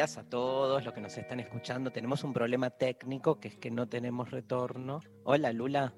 días 0.00 0.16
a 0.16 0.22
todos 0.22 0.82
los 0.82 0.94
que 0.94 1.00
nos 1.02 1.18
están 1.18 1.40
escuchando. 1.40 1.92
Tenemos 1.92 2.24
un 2.24 2.32
problema 2.32 2.70
técnico 2.70 3.38
que 3.38 3.48
es 3.48 3.58
que 3.58 3.70
no 3.70 3.86
tenemos 3.86 4.30
retorno. 4.30 5.02
Hola 5.24 5.52
Lula. 5.52 5.92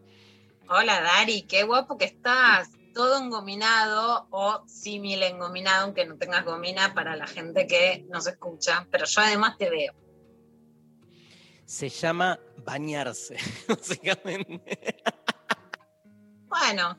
Hola 0.68 1.00
Dari, 1.00 1.42
qué 1.42 1.62
guapo 1.62 1.96
que 1.96 2.06
estás. 2.06 2.70
Todo 2.94 3.22
engominado 3.22 4.26
o 4.30 4.64
símil 4.66 5.22
engominado, 5.22 5.84
aunque 5.84 6.04
no 6.04 6.16
tengas 6.16 6.44
gomina 6.44 6.94
para 6.94 7.14
la 7.14 7.28
gente 7.28 7.68
que 7.68 8.04
nos 8.08 8.26
escucha. 8.26 8.88
Pero 8.90 9.06
yo 9.06 9.20
además 9.20 9.56
te 9.56 9.70
veo. 9.70 9.94
Se 11.64 11.88
llama 11.88 12.40
bañarse, 12.56 13.36
básicamente. 13.68 14.96
Bueno, 16.48 16.98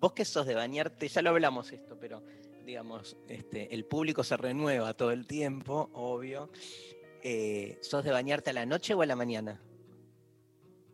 Vos 0.00 0.14
que 0.14 0.24
sos 0.24 0.46
de 0.46 0.54
bañarte, 0.54 1.08
ya 1.08 1.20
lo 1.20 1.28
hablamos 1.28 1.70
esto, 1.72 1.98
pero 2.00 2.22
digamos, 2.70 3.16
este, 3.28 3.74
el 3.74 3.84
público 3.84 4.22
se 4.22 4.36
renueva 4.36 4.94
todo 4.94 5.10
el 5.10 5.26
tiempo, 5.26 5.90
obvio. 5.92 6.50
Eh, 7.22 7.78
¿Sos 7.82 8.04
de 8.04 8.12
bañarte 8.12 8.50
a 8.50 8.52
la 8.52 8.64
noche 8.64 8.94
o 8.94 9.02
a 9.02 9.06
la 9.06 9.16
mañana? 9.16 9.60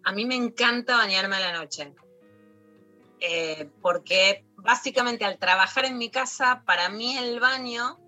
a 0.08 0.12
mí 0.12 0.24
me 0.24 0.36
encanta 0.36 0.96
bañarme 0.96 1.34
a 1.36 1.40
la 1.40 1.52
noche. 1.52 1.92
Eh, 3.20 3.68
porque 3.82 4.44
básicamente 4.56 5.24
al 5.24 5.36
trabajar 5.36 5.84
en 5.84 5.98
mi 5.98 6.10
casa, 6.10 6.62
para 6.64 6.88
mí 6.88 7.18
el 7.18 7.40
baño 7.40 7.98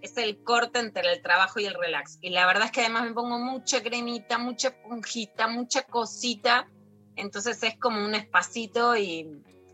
es 0.00 0.16
el 0.18 0.38
corte 0.44 0.78
entre 0.78 1.12
el 1.12 1.20
trabajo 1.22 1.58
y 1.58 1.64
el 1.66 1.74
relax. 1.74 2.18
Y 2.22 2.30
la 2.30 2.46
verdad 2.46 2.66
es 2.66 2.70
que 2.70 2.80
además 2.82 3.04
me 3.06 3.12
pongo 3.12 3.38
mucha 3.40 3.82
cremita, 3.82 4.38
mucha 4.38 4.68
esponjita, 4.68 5.48
mucha 5.48 5.82
cosita. 5.82 6.68
Entonces 7.16 7.60
es 7.62 7.76
como 7.76 8.04
un 8.04 8.14
espacito 8.14 8.96
y, 8.96 9.28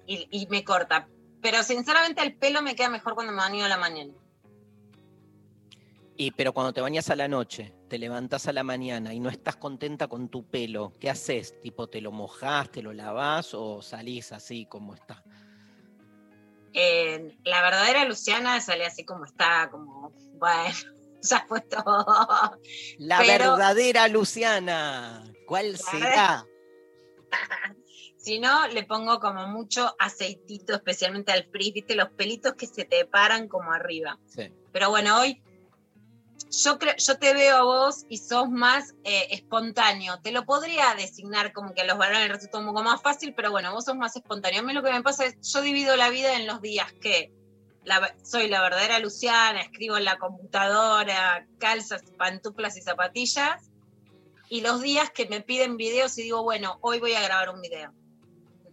y- 0.07 0.29
y 0.31 0.47
me 0.49 0.65
corta. 0.65 1.07
Pero 1.43 1.63
sinceramente 1.65 2.23
el 2.23 2.37
pelo 2.37 2.63
me 2.63 2.75
queda 2.77 2.89
mejor 2.89 3.15
cuando 3.15 3.33
me 3.33 3.39
baño 3.39 3.65
a 3.65 3.69
la 3.69 3.77
mañana. 3.77 4.15
Y 6.17 6.31
pero 6.31 6.53
cuando 6.53 6.73
te 6.73 6.81
bañas 6.81 7.11
a 7.11 7.17
la 7.17 7.27
noche, 7.27 7.75
te 7.89 7.99
levantás 7.99 8.47
a 8.47 8.53
la 8.53 8.63
mañana 8.63 9.13
y 9.13 9.19
no 9.19 9.29
estás 9.29 9.57
contenta 9.57 10.07
con 10.07 10.29
tu 10.29 10.45
pelo, 10.49 10.93
¿qué 11.01 11.11
haces? 11.11 11.61
Tipo, 11.61 11.89
¿te 11.89 12.01
lo 12.01 12.13
mojás, 12.13 12.71
te 12.71 12.81
lo 12.83 12.93
lavás 12.93 13.55
o 13.55 13.83
salís 13.83 14.31
así 14.31 14.67
como 14.67 14.95
está? 14.95 15.25
Eh, 16.75 17.37
la 17.45 17.63
verdadera 17.63 18.05
Luciana 18.05 18.61
sale 18.61 18.87
así 18.87 19.05
como 19.05 19.25
está, 19.25 19.69
como, 19.71 20.13
bueno, 20.35 20.75
ya 21.23 21.45
fue 21.49 21.61
todo. 21.63 22.57
La 22.99 23.19
Pero- 23.19 23.51
verdadera 23.57 24.07
Luciana, 24.09 25.25
¿cuál 25.47 25.77
será? 25.77 26.47
Si 28.23 28.39
no, 28.39 28.69
le 28.69 28.85
pongo 28.85 29.19
como 29.19 29.49
mucho 29.49 29.97
aceitito, 29.99 30.75
especialmente 30.75 31.33
al 31.33 31.45
frizz, 31.51 31.73
viste, 31.75 31.97
los 31.97 32.09
pelitos 32.11 32.55
que 32.55 32.69
se 32.69 32.85
te 32.85 33.05
paran 33.05 33.49
como 33.49 33.73
arriba. 33.73 34.17
Sí. 34.27 34.49
Pero 34.71 34.91
bueno, 34.91 35.19
hoy 35.19 35.43
yo, 36.53 36.79
creo, 36.79 36.95
yo 36.97 37.19
te 37.19 37.35
veo 37.35 37.57
a 37.57 37.63
vos 37.65 38.05
y 38.09 38.19
sos 38.19 38.49
más 38.49 38.95
eh, 39.03 39.27
espontáneo. 39.31 40.21
Te 40.23 40.31
lo 40.31 40.45
podría 40.45 40.95
designar 40.95 41.53
como 41.53 41.75
que 41.75 41.81
a 41.81 41.85
los 41.85 41.99
varones 41.99 42.29
resulta 42.29 42.59
un 42.59 42.67
poco 42.67 42.85
más 42.85 43.03
fácil, 43.03 43.35
pero 43.35 43.51
bueno, 43.51 43.73
vos 43.73 43.87
sos 43.87 43.97
más 43.97 44.15
espontáneo. 44.15 44.61
A 44.61 44.63
mí 44.63 44.73
lo 44.73 44.85
que 44.85 44.93
me 44.93 45.03
pasa 45.03 45.25
es, 45.25 45.37
yo 45.41 45.61
divido 45.61 45.97
la 45.97 46.11
vida 46.11 46.37
en 46.37 46.47
los 46.47 46.61
días 46.61 46.93
que 47.01 47.33
la- 47.83 48.15
soy 48.23 48.47
la 48.47 48.63
verdadera 48.63 49.01
Luciana, 49.01 49.63
escribo 49.63 49.97
en 49.97 50.05
la 50.05 50.19
computadora, 50.19 51.49
calzas, 51.59 52.05
pantuflas 52.17 52.77
y 52.77 52.83
zapatillas, 52.83 53.69
y 54.49 54.61
los 54.61 54.81
días 54.81 55.11
que 55.11 55.27
me 55.27 55.41
piden 55.41 55.77
videos 55.77 56.17
y 56.19 56.23
digo, 56.23 56.45
bueno, 56.45 56.79
hoy 56.83 57.01
voy 57.01 57.15
a 57.15 57.23
grabar 57.23 57.51
un 57.51 57.61
video. 57.61 57.93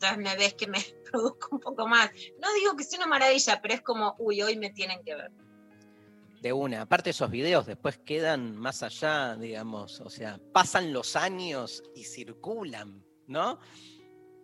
Entonces 0.02 0.18
me 0.18 0.36
ves 0.38 0.54
que 0.54 0.68
me 0.68 0.80
produzco 1.12 1.50
un 1.52 1.60
poco 1.60 1.88
más. 1.88 2.10
No 2.40 2.54
digo 2.54 2.76
que 2.78 2.86
sea 2.86 3.00
una 3.00 3.08
maravilla, 3.08 3.62
pero 3.62 3.74
es 3.74 3.82
como, 3.82 4.16
uy, 4.18 4.42
hoy 4.42 4.58
me 4.58 4.70
tienen 4.70 5.04
que 5.04 5.14
ver. 5.16 5.32
De 6.42 6.54
una. 6.54 6.84
Aparte 6.84 7.10
esos 7.10 7.30
videos 7.30 7.66
después 7.66 7.98
quedan 7.98 8.56
más 8.56 8.82
allá, 8.82 9.36
digamos, 9.36 10.00
o 10.00 10.10
sea, 10.10 10.40
pasan 10.54 10.94
los 10.94 11.18
años 11.18 11.84
y 11.96 12.06
circulan, 12.06 13.04
¿no? 13.28 13.60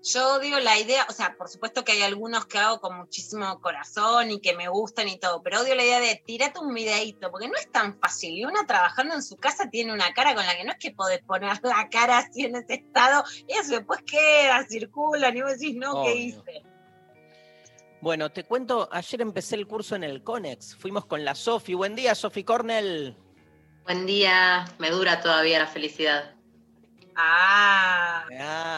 Yo 0.08 0.36
odio 0.36 0.60
la 0.60 0.78
idea, 0.78 1.08
o 1.10 1.14
sea, 1.14 1.36
por 1.36 1.50
supuesto 1.50 1.84
que 1.84 1.94
hay 1.94 2.04
algunos 2.04 2.46
que 2.46 2.60
hago 2.60 2.80
con 2.80 2.96
muchísimo 2.96 3.60
corazón 3.60 4.30
y 4.30 4.40
que 4.40 4.56
me 4.56 4.68
gustan 4.70 5.08
y 5.08 5.18
todo, 5.18 5.42
pero 5.42 5.62
odio 5.62 5.74
la 5.74 5.84
idea 5.84 6.00
de 6.00 6.22
tirate 6.24 6.60
un 6.60 6.76
videíto, 6.76 7.32
porque 7.32 7.48
no 7.48 7.56
es 7.56 7.72
tan 7.72 8.00
fácil. 8.00 8.38
Y 8.38 8.46
una 8.46 8.68
trabajando 8.68 9.16
en 9.16 9.24
su 9.24 9.36
casa 9.36 9.68
tiene 9.72 9.92
una 9.94 10.14
cara 10.14 10.36
con 10.36 10.46
la 10.46 10.56
que 10.56 10.64
no 10.64 10.74
es 10.74 10.78
que 10.78 10.92
podés 10.92 11.24
poner 11.24 11.60
la 11.64 11.90
cara 11.90 12.20
así 12.20 12.46
en 12.46 12.56
ese 12.56 12.76
estado, 12.76 13.24
y 13.48 13.54
eso 13.54 13.72
después 13.72 14.02
queda, 14.04 14.64
circula, 14.70 15.30
y 15.30 15.42
vos 15.42 15.54
decís, 15.54 15.76
no, 15.76 16.04
¿qué 16.04 16.16
hice? 16.16 16.62
Bueno, 18.00 18.32
te 18.32 18.44
cuento, 18.44 18.88
ayer 18.92 19.22
empecé 19.22 19.56
el 19.56 19.66
curso 19.66 19.96
en 19.96 20.04
el 20.04 20.22
CONEX, 20.22 20.76
fuimos 20.76 21.08
con 21.08 21.26
la 21.26 21.34
Sofi. 21.34 21.74
Buen 21.74 21.96
día, 21.96 22.14
Sofi 22.14 22.44
Cornell. 22.44 23.18
Buen 23.86 24.06
día, 24.06 24.66
me 24.78 24.92
dura 24.92 25.20
todavía 25.20 25.58
la 25.58 25.68
felicidad. 25.68 26.35
Ah, 27.16 28.26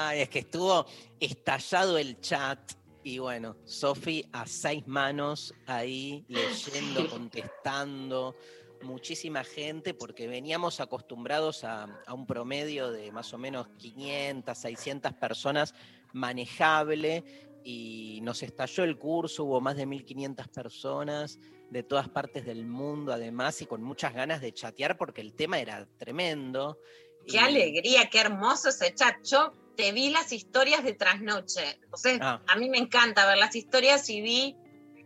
Ay, 0.09 0.21
es 0.21 0.29
que 0.29 0.39
estuvo 0.39 0.85
estallado 1.19 1.97
el 1.97 2.19
chat. 2.21 2.59
Y 3.03 3.19
bueno, 3.19 3.55
Sofi 3.65 4.25
a 4.33 4.45
seis 4.45 4.85
manos 4.87 5.53
ahí 5.65 6.25
leyendo, 6.27 7.09
contestando, 7.09 8.35
muchísima 8.81 9.43
gente 9.43 9.93
porque 9.93 10.27
veníamos 10.27 10.81
acostumbrados 10.81 11.63
a, 11.63 11.83
a 12.05 12.13
un 12.13 12.27
promedio 12.27 12.91
de 12.91 13.11
más 13.11 13.33
o 13.33 13.37
menos 13.37 13.69
500, 13.77 14.57
600 14.57 15.13
personas 15.13 15.73
manejable. 16.13 17.23
Y 17.63 18.19
nos 18.21 18.43
estalló 18.43 18.83
el 18.83 18.97
curso, 18.97 19.45
hubo 19.45 19.61
más 19.61 19.75
de 19.75 19.85
1500 19.85 20.47
personas 20.49 21.39
de 21.69 21.83
todas 21.83 22.07
partes 22.09 22.45
del 22.45 22.65
mundo 22.65 23.11
además 23.11 23.61
y 23.61 23.65
con 23.65 23.83
muchas 23.83 24.13
ganas 24.13 24.41
de 24.41 24.53
chatear 24.53 24.97
porque 24.97 25.21
el 25.21 25.33
tema 25.33 25.59
era 25.59 25.85
tremendo. 25.97 26.79
Qué 27.27 27.39
alegría, 27.39 28.09
qué 28.09 28.19
hermoso 28.19 28.69
ese 28.69 28.93
chat. 28.93 29.15
Yo 29.23 29.53
te 29.75 29.91
vi 29.91 30.09
las 30.09 30.31
historias 30.31 30.83
de 30.83 30.93
trasnoche. 30.93 31.79
O 31.91 31.97
sea, 31.97 32.17
Ah. 32.21 32.41
a 32.47 32.55
mí 32.55 32.69
me 32.69 32.77
encanta 32.79 33.27
ver 33.27 33.37
las 33.37 33.55
historias 33.55 34.09
y 34.09 34.21
vi 34.21 34.55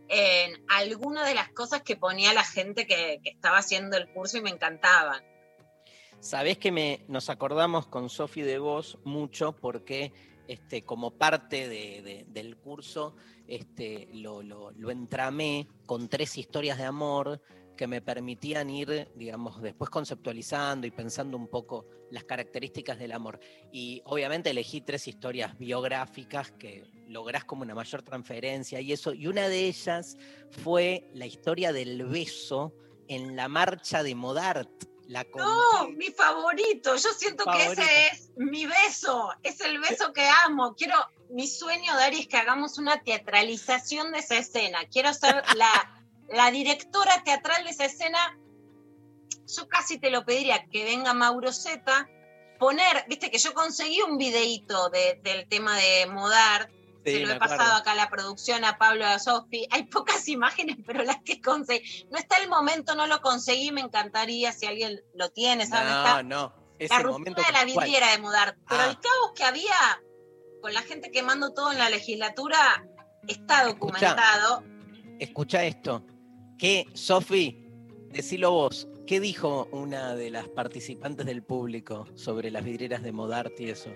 en 0.08 0.64
algunas 0.68 1.26
de 1.26 1.34
las 1.34 1.50
cosas 1.50 1.82
que 1.82 1.96
ponía 1.96 2.32
la 2.32 2.44
gente 2.44 2.86
que, 2.86 3.20
que 3.22 3.30
estaba 3.30 3.58
haciendo 3.58 3.96
el 3.96 4.08
curso 4.12 4.38
y 4.38 4.42
me 4.42 4.50
encantaban. 4.50 5.22
Sabés 6.20 6.58
que 6.58 6.70
me, 6.70 7.04
nos 7.08 7.28
acordamos 7.30 7.86
con 7.88 8.08
Sofi 8.08 8.42
de 8.42 8.58
vos 8.58 8.98
mucho 9.04 9.56
porque 9.56 10.12
este, 10.48 10.84
como 10.84 11.12
parte 11.12 11.68
de- 11.68 12.02
de- 12.02 12.24
del 12.28 12.56
curso 12.56 13.16
este, 13.48 14.08
lo, 14.12 14.42
lo- 14.42 14.70
lo 14.72 14.90
entramé 14.90 15.66
con 15.86 16.08
tres 16.08 16.36
historias 16.38 16.78
de 16.78 16.84
amor 16.84 17.40
que 17.76 17.86
me 17.86 18.00
permitían 18.00 18.70
ir, 18.70 19.10
digamos, 19.14 19.60
después 19.62 19.90
conceptualizando 19.90 20.86
y 20.86 20.90
pensando 20.90 21.36
un 21.36 21.48
poco 21.48 21.86
las 22.10 22.24
características 22.24 22.98
del 22.98 23.12
amor. 23.12 23.40
Y 23.72 24.02
obviamente 24.04 24.50
elegí 24.50 24.82
tres 24.82 25.08
historias 25.08 25.58
biográficas 25.58 26.52
que 26.52 26.84
lográs 27.08 27.44
como 27.44 27.62
una 27.62 27.74
mayor 27.74 28.02
transferencia 28.02 28.80
y 28.80 28.92
eso. 28.92 29.12
Y 29.14 29.26
una 29.26 29.48
de 29.48 29.66
ellas 29.66 30.16
fue 30.62 31.08
la 31.14 31.26
historia 31.26 31.72
del 31.72 32.04
beso 32.06 32.74
en 33.08 33.36
la 33.36 33.48
marcha 33.48 34.02
de 34.02 34.14
Modart. 34.14 34.70
La 35.08 35.26
No, 35.34 35.88
mi 35.90 36.10
favorito. 36.10 36.94
Yo 36.96 37.10
siento 37.12 37.44
Favorito. 37.44 37.74
que 37.74 37.82
ese 37.82 38.06
es 38.12 38.30
mi 38.36 38.66
beso. 38.66 39.30
Es 39.42 39.60
el 39.60 39.78
beso 39.80 40.12
que 40.12 40.26
amo. 40.44 40.74
Quiero, 40.74 40.96
mi 41.28 41.46
sueño, 41.48 41.94
Dari, 41.96 42.20
es 42.20 42.28
que 42.28 42.36
hagamos 42.36 42.78
una 42.78 43.02
teatralización 43.02 44.12
de 44.12 44.20
esa 44.20 44.38
escena. 44.38 44.78
Quiero 44.90 45.12
ser 45.12 45.42
la, 45.56 46.01
la 46.32 46.50
directora 46.50 47.22
teatral 47.24 47.64
de 47.64 47.70
esa 47.70 47.84
escena. 47.84 48.18
Yo 49.54 49.68
casi 49.68 49.98
te 49.98 50.10
lo 50.10 50.24
pediría 50.24 50.66
que 50.66 50.84
venga 50.84 51.12
Mauro 51.14 51.52
Zeta, 51.52 52.08
poner, 52.58 53.04
viste 53.08 53.30
que 53.30 53.38
yo 53.38 53.52
conseguí 53.54 54.00
un 54.02 54.16
videíto 54.18 54.88
de- 54.90 55.20
del 55.22 55.48
tema 55.48 55.76
de 55.76 56.06
Modart, 56.06 56.70
Sí, 57.04 57.14
se 57.14 57.18
lo 57.20 57.32
he 57.32 57.36
pasado 57.36 57.74
acá 57.74 57.92
a 57.92 57.94
la 57.96 58.08
producción, 58.08 58.64
a 58.64 58.78
Pablo, 58.78 59.04
a 59.04 59.18
Sofi. 59.18 59.66
Hay 59.72 59.86
pocas 59.86 60.28
imágenes, 60.28 60.76
pero 60.86 61.02
las 61.02 61.16
que 61.24 61.40
conseguí. 61.40 62.06
No 62.12 62.16
está 62.18 62.36
el 62.36 62.48
momento, 62.48 62.94
no 62.94 63.08
lo 63.08 63.20
conseguí, 63.20 63.72
me 63.72 63.80
encantaría 63.80 64.52
si 64.52 64.66
alguien 64.66 65.00
lo 65.14 65.28
tiene, 65.30 65.66
¿sabes? 65.66 65.90
No, 65.90 65.98
Está 65.98 66.22
no. 66.22 66.54
la 66.54 66.54
Ese 66.78 66.94
ruptura 67.02 67.12
momento. 67.18 67.42
de 67.44 67.52
la 67.52 67.64
vidriera 67.64 68.12
de 68.12 68.18
Modart. 68.18 68.56
Pero 68.68 68.82
Ah. 68.82 68.86
el 68.86 68.94
caos 69.00 69.32
que 69.34 69.42
había 69.42 70.00
con 70.60 70.72
la 70.72 70.82
gente 70.82 71.10
quemando 71.10 71.52
todo 71.52 71.72
en 71.72 71.78
la 71.78 71.90
legislatura 71.90 72.86
está 73.26 73.64
documentado. 73.64 74.62
Escucha 75.18 75.64
esto. 75.64 76.04
Que, 76.62 76.86
Sofi, 76.94 77.58
decilo 78.12 78.52
vos, 78.52 78.86
¿qué 79.04 79.18
dijo 79.18 79.68
una 79.72 80.14
de 80.14 80.30
las 80.30 80.46
participantes 80.46 81.26
del 81.26 81.42
público 81.42 82.06
sobre 82.14 82.52
las 82.52 82.62
vidrieras 82.62 83.02
de 83.02 83.10
Modart 83.10 83.58
y 83.58 83.70
eso? 83.70 83.90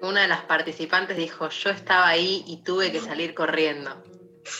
Una 0.00 0.22
de 0.22 0.28
las 0.28 0.40
participantes 0.46 1.18
dijo, 1.18 1.50
yo 1.50 1.68
estaba 1.68 2.08
ahí 2.08 2.42
y 2.46 2.62
tuve 2.62 2.90
que 2.90 3.00
salir 3.00 3.34
corriendo. 3.34 4.02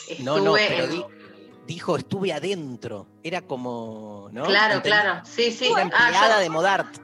Estuve 0.07 0.23
No, 0.23 0.39
no, 0.39 0.53
pero 0.53 0.85
en- 0.85 1.05
dijo, 1.67 1.97
estuve 1.97 2.35
adentro. 2.35 3.07
Era 3.23 3.41
como, 3.41 4.29
¿no? 4.33 4.45
Claro, 4.45 4.83
claro. 4.83 5.23
Sí, 5.25 5.51
sí. 5.51 5.71
Ah, 5.75 5.81
empleada 5.81 6.37
yo- 6.37 6.41
de 6.43 6.51
Modart. 6.51 6.95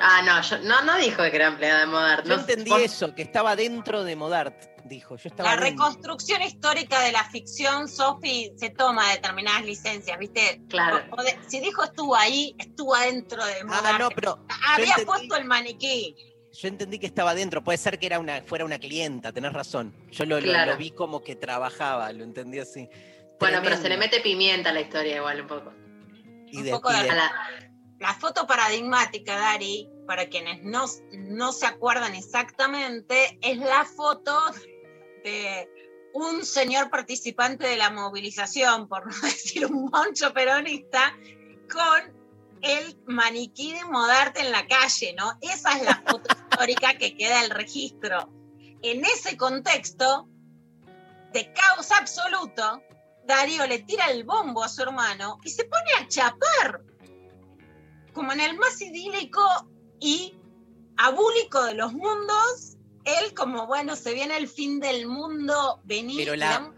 ah, 0.00 0.22
no, 0.26 0.42
yo, 0.42 0.58
no, 0.68 0.82
no 0.82 0.96
dijo 0.98 1.18
que 1.22 1.36
era 1.36 1.46
empleada 1.46 1.82
de 1.82 1.86
Modart. 1.86 2.26
Yo 2.26 2.34
no- 2.34 2.40
entendí 2.40 2.72
eso, 2.72 3.14
que 3.14 3.22
estaba 3.22 3.54
dentro 3.54 4.02
de 4.02 4.16
Modart, 4.16 4.64
dijo. 4.84 5.16
Yo 5.16 5.28
estaba 5.28 5.54
La 5.54 5.60
reconstrucción 5.60 6.42
histórica 6.42 7.00
de 7.00 7.12
la 7.12 7.24
ficción, 7.24 7.88
Sofi, 7.88 8.52
se 8.56 8.70
toma 8.70 9.10
determinadas 9.12 9.64
licencias, 9.64 10.18
¿viste? 10.18 10.62
Claro. 10.68 11.02
O- 11.12 11.20
o 11.20 11.22
de- 11.22 11.38
si 11.48 11.60
dijo 11.60 11.82
estuvo 11.84 12.16
ahí, 12.16 12.54
estuvo 12.58 12.94
adentro 12.94 13.44
de 13.44 13.54
Ah, 13.68 13.96
no, 13.98 14.10
pero 14.10 14.38
Había 14.68 14.94
entendí- 14.94 15.06
puesto 15.06 15.36
el 15.36 15.44
maniquí. 15.44 16.14
yo 16.52 16.68
entendí 16.68 16.98
que 16.98 17.06
estaba 17.06 17.34
dentro. 17.34 17.62
Puede 17.62 17.78
ser 17.78 17.98
que 17.98 18.06
era 18.06 18.18
una, 18.18 18.42
fuera 18.42 18.64
una 18.64 18.78
clienta, 18.78 19.32
tenés 19.32 19.52
razón. 19.52 19.94
Yo 20.10 20.24
lo, 20.24 20.36
lo- 20.40 20.42
Claro. 20.42 20.72
lo 20.72 20.78
vi 20.78 20.90
como 20.90 21.22
que 21.22 21.36
trabajaba, 21.36 22.12
lo 22.12 22.24
entendí 22.24 22.58
así. 22.58 22.88
Bueno, 23.38 23.60
pero 23.62 23.76
se 23.76 23.88
le 23.88 23.96
mete 23.96 24.20
pimienta 24.20 24.70
a 24.70 24.72
la 24.72 24.80
historia 24.82 25.16
igual 25.16 25.40
un 25.40 25.46
poco. 25.46 25.72
Y 26.48 26.58
un 26.58 26.64
de- 26.64 26.70
poco 26.72 26.92
y 26.92 27.00
de 27.02 27.08
la- 27.08 27.32
La 28.00 28.14
foto 28.14 28.46
paradigmática, 28.46 29.36
Dari, 29.36 29.86
para 30.10 30.28
quienes 30.28 30.60
no, 30.64 30.86
no 31.12 31.52
se 31.52 31.66
acuerdan 31.66 32.16
exactamente, 32.16 33.38
es 33.42 33.58
la 33.58 33.84
foto 33.84 34.36
de 35.22 35.70
un 36.14 36.44
señor 36.44 36.90
participante 36.90 37.68
de 37.68 37.76
la 37.76 37.90
movilización, 37.90 38.88
por 38.88 39.06
no 39.06 39.12
decir 39.22 39.66
un 39.66 39.84
moncho 39.84 40.34
peronista, 40.34 41.16
con 41.72 42.58
el 42.60 42.98
maniquí 43.06 43.72
de 43.72 43.84
Modarte 43.84 44.40
en 44.40 44.50
la 44.50 44.66
calle, 44.66 45.14
¿no? 45.16 45.38
Esa 45.42 45.76
es 45.76 45.84
la 45.84 46.02
foto 46.04 46.34
histórica 46.50 46.98
que 46.98 47.16
queda 47.16 47.44
el 47.44 47.50
registro. 47.50 48.32
En 48.82 49.04
ese 49.04 49.36
contexto 49.36 50.28
de 51.32 51.52
caos 51.52 51.92
absoluto, 51.92 52.82
Darío 53.26 53.64
le 53.68 53.78
tira 53.84 54.06
el 54.06 54.24
bombo 54.24 54.64
a 54.64 54.68
su 54.68 54.82
hermano 54.82 55.38
y 55.44 55.50
se 55.50 55.66
pone 55.66 55.92
a 56.00 56.08
chapar, 56.08 56.82
como 58.12 58.32
en 58.32 58.40
el 58.40 58.58
más 58.58 58.80
idílico 58.80 59.69
y 60.00 60.34
abúlico 60.96 61.62
de 61.64 61.74
los 61.74 61.92
mundos. 61.92 62.76
Él 63.04 63.34
como, 63.34 63.66
bueno, 63.66 63.96
se 63.96 64.12
viene 64.12 64.36
el 64.36 64.48
fin 64.48 64.80
del 64.80 65.06
mundo, 65.06 65.80
vení 65.84 66.16
Pero 66.16 66.36
la-. 66.36 66.72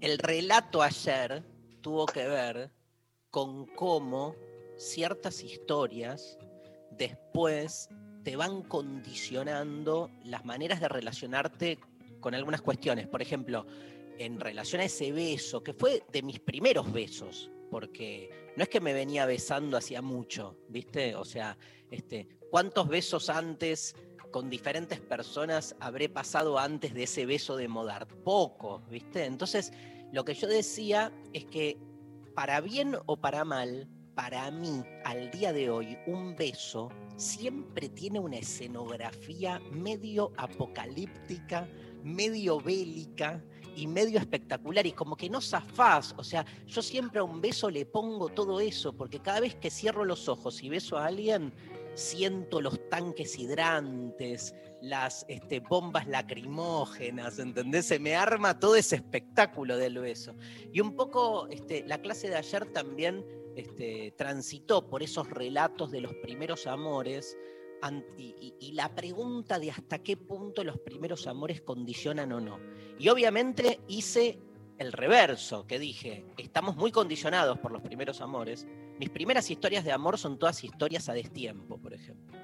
El 0.00 0.18
relato 0.18 0.82
ayer 0.82 1.42
tuvo 1.80 2.06
que 2.06 2.26
ver 2.26 2.70
con 3.30 3.66
cómo 3.66 4.36
ciertas 4.76 5.42
historias 5.42 6.38
después 6.90 7.88
te 8.22 8.36
van 8.36 8.62
condicionando 8.62 10.10
las 10.24 10.44
maneras 10.44 10.80
de 10.80 10.88
relacionarte 10.88 11.78
con 12.20 12.34
algunas 12.34 12.60
cuestiones. 12.60 13.08
Por 13.08 13.22
ejemplo, 13.22 13.66
en 14.18 14.38
relación 14.38 14.80
a 14.80 14.84
ese 14.84 15.10
beso, 15.12 15.62
que 15.62 15.72
fue 15.72 16.04
de 16.12 16.22
mis 16.22 16.38
primeros 16.38 16.92
besos, 16.92 17.50
porque 17.72 18.28
no 18.54 18.64
es 18.64 18.68
que 18.68 18.82
me 18.82 18.92
venía 18.92 19.24
besando 19.24 19.78
hacía 19.78 20.02
mucho, 20.02 20.58
¿viste? 20.68 21.16
O 21.16 21.24
sea, 21.24 21.56
este, 21.90 22.28
¿cuántos 22.50 22.86
besos 22.86 23.30
antes 23.30 23.96
con 24.30 24.50
diferentes 24.50 25.00
personas 25.00 25.74
habré 25.80 26.10
pasado 26.10 26.58
antes 26.58 26.92
de 26.92 27.04
ese 27.04 27.24
beso 27.24 27.56
de 27.56 27.68
Modart? 27.68 28.12
Pocos, 28.24 28.86
¿viste? 28.90 29.24
Entonces, 29.24 29.72
lo 30.12 30.22
que 30.22 30.34
yo 30.34 30.48
decía 30.48 31.10
es 31.32 31.46
que 31.46 31.78
para 32.34 32.60
bien 32.60 32.94
o 33.06 33.16
para 33.16 33.42
mal, 33.42 33.88
para 34.14 34.50
mí, 34.50 34.84
al 35.06 35.30
día 35.30 35.54
de 35.54 35.70
hoy, 35.70 35.96
un 36.06 36.36
beso 36.36 36.90
siempre 37.16 37.88
tiene 37.88 38.18
una 38.18 38.36
escenografía 38.36 39.60
medio 39.70 40.30
apocalíptica, 40.36 41.66
medio 42.04 42.60
bélica 42.60 43.42
y 43.76 43.86
medio 43.86 44.18
espectacular 44.18 44.86
y 44.86 44.92
como 44.92 45.16
que 45.16 45.30
no 45.30 45.40
zafás, 45.40 46.14
o 46.16 46.24
sea, 46.24 46.44
yo 46.66 46.82
siempre 46.82 47.20
a 47.20 47.24
un 47.24 47.40
beso 47.40 47.70
le 47.70 47.86
pongo 47.86 48.28
todo 48.28 48.60
eso, 48.60 48.92
porque 48.92 49.20
cada 49.20 49.40
vez 49.40 49.54
que 49.54 49.70
cierro 49.70 50.04
los 50.04 50.28
ojos 50.28 50.62
y 50.62 50.68
beso 50.68 50.98
a 50.98 51.06
alguien, 51.06 51.52
siento 51.94 52.60
los 52.60 52.88
tanques 52.88 53.38
hidrantes, 53.38 54.54
las 54.80 55.24
este, 55.28 55.60
bombas 55.60 56.06
lacrimógenas, 56.08 57.38
¿entendés? 57.38 57.86
Se 57.86 57.98
me 57.98 58.16
arma 58.16 58.58
todo 58.58 58.76
ese 58.76 58.96
espectáculo 58.96 59.76
del 59.76 59.98
beso. 59.98 60.34
Y 60.72 60.80
un 60.80 60.96
poco 60.96 61.46
este, 61.48 61.84
la 61.86 62.00
clase 62.00 62.28
de 62.28 62.36
ayer 62.36 62.66
también 62.72 63.24
este, 63.54 64.12
transitó 64.16 64.88
por 64.88 65.02
esos 65.02 65.28
relatos 65.30 65.90
de 65.90 66.00
los 66.00 66.14
primeros 66.14 66.66
amores 66.66 67.36
y, 68.16 68.54
y- 68.60 68.72
la 68.72 68.94
pregunta 68.94 69.58
de 69.58 69.70
hasta 69.70 69.98
qué 69.98 70.16
punto 70.16 70.64
los 70.64 70.78
primeros 70.78 71.26
amores 71.26 71.60
condicionan 71.62 72.32
o 72.32 72.40
no. 72.40 72.58
Y 72.98 73.08
obviamente 73.08 73.80
hice 73.88 74.38
el 74.78 74.92
reverso, 74.92 75.66
que 75.66 75.78
dije, 75.78 76.24
estamos 76.38 76.76
muy 76.76 76.90
condicionados 76.92 77.58
por 77.58 77.72
los 77.72 77.82
primeros 77.82 78.20
amores. 78.20 78.66
Mis 78.98 79.10
primeras 79.10 79.50
historias 79.50 79.84
de 79.84 79.92
amor 79.92 80.18
son 80.18 80.38
todas 80.38 80.62
historias 80.64 81.08
a 81.08 81.12
destiempo, 81.12 81.78
por 81.78 81.92
ejemplo. 81.92 82.38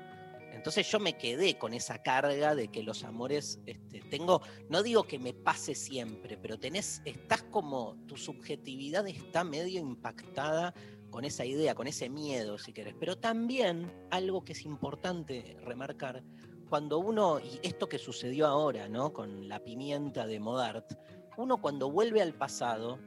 Entonces 0.52 0.90
yo 0.90 0.98
me 0.98 1.16
quedé 1.16 1.56
con 1.56 1.72
esa 1.72 2.02
carga 2.02 2.56
de 2.56 2.66
que 2.68 2.82
los 2.82 3.04
amores, 3.04 3.60
este, 3.66 4.00
tengo, 4.00 4.42
no 4.68 4.82
digo 4.82 5.04
que 5.04 5.18
me 5.20 5.32
pase 5.32 5.74
siempre, 5.76 6.36
pero 6.36 6.58
tenés, 6.58 7.00
estás 7.04 7.44
como, 7.44 7.96
tu 8.08 8.16
subjetividad 8.16 9.06
está 9.06 9.44
medio 9.44 9.80
impactada 9.80 10.74
con 11.10 11.24
esa 11.24 11.44
idea, 11.44 11.74
con 11.74 11.86
ese 11.86 12.08
miedo, 12.08 12.58
si 12.58 12.72
querés. 12.72 12.94
Pero 12.98 13.16
también 13.16 13.92
algo 14.10 14.44
que 14.44 14.52
es 14.52 14.64
importante 14.64 15.56
remarcar, 15.62 16.22
cuando 16.68 16.98
uno, 16.98 17.40
y 17.40 17.58
esto 17.62 17.88
que 17.88 17.98
sucedió 17.98 18.46
ahora, 18.46 18.88
¿no? 18.88 19.12
Con 19.12 19.48
la 19.48 19.64
pimienta 19.64 20.26
de 20.26 20.38
Modart, 20.38 20.92
uno 21.36 21.60
cuando 21.60 21.90
vuelve 21.90 22.20
al 22.20 22.34
pasado, 22.34 22.98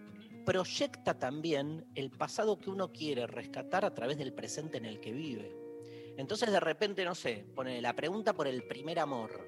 proyecta 0.46 1.20
también 1.20 1.86
el 1.96 2.10
pasado 2.10 2.58
que 2.58 2.70
uno 2.70 2.92
quiere 2.92 3.28
rescatar 3.28 3.86
a 3.86 3.94
través 3.94 4.18
del 4.18 4.34
presente 4.34 4.78
en 4.78 4.86
el 4.86 5.00
que 5.00 5.12
vive. 5.12 5.56
Entonces 6.18 6.52
de 6.52 6.60
repente, 6.60 7.06
no 7.06 7.16
sé, 7.16 7.46
pone 7.56 7.82
la 7.82 7.96
pregunta 7.96 8.34
por 8.34 8.48
el 8.48 8.64
primer 8.64 9.00
amor, 9.00 9.48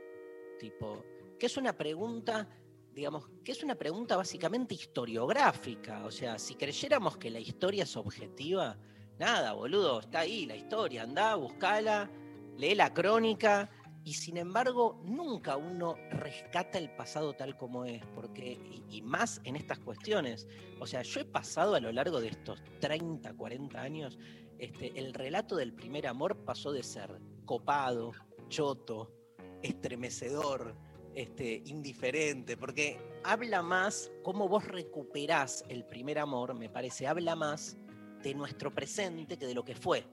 tipo, 0.59 1.03
que 1.39 1.47
es 1.47 1.57
una 1.57 1.75
pregunta, 1.75 2.47
digamos, 2.93 3.29
que 3.43 3.51
es 3.51 3.63
una 3.63 3.75
pregunta 3.75 4.15
básicamente 4.15 4.75
historiográfica, 4.75 6.05
o 6.05 6.11
sea, 6.11 6.37
si 6.37 6.55
creyéramos 6.55 7.17
que 7.17 7.29
la 7.29 7.39
historia 7.39 7.83
es 7.83 7.97
objetiva, 7.97 8.77
nada, 9.19 9.53
boludo, 9.53 9.99
está 9.99 10.19
ahí 10.19 10.45
la 10.45 10.55
historia, 10.55 11.03
anda, 11.03 11.35
buscala, 11.35 12.09
lee 12.57 12.75
la 12.75 12.93
crónica, 12.93 13.69
y 14.05 14.13
sin 14.13 14.37
embargo 14.37 15.01
nunca 15.05 15.55
uno 15.55 15.95
rescata 16.11 16.77
el 16.77 16.89
pasado 16.91 17.33
tal 17.33 17.55
como 17.57 17.85
es, 17.85 18.03
porque, 18.13 18.59
y, 18.89 19.01
más 19.01 19.41
en 19.45 19.55
estas 19.55 19.79
cuestiones, 19.79 20.47
o 20.79 20.85
sea, 20.85 21.01
yo 21.03 21.21
he 21.21 21.25
pasado 21.25 21.75
a 21.75 21.79
lo 21.79 21.91
largo 21.91 22.19
de 22.19 22.27
estos 22.29 22.61
30, 22.79 23.33
40 23.33 23.81
años, 23.81 24.19
este, 24.59 24.97
el 24.99 25.13
relato 25.13 25.55
del 25.55 25.73
primer 25.73 26.07
amor 26.07 26.37
pasó 26.43 26.71
de 26.71 26.83
ser 26.83 27.19
copado, 27.45 28.11
choto, 28.49 29.11
estremecedor, 29.61 30.75
este, 31.15 31.61
indiferente, 31.65 32.57
porque 32.57 32.99
habla 33.23 33.61
más, 33.61 34.11
cómo 34.23 34.47
vos 34.47 34.65
recuperás 34.65 35.63
el 35.69 35.85
primer 35.85 36.19
amor, 36.19 36.53
me 36.53 36.69
parece, 36.69 37.07
habla 37.07 37.35
más 37.35 37.77
de 38.21 38.33
nuestro 38.33 38.73
presente 38.73 39.37
que 39.37 39.45
de 39.45 39.53
lo 39.53 39.63
que 39.63 39.75
fue. 39.75 40.05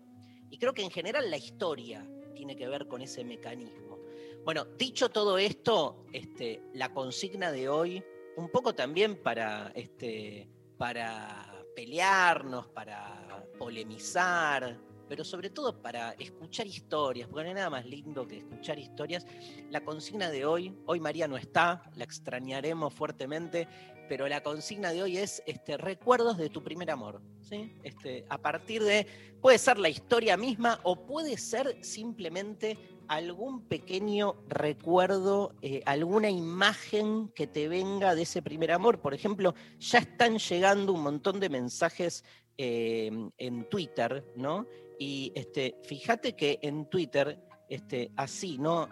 Y 0.50 0.58
creo 0.58 0.74
que 0.74 0.82
en 0.82 0.90
general 0.90 1.30
la 1.30 1.36
historia 1.36 2.06
tiene 2.34 2.56
que 2.56 2.68
ver 2.68 2.88
con 2.88 3.02
ese 3.02 3.24
mecanismo. 3.24 3.98
Bueno, 4.44 4.64
dicho 4.78 5.10
todo 5.10 5.38
esto, 5.38 6.04
este, 6.12 6.62
la 6.74 6.92
consigna 6.92 7.52
de 7.52 7.68
hoy, 7.68 8.02
un 8.36 8.48
poco 8.48 8.74
también 8.74 9.22
para, 9.22 9.70
este, 9.74 10.48
para 10.78 11.64
pelearnos, 11.76 12.66
para 12.68 13.46
polemizar, 13.58 14.78
pero 15.10 15.24
sobre 15.24 15.50
todo 15.50 15.82
para 15.82 16.12
escuchar 16.20 16.68
historias, 16.68 17.26
porque 17.26 17.42
no 17.42 17.48
hay 17.48 17.54
nada 17.56 17.68
más 17.68 17.84
lindo 17.84 18.28
que 18.28 18.38
escuchar 18.38 18.78
historias. 18.78 19.26
La 19.68 19.80
consigna 19.80 20.30
de 20.30 20.46
hoy, 20.46 20.72
hoy 20.86 21.00
María 21.00 21.26
no 21.26 21.36
está, 21.36 21.82
la 21.96 22.04
extrañaremos 22.04 22.94
fuertemente, 22.94 23.66
pero 24.08 24.28
la 24.28 24.40
consigna 24.40 24.92
de 24.92 25.02
hoy 25.02 25.18
es 25.18 25.42
este, 25.46 25.76
recuerdos 25.76 26.38
de 26.38 26.48
tu 26.48 26.62
primer 26.62 26.92
amor. 26.92 27.20
¿sí? 27.40 27.74
Este, 27.82 28.24
a 28.28 28.38
partir 28.38 28.84
de, 28.84 29.04
puede 29.40 29.58
ser 29.58 29.78
la 29.78 29.88
historia 29.88 30.36
misma 30.36 30.78
o 30.84 30.94
puede 31.04 31.36
ser 31.38 31.84
simplemente 31.84 32.78
algún 33.08 33.66
pequeño 33.66 34.36
recuerdo, 34.46 35.56
eh, 35.60 35.82
alguna 35.86 36.30
imagen 36.30 37.30
que 37.34 37.48
te 37.48 37.66
venga 37.66 38.14
de 38.14 38.22
ese 38.22 38.42
primer 38.42 38.70
amor. 38.70 39.00
Por 39.00 39.12
ejemplo, 39.12 39.56
ya 39.80 39.98
están 39.98 40.38
llegando 40.38 40.92
un 40.92 41.02
montón 41.02 41.40
de 41.40 41.48
mensajes 41.48 42.22
eh, 42.56 43.10
en 43.38 43.68
Twitter, 43.70 44.22
¿no? 44.36 44.66
Y 45.00 45.32
este, 45.34 45.78
fíjate 45.82 46.36
que 46.36 46.58
en 46.60 46.84
Twitter, 46.90 47.42
este, 47.70 48.12
así, 48.16 48.58
¿no? 48.58 48.86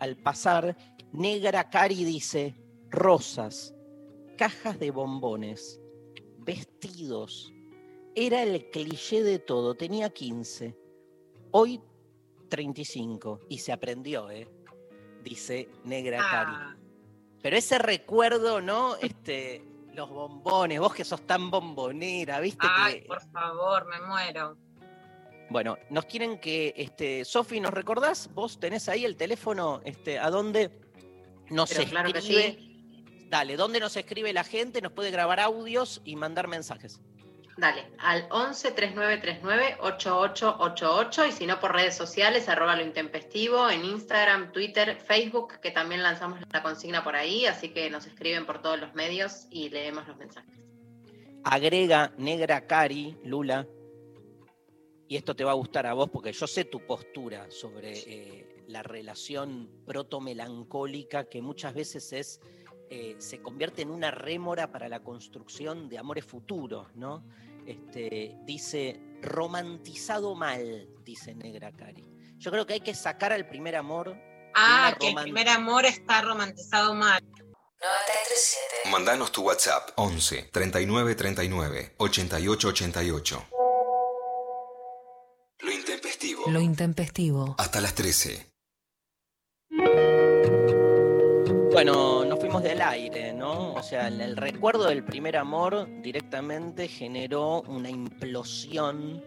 Al 0.00 0.16
pasar, 0.16 0.76
Negra 1.12 1.70
Cari 1.70 2.02
dice, 2.02 2.56
rosas, 2.90 3.72
cajas 4.36 4.80
de 4.80 4.90
bombones, 4.90 5.80
vestidos. 6.38 7.52
Era 8.16 8.42
el 8.42 8.70
cliché 8.70 9.22
de 9.22 9.38
todo, 9.38 9.76
tenía 9.76 10.10
15. 10.10 10.76
Hoy 11.52 11.80
35 12.48 13.42
y 13.48 13.58
se 13.58 13.70
aprendió, 13.70 14.30
¿eh? 14.30 14.48
Dice 15.22 15.68
Negra 15.84 16.18
Cari. 16.18 16.52
Ah, 16.54 16.76
Pero 17.40 17.56
ese 17.56 17.78
recuerdo, 17.78 18.60
¿no? 18.60 18.96
Este, 18.96 19.64
los 19.94 20.10
bombones, 20.10 20.80
vos 20.80 20.92
que 20.92 21.04
sos 21.04 21.24
tan 21.24 21.52
bombonera, 21.52 22.40
¿viste? 22.40 22.66
ay, 22.68 23.02
que, 23.02 23.06
por 23.06 23.22
favor, 23.30 23.86
me 23.86 24.00
muero. 24.08 24.58
Bueno, 25.52 25.78
nos 25.90 26.06
quieren 26.06 26.38
que, 26.38 26.72
este, 26.76 27.26
Sofi, 27.26 27.60
¿nos 27.60 27.74
recordás? 27.74 28.30
Vos 28.32 28.58
tenés 28.58 28.88
ahí 28.88 29.04
el 29.04 29.16
teléfono, 29.16 29.82
este, 29.84 30.18
¿a 30.18 30.30
dónde 30.30 30.70
nos 31.50 31.70
Pero 31.70 31.90
claro 31.90 32.10
que 32.10 32.18
escribe? 32.18 32.56
sí. 32.58 32.68
Dale, 33.28 33.56
¿dónde 33.56 33.78
nos 33.78 33.96
escribe 33.96 34.32
la 34.32 34.44
gente? 34.44 34.80
Nos 34.80 34.92
puede 34.92 35.10
grabar 35.10 35.40
audios 35.40 36.00
y 36.04 36.16
mandar 36.16 36.48
mensajes. 36.48 37.00
Dale, 37.58 37.86
al 37.98 38.26
11 38.30 38.72
3939 38.72 39.76
8888 39.80 41.26
y 41.26 41.32
si 41.32 41.46
no 41.46 41.60
por 41.60 41.74
redes 41.74 41.94
sociales, 41.94 42.48
arroba 42.48 42.74
lo 42.74 42.82
intempestivo, 42.82 43.68
en 43.68 43.84
Instagram, 43.84 44.52
Twitter, 44.52 44.96
Facebook, 44.96 45.60
que 45.60 45.70
también 45.70 46.02
lanzamos 46.02 46.40
la 46.50 46.62
consigna 46.62 47.04
por 47.04 47.14
ahí, 47.14 47.44
así 47.44 47.68
que 47.70 47.90
nos 47.90 48.06
escriben 48.06 48.46
por 48.46 48.62
todos 48.62 48.80
los 48.80 48.94
medios 48.94 49.46
y 49.50 49.68
leemos 49.68 50.08
los 50.08 50.16
mensajes. 50.16 50.64
Agrega 51.44 52.12
Negra 52.16 52.66
Cari, 52.66 53.18
Lula, 53.24 53.66
y 55.12 55.16
esto 55.16 55.36
te 55.36 55.44
va 55.44 55.50
a 55.50 55.54
gustar 55.54 55.86
a 55.86 55.92
vos 55.92 56.08
porque 56.08 56.32
yo 56.32 56.46
sé 56.46 56.64
tu 56.64 56.86
postura 56.86 57.50
sobre 57.50 57.92
eh, 57.92 58.64
la 58.68 58.82
relación 58.82 59.68
protomelancólica 59.84 61.24
que 61.24 61.42
muchas 61.42 61.74
veces 61.74 62.14
es, 62.14 62.40
eh, 62.88 63.16
se 63.18 63.42
convierte 63.42 63.82
en 63.82 63.90
una 63.90 64.10
rémora 64.10 64.72
para 64.72 64.88
la 64.88 65.00
construcción 65.00 65.90
de 65.90 65.98
amores 65.98 66.24
futuros, 66.24 66.86
¿no? 66.94 67.26
Este, 67.66 68.38
dice, 68.46 69.02
romantizado 69.20 70.34
mal, 70.34 70.88
dice 71.04 71.34
Negra 71.34 71.72
Cari. 71.72 72.08
Yo 72.38 72.50
creo 72.50 72.64
que 72.64 72.72
hay 72.72 72.80
que 72.80 72.94
sacar 72.94 73.34
al 73.34 73.46
primer 73.46 73.76
amor. 73.76 74.16
Ah, 74.54 74.96
que 74.98 75.10
el 75.10 75.14
primer 75.16 75.50
amor 75.50 75.84
está 75.84 76.22
romantizado 76.22 76.94
mal. 76.94 77.22
937. 77.22 78.90
Mandanos 78.90 79.30
tu 79.30 79.42
WhatsApp 79.42 79.90
11 79.96 80.48
39 80.50 81.14
39 81.16 81.96
88 81.98 82.68
88. 82.68 83.46
Lo 86.46 86.60
intempestivo. 86.60 86.60
Lo 86.60 86.60
intempestivo. 86.60 87.54
Hasta 87.58 87.80
las 87.80 87.94
13. 87.94 88.52
Bueno, 91.72 92.24
nos 92.24 92.38
fuimos 92.38 92.62
del 92.62 92.82
aire, 92.82 93.32
¿no? 93.32 93.72
O 93.72 93.82
sea, 93.82 94.08
el, 94.08 94.20
el 94.20 94.36
recuerdo 94.36 94.88
del 94.88 95.04
primer 95.04 95.36
amor 95.36 95.88
directamente 96.02 96.86
generó 96.86 97.62
una 97.62 97.88
implosión 97.88 99.22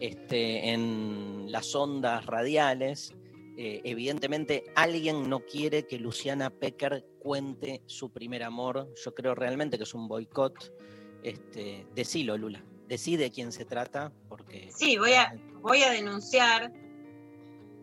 este, 0.00 0.70
en 0.70 1.50
las 1.50 1.74
ondas 1.74 2.24
radiales. 2.26 3.14
Eh, 3.56 3.80
evidentemente, 3.84 4.64
alguien 4.76 5.28
no 5.28 5.40
quiere 5.40 5.86
que 5.86 5.98
Luciana 5.98 6.50
Pecker 6.50 7.04
cuente 7.18 7.82
su 7.86 8.12
primer 8.12 8.44
amor. 8.44 8.94
Yo 9.04 9.14
creo 9.14 9.34
realmente 9.34 9.76
que 9.76 9.84
es 9.84 9.94
un 9.94 10.06
boicot. 10.06 10.72
Este, 11.22 11.86
decilo, 11.94 12.38
Lula. 12.38 12.62
Decide 12.86 13.24
de 13.24 13.30
quién 13.30 13.50
se 13.52 13.64
trata, 13.64 14.12
porque. 14.28 14.70
Sí, 14.70 14.96
voy 14.96 15.12
a, 15.12 15.34
voy 15.60 15.82
a 15.82 15.90
denunciar. 15.90 16.72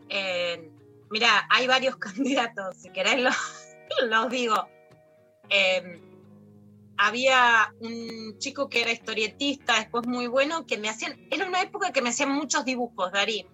eh, 0.09 0.69
mira, 1.09 1.47
hay 1.49 1.67
varios 1.67 1.95
candidatos, 1.97 2.77
si 2.77 2.89
querés 2.91 3.21
los, 3.21 3.35
los 4.09 4.29
digo. 4.29 4.67
Eh, 5.49 6.01
había 6.97 7.73
un 7.81 8.37
chico 8.39 8.69
que 8.69 8.81
era 8.81 8.91
historietista, 8.91 9.75
después 9.79 10.07
muy 10.07 10.27
bueno, 10.27 10.65
que 10.65 10.77
me 10.77 10.87
hacían, 10.89 11.19
era 11.29 11.45
una 11.45 11.61
época 11.61 11.91
que 11.91 12.01
me 12.01 12.09
hacían 12.09 12.31
muchos 12.31 12.63
dibujos, 12.65 13.11
Darí. 13.11 13.45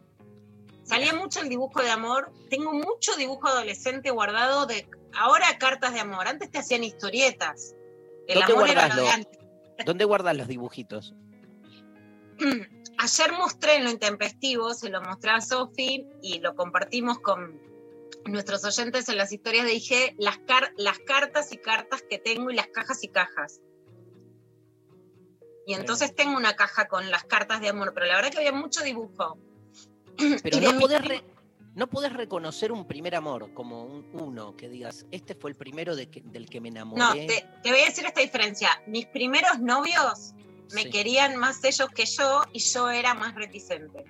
Salía 0.84 1.14
mucho 1.14 1.42
el 1.42 1.50
dibujo 1.50 1.82
de 1.82 1.90
amor. 1.90 2.32
Tengo 2.50 2.74
mucho 2.74 3.16
dibujo 3.16 3.48
adolescente 3.48 4.10
guardado 4.12 4.66
de 4.66 4.88
ahora 5.14 5.58
cartas 5.58 5.94
de 5.94 6.00
amor. 6.02 6.28
Antes 6.28 6.50
te 6.52 6.58
hacían 6.58 6.84
historietas. 6.84 7.76
El 8.28 8.40
¿Dónde 8.40 8.54
amor 8.54 8.70
era 8.70 8.82
guardás 8.88 8.96
lo 8.98 9.02
de 9.04 9.08
lo- 9.08 9.14
antes. 9.14 9.40
¿Dónde 9.86 10.06
guardas 10.06 10.36
los 10.38 10.48
dibujitos? 10.48 11.14
Ayer 13.04 13.32
mostré 13.32 13.78
en 13.78 13.84
lo 13.86 13.90
intempestivo, 13.90 14.74
se 14.76 14.90
lo 14.90 15.02
mostré 15.02 15.32
a 15.32 15.42
Sofi 15.42 16.06
y 16.22 16.40
lo 16.40 16.56
compartimos 16.56 17.20
con 17.20 17.60
nuestros 18.26 18.64
oyentes 18.64 19.10
en 19.10 19.18
las 19.18 19.32
historias 19.32 19.66
de 19.66 19.74
IG, 19.74 20.16
las, 20.20 20.38
car- 20.40 20.72
las 20.78 21.00
cartas 21.00 21.52
y 21.52 21.58
cartas 21.58 22.04
que 22.08 22.20
tengo 22.20 22.52
y 22.52 22.56
las 22.56 22.68
cajas 22.68 23.04
y 23.04 23.08
cajas. 23.08 23.60
Y 25.66 25.74
entonces 25.74 26.14
tengo 26.16 26.38
una 26.38 26.56
caja 26.56 26.88
con 26.88 27.10
las 27.10 27.24
cartas 27.24 27.62
de 27.62 27.70
amor, 27.70 27.94
pero 27.94 28.06
la 28.06 28.16
verdad 28.18 28.30
que 28.32 28.38
había 28.38 28.52
mucho 28.52 28.84
dibujo. 28.84 29.38
Pero 30.44 30.60
no 30.60 30.80
podés, 30.80 31.00
prim- 31.00 31.12
re- 31.22 31.24
no 31.76 31.88
podés 31.88 32.14
reconocer 32.14 32.72
un 32.72 32.86
primer 32.86 33.16
amor 33.16 33.54
como 33.54 33.84
un 33.86 34.08
uno, 34.14 34.56
que 34.58 34.68
digas, 34.70 35.06
este 35.12 35.34
fue 35.36 35.50
el 35.52 35.56
primero 35.56 35.96
de 35.96 36.08
que- 36.10 36.22
del 36.26 36.48
que 36.50 36.60
me 36.62 36.70
enamoré. 36.70 37.00
No, 37.02 37.14
te, 37.14 37.48
te 37.64 37.72
voy 37.72 37.80
a 37.80 37.86
decir 37.86 38.06
esta 38.06 38.22
diferencia. 38.22 38.70
Mis 38.88 39.06
primeros 39.08 39.60
novios 39.60 40.34
me 40.74 40.84
Sí, 40.84 40.90
querían 40.90 41.36
más 41.38 41.64
ellos 41.64 41.90
que 41.94 42.06
yo 42.06 42.44
y 42.54 42.60
yo 42.60 42.90
era 42.90 43.14
más 43.14 43.36
reticente. 43.36 44.06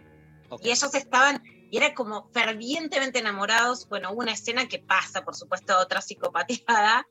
Y 0.61 0.69
ellos 0.69 0.93
estaban, 0.95 1.41
y 1.69 1.77
era 1.77 1.93
como 1.93 2.29
fervientemente 2.33 3.19
enamorados. 3.19 3.87
Bueno, 3.87 4.11
hubo 4.11 4.19
una 4.19 4.33
escena 4.33 4.67
que 4.67 4.79
pasa, 4.79 5.23
por 5.23 5.35
supuesto, 5.35 5.77
otra 5.79 6.01
psicopateada, 6.01 7.07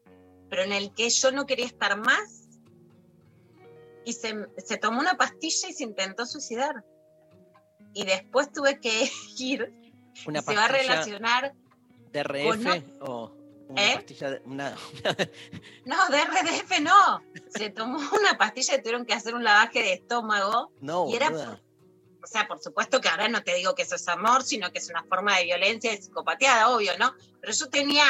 pero 0.50 0.62
en 0.62 0.72
el 0.72 0.92
que 0.94 1.08
yo 1.08 1.32
no 1.32 1.46
quería 1.46 1.66
estar 1.66 1.96
más. 1.98 2.48
Y 4.04 4.12
se, 4.12 4.34
se 4.58 4.76
tomó 4.78 5.00
una 5.00 5.14
pastilla 5.16 5.68
y 5.68 5.72
se 5.72 5.84
intentó 5.84 6.26
suicidar. 6.26 6.84
Y 7.94 8.04
después 8.04 8.52
tuve 8.52 8.78
que 8.80 9.10
ir 9.38 9.72
Una 10.26 10.40
y 10.40 10.42
se 10.42 10.54
va 10.54 10.64
a 10.64 10.68
relacionar. 10.68 11.54
de 12.12 12.20
RF 12.22 12.58
no- 12.58 13.06
o 13.06 13.39
una 13.70 13.92
¿Eh? 13.92 13.94
pastilla 13.96 14.30
de 14.30 14.42
una, 14.44 14.76
No, 15.84 16.08
de 16.08 16.24
RDF 16.24 16.80
no. 16.80 17.22
Se 17.48 17.70
tomó 17.70 17.98
una 17.98 18.36
pastilla 18.36 18.74
y 18.74 18.78
tuvieron 18.78 19.06
que 19.06 19.14
hacer 19.14 19.34
un 19.34 19.44
lavaje 19.44 19.80
de 19.80 19.92
estómago. 19.94 20.72
no, 20.80 21.08
Y 21.08 21.16
era 21.16 21.30
boluda. 21.30 21.60
O 22.22 22.26
sea, 22.26 22.46
por 22.46 22.60
supuesto 22.60 23.00
que 23.00 23.08
ahora 23.08 23.28
no 23.28 23.42
te 23.42 23.54
digo 23.54 23.74
que 23.74 23.82
eso 23.82 23.96
es 23.96 24.06
amor, 24.06 24.42
sino 24.42 24.70
que 24.72 24.78
es 24.78 24.90
una 24.90 25.02
forma 25.04 25.38
de 25.38 25.44
violencia 25.44 25.92
y 25.94 26.02
psicopateada, 26.02 26.68
obvio, 26.68 26.92
¿no? 26.98 27.14
Pero 27.40 27.52
yo 27.52 27.68
tenía 27.70 28.04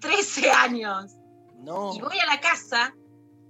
13 0.00 0.50
años 0.50 1.12
no. 1.58 1.94
y 1.94 2.00
voy 2.00 2.18
a 2.18 2.26
la 2.26 2.40
casa 2.40 2.92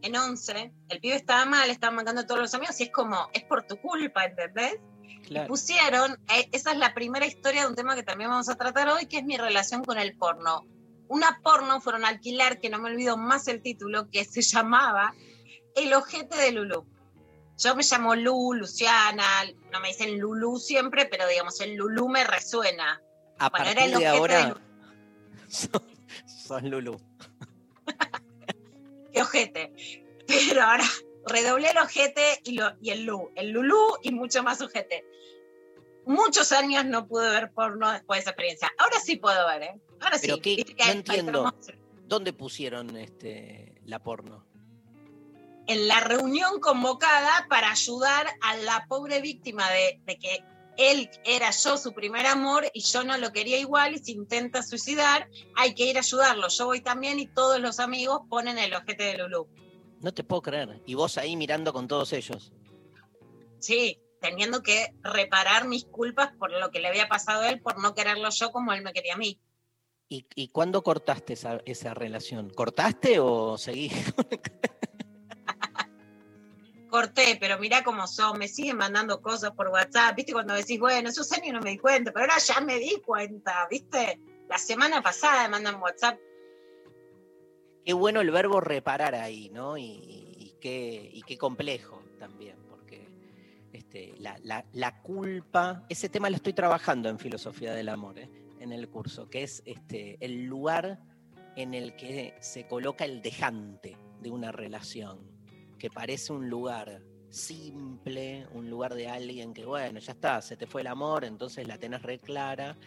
en 0.02 0.16
11, 0.16 0.72
el 0.90 1.00
pibe 1.00 1.14
estaba 1.14 1.46
mal, 1.46 1.70
estaban 1.70 1.96
mandando 1.96 2.22
a 2.22 2.26
todos 2.26 2.40
los 2.40 2.54
amigos 2.54 2.78
y 2.80 2.84
es 2.84 2.90
como, 2.90 3.30
es 3.32 3.44
por 3.44 3.62
tu 3.62 3.76
culpa, 3.78 4.24
¿entendés? 4.24 4.78
claro. 5.26 5.48
Pusieron, 5.48 6.12
eh, 6.34 6.48
esa 6.52 6.72
es 6.72 6.78
la 6.78 6.92
primera 6.92 7.24
historia 7.24 7.62
de 7.62 7.68
un 7.68 7.74
tema 7.74 7.94
que 7.94 8.02
también 8.02 8.30
vamos 8.30 8.48
a 8.48 8.56
tratar 8.56 8.88
hoy, 8.88 9.06
que 9.06 9.18
es 9.18 9.24
mi 9.24 9.36
relación 9.36 9.84
con 9.84 9.98
el 9.98 10.16
porno. 10.16 10.66
Una 11.12 11.40
porno 11.42 11.78
fueron 11.82 12.06
a 12.06 12.08
alquilar, 12.08 12.58
que 12.58 12.70
no 12.70 12.78
me 12.78 12.88
olvido 12.88 13.18
más 13.18 13.46
el 13.46 13.60
título, 13.60 14.08
que 14.10 14.24
se 14.24 14.40
llamaba 14.52 15.12
El 15.76 15.92
ojete 15.92 16.36
de 16.38 16.52
Lulú. 16.52 16.86
Yo 17.58 17.76
me 17.76 17.82
llamo 17.84 18.16
Lu, 18.16 18.54
Luciana, 18.54 19.26
no 19.70 19.80
me 19.80 19.88
dicen 19.88 20.18
Lulú 20.18 20.56
siempre, 20.58 21.04
pero 21.04 21.28
digamos, 21.28 21.60
el 21.60 21.74
Lulú 21.74 22.08
me 22.08 22.24
resuena. 22.24 23.02
A 23.38 23.50
Bueno, 23.50 23.66
era 23.66 23.80
partir 23.82 23.84
el 23.84 23.90
de 23.90 23.96
ojete 23.96 24.10
de 24.10 24.16
ahora, 24.16 24.48
Lulú. 24.48 24.60
sos, 25.48 25.82
sos 26.46 26.62
Lulu. 26.62 27.00
qué 29.12 29.20
ojete. 29.20 29.72
Pero 30.26 30.62
ahora 30.62 30.84
redoblé 31.26 31.70
el 31.72 31.78
ojete 31.78 32.40
y, 32.44 32.52
lo, 32.52 32.72
y 32.80 32.88
el 32.90 33.04
Lu, 33.04 33.30
el 33.34 33.50
Lulú 33.50 33.98
y 34.02 34.12
mucho 34.12 34.42
más 34.42 34.62
ojete. 34.62 35.04
Muchos 36.06 36.52
años 36.52 36.86
no 36.86 37.06
pude 37.06 37.28
ver 37.28 37.52
porno 37.52 37.92
después 37.92 38.16
de 38.16 38.20
esa 38.22 38.30
experiencia. 38.30 38.72
Ahora 38.78 38.98
sí 38.98 39.16
puedo 39.16 39.46
ver, 39.46 39.62
¿eh? 39.62 39.80
Ahora 40.02 40.18
Pero 40.20 40.34
sí. 40.36 40.40
que 40.40 40.56
no 40.78 40.84
hay- 40.84 40.90
entiendo. 40.92 41.54
¿Dónde 42.06 42.32
pusieron 42.32 42.96
este, 42.96 43.80
la 43.86 44.02
porno? 44.02 44.44
En 45.66 45.86
la 45.88 46.00
reunión 46.00 46.60
convocada 46.60 47.46
para 47.48 47.70
ayudar 47.70 48.26
a 48.40 48.56
la 48.56 48.84
pobre 48.88 49.20
víctima 49.22 49.70
de, 49.70 50.00
de 50.04 50.18
que 50.18 50.44
él 50.76 51.08
era 51.24 51.50
yo 51.52 51.76
su 51.78 51.92
primer 51.92 52.26
amor 52.26 52.64
y 52.74 52.80
yo 52.82 53.04
no 53.04 53.16
lo 53.16 53.32
quería 53.32 53.58
igual 53.58 53.94
y 53.94 53.98
se 53.98 54.12
intenta 54.12 54.62
suicidar, 54.62 55.28
hay 55.54 55.74
que 55.74 55.84
ir 55.86 55.96
a 55.96 56.00
ayudarlo. 56.00 56.48
Yo 56.48 56.66
voy 56.66 56.80
también 56.80 57.18
y 57.20 57.26
todos 57.28 57.60
los 57.60 57.78
amigos 57.78 58.22
ponen 58.28 58.58
el 58.58 58.74
ojete 58.74 59.04
de 59.04 59.18
Lulú. 59.18 59.48
No 60.00 60.12
te 60.12 60.24
puedo 60.24 60.42
creer. 60.42 60.82
Y 60.84 60.94
vos 60.94 61.16
ahí 61.16 61.36
mirando 61.36 61.72
con 61.72 61.86
todos 61.86 62.12
ellos. 62.12 62.52
Sí, 63.60 64.00
teniendo 64.20 64.62
que 64.62 64.94
reparar 65.02 65.68
mis 65.68 65.84
culpas 65.84 66.32
por 66.36 66.50
lo 66.50 66.70
que 66.70 66.80
le 66.80 66.88
había 66.88 67.08
pasado 67.08 67.42
a 67.42 67.48
él, 67.50 67.60
por 67.60 67.80
no 67.80 67.94
quererlo 67.94 68.28
yo 68.30 68.50
como 68.50 68.72
él 68.72 68.82
me 68.82 68.92
quería 68.92 69.14
a 69.14 69.18
mí. 69.18 69.38
¿Y, 70.12 70.26
y 70.34 70.48
cuándo 70.48 70.82
cortaste 70.82 71.32
esa, 71.32 71.62
esa 71.64 71.94
relación? 71.94 72.50
¿Cortaste 72.50 73.18
o 73.18 73.56
seguí? 73.56 73.90
Corté, 76.90 77.38
pero 77.40 77.58
mirá 77.58 77.82
cómo 77.82 78.06
son, 78.06 78.38
me 78.38 78.48
siguen 78.48 78.76
mandando 78.76 79.22
cosas 79.22 79.52
por 79.52 79.68
WhatsApp, 79.68 80.14
viste, 80.14 80.34
cuando 80.34 80.52
decís, 80.52 80.78
bueno, 80.78 81.08
esos 81.08 81.32
años 81.32 81.54
no 81.54 81.60
me 81.62 81.70
di 81.70 81.78
cuenta, 81.78 82.12
pero 82.12 82.24
ahora 82.26 82.36
ya 82.38 82.60
me 82.60 82.78
di 82.78 83.00
cuenta, 83.04 83.66
viste. 83.70 84.20
La 84.50 84.58
semana 84.58 85.00
pasada 85.00 85.44
me 85.44 85.48
mandan 85.48 85.80
WhatsApp 85.80 86.18
qué 87.86 87.94
bueno 87.94 88.20
el 88.20 88.30
verbo 88.30 88.60
reparar 88.60 89.14
ahí, 89.14 89.48
¿no? 89.48 89.78
Y, 89.78 89.84
y 89.84 90.56
qué, 90.60 91.08
y 91.12 91.22
qué 91.22 91.38
complejo 91.38 92.02
también, 92.18 92.56
porque 92.68 93.08
este, 93.72 94.12
la, 94.18 94.38
la- 94.44 94.66
la 94.72 95.00
culpa, 95.00 95.86
ese 95.88 96.10
tema 96.10 96.28
lo 96.28 96.36
estoy 96.36 96.52
trabajando 96.52 97.08
en 97.08 97.18
filosofía 97.18 97.72
del 97.72 97.88
amor, 97.88 98.18
¿eh? 98.18 98.28
En 98.62 98.72
el 98.72 98.88
curso, 98.88 99.28
que 99.28 99.42
es 99.42 99.62
este, 99.66 100.16
el 100.24 100.44
lugar 100.44 101.00
en 101.56 101.74
el 101.74 101.96
que 101.96 102.34
se 102.40 102.66
coloca 102.66 103.04
el 103.04 103.20
dejante 103.20 103.96
de 104.20 104.30
una 104.30 104.52
relación, 104.52 105.18
que 105.78 105.90
parece 105.90 106.32
un 106.32 106.48
lugar 106.48 107.02
simple, 107.28 108.46
un 108.52 108.70
lugar 108.70 108.94
de 108.94 109.08
alguien 109.08 109.52
que, 109.52 109.64
bueno, 109.64 109.98
ya 109.98 110.12
está, 110.12 110.40
se 110.42 110.56
te 110.56 110.66
fue 110.66 110.82
el 110.82 110.86
amor, 110.86 111.24
entonces 111.24 111.66
la 111.66 111.78
tenés 111.78 112.02
re 112.02 112.18
clara. 112.18 112.78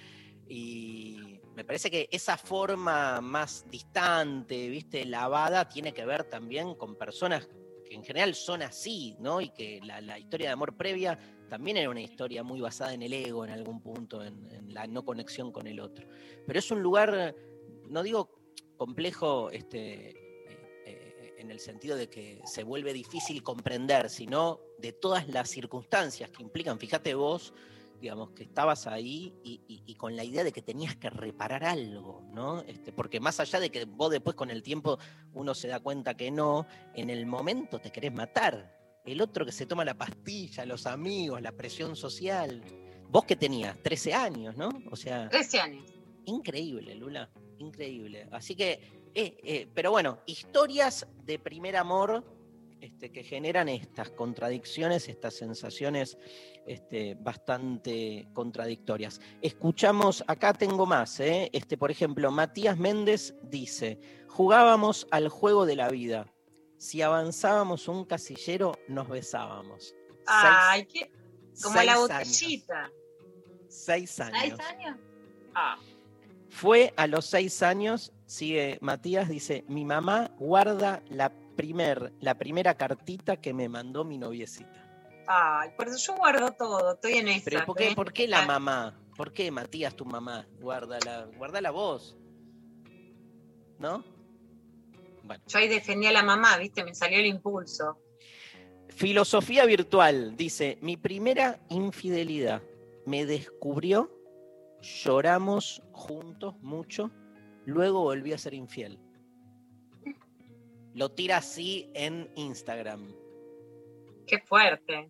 Y 0.47 1.39
me 1.55 1.65
parece 1.65 1.89
que 1.89 2.07
esa 2.11 2.37
forma 2.37 3.19
más 3.21 3.65
distante, 3.69 4.69
viste, 4.69 5.03
lavada, 5.05 5.67
tiene 5.67 5.93
que 5.93 6.05
ver 6.05 6.25
también 6.25 6.75
con 6.75 6.95
personas 6.95 7.47
que 7.83 7.95
en 7.95 8.03
general 8.03 8.35
son 8.35 8.61
así, 8.61 9.15
¿no? 9.19 9.41
Y 9.41 9.49
que 9.49 9.79
la, 9.83 10.01
la 10.01 10.19
historia 10.19 10.47
de 10.47 10.53
amor 10.53 10.75
previa 10.75 11.17
también 11.49 11.77
era 11.77 11.89
una 11.89 12.01
historia 12.01 12.43
muy 12.43 12.61
basada 12.61 12.93
en 12.93 13.01
el 13.01 13.13
ego 13.13 13.45
en 13.45 13.51
algún 13.51 13.81
punto, 13.81 14.23
en, 14.23 14.73
la 14.73 14.87
no 14.87 15.05
conexión 15.05 15.51
con 15.51 15.67
el 15.67 15.79
otro. 15.79 16.07
Pero 16.45 16.59
es 16.59 16.69
un 16.71 16.81
lugar, 16.81 17.35
no 17.89 18.03
digo 18.03 18.29
complejo, 18.77 19.49
este, 19.51 20.09
eh, 20.09 20.15
eh, 20.85 21.35
en 21.37 21.49
el 21.49 21.59
sentido 21.59 21.95
de 21.95 22.09
que 22.09 22.41
se 22.45 22.63
vuelve 22.63 22.91
difícil 22.93 23.41
comprender, 23.41 24.09
sino 24.09 24.59
de 24.79 24.91
todas 24.91 25.29
las 25.29 25.49
circunstancias 25.49 26.29
que 26.29 26.43
implican, 26.43 26.77
fíjate 26.77 27.13
vos, 27.13 27.53
digamos, 28.01 28.31
que 28.31 28.43
estabas 28.43 28.87
ahí 28.87 29.33
y 29.43 29.95
con 29.95 30.15
la 30.15 30.23
idea 30.23 30.43
de 30.43 30.51
que 30.51 30.61
tenías 30.61 30.95
que 30.97 31.09
reparar 31.09 31.63
algo, 31.63 32.21
¿no? 32.33 32.59
Este, 32.61 32.91
porque 32.91 33.19
más 33.19 33.39
allá 33.39 33.59
de 33.59 33.69
que 33.69 33.85
vos 33.85 34.11
después 34.11 34.35
con 34.35 34.51
el 34.51 34.61
tiempo 34.61 34.99
uno 35.33 35.55
se 35.55 35.69
da 35.69 35.79
cuenta 35.79 36.15
que 36.15 36.29
no, 36.29 36.67
en 36.93 37.09
el 37.09 37.25
momento 37.25 37.79
te 37.79 37.91
querés 37.91 38.13
matar. 38.13 38.74
El 39.05 39.21
otro 39.21 39.45
que 39.45 39.51
se 39.51 39.65
toma 39.65 39.85
la 39.85 39.93
pastilla, 39.93 40.65
los 40.65 40.87
amigos, 40.87 41.41
la 41.41 41.51
presión 41.51 41.95
social. 41.95 42.61
Vos 43.09 43.25
que 43.25 43.35
tenías 43.35 43.77
13 43.81 44.13
años, 44.13 44.57
¿no? 44.57 44.69
O 44.91 44.95
sea, 44.95 45.29
13 45.29 45.59
años. 45.59 45.93
increíble, 46.25 46.95
Lula, 46.95 47.29
increíble. 47.59 48.27
Así 48.31 48.55
que, 48.55 48.71
eh, 49.13 49.37
eh, 49.43 49.67
pero 49.73 49.91
bueno, 49.91 50.19
historias 50.25 51.07
de 51.23 51.37
primer 51.37 51.77
amor 51.77 52.23
este, 52.81 53.11
que 53.11 53.23
generan 53.23 53.69
estas 53.69 54.11
contradicciones, 54.11 55.09
estas 55.09 55.33
sensaciones 55.33 56.17
este, 56.67 57.15
bastante 57.15 58.27
contradictorias. 58.33 59.21
Escuchamos, 59.41 60.23
acá 60.27 60.53
tengo 60.53 60.85
más, 60.85 61.19
¿eh? 61.19 61.49
este, 61.53 61.77
por 61.77 61.89
ejemplo, 61.89 62.29
Matías 62.31 62.77
Méndez 62.77 63.35
dice, 63.43 63.99
jugábamos 64.27 65.07
al 65.11 65.29
juego 65.29 65.65
de 65.65 65.75
la 65.75 65.89
vida. 65.89 66.27
Si 66.85 67.01
avanzábamos 67.01 67.87
un 67.87 68.05
casillero, 68.05 68.73
nos 68.87 69.09
besábamos. 69.09 69.95
Ay, 70.27 70.85
qué, 70.85 71.11
como 71.63 71.75
la 71.81 71.93
años. 71.93 71.99
botellita. 72.01 72.91
Seis 73.67 74.19
años. 74.19 74.39
¿Seis 74.39 74.59
años? 74.59 74.97
Ah, 75.55 75.79
Fue 76.49 76.93
a 76.95 77.07
los 77.07 77.25
seis 77.25 77.63
años, 77.63 78.13
sigue 78.27 78.77
Matías, 78.81 79.27
dice, 79.29 79.65
mi 79.67 79.83
mamá 79.83 80.29
guarda 80.37 81.01
la, 81.09 81.33
primer, 81.55 82.13
la 82.19 82.37
primera 82.37 82.75
cartita 82.75 83.37
que 83.37 83.51
me 83.51 83.67
mandó 83.67 84.05
mi 84.05 84.19
noviecita. 84.19 84.79
ay, 85.27 85.71
por 85.75 85.87
eso 85.87 85.97
yo 85.97 86.15
guardo 86.17 86.51
todo, 86.51 86.93
estoy 86.93 87.13
en 87.13 87.29
esa. 87.29 87.45
Pero 87.45 87.65
¿por 87.65 87.77
qué, 87.77 87.89
¿eh? 87.89 87.95
por 87.95 88.13
qué 88.13 88.27
la 88.27 88.43
Ah, 88.43 88.45
mamá? 88.45 89.01
¿Por 89.17 89.33
qué 89.33 89.49
Matías, 89.49 89.95
tu 89.95 90.05
mamá? 90.05 90.45
Guárdala, 90.59 91.29
guárdala 91.35 91.71
vos. 91.71 92.15
¿No? 93.79 94.03
Bueno. 95.25 95.43
Yo 95.47 95.57
ahí 95.57 95.67
defendí 95.67 96.05
a 96.05 96.11
la 96.11 96.23
mamá, 96.23 96.57
viste, 96.57 96.83
me 96.83 96.93
salió 96.93 97.19
el 97.19 97.25
impulso. 97.25 97.99
Filosofía 98.89 99.65
virtual 99.65 100.37
dice, 100.37 100.77
mi 100.81 100.97
primera 100.97 101.59
infidelidad 101.69 102.61
me 103.05 103.25
descubrió, 103.25 104.11
lloramos 104.81 105.81
juntos 105.91 106.55
mucho, 106.61 107.11
luego 107.65 108.01
volví 108.01 108.33
a 108.33 108.37
ser 108.37 108.53
infiel. 108.53 108.99
Lo 110.93 111.11
tira 111.11 111.37
así 111.37 111.89
en 111.93 112.31
Instagram. 112.35 113.13
Qué 114.27 114.39
fuerte. 114.39 115.09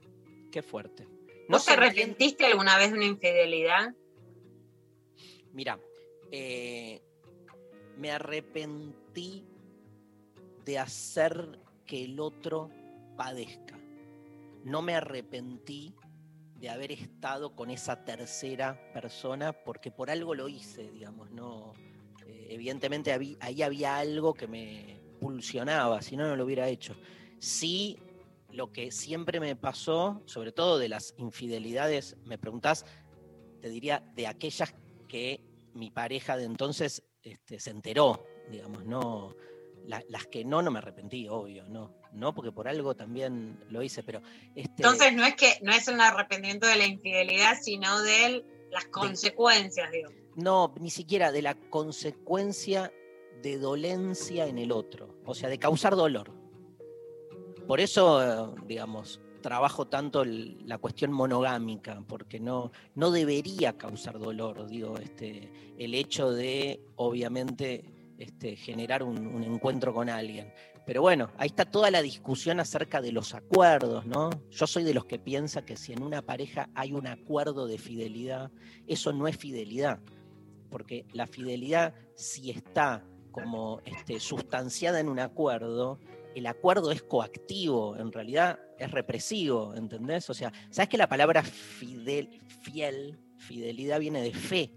Qué 0.51 0.63
fuerte. 0.63 1.07
¿Vos 1.47 1.63
se 1.63 1.75
te 1.75 1.77
arrepentiste 1.77 2.45
alguna 2.45 2.77
vez 2.77 2.91
de 2.91 2.97
una 2.97 3.05
infidelidad? 3.05 3.93
Mira, 5.53 5.79
eh, 6.31 7.01
me 7.97 8.11
arrepentí 8.11 9.45
de 10.65 10.79
hacer 10.79 11.59
que 11.85 12.03
el 12.03 12.19
otro 12.19 12.69
padezca. 13.15 13.79
No 14.63 14.81
me 14.81 14.95
arrepentí 14.95 15.95
de 16.59 16.69
haber 16.69 16.91
estado 16.91 17.55
con 17.55 17.69
esa 17.69 18.03
tercera 18.03 18.91
persona 18.93 19.53
porque 19.53 19.91
por 19.91 20.09
algo 20.09 20.33
lo 20.33 20.49
hice, 20.49 20.89
digamos, 20.91 21.29
no. 21.31 21.73
eh, 22.25 22.47
evidentemente 22.49 23.13
ahí 23.39 23.61
había 23.61 23.97
algo 23.97 24.33
que 24.33 24.47
me 24.47 24.99
pulsionaba, 25.19 26.01
si 26.01 26.15
no, 26.17 26.27
no 26.27 26.35
lo 26.35 26.45
hubiera 26.45 26.67
hecho. 26.67 26.95
Sí, 27.39 27.99
lo 28.51 28.71
que 28.71 28.91
siempre 28.91 29.39
me 29.39 29.55
pasó, 29.55 30.21
sobre 30.25 30.51
todo 30.51 30.79
de 30.79 30.89
las 30.89 31.13
infidelidades, 31.17 32.15
me 32.25 32.37
preguntás, 32.37 32.85
te 33.61 33.69
diría, 33.69 33.99
de 34.15 34.27
aquellas 34.27 34.73
que 35.07 35.41
mi 35.73 35.91
pareja 35.91 36.37
de 36.37 36.45
entonces 36.45 37.03
este, 37.21 37.59
se 37.59 37.71
enteró, 37.71 38.25
digamos, 38.49 38.85
no. 38.85 39.35
La- 39.87 40.03
las 40.09 40.25
que 40.27 40.43
no, 40.45 40.61
no 40.61 40.71
me 40.71 40.79
arrepentí, 40.79 41.27
obvio, 41.27 41.65
no. 41.67 41.93
No, 42.13 42.33
porque 42.33 42.51
por 42.51 42.67
algo 42.67 42.95
también 42.95 43.59
lo 43.69 43.81
hice, 43.83 44.01
pero. 44.03 44.21
Este, 44.55 44.71
Entonces 44.77 45.13
no 45.13 45.25
es 45.25 45.35
que 45.35 45.53
no 45.61 45.71
es 45.73 45.87
un 45.87 45.99
arrepentimiento 46.01 46.65
de 46.67 46.75
la 46.77 46.85
infidelidad, 46.85 47.57
sino 47.61 48.01
de 48.01 48.43
las 48.71 48.85
consecuencias, 48.85 49.91
digo. 49.91 50.09
No, 50.35 50.73
ni 50.79 50.89
siquiera 50.89 51.31
de 51.31 51.41
la 51.41 51.55
consecuencia 51.55 52.91
de 53.41 53.57
dolencia 53.57 54.47
en 54.47 54.57
el 54.57 54.71
otro, 54.71 55.17
o 55.25 55.33
sea, 55.35 55.49
de 55.49 55.59
causar 55.59 55.95
dolor. 55.95 56.31
Por 57.67 57.79
eso, 57.79 58.55
digamos, 58.65 59.19
trabajo 59.41 59.87
tanto 59.87 60.21
el- 60.23 60.57
la 60.67 60.77
cuestión 60.77 61.11
monogámica, 61.11 62.03
porque 62.07 62.39
no, 62.39 62.71
no 62.95 63.11
debería 63.11 63.77
causar 63.77 64.17
dolor, 64.19 64.67
digo, 64.67 64.97
este, 64.97 65.51
el 65.77 65.93
hecho 65.93 66.31
de, 66.31 66.81
obviamente, 66.95 67.83
este, 68.17 68.55
generar 68.55 69.03
un, 69.03 69.43
encuentro 69.43 69.93
con 69.93 70.09
alguien. 70.09 70.53
Pero 70.85 71.01
bueno, 71.01 71.31
ahí 71.37 71.47
está 71.47 71.65
toda 71.65 71.89
la 71.91 72.01
discusión 72.01 72.59
acerca 72.59 73.01
de 73.01 73.11
los 73.11 73.33
acuerdos, 73.33 74.05
¿no? 74.05 74.29
Yo 74.51 74.67
soy 74.67 74.83
de 74.83 74.93
los 74.93 75.05
que 75.05 75.19
piensa 75.19 75.65
que 75.65 75.75
si 75.75 75.93
en 75.93 76.03
una 76.03 76.21
pareja 76.21 76.69
hay 76.75 76.93
un 76.93 77.07
acuerdo 77.07 77.67
de 77.67 77.77
fidelidad, 77.77 78.51
eso 78.87 79.11
no 79.11 79.27
es 79.27 79.35
fidelidad, 79.35 79.99
porque 80.69 81.05
la 81.11 81.27
fidelidad 81.27 81.93
si 82.15 82.51
está 82.51 83.03
como 83.31 83.81
este, 83.85 84.19
sustanciada 84.19 84.99
en 84.99 85.09
un 85.09 85.19
acuerdo, 85.19 85.99
el 86.35 86.47
acuerdo 86.47 86.91
es 86.91 87.01
coactivo, 87.03 87.97
en 87.97 88.11
realidad 88.11 88.59
es 88.77 88.91
represivo, 88.91 89.73
¿entendés? 89.75 90.29
O 90.29 90.33
sea, 90.33 90.51
¿sabes 90.69 90.89
que 90.89 90.97
la 90.97 91.09
palabra 91.09 91.43
fidel, 91.43 92.41
fiel, 92.61 93.19
fidelidad 93.37 93.99
viene 93.99 94.21
de 94.21 94.33
fe 94.33 94.71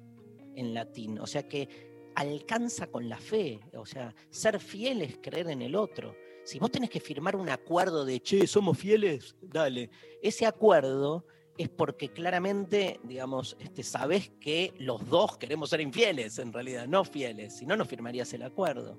en 0.55 0.74
latín? 0.74 1.18
O 1.18 1.27
sea 1.27 1.48
que 1.48 1.88
alcanza 2.18 2.88
con 2.88 3.09
la 3.09 3.16
fe, 3.18 3.61
o 3.74 3.87
sea, 3.87 4.14
ser 4.31 4.59
fiel 4.61 5.02
es 5.02 5.18
creer 5.22 5.48
en 5.50 5.62
el 5.62 5.74
otro. 5.76 6.14
Si 6.44 6.59
vos 6.59 6.70
tenés 6.70 6.90
que 6.90 7.00
firmar 7.00 7.37
un 7.37 7.48
acuerdo 7.48 8.04
de, 8.04 8.20
che, 8.20 8.46
somos 8.46 8.76
fieles, 8.76 9.37
dale, 9.40 9.90
ese 10.22 10.44
acuerdo 10.46 11.24
es 11.57 11.68
porque 11.68 12.09
claramente, 12.11 12.98
digamos, 13.04 13.57
este, 13.61 13.83
sabés 13.83 14.31
que 14.40 14.72
los 14.78 15.09
dos 15.09 15.38
queremos 15.38 15.70
ser 15.70 15.81
infieles, 15.81 16.38
en 16.38 16.52
realidad, 16.52 16.87
no 16.88 17.04
fieles, 17.04 17.57
si 17.57 17.66
no, 17.66 17.76
no 17.76 17.85
firmarías 17.85 18.33
el 18.33 18.42
acuerdo. 18.42 18.98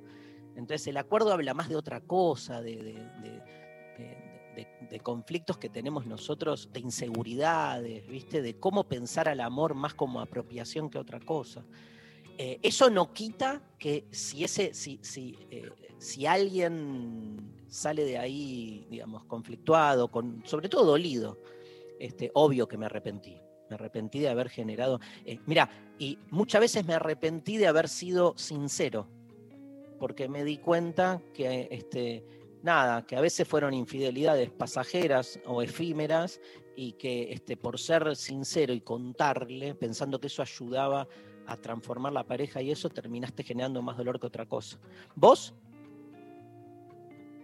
Entonces 0.55 0.88
el 0.88 0.97
acuerdo 0.97 1.32
habla 1.34 1.53
más 1.53 1.69
de 1.69 1.75
otra 1.75 2.01
cosa, 2.01 2.62
de, 2.62 2.75
de- 2.77 2.93
de- 2.93 4.67
de- 4.89 4.99
conflictos 4.99 5.58
que 5.58 5.69
tenemos 5.69 6.05
nosotros, 6.05 6.69
de 6.73 6.79
inseguridades, 6.82 8.05
¿viste? 8.08 8.41
De 8.41 8.60
cómo 8.60 8.84
pensar 8.89 9.29
al 9.29 9.39
amor 9.39 9.73
más 9.73 9.93
como 9.93 10.19
apropiación 10.19 10.89
que 10.89 10.97
otra 10.97 11.19
cosa. 11.21 11.63
Eh, 12.41 12.58
eso 12.63 12.89
no 12.89 13.12
quita 13.12 13.62
que 13.78 14.06
si, 14.12 14.45
ese, 14.45 14.73
si, 14.73 14.97
si, 15.02 15.38
eh, 15.52 15.69
si 15.97 16.25
alguien 16.25 17.54
sale 17.67 18.06
de 18.06 18.17
ahí, 18.17 18.88
digamos, 18.89 19.25
conflictuado, 19.25 20.10
con, 20.10 20.41
sobre 20.45 20.69
todo 20.69 20.86
dolido, 20.86 21.38
Este, 21.99 22.32
obvio 22.34 22.65
que 22.65 22.78
me 22.78 22.86
arrepentí. 22.86 23.36
Me 23.69 23.75
arrepentí 23.75 24.19
de 24.19 24.30
haber 24.30 24.47
generado. 24.47 25.02
eh, 25.25 25.38
mira, 25.45 25.69
y 25.99 26.17
muchas 26.32 26.62
veces 26.62 26.86
me 26.86 26.93
arrepentí 26.93 27.58
de 27.58 27.67
haber 27.67 27.89
sido 27.89 28.34
sincero. 28.38 29.10
Porque 29.99 30.30
me 30.30 30.45
di 30.45 30.60
cuenta 30.60 31.21
que 31.34 31.67
este, 31.69 32.23
nada, 32.63 33.06
que 33.06 33.17
a 33.17 33.21
veces 33.21 33.45
fueron 33.45 33.73
infidelidades 33.73 34.49
pasajeras 34.49 35.41
o 35.45 35.62
efímeras 35.62 36.39
y 36.78 36.93
que 36.93 37.34
este, 37.34 37.58
por 37.58 37.78
ser 37.78 38.15
sincero 38.15 38.73
y 38.73 38.80
contarle, 38.80 39.75
pensando 39.75 40.21
que 40.21 40.28
eso 40.28 40.41
ayudaba 40.41 41.06
a 41.49 41.57
transformar 41.57 42.13
la 42.13 42.23
pareja 42.23 42.62
y 42.62 42.71
eso, 42.71 42.89
terminaste 42.89 43.43
generando 43.43 43.81
más 43.81 43.97
dolor 43.97 44.19
que 44.19 44.27
otra 44.27 44.45
cosa. 44.45 44.77
¿Vos? 45.15 45.53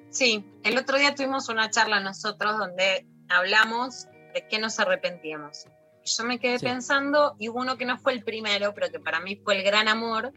Sí, 0.09 0.45
el 0.63 0.77
otro 0.77 0.97
día 0.97 1.15
tuvimos 1.15 1.49
una 1.49 1.69
charla 1.69 1.99
nosotros 1.99 2.57
donde 2.57 3.05
hablamos 3.29 4.07
de 4.33 4.47
qué 4.47 4.59
nos 4.59 4.79
arrepentíamos. 4.79 5.65
Yo 6.05 6.23
me 6.23 6.39
quedé 6.39 6.59
Sí. 6.59 6.65
pensando, 6.65 7.35
y 7.39 7.49
hubo 7.49 7.59
uno 7.59 7.77
que 7.77 7.85
no 7.85 7.97
fue 7.97 8.13
el 8.13 8.23
primero, 8.23 8.73
pero 8.73 8.91
que 8.91 8.99
para 8.99 9.19
mí 9.19 9.35
fue 9.37 9.57
el 9.57 9.63
gran 9.63 9.87
amor, 9.87 10.31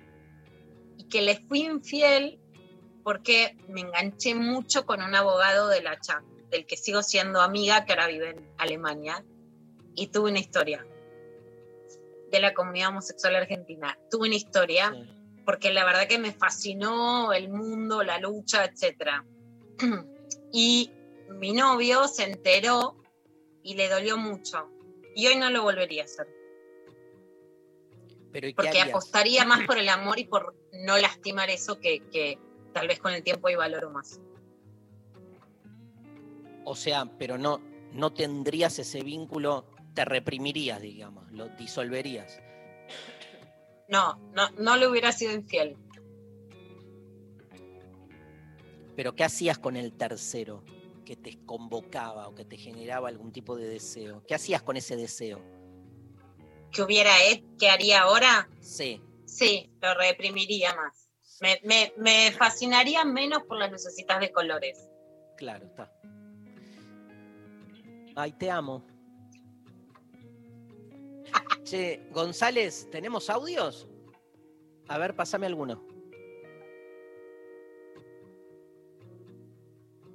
y 0.96 1.04
que 1.04 1.22
le 1.22 1.36
fui 1.46 1.60
infiel 1.60 2.40
porque 3.04 3.56
me 3.68 3.82
enganché 3.82 4.34
mucho 4.34 4.84
con 4.84 5.02
un 5.02 5.14
abogado 5.14 5.68
de 5.68 5.82
la 5.82 6.00
CHA, 6.00 6.22
del 6.50 6.66
que 6.66 6.76
sigo 6.76 7.02
siendo 7.02 7.40
amiga, 7.40 7.84
que 7.84 7.92
ahora 7.92 8.06
vive 8.06 8.30
en 8.30 8.50
Alemania, 8.58 9.24
y 9.94 10.08
tuve 10.08 10.30
una 10.30 10.38
historia 10.40 10.86
de 12.30 12.40
la 12.40 12.54
comunidad 12.54 12.88
homosexual 12.90 13.36
argentina. 13.36 13.98
Tuve 14.10 14.26
una 14.28 14.36
historia 14.36 14.92
Sí. 14.92 15.42
porque 15.44 15.72
la 15.72 15.84
verdad 15.84 16.06
que 16.08 16.18
me 16.18 16.32
fascinó 16.32 17.32
el 17.32 17.48
mundo, 17.48 18.02
la 18.02 18.18
lucha, 18.18 18.64
etc. 18.64 19.22
Y 20.52 20.90
mi 21.30 21.52
novio 21.52 22.06
se 22.08 22.24
enteró 22.24 22.96
y 23.62 23.74
le 23.74 23.88
dolió 23.88 24.16
mucho. 24.16 24.68
Y 25.14 25.26
hoy 25.26 25.36
no 25.36 25.50
lo 25.50 25.62
volvería 25.62 26.02
a 26.02 26.04
hacer, 26.04 26.26
Pero 28.32 28.46
¿y 28.48 28.54
porque 28.54 28.68
harías? 28.70 28.88
apostaría 28.90 29.44
más 29.44 29.66
por 29.66 29.78
el 29.78 29.88
amor 29.88 30.18
y 30.18 30.24
por 30.24 30.54
no 30.84 30.96
lastimar 30.98 31.50
eso 31.50 31.78
que, 31.80 32.00
que 32.10 32.38
tal 32.72 32.88
vez 32.88 32.98
con 33.00 33.12
el 33.12 33.22
tiempo 33.22 33.48
hoy 33.48 33.56
valoro 33.56 33.90
más. 33.90 34.20
O 36.64 36.74
sea, 36.76 37.06
pero 37.18 37.38
no, 37.38 37.60
no 37.92 38.12
tendrías 38.12 38.78
ese 38.78 39.02
vínculo, 39.02 39.64
te 39.98 40.04
reprimirías, 40.04 40.80
digamos, 40.80 41.28
lo 41.32 41.48
disolverías. 41.48 42.40
No, 43.88 44.16
no, 44.32 44.48
no 44.50 44.76
le 44.76 44.86
hubiera 44.86 45.10
sido 45.10 45.32
infiel. 45.32 45.76
Pero 48.94 49.16
¿qué 49.16 49.24
hacías 49.24 49.58
con 49.58 49.74
el 49.76 49.92
tercero 49.94 50.62
que 51.04 51.16
te 51.16 51.44
convocaba 51.44 52.28
o 52.28 52.34
que 52.36 52.44
te 52.44 52.56
generaba 52.56 53.08
algún 53.08 53.32
tipo 53.32 53.56
de 53.56 53.68
deseo? 53.68 54.22
¿Qué 54.24 54.36
hacías 54.36 54.62
con 54.62 54.76
ese 54.76 54.94
deseo? 54.94 55.40
¿Qué 56.70 56.82
hubiera 56.82 57.20
hecho? 57.24 57.44
¿Qué 57.58 57.68
haría 57.68 58.02
ahora? 58.02 58.48
Sí, 58.60 59.02
Sí, 59.24 59.68
lo 59.82 59.94
reprimiría 59.94 60.76
más. 60.76 61.10
Me, 61.40 61.60
me- 61.64 61.92
me 61.96 62.30
fascinaría 62.30 63.04
menos 63.04 63.42
por 63.48 63.58
las 63.58 63.72
lucecitas 63.72 64.20
de 64.20 64.30
colores. 64.30 64.88
claro, 65.36 65.66
está. 65.66 65.92
Ay, 68.14 68.30
te 68.38 68.48
amo. 68.48 68.84
Che, 71.68 72.08
González, 72.10 72.88
¿tenemos 72.90 73.28
audios? 73.28 73.86
A 74.88 74.96
ver, 74.96 75.14
pasame 75.14 75.44
alguno. 75.44 75.84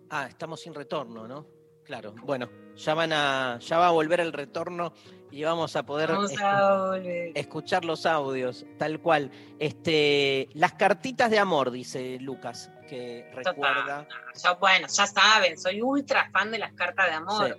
Ah, 0.10 0.26
estamos 0.28 0.62
sin 0.62 0.74
retorno, 0.74 1.28
¿no? 1.28 1.46
Claro. 1.84 2.16
Bueno, 2.24 2.50
ya 2.76 2.96
van 2.96 3.14
a, 3.14 3.60
ya 3.60 3.78
va 3.78 3.90
a 3.90 3.92
volver 3.92 4.20
el 4.22 4.34
retorno 4.34 4.94
y 5.30 5.44
vamos 5.44 5.76
a 5.76 5.86
poder 5.86 6.12
Vamos 6.12 6.34
a 6.42 6.98
escuchar 7.36 7.86
los 7.86 8.08
audios, 8.08 8.66
tal 8.80 9.00
cual. 9.00 9.30
Este, 9.60 10.50
las 10.54 10.74
cartitas 10.74 11.30
de 11.30 11.38
amor, 11.38 11.70
dice 11.70 12.18
Lucas, 12.20 12.72
que 12.90 13.30
recuerda. 13.32 14.08
Ya, 14.34 14.54
bueno, 14.54 14.88
ya 14.88 15.06
saben, 15.06 15.60
soy 15.60 15.84
ultra 15.84 16.32
fan 16.32 16.50
de 16.50 16.58
las 16.58 16.74
cartas 16.74 17.06
de 17.10 17.14
amor. 17.14 17.58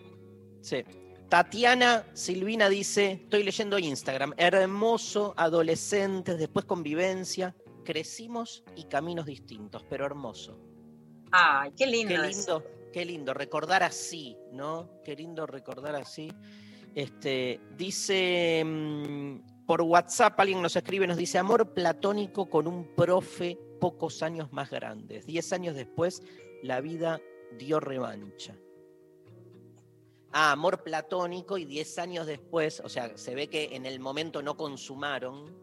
Sí. 0.63 0.85
Tatiana 1.29 2.07
Silvina 2.13 2.69
dice, 2.69 3.13
estoy 3.25 3.43
leyendo 3.43 3.79
Instagram, 3.79 4.35
hermoso, 4.37 5.35
adolescentes, 5.37 6.39
después 6.39 6.65
convivencia, 6.65 7.55
crecimos 7.85 8.65
y 8.77 8.85
caminos 8.85 9.27
distintos, 9.27 9.85
pero 9.89 10.07
hermoso. 10.07 10.59
Ay, 11.33 11.73
qué 11.77 11.87
lindo. 11.87 12.15
Qué 12.15 12.29
eso. 12.29 12.59
lindo, 12.59 12.91
qué 12.93 13.05
lindo, 13.05 13.35
recordar 13.35 13.83
así, 13.83 14.37
¿no? 14.53 15.03
Qué 15.05 15.17
lindo 15.17 15.47
recordar 15.47 15.97
así. 15.97 16.33
Este, 16.95 17.61
dice, 17.77 18.63
mm, 18.65 19.67
por 19.67 19.83
WhatsApp 19.83 20.39
alguien 20.39 20.63
nos 20.63 20.77
escribe, 20.77 21.07
nos 21.07 21.17
dice, 21.17 21.39
amor 21.39 21.75
platónico 21.75 22.49
con 22.49 22.69
un 22.69 22.95
profe 22.95 23.59
pocos 23.81 24.23
años 24.23 24.53
más 24.53 24.71
grandes. 24.71 25.27
Diez 25.27 25.53
años 25.53 25.75
después, 25.75 26.23
la 26.63 26.81
vida 26.81 27.21
dio 27.59 27.81
revancha. 27.81 28.57
Ah, 30.37 30.51
amor 30.51 30.83
platónico 30.83 31.59
y 31.59 31.65
diez 31.65 31.97
años 31.97 32.27
después, 32.27 32.81
o 32.81 32.89
sea, 32.89 33.17
se 33.17 33.37
ve 33.37 33.49
que 33.49 33.77
en 33.77 33.87
el 33.87 34.01
momento 34.01 34.43
no 34.43 34.57
consumaron 34.57 35.57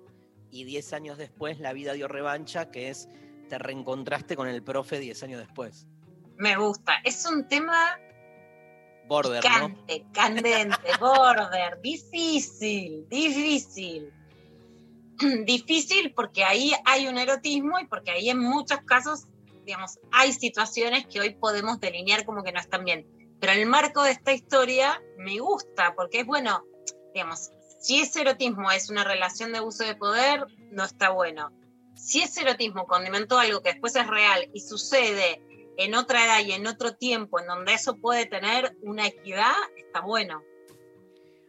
y 0.49 0.63
diez 0.63 0.93
años 0.93 1.17
después 1.17 1.59
la 1.59 1.73
vida 1.73 1.91
dio 1.91 2.07
revancha, 2.07 2.71
que 2.71 2.87
es 2.87 3.09
te 3.49 3.57
reencontraste 3.57 4.37
con 4.37 4.47
el 4.47 4.63
profe 4.63 4.99
diez 4.99 5.21
años 5.23 5.41
después. 5.41 5.87
Me 6.37 6.55
gusta. 6.55 6.93
Es 7.03 7.25
un 7.25 7.49
tema 7.49 7.99
Border, 9.07 9.43
¿no? 9.43 9.49
candente, 9.49 10.05
candente, 10.13 10.77
border, 11.01 11.81
difícil, 11.81 13.05
difícil. 13.09 14.13
Difícil 15.45 16.13
porque 16.13 16.45
ahí 16.45 16.71
hay 16.85 17.09
un 17.09 17.17
erotismo 17.17 17.77
y 17.77 17.87
porque 17.87 18.11
ahí 18.11 18.29
en 18.29 18.39
muchos 18.39 18.79
casos, 18.85 19.27
digamos, 19.65 19.99
hay 20.13 20.31
situaciones 20.31 21.05
que 21.07 21.19
hoy 21.19 21.35
podemos 21.35 21.81
delinear 21.81 22.23
como 22.23 22.41
que 22.41 22.53
no 22.53 22.59
están 22.61 22.85
bien. 22.85 23.05
Pero 23.41 23.53
el 23.53 23.65
marco 23.65 24.03
de 24.03 24.11
esta 24.11 24.33
historia 24.33 25.01
me 25.17 25.39
gusta 25.39 25.95
porque 25.95 26.19
es 26.21 26.27
bueno, 26.27 26.63
digamos, 27.11 27.49
si 27.79 27.99
ese 27.99 28.21
erotismo 28.21 28.69
es 28.71 28.91
una 28.91 29.03
relación 29.03 29.51
de 29.51 29.57
abuso 29.57 29.83
de 29.83 29.95
poder, 29.95 30.45
no 30.69 30.83
está 30.83 31.09
bueno. 31.09 31.51
Si 31.95 32.21
ese 32.21 32.41
erotismo 32.41 32.85
condimentó 32.85 33.39
algo 33.39 33.63
que 33.63 33.71
después 33.71 33.95
es 33.95 34.05
real 34.05 34.47
y 34.53 34.59
sucede 34.59 35.41
en 35.77 35.95
otra 35.95 36.23
edad 36.23 36.47
y 36.47 36.51
en 36.51 36.67
otro 36.67 36.93
tiempo 36.93 37.39
en 37.39 37.47
donde 37.47 37.73
eso 37.73 37.97
puede 37.97 38.27
tener 38.27 38.77
una 38.83 39.07
equidad, 39.07 39.55
está 39.75 40.01
bueno. 40.01 40.43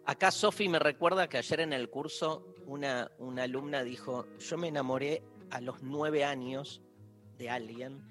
Acá 0.07 0.31
Sofi 0.31 0.71
me 0.71 0.79
recuerda 0.79 1.29
que 1.29 1.37
ayer 1.37 1.61
en 1.61 1.75
el 1.75 1.91
curso 1.91 2.47
una, 2.65 3.11
una 3.19 3.43
alumna 3.43 3.85
dijo, 3.85 4.27
yo 4.39 4.57
me 4.57 4.69
enamoré 4.69 5.23
a 5.51 5.61
los 5.61 5.83
nueve 5.83 6.25
años 6.25 6.81
de 7.37 7.51
alguien, 7.51 8.03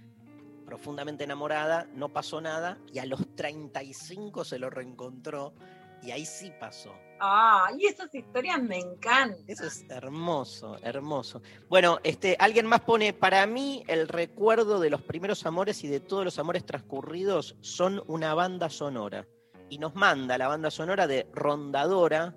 profundamente 0.72 1.26
enamorada, 1.26 1.86
no 1.96 2.08
pasó 2.08 2.40
nada, 2.40 2.78
y 2.94 3.00
a 3.00 3.06
los 3.06 3.36
35 3.36 4.46
se 4.46 4.58
lo 4.58 4.70
reencontró, 4.70 5.54
y 6.02 6.12
ahí 6.12 6.26
sí 6.26 6.50
pasó. 6.62 6.94
Ah, 7.20 7.70
y 7.78 7.88
esas 7.88 8.16
historias 8.16 8.64
me 8.64 8.80
encantan. 8.80 9.44
Eso 9.50 9.68
es 9.68 9.86
hermoso, 9.90 10.78
hermoso. 10.82 11.42
Bueno, 11.68 12.00
este, 12.06 12.38
alguien 12.40 12.68
más 12.68 12.80
pone, 12.80 13.12
para 13.12 13.46
mí 13.48 13.84
el 13.88 14.08
recuerdo 14.08 14.80
de 14.80 14.90
los 14.90 15.02
primeros 15.02 15.46
amores 15.46 15.84
y 15.84 15.90
de 15.90 16.00
todos 16.00 16.24
los 16.24 16.40
amores 16.40 16.66
transcurridos 16.66 17.58
son 17.60 18.02
una 18.08 18.34
banda 18.34 18.70
sonora. 18.70 19.28
Y 19.70 19.78
nos 19.78 19.94
manda 19.94 20.38
la 20.38 20.48
banda 20.48 20.72
sonora 20.72 21.06
de 21.06 21.28
Rondadora, 21.34 22.34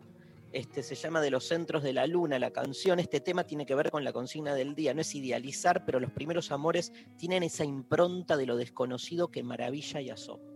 este, 0.54 0.82
se 0.82 0.94
llama 0.94 1.20
De 1.20 1.30
los 1.30 1.46
Centros 1.48 1.82
de 1.82 1.92
la 1.92 2.06
Luna, 2.06 2.38
la 2.38 2.52
canción. 2.52 3.00
Este 3.00 3.20
tema 3.20 3.44
tiene 3.44 3.66
que 3.66 3.74
ver 3.74 3.90
con 3.90 4.04
la 4.04 4.12
consigna 4.12 4.54
del 4.54 4.74
día, 4.74 4.94
no 4.94 5.00
es 5.00 5.14
idealizar, 5.14 5.84
pero 5.84 5.98
los 6.00 6.12
primeros 6.12 6.50
amores 6.52 6.92
tienen 7.18 7.42
esa 7.42 7.64
impronta 7.64 8.36
de 8.36 8.46
lo 8.46 8.56
desconocido 8.56 9.28
que 9.30 9.42
maravilla 9.42 10.00
y 10.00 10.10
asombra. 10.10 10.54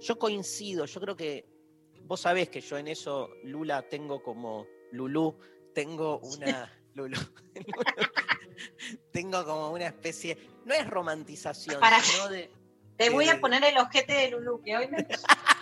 Yo 0.00 0.18
coincido, 0.18 0.84
yo 0.86 1.00
creo 1.00 1.16
que 1.16 1.46
vos 2.02 2.20
sabés 2.20 2.48
que 2.50 2.60
yo 2.60 2.76
en 2.76 2.88
eso, 2.88 3.30
Lula, 3.44 3.88
tengo 3.88 4.22
como 4.22 4.66
Lulú, 4.92 5.38
tengo 5.72 6.18
una. 6.18 6.70
Lulú. 6.94 7.16
tengo 9.10 9.44
como 9.44 9.70
una 9.72 9.86
especie. 9.86 10.36
No 10.64 10.74
es 10.74 10.88
romantización, 10.88 11.80
Para- 11.80 12.00
sino 12.00 12.28
de. 12.28 12.50
Te 12.96 13.10
voy 13.10 13.28
a 13.28 13.40
poner 13.40 13.64
el 13.64 13.76
ojete 13.78 14.12
de 14.12 14.30
Lulu, 14.30 14.62
que 14.62 14.76
hoy, 14.76 14.86
me- 14.88 15.06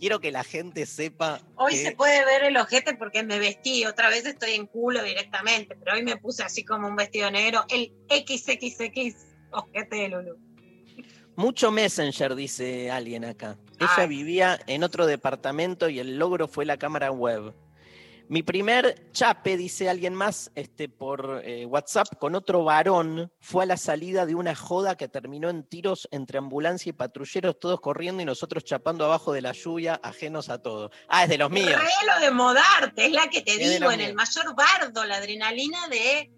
Quiero 0.00 0.18
que 0.18 0.32
la 0.32 0.42
gente 0.44 0.86
sepa. 0.86 1.40
hoy 1.56 1.72
que- 1.72 1.82
se 1.84 1.92
puede 1.92 2.24
ver 2.24 2.42
el 2.44 2.56
ojete 2.56 2.94
porque 2.96 3.22
me 3.22 3.38
vestí. 3.38 3.84
Otra 3.84 4.08
vez 4.08 4.24
estoy 4.24 4.52
en 4.52 4.66
culo 4.66 5.02
directamente, 5.04 5.76
pero 5.76 5.94
hoy 5.94 6.02
me 6.02 6.16
puse 6.16 6.42
así 6.42 6.64
como 6.64 6.88
un 6.88 6.96
vestido 6.96 7.30
negro, 7.30 7.64
el 7.68 7.92
XXX 8.08 9.14
ojete 9.52 9.96
de 9.96 10.08
Lulu. 10.08 10.38
Mucho 11.36 11.70
Messenger, 11.70 12.34
dice 12.34 12.90
alguien 12.90 13.24
acá. 13.24 13.56
Ella 13.78 13.90
Ay. 13.96 14.08
vivía 14.08 14.58
en 14.66 14.84
otro 14.84 15.06
departamento 15.06 15.88
y 15.88 15.98
el 15.98 16.18
logro 16.18 16.48
fue 16.48 16.64
la 16.64 16.76
cámara 16.78 17.12
web. 17.12 17.54
Mi 18.30 18.44
primer 18.44 19.10
chape, 19.10 19.56
dice 19.56 19.90
alguien 19.90 20.14
más 20.14 20.52
este, 20.54 20.88
por 20.88 21.42
eh, 21.44 21.66
WhatsApp, 21.66 22.16
con 22.16 22.36
otro 22.36 22.62
varón, 22.62 23.32
fue 23.40 23.64
a 23.64 23.66
la 23.66 23.76
salida 23.76 24.24
de 24.24 24.36
una 24.36 24.54
joda 24.54 24.96
que 24.96 25.08
terminó 25.08 25.50
en 25.50 25.64
tiros 25.64 26.06
entre 26.12 26.38
ambulancia 26.38 26.90
y 26.90 26.92
patrulleros, 26.92 27.58
todos 27.58 27.80
corriendo 27.80 28.22
y 28.22 28.24
nosotros 28.24 28.62
chapando 28.62 29.04
abajo 29.04 29.32
de 29.32 29.42
la 29.42 29.50
lluvia, 29.50 29.98
ajenos 30.00 30.48
a 30.48 30.62
todo. 30.62 30.92
Ah, 31.08 31.24
es 31.24 31.28
de 31.28 31.38
los 31.38 31.50
míos. 31.50 31.72
Re 31.76 32.06
lo 32.06 32.20
de 32.24 32.30
modarte, 32.30 33.06
es 33.06 33.12
la 33.12 33.28
que 33.30 33.42
te 33.42 33.60
Es 33.60 33.80
digo, 33.80 33.90
en 33.90 34.00
el 34.00 34.14
mayor 34.14 34.54
bardo, 34.54 35.04
la 35.06 35.16
adrenalina 35.16 35.88
de, 35.88 36.30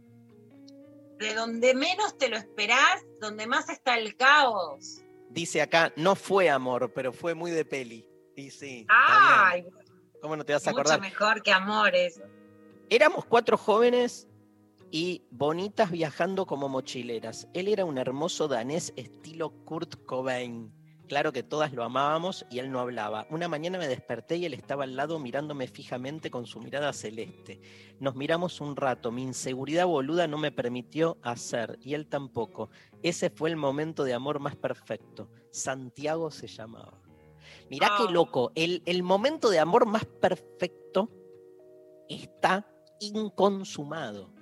de 1.18 1.34
donde 1.34 1.74
menos 1.74 2.16
te 2.16 2.30
lo 2.30 2.38
esperás, 2.38 3.04
donde 3.20 3.46
más 3.46 3.68
está 3.68 3.98
el 3.98 4.16
caos. 4.16 5.02
Dice 5.28 5.60
acá, 5.60 5.92
no 5.96 6.16
fue 6.16 6.48
amor, 6.48 6.90
pero 6.94 7.12
fue 7.12 7.34
muy 7.34 7.50
de 7.50 7.66
peli. 7.66 8.08
Y 8.34 8.50
sí, 8.50 8.86
Ay. 8.88 9.66
¿Cómo 10.22 10.36
no 10.36 10.44
te 10.44 10.54
vas 10.54 10.66
a 10.66 10.70
mucho 10.70 10.80
acordar? 10.80 11.00
mejor 11.00 11.42
que 11.42 11.52
amor 11.52 11.94
eso. 11.94 12.22
Éramos 12.88 13.24
cuatro 13.26 13.58
jóvenes 13.58 14.28
y 14.90 15.24
bonitas 15.30 15.90
viajando 15.90 16.46
como 16.46 16.68
mochileras. 16.68 17.48
Él 17.52 17.68
era 17.68 17.84
un 17.84 17.98
hermoso 17.98 18.48
danés 18.48 18.92
estilo 18.96 19.50
Kurt 19.64 20.04
Cobain. 20.06 20.72
Claro 21.08 21.32
que 21.32 21.42
todas 21.42 21.72
lo 21.74 21.84
amábamos 21.84 22.46
y 22.50 22.58
él 22.58 22.70
no 22.70 22.80
hablaba. 22.80 23.26
Una 23.28 23.48
mañana 23.48 23.76
me 23.76 23.88
desperté 23.88 24.36
y 24.36 24.46
él 24.46 24.54
estaba 24.54 24.84
al 24.84 24.96
lado 24.96 25.18
mirándome 25.18 25.66
fijamente 25.66 26.30
con 26.30 26.46
su 26.46 26.60
mirada 26.60 26.92
celeste. 26.92 27.60
Nos 28.00 28.14
miramos 28.14 28.60
un 28.60 28.76
rato. 28.76 29.10
Mi 29.10 29.22
inseguridad 29.22 29.86
boluda 29.86 30.26
no 30.26 30.38
me 30.38 30.52
permitió 30.52 31.18
hacer 31.22 31.78
y 31.82 31.94
él 31.94 32.06
tampoco. 32.06 32.70
Ese 33.02 33.28
fue 33.28 33.50
el 33.50 33.56
momento 33.56 34.04
de 34.04 34.14
amor 34.14 34.38
más 34.40 34.56
perfecto. 34.56 35.28
Santiago 35.50 36.30
se 36.30 36.46
llamaba. 36.46 37.01
Mirá 37.70 37.88
Ah. 37.90 38.04
qué 38.06 38.12
loco. 38.12 38.52
El, 38.54 38.82
el 38.86 39.02
momento 39.02 39.50
de 39.50 39.58
amor 39.58 39.86
más 39.86 40.04
perfecto 40.04 41.10
está 42.08 42.66
inconsumado 43.00 44.32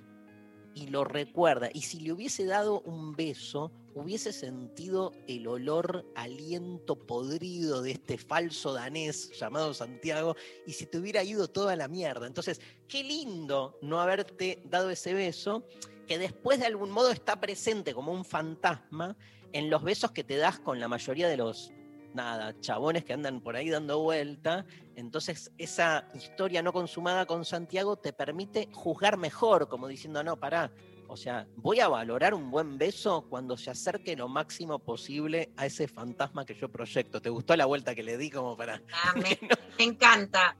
y 0.73 0.87
lo 0.87 1.03
recuerda. 1.03 1.69
Y 1.73 1.81
si 1.81 1.99
le 1.99 2.13
hubiese 2.13 2.45
dado 2.45 2.81
un 2.81 3.13
beso, 3.15 3.71
hubiese 3.93 4.31
sentido 4.31 5.11
el 5.27 5.47
olor, 5.47 6.05
aliento 6.15 6.95
podrido 6.95 7.81
de 7.81 7.91
este 7.91 8.17
falso 8.17 8.73
danés 8.73 9.31
llamado 9.37 9.73
Santiago 9.73 10.35
y 10.65 10.73
se 10.73 10.85
te 10.85 10.97
hubiera 10.97 11.23
ido 11.23 11.49
toda 11.49 11.75
la 11.75 11.87
mierda. 11.87 12.27
Entonces, 12.27 12.61
qué 12.87 13.03
lindo 13.03 13.77
no 13.81 13.99
haberte 13.99 14.61
dado 14.65 14.89
ese 14.89 15.13
beso 15.13 15.65
que 16.07 16.17
después 16.17 16.59
de 16.59 16.65
algún 16.65 16.91
modo 16.91 17.11
está 17.11 17.39
presente 17.39 17.93
como 17.93 18.13
un 18.13 18.25
fantasma 18.25 19.17
en 19.53 19.69
los 19.69 19.83
besos 19.83 20.11
que 20.11 20.23
te 20.23 20.37
das 20.37 20.59
con 20.59 20.79
la 20.79 20.87
mayoría 20.87 21.27
de 21.27 21.37
los 21.37 21.71
nada, 22.13 22.59
chabones 22.59 23.03
que 23.03 23.13
andan 23.13 23.41
por 23.41 23.55
ahí 23.55 23.69
dando 23.69 23.99
vuelta. 23.99 24.65
Entonces, 24.95 25.51
esa 25.57 26.07
historia 26.13 26.61
no 26.61 26.73
consumada 26.73 27.25
con 27.25 27.45
Santiago 27.45 27.97
te 27.97 28.13
permite 28.13 28.69
juzgar 28.71 29.17
mejor, 29.17 29.67
como 29.67 29.87
diciendo, 29.87 30.23
no, 30.23 30.37
pará. 30.37 30.71
O 31.07 31.17
sea, 31.17 31.45
voy 31.57 31.81
a 31.81 31.89
valorar 31.89 32.33
un 32.33 32.49
buen 32.49 32.77
beso 32.77 33.25
cuando 33.29 33.57
se 33.57 33.69
acerque 33.69 34.15
lo 34.15 34.29
máximo 34.29 34.79
posible 34.79 35.51
a 35.57 35.65
ese 35.65 35.87
fantasma 35.87 36.45
que 36.45 36.55
yo 36.55 36.69
proyecto. 36.69 37.21
¿Te 37.21 37.29
gustó 37.29 37.55
la 37.57 37.65
vuelta 37.65 37.93
que 37.93 38.03
le 38.03 38.17
di 38.17 38.29
como 38.29 38.55
para... 38.55 38.81
Ah, 38.93 39.13
me, 39.15 39.37
me 39.77 39.83
encanta. 39.83 40.55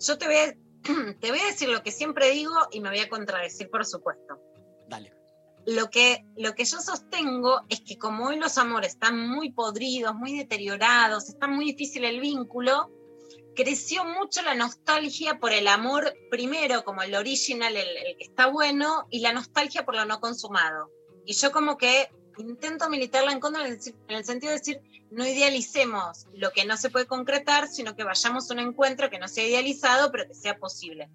Yo 0.00 0.16
te 0.16 0.26
voy, 0.26 0.36
a, 0.36 0.54
te 1.20 1.30
voy 1.30 1.38
a 1.38 1.46
decir 1.46 1.68
lo 1.68 1.82
que 1.82 1.90
siempre 1.90 2.30
digo 2.30 2.54
y 2.72 2.80
me 2.80 2.88
voy 2.88 3.00
a 3.00 3.08
contradecir, 3.08 3.68
por 3.68 3.84
supuesto. 3.84 4.40
Dale. 4.88 5.23
Lo 5.66 5.90
que, 5.90 6.26
lo 6.36 6.54
que 6.54 6.64
yo 6.64 6.80
sostengo 6.80 7.62
es 7.68 7.80
que 7.80 7.96
como 7.96 8.26
hoy 8.26 8.38
los 8.38 8.58
amores 8.58 8.90
están 8.90 9.28
muy 9.28 9.50
podridos, 9.50 10.14
muy 10.14 10.36
deteriorados, 10.36 11.28
está 11.28 11.46
muy 11.46 11.64
difícil 11.66 12.04
el 12.04 12.20
vínculo, 12.20 12.90
creció 13.54 14.04
mucho 14.04 14.42
la 14.42 14.54
nostalgia 14.54 15.38
por 15.38 15.52
el 15.52 15.68
amor 15.68 16.12
primero, 16.30 16.84
como 16.84 17.02
el 17.02 17.14
original, 17.14 17.76
el, 17.76 18.16
que 18.18 18.24
está 18.24 18.46
bueno, 18.46 19.06
y 19.10 19.20
la 19.20 19.32
nostalgia 19.32 19.84
por 19.84 19.96
lo 19.96 20.04
no 20.04 20.20
consumado. 20.20 20.90
Y 21.24 21.32
yo 21.32 21.50
como 21.52 21.78
que 21.78 22.10
intento 22.36 22.90
militarla 22.90 23.32
en 23.32 23.40
contra 23.40 23.66
en 23.66 23.78
el 24.08 24.24
sentido 24.24 24.52
de 24.52 24.58
decir, 24.58 24.80
no 25.10 25.26
idealicemos 25.26 26.26
lo 26.34 26.50
que 26.50 26.64
no 26.64 26.76
se 26.76 26.90
puede 26.90 27.06
concretar, 27.06 27.68
sino 27.68 27.94
que 27.94 28.04
vayamos 28.04 28.50
a 28.50 28.54
un 28.54 28.60
encuentro 28.60 29.10
que 29.10 29.18
no 29.18 29.28
sea 29.28 29.46
idealizado, 29.46 30.10
pero 30.10 30.26
que 30.26 30.34
sea 30.34 30.58
posible. 30.58 31.08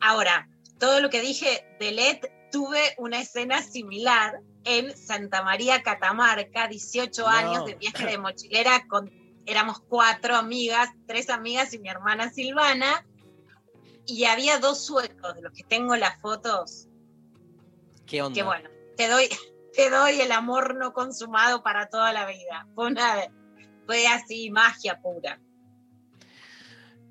Ahora, 0.00 0.48
todo 0.78 1.00
lo 1.00 1.10
que 1.10 1.20
dije 1.20 1.64
de 1.78 1.92
LED, 1.92 2.18
tuve 2.56 2.94
una 2.96 3.20
escena 3.20 3.60
similar 3.60 4.40
en 4.64 4.96
Santa 4.96 5.42
María, 5.42 5.82
Catamarca, 5.82 6.66
18 6.68 7.20
No. 7.20 7.28
años 7.28 7.66
de 7.66 7.74
viaje 7.74 8.06
de 8.06 8.16
mochilera 8.16 8.86
con 8.88 9.10
éramos 9.44 9.80
cuatro 9.80 10.34
amigas, 10.36 10.88
tres 11.06 11.28
amigas 11.28 11.74
y 11.74 11.78
mi 11.78 11.90
hermana 11.90 12.30
Silvana, 12.30 13.06
y 14.06 14.24
había 14.24 14.58
dos 14.58 14.86
suecos 14.86 15.34
de 15.34 15.42
los 15.42 15.52
que 15.52 15.64
tengo 15.64 15.96
las 15.96 16.18
fotos, 16.22 16.88
¿Qué 18.06 18.22
onda? 18.22 18.34
que 18.34 18.42
bueno, 18.42 18.70
te 18.96 19.08
doy, 19.08 19.28
te 19.74 19.90
doy 19.90 20.18
el 20.22 20.32
amor 20.32 20.76
no 20.76 20.94
consumado 20.94 21.62
para 21.62 21.90
toda 21.90 22.14
la 22.14 22.24
vida. 22.24 22.66
Fue 22.74 22.86
una, 22.86 23.16
fue 23.84 24.06
así, 24.08 24.50
magia 24.50 24.98
pura. 25.02 25.38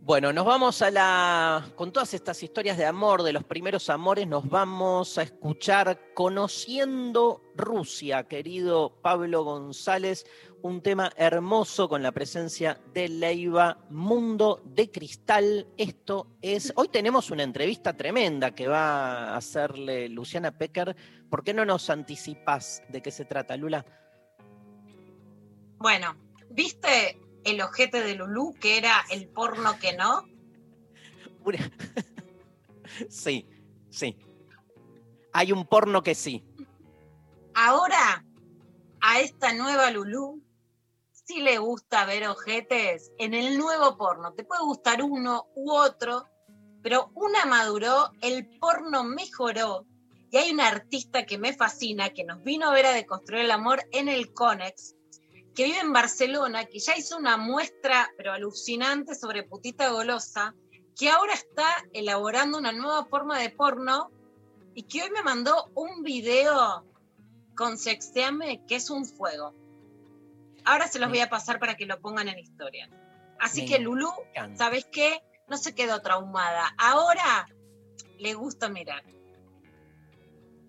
Bueno, 0.06 0.32
nos 0.32 0.46
vamos 0.46 0.84
a 0.84 0.92
la. 0.92 1.68
Con 1.74 1.92
todas 1.92 2.14
estas 2.14 2.44
historias 2.44 2.78
de 2.78 2.86
amor, 2.86 3.24
de 3.24 3.34
los 3.34 3.44
primeros 3.44 3.90
amores, 3.90 4.28
nos 4.28 4.48
vamos 4.48 5.18
a 5.18 5.24
escuchar 5.24 6.14
Conociendo 6.14 7.42
Rusia, 7.56 8.28
querido 8.28 9.00
Pablo 9.02 9.44
González. 9.44 10.28
Un 10.62 10.84
tema 10.84 11.12
hermoso 11.18 11.90
con 11.90 12.04
la 12.04 12.12
presencia 12.12 12.80
de 12.94 13.10
Leiva, 13.10 13.80
Mundo 13.90 14.62
de 14.64 14.92
Cristal. 14.92 15.66
Esto 15.76 16.28
es. 16.40 16.72
Hoy 16.76 16.90
tenemos 16.90 17.32
una 17.32 17.42
entrevista 17.42 17.98
tremenda 17.98 18.54
que 18.54 18.68
va 18.68 19.30
a 19.30 19.38
hacerle 19.38 20.08
Luciana 20.08 20.56
Pecker. 20.56 20.96
¿Por 21.32 21.44
qué 21.44 21.52
no 21.52 21.66
nos 21.66 21.90
anticipas 21.90 22.84
de 22.90 23.02
qué 23.02 23.10
se 23.10 23.26
trata, 23.26 23.58
Lula? 23.58 23.84
Bueno, 25.80 26.16
¿viste 26.52 27.25
el 27.46 27.62
ojete 27.62 28.02
de 28.02 28.16
Lulú, 28.16 28.54
que 28.60 28.78
era 28.78 29.06
el 29.10 29.28
porno 29.28 29.80
que 29.80 29.96
no? 29.96 30.26
Sí, 33.10 33.46
sí. 33.90 34.18
Hay 35.34 35.52
un 35.52 35.66
porno 35.66 36.02
que 36.02 36.16
sí. 36.16 36.46
Ahora, 37.54 38.24
a 39.02 39.20
esta 39.20 39.54
nueva 39.54 39.92
Lulú, 39.92 40.42
sí 41.12 41.42
le 41.42 41.58
gusta 41.58 42.06
ver 42.06 42.28
ojetes 42.28 43.12
en 43.18 43.34
el 43.34 43.58
nuevo 43.58 43.98
porno. 43.98 44.34
Te 44.34 44.44
puede 44.44 44.62
gustar 44.64 45.04
uno 45.04 45.48
u 45.56 45.74
otro, 45.74 46.26
pero 46.82 47.12
una 47.16 47.46
maduró, 47.46 48.12
el 48.22 48.48
porno 48.60 49.04
mejoró. 49.04 49.86
Y 50.32 50.38
hay 50.38 50.52
una 50.52 50.68
artista 50.68 51.26
que 51.26 51.38
me 51.38 51.54
fascina, 51.54 52.12
que 52.12 52.24
nos 52.24 52.42
vino 52.44 52.68
a 52.68 52.74
ver 52.74 52.86
a 52.86 52.94
deconstruir 52.94 53.46
el 53.46 53.52
amor 53.52 53.84
en 53.92 54.08
el 54.08 54.34
Conex, 54.34 54.95
que 55.56 55.64
vive 55.64 55.80
en 55.80 55.94
Barcelona, 55.94 56.66
que 56.66 56.80
ya 56.80 56.98
hizo 56.98 57.18
una 57.18 57.38
muestra, 57.38 58.12
pero 58.18 58.34
alucinante, 58.34 59.16
sobre 59.16 59.44
putita 59.44 59.90
golosa, 59.90 60.54
que 60.98 61.10
ahora 61.10 61.34
está 61.34 61.66
elaborando 61.94 62.58
una 62.58 62.72
nueva 62.74 63.06
forma 63.06 63.40
de 63.40 63.50
porno 63.50 64.12
y 64.74 64.84
que 64.84 65.04
hoy 65.04 65.10
me 65.12 65.24
mandó 65.24 65.72
un 65.74 66.04
video 66.04 66.86
con 67.56 67.78
Sexteame, 67.78 68.66
que 68.68 68.76
es 68.76 68.90
un 68.90 69.06
fuego. 69.06 69.54
Ahora 70.66 70.88
se 70.88 71.00
los 71.00 71.10
voy 71.10 71.20
a 71.20 71.30
pasar 71.30 71.60
para 71.60 71.76
que 71.76 71.86
lo 71.86 72.00
pongan 72.02 72.28
en 72.28 72.38
historia. 72.40 72.90
Así 73.40 73.62
Me 73.62 73.68
que 73.68 73.80
Lulu, 73.80 74.10
encanta. 74.30 74.58
¿sabes 74.66 74.86
qué? 74.92 75.22
No 75.48 75.58
se 75.58 75.74
quedó 75.74 76.02
traumada. 76.02 76.74
Ahora 76.78 77.48
le 78.18 78.34
gusta 78.34 78.68
mirar. 78.68 79.04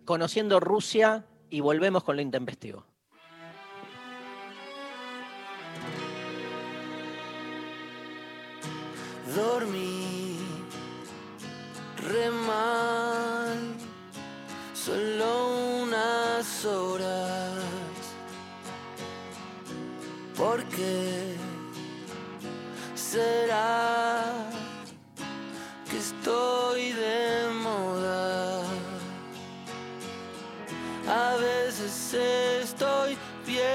Conociendo 0.04 0.60
Rusia 0.60 1.26
y 1.50 1.60
volvemos 1.60 2.04
con 2.04 2.16
lo 2.16 2.22
intempestivo. 2.22 2.84
Dormí 9.36 10.38
re 12.08 12.30
mal, 12.30 13.58
solo 14.72 15.28
unas 15.82 16.64
horas. 16.64 17.62
¿Por 20.36 20.64
qué 20.64 21.36
será 22.94 24.24
que 25.90 25.98
estoy 25.98 26.92
de 26.92 27.48
moda? 27.62 28.62
A 31.08 31.36
veces 31.36 32.14
estoy 32.62 33.18
bien, 33.46 33.66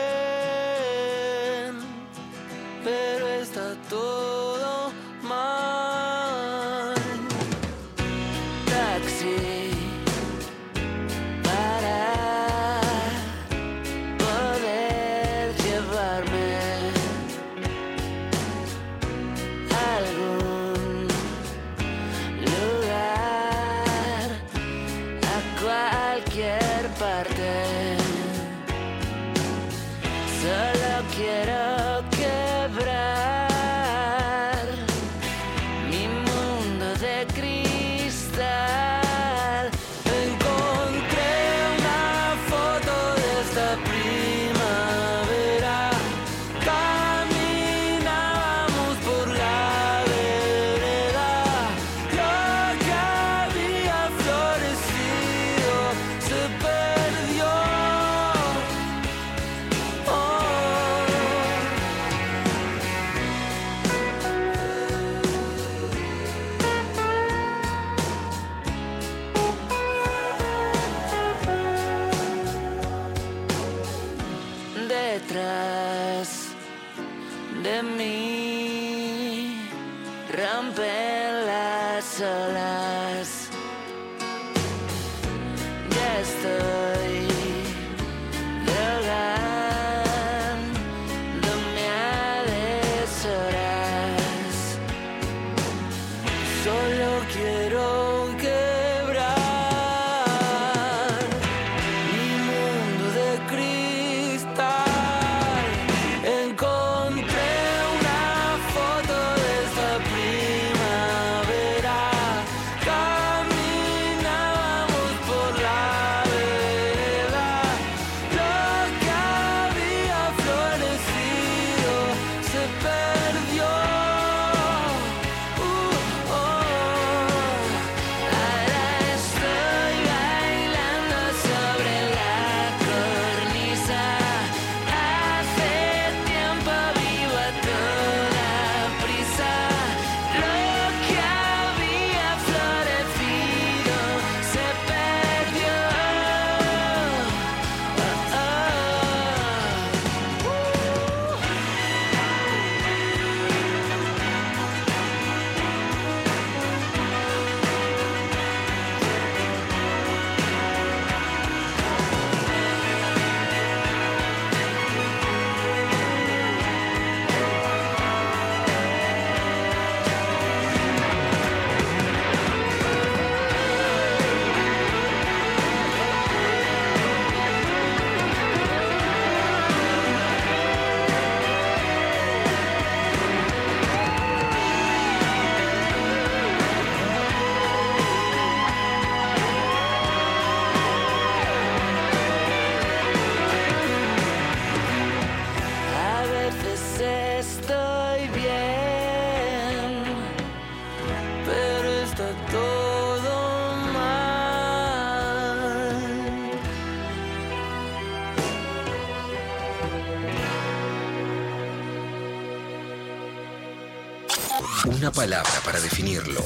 Una 215.02 215.12
palabra 215.12 215.50
para 215.66 215.80
definirlo. 215.80 216.42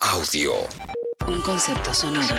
Audio. 0.00 0.52
Un 1.28 1.40
concepto 1.40 1.94
sonoro. 1.94 2.34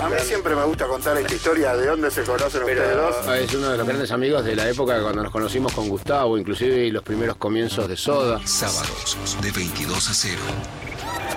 A 0.00 0.08
mí 0.08 0.16
siempre 0.24 0.56
me 0.56 0.64
gusta 0.64 0.86
contar 0.86 1.18
esta 1.18 1.34
historia 1.34 1.76
de 1.76 1.88
dónde 1.88 2.10
se 2.10 2.22
conocen 2.22 2.62
ustedes 2.62 2.96
dos. 2.96 3.16
Es 3.36 3.52
uno 3.52 3.68
de 3.68 3.76
los 3.76 3.86
grandes 3.86 4.10
amigos 4.12 4.42
de 4.42 4.56
la 4.56 4.66
época 4.66 5.02
cuando 5.02 5.24
nos 5.24 5.30
conocimos 5.30 5.70
con 5.74 5.86
Gustavo, 5.90 6.38
inclusive 6.38 6.90
los 6.90 7.02
primeros 7.02 7.36
comienzos 7.36 7.86
de 7.86 7.98
Soda. 7.98 8.40
Sábados 8.46 9.18
de 9.42 9.52
22 9.52 10.08
a 10.08 10.14
0. 10.14 10.40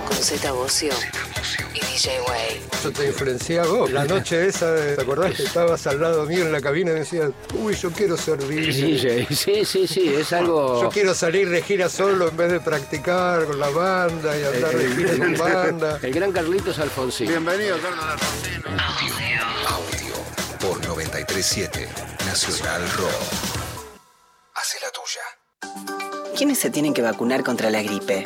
Con 0.08 0.16
Z 0.16 0.52
Bocio 0.54 0.94
y 2.06 2.10
DJ 2.10 2.22
Way. 2.22 2.62
Yo 2.84 2.92
te 2.92 3.04
diferencié 3.04 3.60
a 3.60 3.66
vos. 3.66 3.92
La 3.92 4.06
noche 4.06 4.48
esa, 4.48 4.76
¿te 4.76 5.02
acordás 5.02 5.36
que 5.36 5.44
estabas 5.44 5.86
al 5.88 6.02
lado 6.02 6.26
mío 6.26 6.46
en 6.46 6.52
la 6.52 6.62
cabina 6.62 6.92
y 6.92 6.96
decías, 6.96 7.32
uy, 7.54 7.76
yo 7.76 7.92
quiero 7.92 8.18
ser 8.18 8.38
DJ. 8.38 9.28
Sí, 9.28 9.36
sí, 9.36 9.66
sí, 9.66 9.88
sí, 9.88 10.14
es 10.14 10.34
algo... 10.34 10.82
Yo 10.82 10.90
quiero 10.90 11.14
salir 11.14 11.50
de 11.50 11.62
gira 11.62 11.90
solo 11.90 12.30
en 12.30 12.38
vez 12.38 12.52
de 12.52 12.60
practicar 12.60 13.46
con 13.46 13.60
la 13.60 13.70
banda 13.70 14.38
y 14.38 14.44
andar 14.44 14.76
de 14.76 14.96
gira 14.96 15.18
con 15.18 15.38
banda. 15.38 16.00
El 16.04 16.14
gran 16.14 16.32
Carlitos 16.32 16.80
Alfonsín. 16.80 17.28
Bienvenido, 17.28 17.78
Carlos 17.80 18.06
Alfonsín. 18.06 18.64
Audio. 19.68 20.14
Por 20.60 20.78
937 20.88 21.88
Nacional 22.26 22.82
Rock. 22.92 23.12
Hace 24.56 24.78
la 24.82 24.92
tuya. 24.92 26.32
¿Quiénes 26.36 26.60
se 26.60 26.70
tienen 26.70 26.94
que 26.94 27.02
vacunar 27.02 27.44
contra 27.44 27.70
la 27.70 27.82
gripe? 27.84 28.26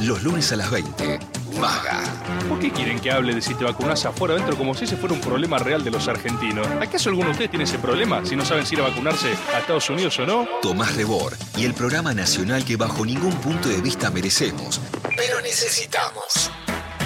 Los 0.00 0.22
lunes 0.22 0.52
a 0.52 0.56
las 0.56 0.70
20. 0.70 1.18
Maga. 1.58 2.02
¿Por 2.48 2.58
qué 2.58 2.70
quieren 2.70 2.98
que 3.00 3.10
hable 3.10 3.34
de 3.34 3.40
si 3.40 3.54
te 3.54 3.64
vacunás 3.64 4.04
afuera 4.04 4.34
o 4.34 4.36
adentro 4.36 4.56
como 4.56 4.74
si 4.74 4.84
ese 4.84 4.96
fuera 4.96 5.14
un 5.14 5.20
problema 5.20 5.58
real 5.58 5.82
de 5.82 5.90
los 5.90 6.06
argentinos? 6.08 6.66
¿Acaso 6.80 7.08
alguno 7.08 7.26
de 7.26 7.32
ustedes 7.32 7.50
tiene 7.50 7.64
ese 7.64 7.78
problema 7.78 8.24
si 8.24 8.36
no 8.36 8.44
saben 8.44 8.66
si 8.66 8.74
ir 8.74 8.80
a 8.82 8.88
vacunarse 8.88 9.28
a 9.54 9.58
Estados 9.58 9.88
Unidos 9.88 10.18
o 10.18 10.26
no? 10.26 10.46
Tomás 10.60 10.94
Rebor 10.94 11.36
y 11.56 11.64
el 11.64 11.74
programa 11.74 12.12
nacional 12.12 12.64
que 12.64 12.76
bajo 12.76 13.04
ningún 13.04 13.32
punto 13.36 13.68
de 13.68 13.80
vista 13.80 14.10
merecemos, 14.10 14.80
pero 15.16 15.40
necesitamos. 15.40 16.50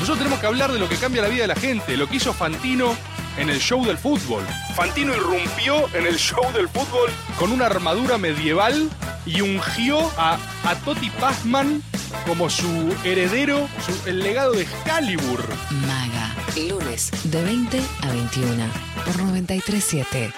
Nosotros 0.00 0.18
tenemos 0.18 0.40
que 0.40 0.46
hablar 0.46 0.72
de 0.72 0.78
lo 0.78 0.88
que 0.88 0.96
cambia 0.96 1.22
la 1.22 1.28
vida 1.28 1.42
de 1.42 1.48
la 1.48 1.54
gente, 1.56 1.96
lo 1.96 2.08
que 2.08 2.16
hizo 2.16 2.32
Fantino 2.32 2.96
en 3.36 3.48
el 3.50 3.60
show 3.60 3.84
del 3.84 3.98
fútbol. 3.98 4.42
Fantino 4.74 5.14
irrumpió 5.14 5.88
en 5.94 6.06
el 6.06 6.16
show 6.16 6.50
del 6.52 6.68
fútbol 6.68 7.10
con 7.38 7.52
una 7.52 7.66
armadura 7.66 8.16
medieval 8.18 8.88
y 9.26 9.42
ungió 9.42 10.10
a, 10.18 10.38
a 10.64 10.74
Toti 10.84 11.10
Pazman 11.10 11.82
como 12.26 12.48
su 12.50 12.94
heredero, 13.04 13.68
su- 13.86 14.08
el 14.08 14.20
legado 14.20 14.52
de 14.52 14.62
Excalibur. 14.62 15.44
Maga. 15.86 16.34
Lunes 16.56 17.10
de 17.24 17.42
20 17.44 17.80
a 18.02 18.08
21 18.12 18.64
por 19.04 19.16
937 19.18 20.32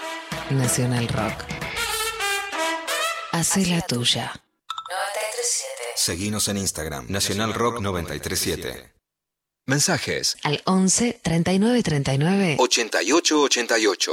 Nacional 0.51 1.09
Rock. 1.09 1.45
Hace 3.33 3.65
la 3.67 3.81
tuya. 3.81 4.33
937. 4.89 5.83
Seguinos 5.97 6.49
en 6.49 6.59
Instagram, 6.59 7.07
Nacional 7.09 7.55
Rock 7.55 7.81
937. 7.81 8.92
Mensajes 9.65 10.37
Al 10.43 10.61
11 10.67 11.21
39 11.23 11.83
39 11.85 12.57
8888. 12.59 14.13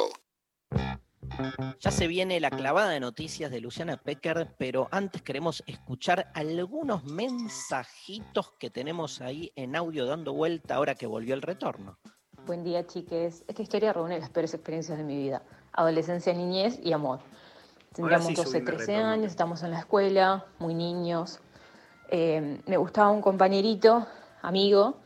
Ya 1.79 1.89
se 1.89 2.05
viene 2.05 2.39
la 2.39 2.51
clavada 2.51 2.91
de 2.91 2.99
noticias 2.99 3.49
de 3.49 3.59
Luciana 3.59 3.97
Pecker, 3.97 4.53
pero 4.59 4.87
antes 4.91 5.23
queremos 5.23 5.63
escuchar 5.65 6.31
algunos 6.35 7.03
mensajitos 7.05 8.51
que 8.59 8.69
tenemos 8.69 9.21
ahí 9.21 9.51
en 9.55 9.75
audio 9.75 10.05
dando 10.05 10.33
vuelta 10.33 10.75
ahora 10.75 10.93
que 10.93 11.07
volvió 11.07 11.33
el 11.33 11.41
retorno. 11.41 11.97
Buen 12.45 12.63
día, 12.63 12.85
chiques. 12.85 13.43
Esta 13.47 13.63
historia 13.63 13.91
reúne 13.91 14.19
las 14.19 14.29
peores 14.29 14.53
experiencias 14.53 14.99
de 14.99 15.03
mi 15.03 15.17
vida. 15.17 15.41
Adolescencia, 15.73 16.31
niñez 16.31 16.79
y 16.83 16.93
amor. 16.93 17.21
Tendríamos 17.93 18.27
sí 18.27 18.35
12, 18.35 18.49
subime 18.51 18.65
13 18.65 18.85
retorno. 18.85 19.09
años, 19.09 19.31
estamos 19.31 19.63
en 19.63 19.71
la 19.71 19.79
escuela, 19.79 20.45
muy 20.59 20.75
niños. 20.75 21.39
Eh, 22.11 22.61
me 22.67 22.77
gustaba 22.77 23.09
un 23.09 23.21
compañerito, 23.21 24.05
amigo, 24.43 24.99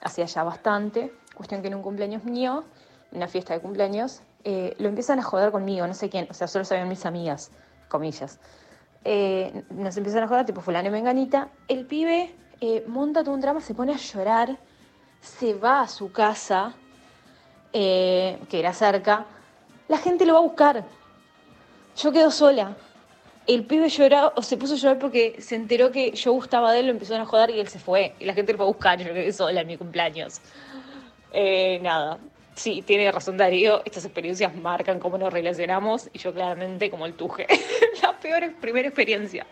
hacía 0.00 0.24
ya 0.24 0.42
bastante. 0.42 1.12
Cuestión 1.34 1.62
que 1.62 1.68
en 1.68 1.74
un 1.74 1.82
cumpleaños 1.82 2.24
mío, 2.24 2.64
una 3.12 3.28
fiesta 3.28 3.54
de 3.54 3.60
cumpleaños, 3.60 4.22
eh, 4.44 4.74
lo 4.78 4.88
empiezan 4.88 5.18
a 5.18 5.22
joder 5.22 5.50
conmigo, 5.50 5.86
no 5.86 5.94
sé 5.94 6.08
quién, 6.08 6.26
o 6.30 6.34
sea, 6.34 6.48
solo 6.48 6.64
sabían 6.64 6.88
mis 6.88 7.04
amigas, 7.06 7.50
comillas. 7.88 8.38
Eh, 9.04 9.64
nos 9.70 9.96
empiezan 9.96 10.24
a 10.24 10.28
joder, 10.28 10.44
tipo 10.46 10.60
fulano 10.60 10.88
y 10.88 10.92
menganita. 10.92 11.48
El 11.68 11.86
pibe 11.86 12.34
eh, 12.60 12.84
monta 12.86 13.24
todo 13.24 13.34
un 13.34 13.40
drama, 13.40 13.60
se 13.60 13.74
pone 13.74 13.94
a 13.94 13.96
llorar, 13.96 14.58
se 15.20 15.54
va 15.54 15.82
a 15.82 15.88
su 15.88 16.12
casa, 16.12 16.74
eh, 17.72 18.38
que 18.48 18.58
era 18.58 18.72
cerca. 18.72 19.26
La 19.88 19.98
gente 19.98 20.26
lo 20.26 20.34
va 20.34 20.40
a 20.40 20.42
buscar. 20.42 20.84
Yo 21.96 22.12
quedo 22.12 22.30
sola. 22.30 22.76
El 23.50 23.64
pibe 23.64 23.88
lloraba, 23.88 24.32
o 24.36 24.42
se 24.42 24.56
puso 24.56 24.74
a 24.74 24.76
llorar 24.76 25.00
porque 25.00 25.34
se 25.40 25.56
enteró 25.56 25.90
que 25.90 26.12
yo 26.12 26.30
gustaba 26.30 26.72
de 26.72 26.78
él, 26.78 26.86
lo 26.86 26.92
empezaron 26.92 27.22
a 27.22 27.26
joder 27.26 27.50
y 27.50 27.58
él 27.58 27.66
se 27.66 27.80
fue. 27.80 28.14
Y 28.20 28.24
la 28.24 28.32
gente 28.32 28.52
lo 28.52 28.58
fue 28.58 28.66
a 28.66 28.68
buscar, 28.68 28.98
yo 29.00 29.12
quedé 29.12 29.32
sola 29.32 29.62
en 29.62 29.66
mi 29.66 29.76
cumpleaños. 29.76 30.40
Eh, 31.32 31.80
nada, 31.82 32.18
sí, 32.54 32.82
tiene 32.86 33.10
razón 33.10 33.36
Darío, 33.36 33.82
estas 33.84 34.04
experiencias 34.04 34.54
marcan 34.54 35.00
cómo 35.00 35.18
nos 35.18 35.32
relacionamos 35.32 36.08
y 36.12 36.20
yo 36.20 36.32
claramente 36.32 36.90
como 36.90 37.06
el 37.06 37.14
tuje. 37.14 37.48
la 38.04 38.16
peor 38.20 38.54
primera 38.60 38.86
experiencia. 38.86 39.44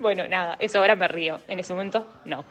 Bueno, 0.00 0.26
nada, 0.26 0.56
eso 0.58 0.78
ahora 0.78 0.96
me 0.96 1.06
río. 1.06 1.40
En 1.46 1.58
ese 1.58 1.74
momento, 1.74 2.06
no. 2.24 2.42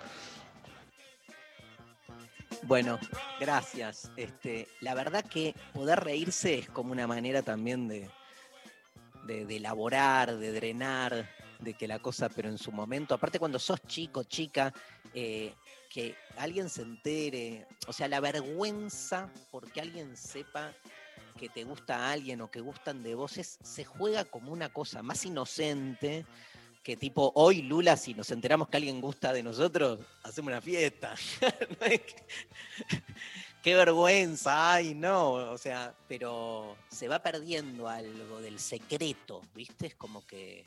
Bueno, 2.62 3.00
gracias. 3.40 4.12
Este, 4.18 4.68
la 4.82 4.94
verdad 4.94 5.26
que 5.26 5.56
poder 5.74 6.00
reírse 6.02 6.60
es 6.60 6.70
como 6.70 6.92
una 6.92 7.08
manera 7.08 7.42
también 7.42 7.88
de, 7.88 8.08
de, 9.24 9.56
elaborar, 9.56 10.38
de 10.38 10.52
drenar, 10.52 11.30
de 11.60 11.74
que 11.74 11.88
la 11.88 12.00
cosa, 12.00 12.30
pero 12.30 12.50
en 12.50 12.58
su 12.58 12.72
momento, 12.72 13.14
aparte 13.14 13.40
cuando 13.40 13.60
sos 13.60 13.82
chico, 13.88 14.24
chica, 14.24 14.74
eh, 15.14 15.54
que 15.90 16.16
alguien 16.38 16.70
se 16.70 16.84
entere, 16.84 17.66
o 17.88 17.94
sea, 17.94 18.08
la 18.08 18.20
vergüenza 18.20 19.30
porque 19.52 19.82
alguien 19.82 20.16
sepa 20.16 20.74
que 21.38 21.50
te 21.50 21.64
gusta 21.64 21.98
a 21.98 22.12
alguien 22.12 22.42
o 22.42 22.52
que 22.52 22.62
gustan 22.62 23.02
de 23.02 23.16
vos, 23.16 23.38
es- 23.38 23.58
se 23.64 23.86
juega 23.86 24.26
como 24.26 24.52
una 24.52 24.70
cosa 24.70 25.02
más 25.02 25.26
inocente 25.26 26.26
que 26.84 26.96
tipo, 26.96 27.32
hoy 27.36 27.62
Lula, 27.62 27.98
si 27.98 28.14
nos 28.14 28.32
enteramos 28.32 28.70
que 28.70 28.78
alguien 28.78 29.02
gusta 29.02 29.34
de 29.34 29.44
nosotros, 29.44 30.00
hacemos 30.24 30.52
una 30.52 30.62
fiesta. 30.62 31.14
Qué 33.62 33.76
vergüenza, 33.76 34.74
ay, 34.74 34.96
no, 34.96 35.32
o 35.34 35.58
sea, 35.58 35.94
pero 36.08 36.78
se 36.90 37.10
va 37.10 37.20
perdiendo 37.22 37.90
algo 37.90 38.40
del 38.40 38.58
secreto, 38.58 39.42
¿viste? 39.54 39.88
Es 39.88 39.96
como 39.96 40.26
que, 40.26 40.64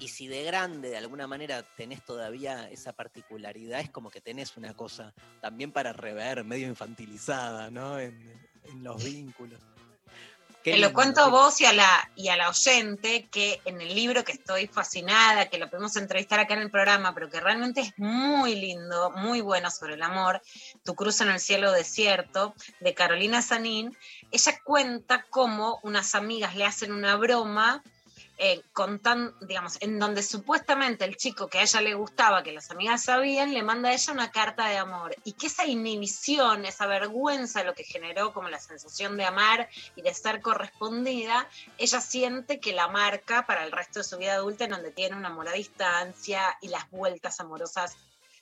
y 0.00 0.08
si 0.08 0.26
de 0.26 0.42
grande 0.42 0.90
de 0.90 0.96
alguna 0.96 1.28
manera 1.28 1.62
tenés 1.76 2.04
todavía 2.04 2.68
esa 2.68 2.92
particularidad, 2.92 3.80
es 3.80 3.90
como 3.90 4.10
que 4.10 4.20
tenés 4.20 4.56
una 4.56 4.74
cosa 4.74 5.14
también 5.40 5.70
para 5.70 5.92
rever, 5.92 6.42
medio 6.42 6.66
infantilizada, 6.66 7.70
¿no? 7.70 8.00
En, 8.00 8.20
en 8.64 8.82
los 8.82 9.02
vínculos. 9.04 9.60
Qué 10.62 10.72
Te 10.72 10.78
lo 10.78 10.92
cuento 10.92 11.20
a 11.20 11.28
vos 11.28 11.60
y 11.60 11.64
a, 11.64 11.72
la, 11.72 12.10
y 12.14 12.28
a 12.28 12.36
la 12.36 12.48
oyente 12.48 13.28
que 13.30 13.60
en 13.64 13.80
el 13.80 13.94
libro 13.94 14.24
que 14.24 14.32
estoy 14.32 14.68
fascinada, 14.68 15.48
que 15.48 15.58
lo 15.58 15.68
podemos 15.68 15.96
entrevistar 15.96 16.38
acá 16.38 16.54
en 16.54 16.60
el 16.60 16.70
programa, 16.70 17.12
pero 17.14 17.28
que 17.28 17.40
realmente 17.40 17.80
es 17.80 17.92
muy 17.96 18.54
lindo, 18.54 19.10
muy 19.10 19.40
bueno 19.40 19.70
sobre 19.70 19.94
el 19.94 20.02
amor, 20.02 20.40
Tu 20.84 20.94
cruz 20.94 21.20
en 21.20 21.30
el 21.30 21.40
cielo 21.40 21.72
desierto, 21.72 22.54
de 22.80 22.94
Carolina 22.94 23.42
Sanín, 23.42 23.96
ella 24.30 24.60
cuenta 24.64 25.26
cómo 25.30 25.80
unas 25.82 26.14
amigas 26.14 26.54
le 26.54 26.64
hacen 26.64 26.92
una 26.92 27.16
broma. 27.16 27.82
Eh, 28.44 28.60
contan, 28.72 29.36
digamos, 29.40 29.76
en 29.78 30.00
donde 30.00 30.20
supuestamente 30.20 31.04
el 31.04 31.16
chico 31.16 31.46
que 31.46 31.60
a 31.60 31.62
ella 31.62 31.80
le 31.80 31.94
gustaba, 31.94 32.42
que 32.42 32.50
las 32.50 32.72
amigas 32.72 33.04
sabían, 33.04 33.54
le 33.54 33.62
manda 33.62 33.90
a 33.90 33.92
ella 33.92 34.12
una 34.12 34.32
carta 34.32 34.66
de 34.66 34.78
amor. 34.78 35.14
Y 35.22 35.34
que 35.34 35.46
esa 35.46 35.64
inhibición, 35.64 36.64
esa 36.64 36.86
vergüenza, 36.86 37.62
lo 37.62 37.72
que 37.72 37.84
generó 37.84 38.32
como 38.32 38.48
la 38.48 38.58
sensación 38.58 39.16
de 39.16 39.26
amar 39.26 39.68
y 39.94 40.02
de 40.02 40.12
ser 40.12 40.40
correspondida, 40.40 41.48
ella 41.78 42.00
siente 42.00 42.58
que 42.58 42.72
la 42.72 42.88
marca 42.88 43.46
para 43.46 43.62
el 43.62 43.70
resto 43.70 44.00
de 44.00 44.04
su 44.04 44.18
vida 44.18 44.34
adulta, 44.34 44.64
en 44.64 44.72
donde 44.72 44.90
tiene 44.90 45.14
un 45.14 45.24
amor 45.24 45.46
a 45.48 45.52
distancia 45.52 46.58
y 46.60 46.66
las 46.66 46.90
vueltas 46.90 47.38
amorosas 47.38 47.96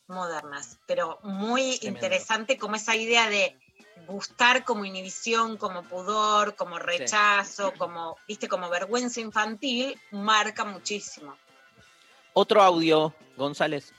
modernas. 0.07 0.79
Pero 0.87 1.19
muy 1.25 1.77
Tremendo. 1.77 1.99
interesante 1.99 2.57
como 2.57 2.77
esa 2.77 2.97
idea 2.97 3.29
de 3.29 3.55
gustar 4.07 4.65
como 4.65 4.85
inhibición, 4.85 5.57
como 5.57 5.83
pudor, 5.83 6.55
como 6.57 6.79
rechazo, 6.79 7.73
como, 7.77 8.17
viste, 8.27 8.49
como 8.49 8.69
vergüenza 8.69 9.21
infantil, 9.21 10.01
marca 10.11 10.65
muchísimo. 10.65 11.37
Otro 12.33 12.63
audio, 12.63 13.15
González. 13.37 13.93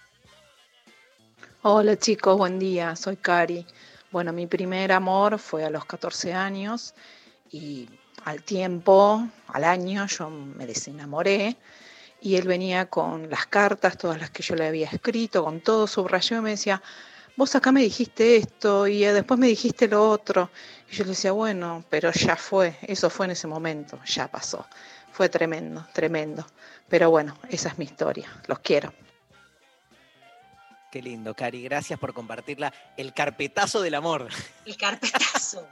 Hola 1.63 1.97
chicos, 1.97 2.37
buen 2.37 2.57
día, 2.57 2.95
soy 2.95 3.17
Cari. 3.17 3.65
Bueno, 4.11 4.33
mi 4.33 4.47
primer 4.47 4.91
amor 4.91 5.37
fue 5.37 5.63
a 5.63 5.69
los 5.69 5.85
14 5.85 6.33
años 6.33 6.95
y 7.51 7.87
al 8.25 8.43
tiempo, 8.43 9.27
al 9.47 9.63
año, 9.63 10.05
yo 10.07 10.29
me 10.29 10.65
desenamoré 10.65 11.57
y 12.19 12.35
él 12.35 12.47
venía 12.47 12.85
con 12.87 13.29
las 13.29 13.47
cartas, 13.47 13.97
todas 13.97 14.19
las 14.19 14.29
que 14.29 14.43
yo 14.43 14.55
le 14.55 14.67
había 14.67 14.87
escrito, 14.87 15.43
con 15.43 15.61
todo 15.61 15.87
subrayado 15.87 16.41
y 16.41 16.45
me 16.45 16.49
decía, 16.51 16.81
vos 17.41 17.55
acá 17.55 17.71
me 17.71 17.81
dijiste 17.81 18.35
esto 18.35 18.85
y 18.85 19.03
eh, 19.03 19.13
después 19.13 19.39
me 19.39 19.47
dijiste 19.47 19.87
lo 19.87 20.07
otro. 20.07 20.51
Y 20.91 20.95
yo 20.95 21.05
le 21.05 21.09
decía, 21.09 21.31
bueno, 21.31 21.83
pero 21.89 22.11
ya 22.11 22.35
fue, 22.35 22.77
eso 22.83 23.09
fue 23.09 23.25
en 23.25 23.31
ese 23.31 23.47
momento, 23.47 23.99
ya 24.05 24.27
pasó. 24.27 24.67
Fue 25.11 25.27
tremendo, 25.27 25.87
tremendo. 25.91 26.45
Pero 26.87 27.09
bueno, 27.09 27.35
esa 27.49 27.69
es 27.69 27.79
mi 27.79 27.85
historia, 27.85 28.29
los 28.45 28.59
quiero. 28.59 28.93
Qué 30.91 31.01
lindo, 31.01 31.33
Cari. 31.33 31.63
Gracias 31.63 31.97
por 31.97 32.13
compartirla. 32.13 32.71
El 32.95 33.11
carpetazo 33.11 33.81
del 33.81 33.95
amor. 33.95 34.27
El 34.65 34.77
carpetazo. 34.77 35.67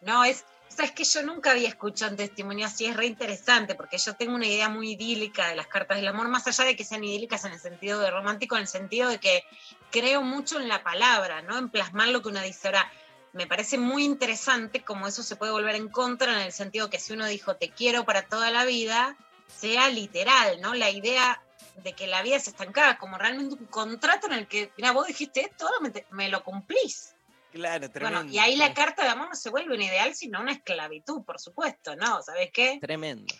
No, 0.00 0.24
es, 0.24 0.44
sabes 0.70 0.90
que 0.90 1.04
yo 1.04 1.22
nunca 1.22 1.52
había 1.52 1.68
escuchado 1.68 2.10
un 2.10 2.16
testimonio 2.16 2.66
así, 2.66 2.86
es 2.86 2.96
re 2.96 3.06
interesante, 3.06 3.76
porque 3.76 3.98
yo 3.98 4.16
tengo 4.16 4.34
una 4.34 4.46
idea 4.46 4.68
muy 4.68 4.92
idílica 4.92 5.48
de 5.48 5.54
las 5.54 5.68
cartas 5.68 5.98
del 5.98 6.08
amor, 6.08 6.26
más 6.26 6.48
allá 6.48 6.64
de 6.64 6.74
que 6.74 6.84
sean 6.84 7.04
idílicas 7.04 7.44
en 7.44 7.52
el 7.52 7.60
sentido 7.60 8.00
de 8.00 8.10
romántico, 8.10 8.56
en 8.56 8.62
el 8.62 8.68
sentido 8.68 9.08
de 9.08 9.18
que 9.18 9.44
creo 9.90 10.22
mucho 10.22 10.58
en 10.58 10.68
la 10.68 10.82
palabra, 10.82 11.42
¿no? 11.42 11.58
En 11.58 11.68
plasmar 11.70 12.08
lo 12.08 12.22
que 12.22 12.28
uno 12.28 12.40
dice. 12.42 12.68
Ahora, 12.68 12.90
me 13.32 13.46
parece 13.46 13.78
muy 13.78 14.04
interesante 14.04 14.82
cómo 14.82 15.06
eso 15.06 15.22
se 15.22 15.36
puede 15.36 15.52
volver 15.52 15.74
en 15.76 15.88
contra, 15.88 16.32
en 16.32 16.40
el 16.40 16.52
sentido 16.52 16.90
que 16.90 16.98
si 16.98 17.12
uno 17.12 17.26
dijo 17.26 17.56
te 17.56 17.70
quiero 17.70 18.04
para 18.04 18.22
toda 18.26 18.50
la 18.50 18.64
vida, 18.64 19.16
sea 19.46 19.88
literal, 19.88 20.60
¿no? 20.60 20.74
La 20.74 20.90
idea 20.90 21.42
de 21.82 21.92
que 21.94 22.06
la 22.06 22.22
vida 22.22 22.36
es 22.36 22.48
estancada, 22.48 22.98
como 22.98 23.16
realmente 23.18 23.54
un 23.54 23.66
contrato 23.66 24.26
en 24.26 24.32
el 24.34 24.48
que, 24.48 24.72
mira, 24.76 24.92
vos 24.92 25.06
dijiste 25.06 25.40
esto, 25.42 25.66
ahora 25.66 25.78
me, 25.80 25.90
te- 25.90 26.06
me 26.10 26.28
lo 26.28 26.42
cumplís. 26.44 27.14
Claro, 27.52 27.90
tremendo. 27.90 28.18
Bueno, 28.20 28.32
y 28.32 28.38
ahí 28.38 28.56
la 28.56 28.74
carta 28.74 29.02
de 29.02 29.08
amor 29.08 29.28
no 29.28 29.34
se 29.34 29.50
vuelve 29.50 29.74
un 29.74 29.82
ideal, 29.82 30.14
sino 30.14 30.40
una 30.40 30.52
esclavitud, 30.52 31.24
por 31.24 31.40
supuesto, 31.40 31.96
¿no? 31.96 32.22
¿Sabes 32.22 32.50
qué? 32.52 32.78
Tremendo. 32.80 33.34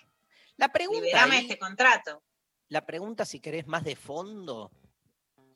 La 0.57 0.69
pregunta, 0.69 1.01
Liberame 1.03 1.37
ahí- 1.37 1.43
este 1.43 1.59
contrato. 1.59 2.23
la 2.69 2.85
pregunta, 2.87 3.25
si 3.25 3.41
querés, 3.41 3.67
más 3.67 3.85
de 3.85 3.97
fondo, 3.97 4.71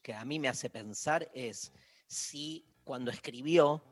que 0.04 0.14
a 0.14 0.24
mí 0.26 0.38
me 0.38 0.48
hace 0.48 0.68
pensar, 0.68 1.30
es 1.32 1.72
si 2.06 2.62
cuando 2.84 3.10
escribió, 3.10 3.82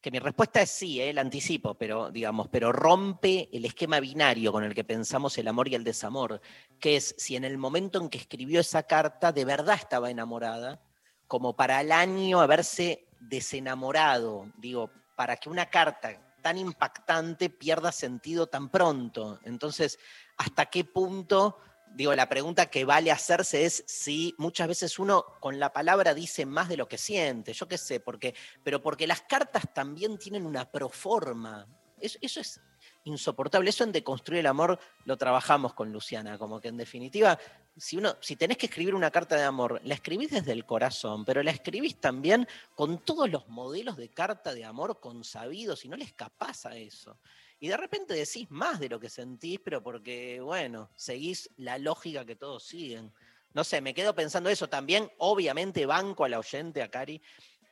que 0.00 0.10
mi 0.10 0.18
respuesta 0.18 0.60
es 0.60 0.68
sí, 0.68 1.00
eh, 1.00 1.12
la 1.12 1.20
anticipo, 1.20 1.74
pero 1.74 2.10
digamos, 2.10 2.48
pero 2.48 2.72
rompe 2.72 3.48
el 3.52 3.64
esquema 3.64 4.00
binario 4.00 4.50
con 4.50 4.64
el 4.64 4.74
que 4.74 4.82
pensamos 4.82 5.38
el 5.38 5.46
amor 5.46 5.68
y 5.68 5.76
el 5.76 5.84
desamor, 5.84 6.40
que 6.80 6.96
es 6.96 7.14
si 7.16 7.36
en 7.36 7.44
el 7.44 7.56
momento 7.56 8.00
en 8.00 8.10
que 8.10 8.18
escribió 8.18 8.60
esa 8.60 8.82
carta 8.82 9.30
de 9.30 9.44
verdad 9.44 9.76
estaba 9.76 10.10
enamorada, 10.10 10.82
como 11.28 11.54
para 11.54 11.78
al 11.78 11.92
año 11.92 12.40
haberse 12.40 13.06
desenamorado, 13.20 14.52
digo, 14.58 14.90
para 15.16 15.36
que 15.36 15.48
una 15.48 15.70
carta 15.70 16.34
tan 16.42 16.58
impactante 16.58 17.48
pierda 17.48 17.92
sentido 17.92 18.48
tan 18.48 18.70
pronto. 18.70 19.38
Entonces, 19.44 20.00
¿hasta 20.36 20.66
qué 20.66 20.84
punto 20.84 21.58
digo, 21.94 22.14
la 22.14 22.28
pregunta 22.28 22.66
que 22.66 22.84
vale 22.84 23.10
hacerse 23.10 23.64
es 23.64 23.84
si 23.86 24.34
muchas 24.38 24.68
veces 24.68 24.98
uno 24.98 25.24
con 25.40 25.58
la 25.58 25.72
palabra 25.72 26.12
dice 26.12 26.44
más 26.44 26.68
de 26.68 26.76
lo 26.76 26.88
que 26.88 26.98
siente, 26.98 27.52
yo 27.52 27.66
qué 27.68 27.78
sé, 27.78 28.00
porque, 28.00 28.34
pero 28.62 28.82
porque 28.82 29.06
las 29.06 29.22
cartas 29.22 29.72
también 29.72 30.18
tienen 30.18 30.44
una 30.44 30.70
proforma. 30.70 31.66
Eso, 32.00 32.18
es 32.20 32.60
insoportable. 33.04 33.70
Eso 33.70 33.84
en 33.84 33.92
Deconstruir 33.92 34.40
el 34.40 34.46
Amor 34.46 34.78
lo 35.04 35.16
trabajamos 35.16 35.72
con 35.74 35.92
Luciana, 35.92 36.36
como 36.36 36.60
que 36.60 36.68
en 36.68 36.76
definitiva, 36.76 37.38
si 37.76 37.96
uno, 37.96 38.16
si 38.20 38.36
tenés 38.36 38.58
que 38.58 38.66
escribir 38.66 38.94
una 38.94 39.10
carta 39.10 39.36
de 39.36 39.44
amor, 39.44 39.80
la 39.84 39.94
escribís 39.94 40.30
desde 40.30 40.52
el 40.52 40.66
corazón, 40.66 41.24
pero 41.24 41.42
la 41.42 41.50
escribís 41.50 42.00
también 42.00 42.46
con 42.74 43.04
todos 43.04 43.30
los 43.30 43.48
modelos 43.48 43.96
de 43.96 44.10
carta 44.10 44.52
de 44.52 44.64
amor 44.64 45.00
consabidos 45.00 45.84
y 45.84 45.88
no 45.88 45.96
le 45.96 46.04
escapás 46.04 46.66
a 46.66 46.76
eso. 46.76 47.18
Y 47.64 47.68
de 47.68 47.78
repente 47.78 48.12
decís 48.12 48.50
más 48.50 48.78
de 48.78 48.90
lo 48.90 49.00
que 49.00 49.08
sentís, 49.08 49.58
pero 49.58 49.82
porque, 49.82 50.38
bueno, 50.42 50.90
seguís 50.96 51.48
la 51.56 51.78
lógica 51.78 52.26
que 52.26 52.36
todos 52.36 52.62
siguen. 52.62 53.10
No 53.54 53.64
sé, 53.64 53.80
me 53.80 53.94
quedo 53.94 54.14
pensando 54.14 54.50
eso 54.50 54.68
también. 54.68 55.10
Obviamente 55.16 55.86
banco 55.86 56.26
a 56.26 56.28
la 56.28 56.38
oyente, 56.38 56.82
a 56.82 56.90
Cari, 56.90 57.22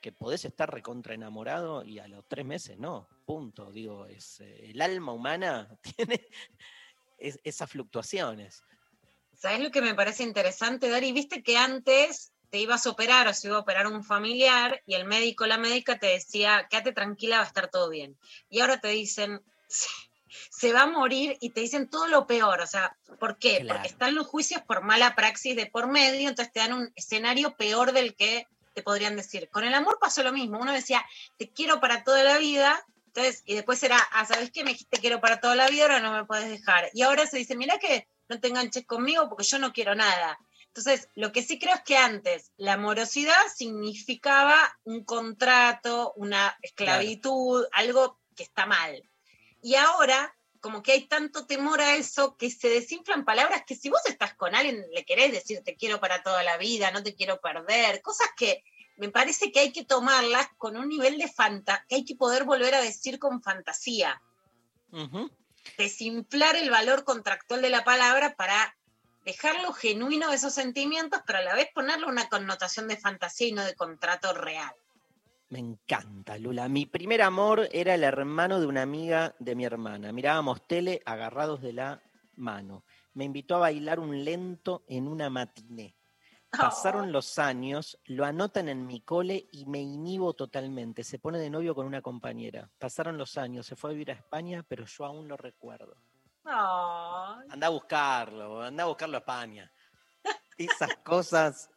que 0.01 0.11
podés 0.11 0.47
estar 0.47 0.73
recontra 0.73 1.13
enamorado 1.13 1.85
y 1.85 1.99
a 1.99 2.09
los 2.09 2.27
tres 2.27 2.47
meses 2.47 2.79
no, 2.79 3.07
punto. 3.27 3.71
Digo, 3.71 4.07
es, 4.07 4.41
eh, 4.41 4.71
el 4.71 4.81
alma 4.81 5.13
humana 5.13 5.69
tiene 5.97 6.27
es- 7.19 7.39
esas 7.45 7.71
fluctuaciones. 7.71 8.65
¿Sabes 9.35 9.61
lo 9.61 9.71
que 9.71 9.83
me 9.83 9.95
parece 9.95 10.23
interesante, 10.23 10.89
Dari? 10.89 11.13
Viste 11.13 11.43
que 11.43 11.59
antes 11.59 12.33
te 12.49 12.59
ibas 12.59 12.87
a 12.87 12.91
operar 12.91 13.29
o 13.29 13.35
se 13.35 13.49
iba 13.49 13.57
a 13.57 13.61
operar 13.61 13.87
un 13.87 14.05
familiar 14.05 14.83
y 14.87 14.95
el 14.95 15.07
médico 15.07 15.45
o 15.45 15.47
la 15.47 15.59
médica 15.59 15.99
te 15.99 16.07
decía, 16.07 16.67
quédate 16.71 16.93
tranquila, 16.93 17.39
va 17.39 17.45
a 17.45 17.47
estar 17.47 17.71
todo 17.71 17.91
bien. 17.91 18.19
Y 18.49 18.61
ahora 18.61 18.79
te 18.79 18.89
dicen, 18.89 19.43
se, 19.73 19.89
se 20.51 20.73
va 20.73 20.83
a 20.83 20.87
morir 20.87 21.37
y 21.41 21.51
te 21.51 21.61
dicen 21.61 21.89
todo 21.89 22.07
lo 22.07 22.27
peor. 22.27 22.61
O 22.61 22.67
sea, 22.67 22.97
¿por 23.19 23.39
qué? 23.39 23.61
Claro. 23.61 23.75
Porque 23.75 23.89
están 23.89 24.15
los 24.15 24.27
juicios 24.27 24.63
por 24.63 24.83
mala 24.83 25.15
praxis 25.15 25.57
de 25.57 25.67
por 25.67 25.89
medio, 25.89 26.29
entonces 26.29 26.53
te 26.53 26.61
dan 26.61 26.73
un 26.73 26.93
escenario 26.95 27.57
peor 27.57 27.93
del 27.93 28.15
que 28.15 28.47
te 28.75 28.83
podrían 28.83 29.17
decir. 29.17 29.49
Con 29.51 29.65
el 29.65 29.75
amor 29.75 29.99
pasó 30.01 30.23
lo 30.23 30.33
mismo. 30.33 30.59
Uno 30.59 30.73
decía, 30.73 31.05
te 31.39 31.51
quiero 31.51 31.81
para 31.81 32.05
toda 32.05 32.23
la 32.23 32.39
vida. 32.39 32.85
Entonces, 33.07 33.43
y 33.45 33.55
después 33.55 33.83
era, 33.83 33.99
ah, 34.13 34.25
¿sabes 34.25 34.51
qué? 34.51 34.65
Me 34.65 34.71
dijiste 34.71 34.99
quiero 34.99 35.21
para 35.21 35.41
toda 35.41 35.55
la 35.55 35.69
vida, 35.69 35.83
ahora 35.83 36.01
no 36.01 36.13
me 36.13 36.25
puedes 36.25 36.49
dejar. 36.49 36.89
Y 36.95 37.03
ahora 37.03 37.27
se 37.27 37.39
dice, 37.39 37.57
mira 37.57 37.79
que 37.79 38.09
no 38.29 38.41
te 38.41 38.49
enganches 38.49 38.87
conmigo 38.87 39.29
porque 39.29 39.45
yo 39.45 39.59
no 39.59 39.73
quiero 39.73 39.95
nada. 39.95 40.39
Entonces, 40.69 41.09
lo 41.15 41.33
que 41.33 41.43
sí 41.43 41.59
creo 41.59 41.75
es 41.75 41.83
que 41.83 41.99
antes 41.99 42.51
la 42.57 42.79
morosidad 42.79 43.35
significaba 43.55 44.57
un 44.85 45.05
contrato, 45.05 46.15
una 46.17 46.57
esclavitud, 46.63 47.67
algo 47.73 48.19
que 48.35 48.45
está 48.45 48.65
mal. 48.65 49.03
Y 49.63 49.77
ahora, 49.77 50.37
como 50.61 50.83
que 50.83 50.93
hay 50.93 51.07
tanto 51.07 51.47
temor 51.47 51.81
a 51.81 51.95
eso, 51.95 52.37
que 52.37 52.51
se 52.51 52.69
desinflan 52.69 53.25
palabras 53.25 53.63
que 53.67 53.77
si 53.77 53.89
vos 53.89 54.03
estás 54.07 54.35
con 54.35 54.55
alguien, 54.55 54.85
le 54.93 55.05
querés 55.05 55.33
decir 55.33 55.63
te 55.65 55.77
quiero 55.77 56.01
para 56.01 56.23
toda 56.23 56.43
la 56.43 56.59
vida, 56.59 56.91
no 56.91 57.03
te 57.03 57.15
quiero 57.15 57.41
perder, 57.41 58.03
cosas 58.03 58.29
que 58.37 58.63
me 58.97 59.09
parece 59.09 59.51
que 59.51 59.61
hay 59.61 59.73
que 59.73 59.85
tomarlas 59.85 60.49
con 60.59 60.77
un 60.77 60.89
nivel 60.89 61.17
de 61.19 61.29
fantasía, 61.29 61.87
que 61.89 61.95
hay 61.95 62.05
que 62.05 62.17
poder 62.17 62.45
volver 62.45 62.75
a 62.75 62.83
decir 62.83 63.19
con 63.19 63.43
fantasía 63.43 64.21
desinflar 65.79 66.57
el 66.57 66.71
valor 66.71 67.05
contractual 67.05 67.63
de 67.63 67.71
la 67.71 67.85
palabra 67.85 68.35
para 68.35 68.77
dejarlo 69.25 69.73
genuino 69.73 70.31
de 70.31 70.37
esos 70.37 70.53
sentimientos, 70.53 71.21
pero 71.27 71.39
a 71.39 71.43
la 71.43 71.55
vez 71.55 71.69
ponerle 71.75 72.07
una 72.07 72.29
connotación 72.29 72.89
de 72.89 72.97
fantasía 72.97 73.49
y 73.49 73.53
no 73.53 73.65
de 73.65 73.75
contrato 73.75 74.33
real. 74.35 74.75
Me 75.53 75.59
encanta, 75.59 76.39
Lula. 76.39 76.67
Mi 76.67 76.87
primer 76.87 77.21
amor 77.21 77.69
era 77.73 77.95
el 77.95 78.05
hermano 78.05 78.59
de 78.59 78.65
una 78.65 78.81
amiga 78.81 79.35
de 79.39 79.55
mi 79.55 79.67
hermana. 79.67 80.11
Mirábamos 80.11 80.67
tele 80.67 81.03
agarrados 81.05 81.61
de 81.61 81.75
la 81.75 82.03
mano. 82.37 82.85
Me 83.13 83.25
invitó 83.25 83.57
a 83.57 83.59
bailar 83.59 84.01
un 84.01 84.25
lento 84.25 84.83
en 84.89 85.07
una 85.07 85.29
matiné. 85.29 85.95
Pasaron 86.51 87.13
los 87.13 87.39
años, 87.39 88.01
lo 88.07 88.25
anotan 88.25 88.71
en 88.71 88.87
mi 88.87 89.03
cole 89.03 89.47
y 89.53 89.67
me 89.67 89.83
inhibo 89.83 90.33
totalmente. 90.33 91.05
Se 91.05 91.19
pone 91.19 91.39
de 91.39 91.51
novio 91.51 91.75
con 91.75 91.85
una 91.85 92.01
compañera. 92.01 92.71
Pasaron 92.79 93.19
los 93.19 93.37
años, 93.37 93.67
se 93.67 93.77
fue 93.77 93.91
a 93.91 93.93
vivir 93.93 94.11
a 94.11 94.15
España, 94.15 94.65
pero 94.67 94.87
yo 94.87 95.05
aún 95.05 95.29
lo 95.29 95.37
recuerdo. 95.37 95.99
Anda 97.51 97.67
a 97.67 97.71
buscarlo, 97.71 98.63
anda 98.63 98.85
a 98.85 98.87
buscarlo 98.87 99.19
a 99.19 99.21
España. 99.21 99.71
Esas 100.57 100.97
cosas. 101.05 101.69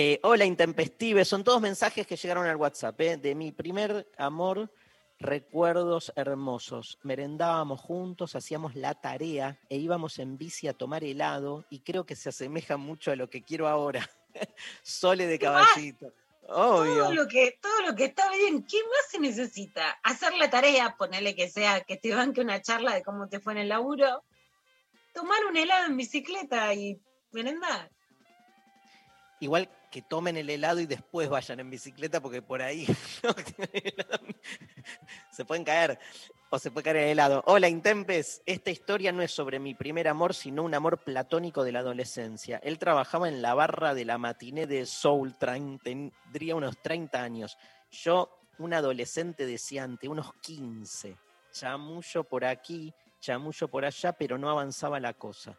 Eh, 0.00 0.20
hola, 0.22 0.44
Intempestive. 0.44 1.24
Son 1.24 1.42
todos 1.42 1.60
mensajes 1.60 2.06
que 2.06 2.14
llegaron 2.14 2.46
al 2.46 2.54
WhatsApp. 2.54 3.00
eh, 3.00 3.16
De 3.16 3.34
mi 3.34 3.50
primer 3.50 4.08
amor, 4.16 4.72
recuerdos 5.18 6.12
hermosos. 6.14 7.00
Merendábamos 7.02 7.80
juntos, 7.80 8.36
hacíamos 8.36 8.76
la 8.76 8.94
tarea 8.94 9.58
e 9.68 9.76
íbamos 9.76 10.20
en 10.20 10.38
bici 10.38 10.68
a 10.68 10.72
tomar 10.72 11.02
helado 11.02 11.64
y 11.68 11.80
creo 11.80 12.06
que 12.06 12.14
se 12.14 12.28
asemeja 12.28 12.76
mucho 12.76 13.10
a 13.10 13.16
lo 13.16 13.28
que 13.28 13.42
quiero 13.42 13.66
ahora. 13.66 14.08
Sole 14.84 15.26
de 15.26 15.36
caballito. 15.36 16.12
todo 16.46 17.12
lo 17.12 17.26
que 17.26 17.58
todo 17.60 17.82
lo 17.88 17.96
que 17.96 18.04
está 18.04 18.30
bien, 18.30 18.64
¿qué 18.70 18.76
más 18.76 19.10
se 19.10 19.18
necesita? 19.18 19.98
Hacer 20.04 20.32
la 20.34 20.48
tarea, 20.48 20.94
ponerle 20.96 21.34
que 21.34 21.50
sea 21.50 21.80
que 21.80 21.96
te 21.96 22.14
banque 22.14 22.40
una 22.40 22.62
charla 22.62 22.94
de 22.94 23.02
cómo 23.02 23.28
te 23.28 23.40
fue 23.40 23.54
en 23.54 23.58
el 23.58 23.68
laburo, 23.70 24.22
tomar 25.12 25.44
un 25.44 25.56
helado 25.56 25.86
en 25.86 25.96
bicicleta 25.96 26.72
y 26.72 27.00
merendar. 27.32 27.90
Igual 29.40 29.68
que 29.90 30.02
tomen 30.02 30.36
el 30.36 30.50
helado 30.50 30.80
y 30.80 30.86
después 30.86 31.28
vayan 31.28 31.60
en 31.60 31.70
bicicleta, 31.70 32.20
porque 32.20 32.42
por 32.42 32.62
ahí 32.62 32.86
se 35.30 35.44
pueden 35.44 35.64
caer 35.64 35.98
o 36.50 36.58
se 36.58 36.70
puede 36.70 36.84
caer 36.84 36.96
el 36.96 37.08
helado. 37.10 37.42
Hola, 37.46 37.68
Intempes. 37.68 38.42
Esta 38.46 38.70
historia 38.70 39.12
no 39.12 39.22
es 39.22 39.30
sobre 39.30 39.58
mi 39.58 39.74
primer 39.74 40.08
amor, 40.08 40.34
sino 40.34 40.62
un 40.62 40.74
amor 40.74 40.98
platónico 40.98 41.64
de 41.64 41.72
la 41.72 41.80
adolescencia. 41.80 42.60
Él 42.62 42.78
trabajaba 42.78 43.28
en 43.28 43.42
la 43.42 43.54
barra 43.54 43.94
de 43.94 44.04
la 44.04 44.18
matiné 44.18 44.66
de 44.66 44.86
Soul 44.86 45.36
Train, 45.36 45.78
tendría 45.78 46.54
unos 46.54 46.80
30 46.82 47.22
años. 47.22 47.58
Yo, 47.90 48.30
un 48.58 48.74
adolescente 48.74 49.46
deseante, 49.46 50.08
unos 50.08 50.32
15. 50.42 51.16
Chamullo 51.50 52.24
por 52.24 52.44
aquí, 52.44 52.92
chamullo 53.20 53.68
por 53.68 53.84
allá, 53.84 54.12
pero 54.12 54.38
no 54.38 54.50
avanzaba 54.50 55.00
la 55.00 55.14
cosa 55.14 55.58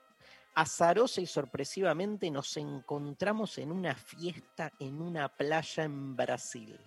azarosa 0.60 1.22
y 1.22 1.26
sorpresivamente 1.26 2.30
nos 2.30 2.58
encontramos 2.58 3.58
en 3.60 3.72
una 3.72 3.96
fiesta 3.96 4.74
en 4.80 5.02
una 5.02 5.30
playa 5.30 5.84
en 5.86 6.18
Brasil. 6.18 6.78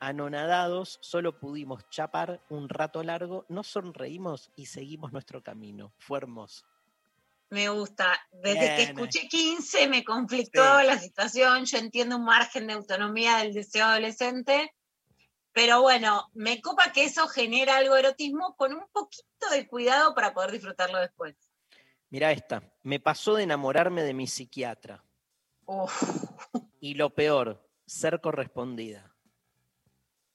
Anonadados, 0.00 0.98
solo 1.00 1.38
pudimos 1.38 1.88
chapar 1.90 2.44
un 2.50 2.68
rato 2.68 3.04
largo, 3.04 3.46
nos 3.48 3.68
sonreímos 3.68 4.50
y 4.56 4.66
seguimos 4.66 5.12
nuestro 5.12 5.44
camino. 5.44 5.92
Fue 5.98 6.18
hermoso. 6.18 6.66
Me 7.50 7.68
gusta. 7.68 8.18
Desde 8.32 8.74
que 8.74 8.82
escuché 8.82 9.28
15 9.28 9.86
me 9.86 10.02
conflictó 10.02 10.80
Sí. 10.80 10.86
la 10.86 10.98
situación. 10.98 11.66
Yo 11.66 11.78
entiendo 11.78 12.16
un 12.16 12.24
margen 12.24 12.66
de 12.66 12.72
autonomía 12.72 13.36
del 13.36 13.54
deseo 13.54 13.86
adolescente. 13.86 14.74
Pero 15.52 15.82
bueno, 15.82 16.30
me 16.34 16.60
copa 16.60 16.90
que 16.90 17.04
eso 17.04 17.28
genera 17.28 17.76
algo 17.76 17.94
de 17.94 18.00
erotismo 18.00 18.56
con 18.56 18.74
un 18.74 18.84
poquito 18.92 19.48
de 19.52 19.68
cuidado 19.68 20.12
para 20.12 20.34
poder 20.34 20.50
disfrutarlo 20.50 20.98
después. 20.98 21.36
Mira 22.14 22.30
esta, 22.30 22.62
me 22.84 23.00
pasó 23.00 23.34
de 23.34 23.42
enamorarme 23.42 24.04
de 24.04 24.14
mi 24.14 24.28
psiquiatra. 24.28 25.02
Uf. 25.66 26.00
Y 26.78 26.94
lo 26.94 27.10
peor, 27.10 27.68
ser 27.86 28.20
correspondida. 28.20 29.12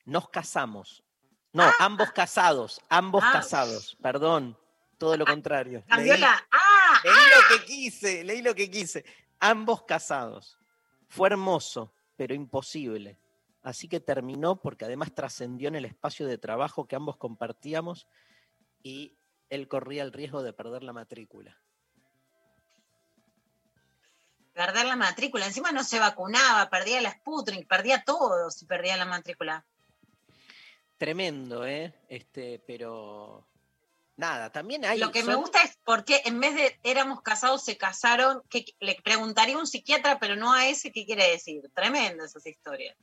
Nos 0.03 0.27
casamos. 0.27 1.05
No, 1.53 1.63
ambos 1.79 2.11
casados, 2.11 2.81
ambos 2.89 3.23
Ah. 3.25 3.31
casados, 3.31 3.95
perdón, 4.01 4.57
todo 4.97 5.15
lo 5.15 5.25
contrario. 5.25 5.81
Cambió 5.87 6.15
Leí- 6.15 6.19
la. 6.19 6.45
¡Ah! 6.51 6.99
Leí 7.01 7.13
lo 7.13 7.57
que 7.59 7.65
quise, 7.65 8.23
leí 8.25 8.41
lo 8.41 8.53
que 8.53 8.69
quise. 8.69 9.05
Ambos 9.39 9.83
casados. 9.83 10.59
Fue 11.07 11.29
hermoso, 11.29 11.93
pero 12.17 12.33
imposible. 12.33 13.17
Así 13.63 13.87
que 13.87 14.01
terminó 14.01 14.59
porque 14.61 14.83
además 14.83 15.15
trascendió 15.15 15.69
en 15.69 15.75
el 15.77 15.85
espacio 15.85 16.27
de 16.27 16.37
trabajo 16.37 16.89
que 16.89 16.97
ambos 16.97 17.15
compartíamos 17.15 18.05
y 18.83 19.17
él 19.49 19.69
corría 19.69 20.03
el 20.03 20.11
riesgo 20.11 20.43
de 20.43 20.51
perder 20.51 20.83
la 20.83 20.91
matrícula. 20.91 21.57
Perder 24.59 24.87
la 24.87 24.97
matrícula. 24.97 25.45
Encima 25.45 25.71
no 25.71 25.85
se 25.85 25.99
vacunaba, 25.99 26.69
perdía 26.69 26.99
la 26.99 27.11
Sputnik, 27.11 27.65
perdía 27.65 28.03
todo 28.03 28.51
si 28.51 28.65
perdía 28.65 28.97
la 28.97 29.05
matrícula. 29.05 29.65
Tremendo, 30.97 31.65
¿eh? 31.65 31.93
Este, 32.09 32.61
pero 32.67 33.47
nada, 34.17 34.51
también 34.51 34.83
hay. 34.83 34.99
Lo 34.99 35.13
que 35.13 35.23
me 35.23 35.35
gusta 35.35 35.61
es 35.63 35.77
por 35.85 36.03
qué 36.03 36.21
en 36.25 36.41
vez 36.41 36.55
de 36.55 36.77
éramos 36.83 37.21
casados 37.21 37.63
se 37.63 37.77
casaron, 37.77 38.43
que 38.49 38.65
le 38.81 38.95
preguntaría 39.01 39.55
a 39.55 39.59
un 39.59 39.65
psiquiatra, 39.65 40.19
pero 40.19 40.35
no 40.35 40.51
a 40.51 40.67
ese, 40.67 40.91
¿qué 40.91 41.05
quiere 41.05 41.31
decir? 41.31 41.61
Tremendo 41.73 42.25
esas 42.25 42.45
historias. 42.45 42.97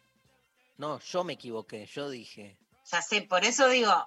No, 0.77 1.01
yo 1.01 1.25
me 1.25 1.33
equivoqué, 1.33 1.87
yo 1.87 2.11
dije. 2.11 2.59
Ya 2.93 3.01
sé, 3.01 3.23
por 3.23 3.47
eso 3.47 3.67
digo, 3.71 4.07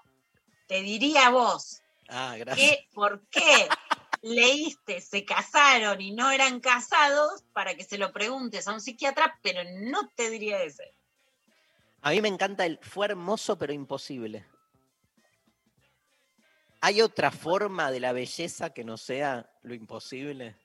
te 0.68 0.84
diría 0.84 1.26
a 1.26 1.30
vos, 1.32 1.82
Ah, 2.10 2.36
gracias. 2.38 2.70
que 2.70 2.88
¿por 2.94 3.28
qué 3.30 3.42
leíste 4.22 5.02
se 5.02 5.26
casaron 5.26 6.02
y 6.02 6.12
no 6.12 6.32
eran 6.32 6.60
casados 6.60 7.44
para 7.54 7.76
que 7.76 7.84
se 7.84 7.98
lo 7.98 8.12
preguntes 8.12 8.68
a 8.68 8.74
un 8.74 8.82
psiquiatra, 8.82 9.40
pero 9.42 9.62
no 9.82 10.10
te 10.16 10.30
diría 10.30 10.62
ese? 10.64 10.94
A 12.02 12.12
mí 12.12 12.22
me 12.22 12.30
encanta 12.30 12.66
el 12.66 12.80
fue 12.82 13.08
hermoso 13.08 13.58
pero 13.58 13.74
imposible. 13.74 14.46
¿Hay 16.82 17.02
otra 17.02 17.30
forma 17.30 17.92
de 17.92 18.00
la 18.00 18.14
belleza 18.14 18.74
que 18.74 18.86
no 18.86 18.96
sea 18.98 19.50
lo 19.64 19.74
imposible? 19.74 20.58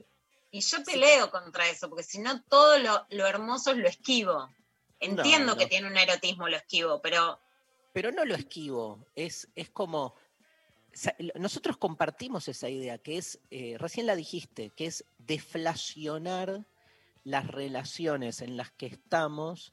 Y 0.53 0.61
yo 0.61 0.85
peleo 0.85 1.31
contra 1.31 1.69
eso, 1.69 1.89
porque 1.89 2.05
si 2.05 2.21
no 2.21 2.41
todo 2.45 2.79
lo, 2.79 3.05
lo 3.11 3.27
hermoso 3.27 3.75
lo 3.75 3.89
esquivo. 3.89 4.49
Entiendo 5.01 5.53
No, 5.53 5.59
que 5.59 5.67
tiene 5.67 5.89
un 5.89 5.97
erotismo 5.97 6.49
lo 6.49 6.57
esquivo, 6.57 7.03
pero 7.03 7.41
Pero 7.93 8.13
no 8.13 8.25
lo 8.25 8.35
esquivo, 8.35 9.07
es, 9.17 9.49
es 9.57 9.71
como... 9.71 10.15
Nosotros 11.39 11.77
compartimos 11.77 12.49
esa 12.49 12.69
idea, 12.69 12.99
que 12.99 13.19
es, 13.19 13.41
eh, 13.51 13.77
recién 13.79 14.07
la 14.07 14.17
dijiste, 14.17 14.71
que 14.71 14.87
es 14.87 15.05
deflacionar 15.19 16.67
las 17.25 17.47
relaciones 17.47 18.43
en 18.43 18.57
las 18.57 18.71
que 18.73 18.87
estamos, 18.87 19.73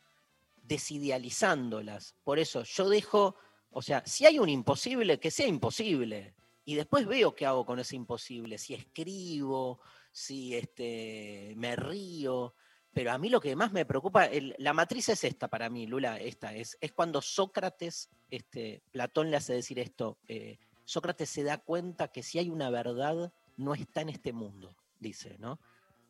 desidealizándolas. 0.63 2.15
Por 2.23 2.39
eso 2.39 2.63
yo 2.63 2.89
dejo, 2.89 3.35
o 3.71 3.81
sea, 3.81 4.03
si 4.05 4.25
hay 4.25 4.39
un 4.39 4.49
imposible, 4.49 5.19
que 5.19 5.31
sea 5.31 5.47
imposible. 5.47 6.33
Y 6.63 6.75
después 6.75 7.05
veo 7.05 7.35
qué 7.35 7.45
hago 7.45 7.65
con 7.65 7.79
ese 7.79 7.95
imposible, 7.95 8.57
si 8.57 8.73
escribo, 8.73 9.79
si 10.11 10.55
este, 10.55 11.53
me 11.57 11.75
río. 11.75 12.55
Pero 12.93 13.11
a 13.11 13.17
mí 13.17 13.29
lo 13.29 13.39
que 13.39 13.55
más 13.55 13.71
me 13.71 13.85
preocupa, 13.85 14.29
la 14.57 14.73
matriz 14.73 15.09
es 15.09 15.23
esta 15.23 15.47
para 15.47 15.69
mí, 15.69 15.87
Lula, 15.87 16.19
esta 16.19 16.53
es, 16.53 16.77
es 16.81 16.91
cuando 16.91 17.21
Sócrates, 17.21 18.09
este, 18.29 18.83
Platón 18.91 19.31
le 19.31 19.37
hace 19.37 19.53
decir 19.53 19.79
esto, 19.79 20.19
eh, 20.27 20.59
Sócrates 20.91 21.29
se 21.29 21.43
da 21.43 21.57
cuenta 21.57 22.09
que 22.09 22.21
si 22.21 22.37
hay 22.37 22.49
una 22.49 22.69
verdad, 22.69 23.31
no 23.55 23.73
está 23.73 24.01
en 24.01 24.09
este 24.09 24.33
mundo, 24.33 24.75
dice, 24.99 25.37
¿no? 25.39 25.57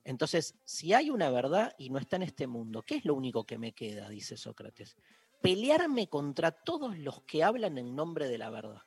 Entonces, 0.03 0.55
si 0.65 0.91
hay 0.91 1.11
una 1.11 1.29
verdad 1.29 1.75
y 1.77 1.91
no 1.91 1.99
está 1.99 2.15
en 2.15 2.23
este 2.23 2.47
mundo, 2.47 2.81
¿qué 2.81 2.95
es 2.95 3.05
lo 3.05 3.13
único 3.13 3.43
que 3.45 3.59
me 3.59 3.73
queda? 3.73 4.09
Dice 4.09 4.37
Sócrates. 4.37 4.97
Pelearme 5.39 6.07
contra 6.07 6.49
todos 6.49 6.97
los 6.97 7.21
que 7.21 7.43
hablan 7.43 7.77
en 7.77 7.95
nombre 7.95 8.27
de 8.27 8.39
la 8.39 8.49
verdad. 8.49 8.81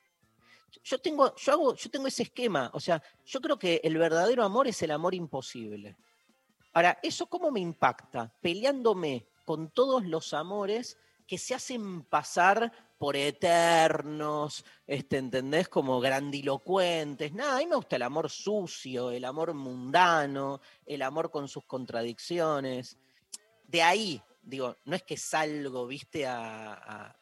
Yo 0.82 0.98
tengo, 0.98 1.32
yo 1.36 1.52
hago, 1.52 1.76
yo 1.76 1.88
tengo 1.88 2.08
ese 2.08 2.24
esquema. 2.24 2.72
O 2.74 2.80
sea, 2.80 3.00
yo 3.24 3.40
creo 3.40 3.56
que 3.56 3.80
el 3.84 3.96
verdadero 3.96 4.42
amor 4.42 4.66
es 4.66 4.82
el 4.82 4.90
amor 4.90 5.14
imposible. 5.14 5.96
Ahora, 6.72 6.98
¿eso 7.04 7.26
cómo 7.26 7.52
me 7.52 7.60
impacta? 7.60 8.34
Peleándome 8.42 9.28
con 9.44 9.70
todos 9.70 10.04
los 10.04 10.34
amores 10.34 10.98
que 11.26 11.38
se 11.38 11.54
hacen 11.54 12.02
pasar 12.04 12.72
por 12.98 13.16
eternos, 13.16 14.64
este, 14.86 15.18
¿entendés? 15.18 15.68
Como 15.68 16.00
grandilocuentes. 16.00 17.32
Nada, 17.32 17.56
a 17.56 17.58
mí 17.58 17.66
me 17.66 17.76
gusta 17.76 17.96
el 17.96 18.02
amor 18.02 18.30
sucio, 18.30 19.10
el 19.10 19.24
amor 19.24 19.54
mundano, 19.54 20.60
el 20.86 21.02
amor 21.02 21.30
con 21.30 21.48
sus 21.48 21.64
contradicciones. 21.64 22.98
De 23.66 23.82
ahí, 23.82 24.22
digo, 24.42 24.76
no 24.84 24.96
es 24.96 25.02
que 25.02 25.16
salgo, 25.16 25.86
viste, 25.86 26.26
a... 26.26 27.14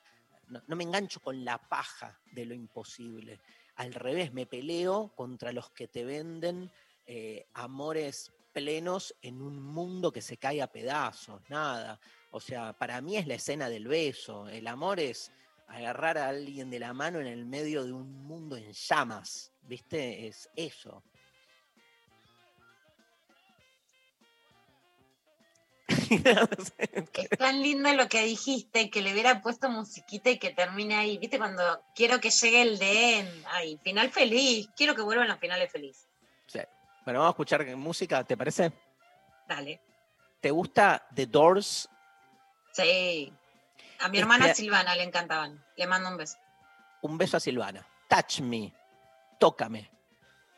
no 0.66 0.76
me 0.76 0.84
engancho 0.84 1.20
con 1.20 1.44
la 1.44 1.58
paja 1.58 2.20
de 2.32 2.46
lo 2.46 2.54
imposible. 2.54 3.40
Al 3.76 3.94
revés, 3.94 4.32
me 4.32 4.46
peleo 4.46 5.12
contra 5.16 5.52
los 5.52 5.70
que 5.70 5.88
te 5.88 6.04
venden 6.04 6.70
eh, 7.06 7.46
amores 7.54 8.32
plenos 8.52 9.14
en 9.22 9.42
un 9.42 9.60
mundo 9.60 10.12
que 10.12 10.20
se 10.20 10.36
cae 10.36 10.62
a 10.62 10.70
pedazos, 10.70 11.40
nada. 11.48 11.98
O 12.32 12.40
sea, 12.40 12.72
para 12.72 13.00
mí 13.02 13.16
es 13.18 13.26
la 13.26 13.34
escena 13.34 13.68
del 13.68 13.86
beso. 13.86 14.48
El 14.48 14.66
amor 14.66 14.98
es 14.98 15.30
agarrar 15.68 16.16
a 16.16 16.28
alguien 16.28 16.70
de 16.70 16.78
la 16.78 16.94
mano 16.94 17.20
en 17.20 17.26
el 17.26 17.44
medio 17.44 17.84
de 17.84 17.92
un 17.92 18.24
mundo 18.24 18.56
en 18.56 18.72
llamas, 18.72 19.52
¿viste? 19.62 20.26
Es 20.26 20.48
eso. 20.56 21.02
es 25.88 27.28
tan 27.38 27.62
lindo 27.62 27.92
lo 27.92 28.08
que 28.08 28.22
dijiste 28.22 28.88
que 28.88 29.02
le 29.02 29.12
hubiera 29.12 29.42
puesto 29.42 29.68
musiquita 29.68 30.30
y 30.30 30.38
que 30.38 30.50
termine 30.50 30.94
ahí. 30.94 31.18
¿Viste? 31.18 31.36
Cuando 31.36 31.62
quiero 31.94 32.18
que 32.18 32.30
llegue 32.30 32.62
el 32.62 32.78
de 32.78 33.30
ay, 33.46 33.78
final 33.82 34.10
feliz. 34.10 34.70
Quiero 34.74 34.94
que 34.94 35.02
vuelvan 35.02 35.28
los 35.28 35.38
finales 35.38 35.70
felices. 35.70 36.08
Sí. 36.46 36.60
Bueno, 37.04 37.20
vamos 37.20 37.32
a 37.32 37.34
escuchar 37.34 37.76
música, 37.76 38.24
¿te 38.24 38.38
parece? 38.38 38.72
Dale. 39.46 39.82
¿Te 40.40 40.50
gusta 40.50 41.06
The 41.14 41.26
Doors? 41.26 41.88
Sí. 42.72 43.32
A 44.00 44.08
mi 44.08 44.18
Este- 44.18 44.20
hermana 44.20 44.54
Silvana 44.54 44.96
le 44.96 45.04
encantaban. 45.04 45.64
Le 45.76 45.86
mando 45.86 46.08
un 46.10 46.16
beso. 46.16 46.36
Un 47.02 47.18
beso 47.18 47.36
a 47.36 47.40
Silvana. 47.40 47.86
Touch 48.08 48.40
Me, 48.40 48.72
Tócame, 49.38 49.90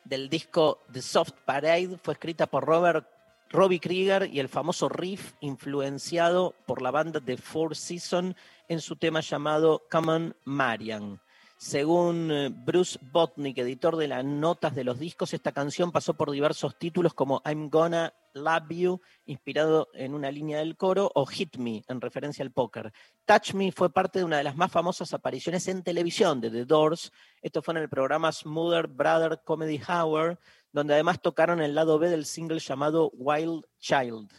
del 0.05 0.29
disco 0.29 0.81
The 0.93 1.01
Soft 1.03 1.33
Parade, 1.45 1.99
fue 2.03 2.15
escrita 2.15 2.47
por 2.47 2.65
Robert 2.65 3.07
Robbie 3.51 3.81
Krieger 3.81 4.29
y 4.33 4.41
el 4.41 4.49
famoso 4.49 4.89
riff 4.89 5.35
influenciado 5.41 6.55
por 6.67 6.83
la 6.83 6.91
banda 6.91 7.21
de 7.21 7.37
Four 7.37 7.77
Seasons 7.77 8.35
en 8.69 8.81
su 8.81 8.97
tema 8.97 9.21
llamado 9.21 9.83
Come 9.91 10.13
On 10.13 10.37
Marian. 10.45 11.21
Según 11.57 12.31
eh, 12.33 12.49
Bruce 12.51 12.99
Botnick, 13.01 13.57
editor 13.59 13.97
de 13.97 14.09
las 14.09 14.25
notas 14.25 14.75
de 14.75 14.85
los 14.85 14.99
discos, 14.99 15.33
esta 15.33 15.53
canción 15.53 15.93
pasó 15.93 16.15
por 16.15 16.31
diversos 16.31 16.77
títulos 16.77 17.15
como 17.15 17.41
I'm 17.47 17.71
Gonna 17.71 18.13
Love 18.35 18.69
You, 18.71 19.01
inspirado 19.25 19.89
en 19.95 20.15
una 20.15 20.31
línea 20.31 20.59
del 20.59 20.77
coro, 20.77 21.11
o 21.15 21.25
Hit 21.27 21.57
Me, 21.57 21.83
en 21.89 22.01
referencia 22.01 22.45
al 22.45 22.53
póker. 22.53 22.93
Touch 23.25 23.55
Me 23.55 23.73
fue 23.73 23.93
parte 23.93 24.19
de 24.19 24.25
una 24.25 24.39
de 24.39 24.45
las 24.45 24.57
más 24.57 24.71
famosas 24.71 25.15
apariciones 25.15 25.67
en 25.69 25.83
televisión 25.83 26.41
de 26.41 26.51
The 26.51 26.65
Doors. 26.65 27.13
Esto 27.41 27.63
fue 27.63 27.75
en 27.75 27.83
el 27.83 27.89
programa 27.89 28.31
Smoother 28.33 28.89
Brother 28.89 29.41
Comedy 29.45 29.81
Hour, 29.89 30.39
donde 30.73 30.95
además 30.95 31.21
tocaron 31.21 31.61
el 31.63 31.75
lado 31.75 31.99
B 31.99 32.09
del 32.09 32.27
single 32.27 32.59
llamado 32.59 33.11
Wild 33.15 33.65
Child. 33.79 34.31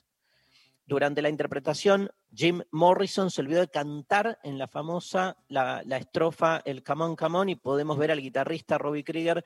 Durante 0.87 1.23
la 1.23 1.29
interpretación, 1.29 2.11
Jim 2.31 2.61
Morrison 2.69 3.31
se 3.31 3.41
olvidó 3.41 3.61
de 3.61 3.69
cantar 3.69 4.37
en 4.43 4.59
la 4.59 4.67
famosa, 4.67 5.35
la, 5.47 5.81
la 5.83 5.97
estrofa 5.97 6.61
El 6.63 6.83
Come 6.83 7.05
On, 7.05 7.15
Come 7.15 7.37
On, 7.39 7.49
y 7.49 7.55
podemos 7.55 7.97
ver 7.97 8.11
al 8.11 8.21
guitarrista 8.21 8.77
Robbie 8.77 9.03
Krieger 9.03 9.43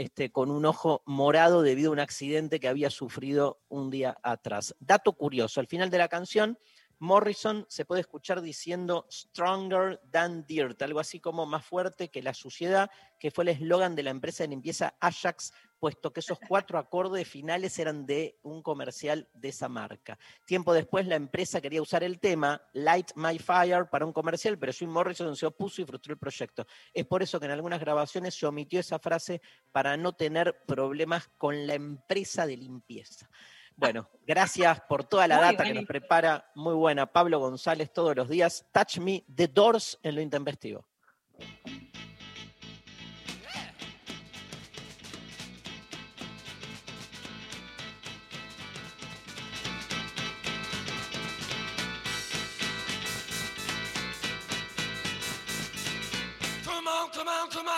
este, 0.00 0.32
con 0.32 0.50
un 0.50 0.64
ojo 0.64 1.02
morado 1.04 1.60
debido 1.60 1.90
a 1.90 1.92
un 1.92 2.00
accidente 2.00 2.58
que 2.58 2.68
había 2.68 2.88
sufrido 2.88 3.60
un 3.68 3.90
día 3.90 4.16
atrás. 4.22 4.74
Dato 4.80 5.12
curioso, 5.12 5.60
al 5.60 5.66
final 5.66 5.90
de 5.90 5.98
la 5.98 6.08
canción, 6.08 6.58
Morrison 7.00 7.66
se 7.68 7.84
puede 7.84 8.00
escuchar 8.00 8.40
diciendo 8.40 9.06
Stronger 9.10 10.00
than 10.10 10.46
Dirt, 10.46 10.80
algo 10.80 11.00
así 11.00 11.20
como 11.20 11.44
más 11.44 11.66
fuerte 11.66 12.08
que 12.08 12.22
la 12.22 12.32
suciedad, 12.32 12.90
que 13.18 13.30
fue 13.30 13.44
el 13.44 13.48
eslogan 13.48 13.94
de 13.94 14.04
la 14.04 14.10
empresa 14.10 14.42
de 14.42 14.48
limpieza 14.48 14.94
Ajax, 15.00 15.52
puesto 15.80 16.12
que 16.12 16.20
esos 16.20 16.38
cuatro 16.46 16.78
acordes 16.78 17.26
finales 17.26 17.78
eran 17.78 18.06
de 18.06 18.38
un 18.42 18.62
comercial 18.62 19.28
de 19.32 19.48
esa 19.48 19.68
marca. 19.68 20.18
Tiempo 20.46 20.74
después 20.74 21.06
la 21.06 21.16
empresa 21.16 21.60
quería 21.60 21.82
usar 21.82 22.04
el 22.04 22.20
tema 22.20 22.62
Light 22.74 23.12
My 23.16 23.38
Fire 23.38 23.88
para 23.90 24.04
un 24.04 24.12
comercial, 24.12 24.58
pero 24.58 24.72
Jim 24.72 24.90
Morrison 24.90 25.34
se 25.34 25.46
opuso 25.46 25.80
y 25.80 25.86
frustró 25.86 26.12
el 26.12 26.18
proyecto. 26.18 26.66
Es 26.92 27.06
por 27.06 27.22
eso 27.22 27.40
que 27.40 27.46
en 27.46 27.52
algunas 27.52 27.80
grabaciones 27.80 28.34
se 28.34 28.46
omitió 28.46 28.78
esa 28.78 28.98
frase 28.98 29.40
para 29.72 29.96
no 29.96 30.12
tener 30.12 30.64
problemas 30.66 31.28
con 31.38 31.66
la 31.66 31.74
empresa 31.74 32.46
de 32.46 32.58
limpieza. 32.58 33.28
Bueno, 33.74 34.10
gracias 34.26 34.78
por 34.82 35.04
toda 35.04 35.26
la 35.26 35.36
Muy 35.36 35.44
data 35.46 35.64
que 35.64 35.72
nos 35.72 35.86
prepara. 35.86 36.50
Muy 36.54 36.74
buena, 36.74 37.06
Pablo 37.06 37.38
González 37.38 37.90
todos 37.90 38.14
los 38.14 38.28
días. 38.28 38.66
Touch 38.72 38.98
Me, 38.98 39.24
The 39.34 39.48
Doors 39.48 39.98
en 40.02 40.16
lo 40.16 40.20
intempestivo. 40.20 40.89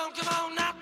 On, 0.03 0.13
come 0.13 0.29
on, 0.29 0.55
now 0.57 0.82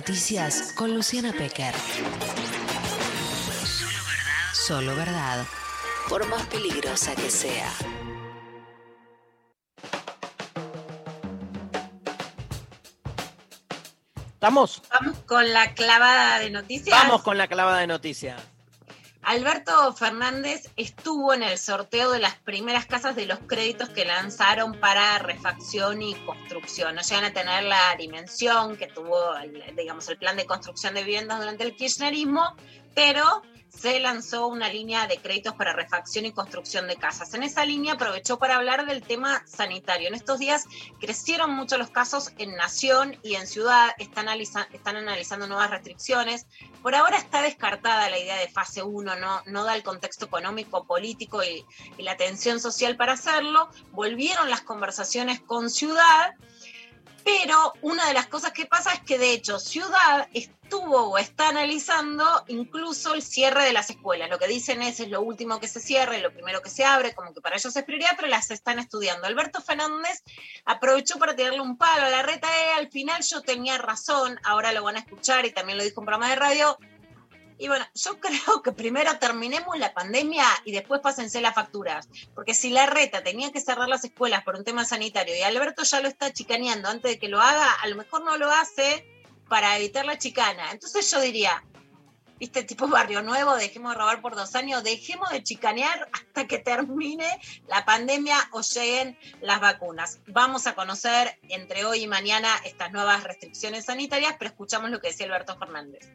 noticias 0.00 0.72
con 0.72 0.94
Luciana 0.94 1.30
Pecker. 1.30 1.74
Solo 3.74 3.98
verdad. 4.06 4.54
Solo 4.54 4.96
verdad. 4.96 5.46
Por 6.08 6.26
más 6.26 6.46
peligrosa 6.46 7.14
que 7.14 7.30
sea. 7.30 7.70
¿Estamos? 14.32 14.80
Vamos 14.90 15.18
con 15.26 15.52
la 15.52 15.74
clavada 15.74 16.38
de 16.38 16.48
noticias. 16.48 16.98
Vamos 16.98 17.20
con 17.20 17.36
la 17.36 17.46
clavada 17.46 17.80
de 17.80 17.86
noticias. 17.86 18.40
Alberto 19.20 19.92
Fernández 19.92 20.59
estuvo 20.80 21.34
en 21.34 21.42
el 21.42 21.58
sorteo 21.58 22.10
de 22.10 22.18
las 22.18 22.36
primeras 22.36 22.86
casas 22.86 23.14
de 23.14 23.26
los 23.26 23.38
créditos 23.40 23.90
que 23.90 24.04
lanzaron 24.04 24.80
para 24.80 25.18
refacción 25.18 26.00
y 26.00 26.14
construcción. 26.14 26.94
No 26.94 27.02
llegan 27.02 27.24
a 27.24 27.32
tener 27.32 27.64
la 27.64 27.94
dimensión 27.98 28.76
que 28.76 28.86
tuvo, 28.86 29.36
el, 29.36 29.62
digamos, 29.76 30.08
el 30.08 30.16
plan 30.16 30.36
de 30.36 30.46
construcción 30.46 30.94
de 30.94 31.04
viviendas 31.04 31.38
durante 31.38 31.64
el 31.64 31.76
kirchnerismo, 31.76 32.56
pero 32.94 33.42
se 33.70 34.00
lanzó 34.00 34.48
una 34.48 34.68
línea 34.68 35.06
de 35.06 35.18
créditos 35.18 35.54
para 35.54 35.72
refacción 35.72 36.26
y 36.26 36.32
construcción 36.32 36.88
de 36.88 36.96
casas. 36.96 37.32
En 37.34 37.42
esa 37.42 37.64
línea 37.64 37.94
aprovechó 37.94 38.38
para 38.38 38.56
hablar 38.56 38.86
del 38.86 39.02
tema 39.02 39.42
sanitario. 39.46 40.08
En 40.08 40.14
estos 40.14 40.38
días 40.38 40.66
crecieron 41.00 41.54
mucho 41.54 41.78
los 41.78 41.90
casos 41.90 42.32
en 42.38 42.56
Nación 42.56 43.16
y 43.22 43.36
en 43.36 43.46
Ciudad, 43.46 43.90
están, 43.98 44.28
están 44.28 44.96
analizando 44.96 45.46
nuevas 45.46 45.70
restricciones. 45.70 46.46
Por 46.82 46.94
ahora 46.94 47.16
está 47.16 47.42
descartada 47.42 48.10
la 48.10 48.18
idea 48.18 48.36
de 48.36 48.48
fase 48.48 48.82
1, 48.82 49.16
no, 49.16 49.42
no 49.46 49.64
da 49.64 49.74
el 49.74 49.82
contexto 49.82 50.26
económico, 50.26 50.84
político 50.84 51.42
y, 51.42 51.64
y 51.96 52.02
la 52.02 52.16
tensión 52.16 52.60
social 52.60 52.96
para 52.96 53.12
hacerlo. 53.12 53.70
Volvieron 53.92 54.50
las 54.50 54.62
conversaciones 54.62 55.40
con 55.40 55.70
Ciudad. 55.70 56.34
Pero 57.24 57.72
una 57.82 58.06
de 58.06 58.14
las 58.14 58.26
cosas 58.26 58.52
que 58.52 58.66
pasa 58.66 58.92
es 58.92 59.00
que 59.00 59.18
de 59.18 59.32
hecho 59.32 59.58
Ciudad 59.58 60.28
estuvo 60.32 61.10
o 61.10 61.18
está 61.18 61.48
analizando 61.48 62.24
incluso 62.48 63.14
el 63.14 63.22
cierre 63.22 63.64
de 63.64 63.72
las 63.72 63.90
escuelas. 63.90 64.30
Lo 64.30 64.38
que 64.38 64.46
dicen 64.46 64.82
es 64.82 65.00
es 65.00 65.08
lo 65.08 65.20
último 65.20 65.60
que 65.60 65.68
se 65.68 65.80
cierre, 65.80 66.20
lo 66.20 66.32
primero 66.32 66.62
que 66.62 66.70
se 66.70 66.84
abre, 66.84 67.14
como 67.14 67.34
que 67.34 67.40
para 67.40 67.56
ellos 67.56 67.74
es 67.74 67.84
prioridad, 67.84 68.12
pero 68.16 68.28
las 68.28 68.50
están 68.50 68.78
estudiando. 68.78 69.26
Alberto 69.26 69.60
Fernández 69.60 70.22
aprovechó 70.64 71.18
para 71.18 71.34
tirarle 71.34 71.60
un 71.60 71.76
palo 71.76 72.06
a 72.06 72.10
la 72.10 72.22
reta. 72.22 72.48
eh, 72.48 72.72
al 72.78 72.90
final 72.90 73.22
yo 73.22 73.42
tenía 73.42 73.78
razón, 73.78 74.38
ahora 74.44 74.72
lo 74.72 74.84
van 74.84 74.96
a 74.96 75.00
escuchar 75.00 75.44
y 75.44 75.52
también 75.52 75.78
lo 75.78 75.84
dijo 75.84 76.00
en 76.00 76.06
programa 76.06 76.30
de 76.30 76.36
radio. 76.36 76.78
Y 77.60 77.68
bueno, 77.68 77.86
yo 77.94 78.18
creo 78.20 78.62
que 78.62 78.72
primero 78.72 79.18
terminemos 79.18 79.78
la 79.78 79.92
pandemia 79.92 80.46
y 80.64 80.72
después 80.72 81.00
pásense 81.02 81.40
las 81.40 81.54
facturas. 81.54 82.08
Porque 82.34 82.54
si 82.54 82.70
la 82.70 82.86
reta 82.86 83.22
tenía 83.22 83.52
que 83.52 83.60
cerrar 83.60 83.88
las 83.88 84.02
escuelas 84.02 84.42
por 84.42 84.56
un 84.56 84.64
tema 84.64 84.84
sanitario 84.84 85.36
y 85.36 85.42
Alberto 85.42 85.82
ya 85.84 86.00
lo 86.00 86.08
está 86.08 86.32
chicaneando 86.32 86.88
antes 86.88 87.12
de 87.12 87.18
que 87.18 87.28
lo 87.28 87.40
haga, 87.40 87.70
a 87.72 87.86
lo 87.86 87.96
mejor 87.96 88.24
no 88.24 88.36
lo 88.38 88.50
hace 88.50 89.06
para 89.48 89.76
evitar 89.76 90.06
la 90.06 90.16
chicana. 90.16 90.72
Entonces 90.72 91.10
yo 91.10 91.20
diría, 91.20 91.62
viste, 92.38 92.62
tipo 92.62 92.88
Barrio 92.88 93.20
Nuevo, 93.20 93.54
dejemos 93.56 93.92
de 93.92 93.98
robar 93.98 94.22
por 94.22 94.36
dos 94.36 94.54
años, 94.54 94.82
dejemos 94.82 95.28
de 95.28 95.42
chicanear 95.42 96.08
hasta 96.12 96.46
que 96.46 96.58
termine 96.58 97.28
la 97.68 97.84
pandemia 97.84 98.38
o 98.52 98.62
lleguen 98.62 99.18
las 99.42 99.60
vacunas. 99.60 100.20
Vamos 100.28 100.66
a 100.66 100.74
conocer 100.74 101.38
entre 101.50 101.84
hoy 101.84 102.04
y 102.04 102.06
mañana 102.06 102.48
estas 102.64 102.90
nuevas 102.90 103.22
restricciones 103.22 103.84
sanitarias, 103.84 104.36
pero 104.38 104.50
escuchamos 104.50 104.90
lo 104.90 105.00
que 105.00 105.08
decía 105.08 105.26
Alberto 105.26 105.58
Fernández. 105.58 106.08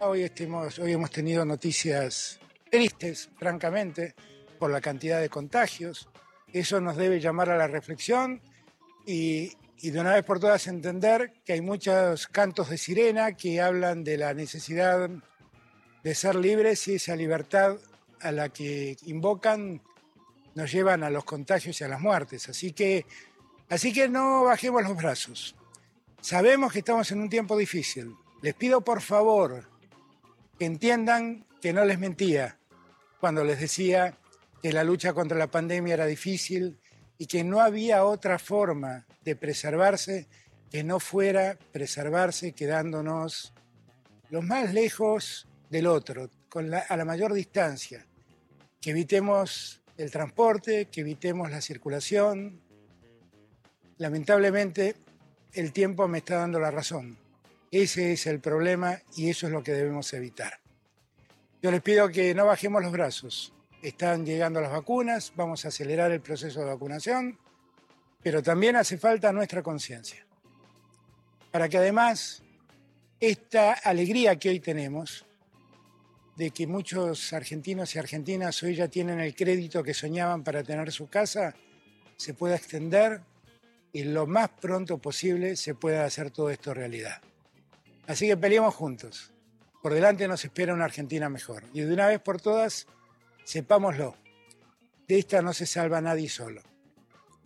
Hoy, 0.00 0.22
estemos- 0.22 0.78
hoy 0.78 0.92
hemos 0.92 1.10
tenido 1.10 1.44
noticias 1.44 2.38
tristes, 2.70 3.30
francamente, 3.38 4.14
por 4.58 4.70
la 4.70 4.80
cantidad 4.80 5.20
de 5.20 5.28
contagios. 5.28 6.08
Eso 6.52 6.80
nos 6.80 6.96
debe 6.96 7.20
llamar 7.20 7.50
a 7.50 7.56
la 7.56 7.66
reflexión 7.66 8.40
y, 9.06 9.52
y 9.78 9.90
de 9.90 10.00
una 10.00 10.14
vez 10.14 10.24
por 10.24 10.40
todas 10.40 10.66
entender 10.66 11.32
que 11.44 11.54
hay 11.54 11.60
muchos 11.60 12.26
cantos 12.28 12.70
de 12.70 12.78
sirena 12.78 13.32
que 13.32 13.60
hablan 13.60 14.04
de 14.04 14.18
la 14.18 14.34
necesidad 14.34 15.08
de 16.02 16.14
ser 16.14 16.34
libres 16.36 16.86
y 16.88 16.94
esa 16.96 17.16
libertad 17.16 17.76
a 18.20 18.30
la 18.32 18.48
que 18.50 18.96
invocan 19.06 19.82
nos 20.54 20.70
llevan 20.70 21.02
a 21.02 21.10
los 21.10 21.24
contagios 21.24 21.80
y 21.80 21.84
a 21.84 21.88
las 21.88 22.00
muertes. 22.00 22.48
Así 22.48 22.72
que, 22.72 23.06
así 23.68 23.92
que 23.92 24.08
no 24.08 24.44
bajemos 24.44 24.82
los 24.82 24.96
brazos. 24.96 25.56
Sabemos 26.20 26.72
que 26.72 26.78
estamos 26.80 27.10
en 27.10 27.20
un 27.20 27.28
tiempo 27.28 27.56
difícil. 27.56 28.14
Les 28.42 28.54
pido 28.54 28.82
por 28.82 29.00
favor 29.00 29.68
que 30.58 30.64
entiendan 30.64 31.46
que 31.60 31.72
no 31.72 31.84
les 31.84 31.98
mentía 31.98 32.58
cuando 33.20 33.44
les 33.44 33.60
decía 33.60 34.16
que 34.62 34.72
la 34.72 34.84
lucha 34.84 35.12
contra 35.12 35.36
la 35.38 35.50
pandemia 35.50 35.94
era 35.94 36.06
difícil 36.06 36.78
y 37.18 37.26
que 37.26 37.44
no 37.44 37.60
había 37.60 38.04
otra 38.04 38.38
forma 38.38 39.06
de 39.22 39.36
preservarse 39.36 40.26
que 40.70 40.82
no 40.82 40.98
fuera 41.00 41.56
preservarse 41.72 42.52
quedándonos 42.52 43.52
lo 44.30 44.42
más 44.42 44.74
lejos 44.74 45.46
del 45.70 45.86
otro, 45.86 46.30
con 46.48 46.70
la- 46.70 46.80
a 46.80 46.96
la 46.96 47.04
mayor 47.04 47.32
distancia, 47.32 48.04
que 48.80 48.90
evitemos 48.90 49.80
el 49.96 50.10
transporte, 50.10 50.86
que 50.86 51.02
evitemos 51.02 51.50
la 51.50 51.60
circulación. 51.60 52.60
Lamentablemente, 53.98 54.96
el 55.52 55.72
tiempo 55.72 56.08
me 56.08 56.18
está 56.18 56.36
dando 56.38 56.58
la 56.58 56.70
razón. 56.72 57.16
Ese 57.74 58.12
es 58.12 58.28
el 58.28 58.38
problema 58.38 59.02
y 59.16 59.30
eso 59.30 59.48
es 59.48 59.52
lo 59.52 59.64
que 59.64 59.72
debemos 59.72 60.12
evitar. 60.12 60.60
Yo 61.60 61.72
les 61.72 61.82
pido 61.82 62.08
que 62.08 62.32
no 62.32 62.46
bajemos 62.46 62.80
los 62.80 62.92
brazos. 62.92 63.52
Están 63.82 64.24
llegando 64.24 64.60
las 64.60 64.70
vacunas, 64.70 65.32
vamos 65.34 65.64
a 65.64 65.68
acelerar 65.68 66.12
el 66.12 66.20
proceso 66.20 66.60
de 66.60 66.66
vacunación, 66.66 67.36
pero 68.22 68.44
también 68.44 68.76
hace 68.76 68.96
falta 68.96 69.32
nuestra 69.32 69.60
conciencia. 69.64 70.24
Para 71.50 71.68
que 71.68 71.78
además 71.78 72.44
esta 73.18 73.72
alegría 73.72 74.38
que 74.38 74.50
hoy 74.50 74.60
tenemos, 74.60 75.26
de 76.36 76.52
que 76.52 76.68
muchos 76.68 77.32
argentinos 77.32 77.92
y 77.96 77.98
argentinas 77.98 78.62
hoy 78.62 78.76
ya 78.76 78.86
tienen 78.86 79.18
el 79.18 79.34
crédito 79.34 79.82
que 79.82 79.94
soñaban 79.94 80.44
para 80.44 80.62
tener 80.62 80.92
su 80.92 81.08
casa, 81.08 81.56
se 82.16 82.34
pueda 82.34 82.54
extender 82.54 83.20
y 83.92 84.04
lo 84.04 84.28
más 84.28 84.48
pronto 84.60 84.98
posible 84.98 85.56
se 85.56 85.74
pueda 85.74 86.04
hacer 86.04 86.30
todo 86.30 86.50
esto 86.50 86.72
realidad. 86.72 87.20
Así 88.06 88.26
que 88.26 88.36
peleemos 88.36 88.74
juntos. 88.74 89.32
Por 89.82 89.94
delante 89.94 90.28
nos 90.28 90.44
espera 90.44 90.74
una 90.74 90.84
Argentina 90.84 91.28
mejor. 91.28 91.64
Y 91.72 91.80
de 91.80 91.92
una 91.92 92.06
vez 92.06 92.20
por 92.20 92.40
todas, 92.40 92.86
sepámoslo, 93.44 94.16
de 95.06 95.18
esta 95.18 95.42
no 95.42 95.52
se 95.52 95.66
salva 95.66 96.00
nadie 96.00 96.28
solo. 96.28 96.62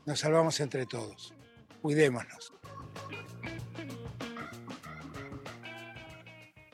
Nos 0.07 0.21
salvamos 0.21 0.61
entre 0.61 0.87
todos. 0.87 1.35
Cuidémonos. 1.83 2.53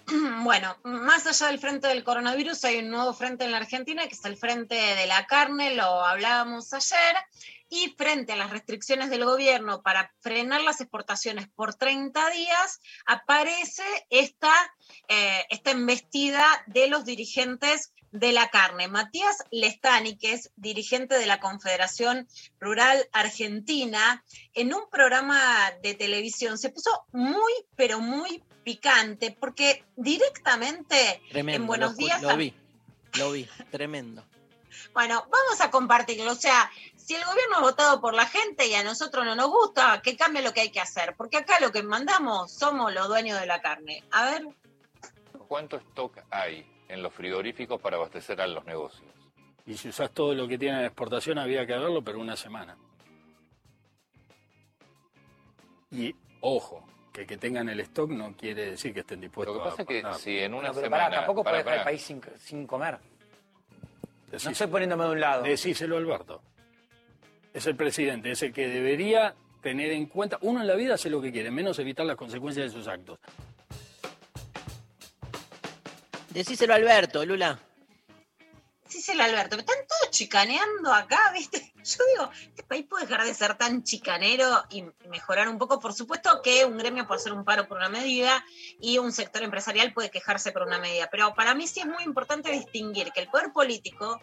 Bueno, 0.45 0.77
más 0.85 1.27
allá 1.27 1.47
del 1.47 1.59
frente 1.59 1.89
del 1.89 2.05
coronavirus, 2.05 2.65
hay 2.67 2.81
un 2.81 2.91
nuevo 2.91 3.15
frente 3.15 3.45
en 3.45 3.51
la 3.51 3.57
Argentina, 3.57 4.07
que 4.07 4.15
es 4.15 4.25
el 4.27 4.37
frente 4.37 4.75
de 4.75 5.07
la 5.07 5.27
carne, 5.27 5.75
lo 5.75 6.05
hablábamos 6.05 6.71
ayer, 6.75 7.17
y 7.75 7.93
frente 7.99 8.33
a 8.33 8.37
las 8.37 8.51
restricciones 8.51 9.11
del 9.11 9.25
gobierno 9.25 9.83
para 9.83 10.13
frenar 10.21 10.61
las 10.63 10.81
exportaciones 10.81 11.49
por 11.49 11.75
30 11.75 12.31
días, 12.31 12.81
aparece 13.05 13.83
esta, 14.11 14.53
eh, 15.09 15.45
esta 15.51 15.73
embestida 15.73 16.47
de 16.69 16.87
los 16.87 17.05
dirigentes 17.05 17.93
de 18.13 18.31
la 18.31 18.49
carne. 18.49 18.87
Matías 18.87 19.39
Lestani, 19.51 20.17
que 20.17 20.35
es 20.35 20.53
dirigente 20.55 21.19
de 21.19 21.27
la 21.27 21.41
Confederación 21.41 22.29
Rural 22.61 23.09
Argentina, 23.13 24.25
en 24.53 24.73
un 24.73 24.89
programa 24.89 25.73
de 25.83 25.95
televisión 25.95 26.57
se 26.57 26.71
puso 26.71 26.91
muy, 27.11 27.53
pero 27.75 27.99
muy 27.99 28.41
picante, 28.63 29.33
porque 29.33 29.85
directamente 29.97 31.21
Tremendo. 31.29 31.63
en 31.63 31.67
Buenos 31.67 31.91
lo, 31.93 31.97
Días... 31.97 32.23
Lo 32.23 32.37
vi, 32.37 32.55
lo 33.19 33.33
vi, 33.33 33.49
tremendo. 33.73 34.25
Bueno, 34.93 35.27
vamos 35.31 35.61
a 35.61 35.71
compartirlo. 35.71 36.33
O 36.33 36.37
sea, 36.37 36.71
si 37.05 37.15
el 37.15 37.25
gobierno 37.27 37.57
es 37.57 37.61
votado 37.61 38.01
por 38.01 38.15
la 38.15 38.25
gente 38.25 38.67
y 38.67 38.75
a 38.75 38.83
nosotros 38.83 39.27
no 39.27 39.35
nos 39.37 39.51
gusta, 39.51 40.01
que 40.03 40.17
cambie 40.17 40.41
lo 40.41 40.55
que 40.55 40.63
hay 40.63 40.71
que 40.71 40.81
hacer. 40.81 41.15
Porque 41.19 41.37
acá 41.37 41.61
lo 41.61 41.71
que 41.71 41.83
mandamos 41.83 42.51
somos 42.51 42.95
los 42.95 43.09
dueños 43.09 43.39
de 43.39 43.47
la 43.47 43.61
carne. 43.61 44.03
A 44.11 44.25
ver, 44.25 44.47
¿Cuánto 45.47 45.77
stock 45.77 46.19
hay 46.31 46.67
en 46.89 47.03
los 47.03 47.13
frigoríficos 47.13 47.79
para 47.79 47.99
abastecer 47.99 48.41
a 48.41 48.47
los 48.47 48.65
negocios? 48.65 49.13
Y 49.67 49.77
si 49.77 49.91
usás 49.91 50.13
todo 50.13 50.35
lo 50.35 50.49
que 50.49 50.57
tiene 50.57 50.79
en 50.79 50.87
exportación, 50.87 51.39
había 51.39 51.67
que 51.67 51.75
verlo, 51.75 52.03
pero 52.03 52.19
una 52.21 52.37
semana. 52.37 52.79
Y 55.91 56.17
ojo, 56.41 56.87
que 57.13 57.27
que 57.27 57.37
tengan 57.37 57.69
el 57.69 57.81
stock 57.81 58.09
no 58.09 58.35
quiere 58.35 58.71
decir 58.71 58.95
que 58.95 59.01
estén 59.01 59.21
dispuestos 59.21 59.55
Lo 59.55 59.63
que 59.63 59.69
pasa 59.69 59.83
a 59.83 59.85
es 59.85 59.89
que 59.89 60.19
si 60.19 60.39
en 60.39 60.55
una 60.55 60.73
semana... 60.73 61.05
pará, 61.05 61.17
tampoco 61.19 61.45
puede 61.45 61.59
dejar 61.59 61.79
el 61.79 61.85
país 61.85 62.03
sin, 62.03 62.23
sin 62.39 62.67
comer. 62.67 62.99
No 64.33 64.51
estoy 64.51 64.67
poniéndome 64.69 65.05
de 65.05 65.11
un 65.11 65.21
lado. 65.21 65.43
Decíselo, 65.43 65.99
Alberto. 65.99 66.41
Es 67.55 67.67
el 67.69 67.77
presidente, 67.77 68.33
es 68.33 68.43
el 68.43 68.53
que 68.53 68.67
debería 68.67 69.37
tener 69.63 69.93
en 69.93 70.07
cuenta. 70.07 70.39
Uno 70.43 70.61
en 70.61 70.67
la 70.67 70.75
vida 70.75 70.95
hace 70.95 71.09
lo 71.09 71.23
que 71.23 71.31
quiere, 71.31 71.53
menos 71.53 71.79
evitar 71.79 72.05
las 72.05 72.17
consecuencias 72.17 72.67
de 72.67 72.77
sus 72.77 72.89
actos. 72.89 73.21
Decíselo 76.31 76.73
a 76.73 76.77
Alberto, 76.77 77.25
Lula. 77.25 77.61
el 79.07 79.21
Alberto, 79.21 79.55
me 79.55 79.63
están 79.63 79.77
todos 79.87 80.11
chicaneando 80.11 80.93
acá, 80.93 81.31
¿viste? 81.33 81.73
Yo 81.85 82.05
digo, 82.13 82.31
este 82.49 82.65
país 82.65 82.87
puede 82.91 83.07
dejar 83.07 83.25
de 83.25 83.35
ser 83.35 83.57
tan 83.57 83.85
chicanero 83.85 84.65
y 84.71 84.85
mejorar 85.09 85.49
un 85.49 85.57
poco. 85.57 85.79
Por 85.79 85.93
supuesto 85.93 86.43
que 86.43 86.65
un 86.65 86.77
gremio 86.77 87.07
puede 87.07 87.21
hacer 87.21 87.33
un 87.33 87.45
paro 87.45 87.69
por 87.69 87.77
una 87.77 87.89
medida 87.89 88.45
y 88.81 88.99
un 88.99 89.13
sector 89.13 89.45
empresarial 89.45 89.93
puede 89.93 90.11
quejarse 90.11 90.51
por 90.51 90.63
una 90.63 90.81
medida, 90.81 91.09
pero 91.09 91.33
para 91.35 91.55
mí 91.55 91.69
sí 91.69 91.79
es 91.79 91.87
muy 91.87 92.03
importante 92.03 92.51
distinguir 92.51 93.13
que 93.13 93.21
el 93.21 93.29
poder 93.29 93.53
político 93.53 94.21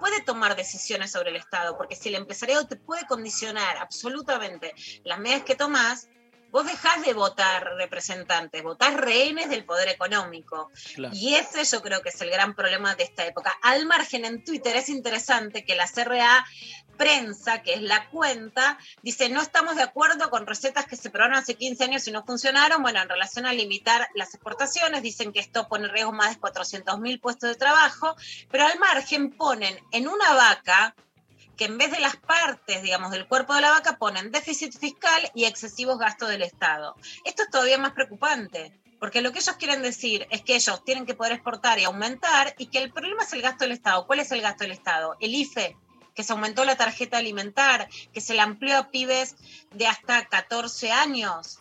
puede 0.00 0.22
tomar 0.22 0.56
decisiones 0.56 1.12
sobre 1.12 1.30
el 1.30 1.36
Estado, 1.36 1.76
porque 1.76 1.96
si 1.96 2.08
el 2.08 2.16
empresariado 2.16 2.66
te 2.66 2.76
puede 2.76 3.06
condicionar 3.06 3.76
absolutamente 3.78 4.74
las 5.04 5.18
medidas 5.18 5.42
que 5.42 5.54
tomás, 5.54 6.08
vos 6.54 6.66
dejás 6.66 7.04
de 7.04 7.14
votar 7.14 7.64
representantes, 7.76 8.62
votás 8.62 8.94
rehenes 8.94 9.50
del 9.50 9.64
poder 9.64 9.88
económico. 9.88 10.70
Claro. 10.94 11.12
Y 11.12 11.34
ese 11.34 11.64
yo 11.64 11.82
creo 11.82 12.00
que 12.00 12.10
es 12.10 12.20
el 12.20 12.30
gran 12.30 12.54
problema 12.54 12.94
de 12.94 13.02
esta 13.02 13.26
época. 13.26 13.58
Al 13.60 13.86
margen 13.86 14.24
en 14.24 14.44
Twitter 14.44 14.76
es 14.76 14.88
interesante 14.88 15.64
que 15.64 15.74
la 15.74 15.88
CRA 15.88 16.46
Prensa, 16.96 17.62
que 17.62 17.74
es 17.74 17.82
la 17.82 18.08
cuenta, 18.10 18.78
dice, 19.02 19.28
no 19.28 19.40
estamos 19.40 19.76
de 19.76 19.82
acuerdo 19.82 20.30
con 20.30 20.46
recetas 20.46 20.86
que 20.86 20.96
se 20.96 21.10
probaron 21.10 21.36
hace 21.36 21.54
15 21.54 21.84
años 21.84 22.06
y 22.08 22.12
no 22.12 22.24
funcionaron. 22.24 22.82
Bueno, 22.82 23.00
en 23.00 23.08
relación 23.08 23.46
a 23.46 23.52
limitar 23.52 24.08
las 24.14 24.34
exportaciones, 24.34 25.02
dicen 25.02 25.32
que 25.32 25.40
esto 25.40 25.68
pone 25.68 25.86
en 25.86 25.92
riesgo 25.92 26.12
más 26.12 26.30
de 26.30 26.40
400 26.40 26.98
mil 27.00 27.20
puestos 27.20 27.50
de 27.50 27.56
trabajo, 27.56 28.16
pero 28.50 28.66
al 28.66 28.78
margen 28.78 29.30
ponen 29.32 29.78
en 29.92 30.08
una 30.08 30.32
vaca 30.34 30.94
que 31.56 31.66
en 31.66 31.78
vez 31.78 31.90
de 31.90 32.00
las 32.00 32.16
partes, 32.16 32.82
digamos, 32.82 33.10
del 33.10 33.28
cuerpo 33.28 33.54
de 33.54 33.60
la 33.60 33.70
vaca, 33.70 33.96
ponen 33.96 34.30
déficit 34.30 34.76
fiscal 34.76 35.30
y 35.34 35.44
excesivos 35.44 35.98
gastos 35.98 36.28
del 36.28 36.42
Estado. 36.42 36.96
Esto 37.24 37.44
es 37.44 37.50
todavía 37.50 37.78
más 37.78 37.92
preocupante, 37.92 38.72
porque 38.98 39.20
lo 39.20 39.32
que 39.32 39.38
ellos 39.38 39.56
quieren 39.56 39.82
decir 39.82 40.26
es 40.30 40.42
que 40.42 40.56
ellos 40.56 40.84
tienen 40.84 41.06
que 41.06 41.14
poder 41.14 41.32
exportar 41.32 41.78
y 41.78 41.84
aumentar 41.84 42.54
y 42.58 42.66
que 42.66 42.78
el 42.78 42.92
problema 42.92 43.22
es 43.22 43.32
el 43.32 43.42
gasto 43.42 43.64
del 43.64 43.72
Estado. 43.72 44.06
¿Cuál 44.06 44.20
es 44.20 44.32
el 44.32 44.40
gasto 44.40 44.64
del 44.64 44.72
Estado? 44.72 45.16
El 45.20 45.34
IFE, 45.34 45.76
que 46.14 46.22
se 46.22 46.32
aumentó 46.32 46.64
la 46.64 46.76
tarjeta 46.76 47.18
alimentar, 47.18 47.88
que 48.12 48.20
se 48.20 48.34
le 48.34 48.40
amplió 48.40 48.78
a 48.78 48.90
pibes 48.90 49.36
de 49.72 49.86
hasta 49.86 50.24
14 50.26 50.92
años. 50.92 51.58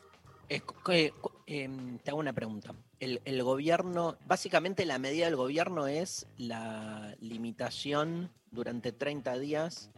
Que- 0.47 0.61
co- 0.61 1.31
em, 1.47 1.97
te 1.99 2.11
hago 2.11 2.19
una 2.19 2.33
pregunta. 2.33 2.73
El, 2.99 3.21
el 3.25 3.43
gobierno, 3.43 4.17
básicamente 4.25 4.85
la 4.85 4.99
medida 4.99 5.25
del 5.25 5.35
gobierno 5.35 5.87
es 5.87 6.27
la 6.37 7.15
limitación 7.19 8.31
durante 8.51 8.91
30 8.91 9.37
días 9.39 9.89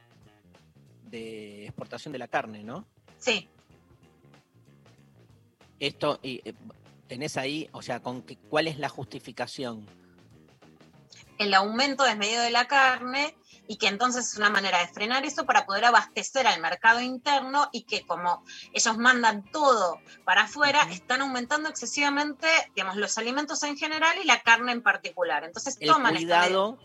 de 1.03 1.66
exportación 1.66 2.12
de 2.14 2.20
la 2.20 2.28
carne, 2.28 2.64
¿no? 2.64 2.88
Sí. 3.20 3.47
Esto, 5.80 6.20
y, 6.24 6.41
eh, 6.47 6.53
tenés 7.08 7.38
ahí, 7.38 7.70
o 7.74 7.82
sea, 7.82 8.01
con 8.01 8.22
qué- 8.22 8.38
¿cuál 8.49 8.68
es 8.68 8.80
la 8.80 8.89
justificación? 8.89 9.86
el 11.38 11.53
aumento 11.53 12.06
desmedido 12.06 12.41
de 12.43 12.49
la 12.49 12.66
carne 12.66 13.36
y 13.68 13.78
que 13.78 13.88
entonces 13.88 14.32
es 14.32 14.38
una 14.38 14.49
manera 14.49 14.80
de 14.80 14.88
frenar 14.88 15.26
eso 15.26 15.45
para 15.45 15.66
poder 15.66 15.86
abastecer 15.86 16.47
al 16.47 16.61
mercado 16.61 17.01
interno 17.01 17.70
y 17.72 17.84
que 17.84 18.05
como 18.05 18.43
ellos 18.74 18.97
mandan 18.97 19.43
todo 19.51 19.99
para 20.24 20.43
afuera, 20.43 20.82
están 20.91 21.22
aumentando 21.22 21.70
excesivamente, 21.70 22.47
digamos, 22.76 22.95
los 22.97 23.18
alimentos 23.18 23.63
en 23.63 23.78
general 23.78 24.18
y 24.22 24.26
la 24.26 24.41
carne 24.41 24.72
en 24.72 24.82
particular. 24.82 25.43
Entonces 25.43 25.78
El 25.80 25.89
toman 25.89 26.16
esta 26.16 26.41
cuidado, 26.43 26.78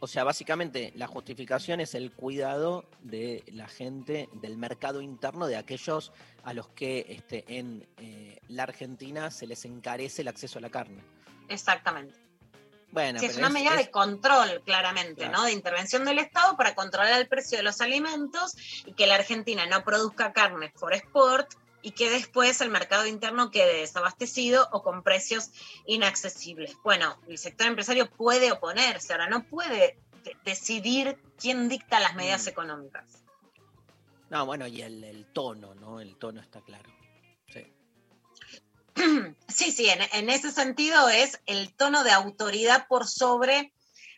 o 0.00 0.06
sea, 0.06 0.24
básicamente 0.24 0.92
la 0.94 1.08
justificación 1.08 1.80
es 1.80 1.94
el 1.94 2.12
cuidado 2.12 2.84
de 3.02 3.42
la 3.52 3.66
gente 3.66 4.28
del 4.34 4.56
mercado 4.56 5.00
interno, 5.00 5.46
de 5.46 5.56
aquellos 5.56 6.12
a 6.44 6.52
los 6.52 6.68
que 6.68 7.06
este, 7.08 7.44
en 7.48 7.86
eh, 7.98 8.38
la 8.48 8.62
Argentina 8.62 9.30
se 9.30 9.46
les 9.46 9.64
encarece 9.64 10.22
el 10.22 10.28
acceso 10.28 10.58
a 10.58 10.62
la 10.62 10.70
carne. 10.70 11.02
Exactamente. 11.48 12.27
Bueno, 12.90 13.20
Sí, 13.20 13.26
es 13.26 13.36
una 13.36 13.50
medida 13.50 13.72
es- 13.72 13.86
de 13.86 13.90
control, 13.90 14.62
claramente, 14.64 15.22
Claro. 15.24 15.32
¿no? 15.38 15.44
De 15.44 15.52
intervención 15.52 16.04
del 16.04 16.18
Estado 16.18 16.56
para 16.56 16.74
controlar 16.74 17.20
el 17.20 17.28
precio 17.28 17.58
de 17.58 17.64
los 17.64 17.80
alimentos 17.80 18.54
y 18.86 18.92
que 18.94 19.06
la 19.06 19.16
Argentina 19.16 19.66
no 19.66 19.84
produzca 19.84 20.32
carne 20.32 20.72
por 20.78 20.94
export 20.94 21.50
y 21.82 21.92
que 21.92 22.10
después 22.10 22.60
el 22.60 22.70
mercado 22.70 23.06
interno 23.06 23.50
quede 23.50 23.80
desabastecido 23.80 24.68
o 24.72 24.82
con 24.82 25.02
precios 25.02 25.50
inaccesibles. 25.86 26.76
Bueno, 26.82 27.18
el 27.28 27.38
sector 27.38 27.66
empresario 27.66 28.10
puede 28.10 28.50
oponerse, 28.52 29.12
ahora 29.12 29.28
no 29.28 29.44
puede 29.44 29.98
de- 30.24 30.36
decidir 30.44 31.18
quién 31.38 31.68
dicta 31.68 32.00
las 32.00 32.14
medidas 32.14 32.46
Mm. 32.46 32.48
económicas. 32.48 33.04
No, 34.30 34.44
bueno, 34.44 34.66
y 34.66 34.82
el, 34.82 35.04
el 35.04 35.24
tono, 35.26 35.74
¿no? 35.74 36.00
El 36.00 36.16
tono 36.16 36.40
está 36.40 36.60
claro. 36.62 36.90
Sí. 39.48 39.72
Sí, 39.72 39.88
en, 39.88 40.00
en 40.12 40.30
ese 40.30 40.52
sentido 40.52 41.08
es 41.08 41.40
el 41.46 41.74
tono 41.74 42.04
de 42.04 42.12
autoridad 42.12 42.86
por 42.86 43.06
sobre 43.06 43.72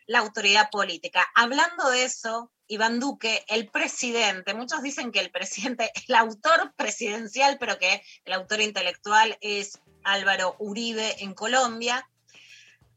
la 0.07 0.19
autoridad 0.19 0.71
política. 0.71 1.27
Hablando 1.37 1.89
de 1.91 2.03
eso, 2.03 2.51
Iván 2.67 2.99
Duque, 2.99 3.45
el 3.49 3.69
presidente, 3.69 4.55
muchos 4.55 4.83
dicen 4.83 5.13
que 5.13 5.21
el 5.21 5.31
presidente, 5.31 5.91
el 6.09 6.15
autor 6.17 6.75
presidencial, 6.77 7.59
pero 7.59 7.79
que 7.79 8.03
el 8.25 8.33
autor 8.33 8.61
intelectual 8.61 9.39
es 9.41 9.79
Álvaro 10.03 10.57
Uribe 10.59 11.23
en 11.23 11.35
Colombia, 11.35 12.09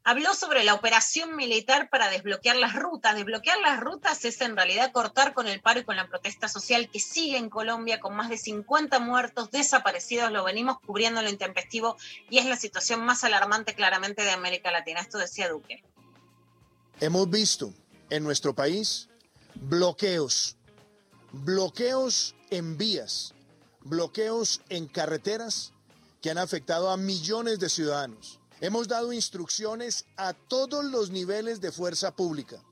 habló 0.03 0.33
sobre 0.33 0.63
la 0.63 0.73
operación 0.73 1.35
militar 1.35 1.89
para 1.89 2.09
desbloquear 2.09 2.57
las 2.57 2.75
rutas. 2.75 3.15
Desbloquear 3.15 3.59
las 3.59 3.79
rutas 3.79 4.25
es 4.25 4.41
en 4.41 4.55
realidad 4.55 4.91
cortar 4.91 5.33
con 5.33 5.47
el 5.47 5.61
paro 5.61 5.79
y 5.79 5.83
con 5.85 5.95
la 5.95 6.07
protesta 6.07 6.47
social 6.47 6.89
que 6.89 6.99
sigue 6.99 7.37
en 7.37 7.49
Colombia 7.49 7.99
con 7.99 8.15
más 8.15 8.29
de 8.29 8.37
50 8.37 8.99
muertos, 8.99 9.51
desaparecidos, 9.51 10.31
lo 10.31 10.43
venimos 10.43 10.77
cubriendo 10.85 11.19
en 11.19 11.25
lo 11.25 11.31
intempestivo 11.31 11.97
y 12.29 12.37
es 12.37 12.45
la 12.45 12.57
situación 12.57 13.05
más 13.05 13.23
alarmante 13.23 13.73
claramente 13.73 14.23
de 14.23 14.31
América 14.31 14.71
Latina. 14.71 14.99
Esto 14.99 15.17
decía 15.17 15.49
Duque. 15.49 15.83
Hemos 16.99 17.29
visto 17.29 17.73
en 18.09 18.23
nuestro 18.23 18.53
país 18.53 19.09
bloqueos, 19.55 20.57
bloqueos 21.31 22.35
en 22.49 22.77
vías, 22.77 23.33
bloqueos 23.81 24.61
en 24.69 24.87
carreteras 24.87 25.73
que 26.21 26.29
han 26.29 26.37
afectado 26.37 26.89
a 26.89 26.97
millones 26.97 27.59
de 27.59 27.69
ciudadanos. 27.69 28.39
Hemos 28.63 28.87
dado 28.87 29.11
instrucciones 29.11 30.05
a 30.15 30.31
todos 30.31 30.85
los 30.85 31.09
niveles 31.09 31.59
de 31.59 31.73
fuerza 31.73 32.15
pública 32.15 32.63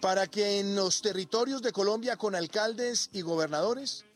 para 0.00 0.26
que 0.28 0.60
en 0.60 0.74
los 0.74 1.02
territorios 1.02 1.60
de 1.60 1.72
Colombia 1.72 2.16
con 2.16 2.34
alcaldes 2.34 3.10
y 3.12 3.20
gobernadores 3.20 4.06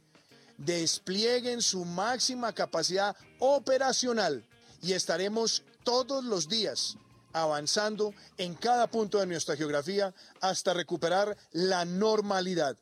desplieguen 0.56 1.60
su 1.60 1.84
máxima 1.84 2.54
capacidad 2.54 3.14
operacional 3.38 4.48
y 4.80 4.94
estaremos 4.94 5.62
todos 5.84 6.24
los 6.24 6.48
días 6.48 6.96
avanzando 7.34 8.14
en 8.38 8.54
cada 8.54 8.86
punto 8.86 9.18
de 9.18 9.26
nuestra 9.26 9.56
geografía 9.56 10.14
hasta 10.40 10.72
recuperar 10.72 11.36
la 11.50 11.84
normalidad. 11.84 12.78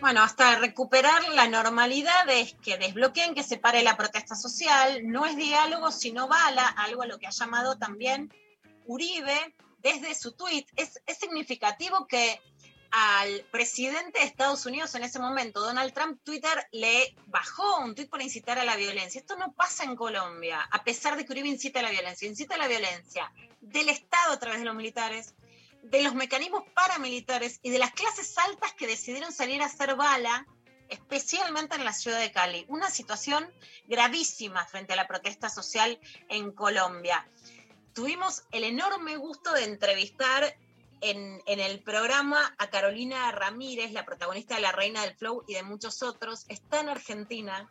Bueno, 0.00 0.22
hasta 0.22 0.56
recuperar 0.60 1.28
la 1.30 1.48
normalidad 1.48 2.28
es 2.28 2.54
que 2.62 2.78
desbloqueen, 2.78 3.34
que 3.34 3.42
se 3.42 3.56
pare 3.56 3.82
la 3.82 3.96
protesta 3.96 4.36
social, 4.36 5.00
no 5.02 5.26
es 5.26 5.36
diálogo, 5.36 5.90
sino 5.90 6.28
bala, 6.28 6.66
algo 6.66 7.02
a 7.02 7.06
lo 7.06 7.18
que 7.18 7.26
ha 7.26 7.30
llamado 7.30 7.78
también 7.78 8.32
Uribe 8.86 9.56
desde 9.78 10.14
su 10.14 10.32
tuit. 10.32 10.68
Es, 10.76 11.00
significativo 11.18 12.06
que 12.06 12.40
al 12.92 13.44
presidente 13.50 14.20
de 14.20 14.26
Estados 14.26 14.66
Unidos 14.66 14.94
en 14.94 15.02
ese 15.02 15.18
momento, 15.18 15.60
Donald 15.60 15.92
Trump, 15.92 16.20
Twitter 16.22 16.68
le 16.70 17.16
bajó 17.26 17.80
un 17.80 17.96
tuit 17.96 18.08
por 18.08 18.22
incitar 18.22 18.56
a 18.56 18.64
la 18.64 18.76
violencia. 18.76 19.20
Esto 19.20 19.36
no 19.36 19.52
pasa 19.52 19.82
en 19.82 19.96
Colombia, 19.96 20.60
a 20.70 20.84
pesar 20.84 21.16
de 21.16 21.24
que 21.24 21.32
Uribe 21.32 21.48
incita 21.48 21.80
a 21.80 21.82
la 21.82 21.90
violencia. 21.90 22.28
Incita 22.28 22.54
a 22.54 22.58
la 22.58 22.68
violencia 22.68 23.32
del 23.60 23.88
Estado 23.88 24.34
a 24.34 24.38
través 24.38 24.60
de 24.60 24.64
los 24.64 24.76
militares, 24.76 25.34
de 25.82 26.02
los 26.02 26.14
mecanismos 26.14 26.64
paramilitares 26.74 27.60
y 27.62 27.70
de 27.70 27.78
las 27.78 27.92
clases 27.92 28.36
altas 28.38 28.72
que 28.74 28.86
decidieron 28.86 29.32
salir 29.32 29.62
a 29.62 29.66
hacer 29.66 29.96
bala, 29.96 30.46
especialmente 30.88 31.76
en 31.76 31.84
la 31.84 31.92
ciudad 31.92 32.20
de 32.20 32.32
Cali. 32.32 32.64
Una 32.68 32.90
situación 32.90 33.50
gravísima 33.86 34.64
frente 34.66 34.92
a 34.92 34.96
la 34.96 35.06
protesta 35.06 35.48
social 35.48 35.98
en 36.28 36.52
Colombia. 36.52 37.28
Tuvimos 37.94 38.44
el 38.52 38.64
enorme 38.64 39.16
gusto 39.16 39.52
de 39.52 39.64
entrevistar 39.64 40.56
en, 41.00 41.42
en, 41.46 41.60
el 41.60 41.80
programa 41.82 42.54
a 42.58 42.70
Carolina 42.70 43.30
Ramírez, 43.32 43.92
la 43.92 44.04
protagonista 44.04 44.56
de 44.56 44.62
La 44.62 44.72
Reina 44.72 45.02
del 45.02 45.14
Flow 45.14 45.44
y 45.46 45.54
de 45.54 45.62
muchos 45.62 46.02
otros. 46.02 46.44
Está 46.48 46.80
en 46.80 46.88
Argentina. 46.88 47.68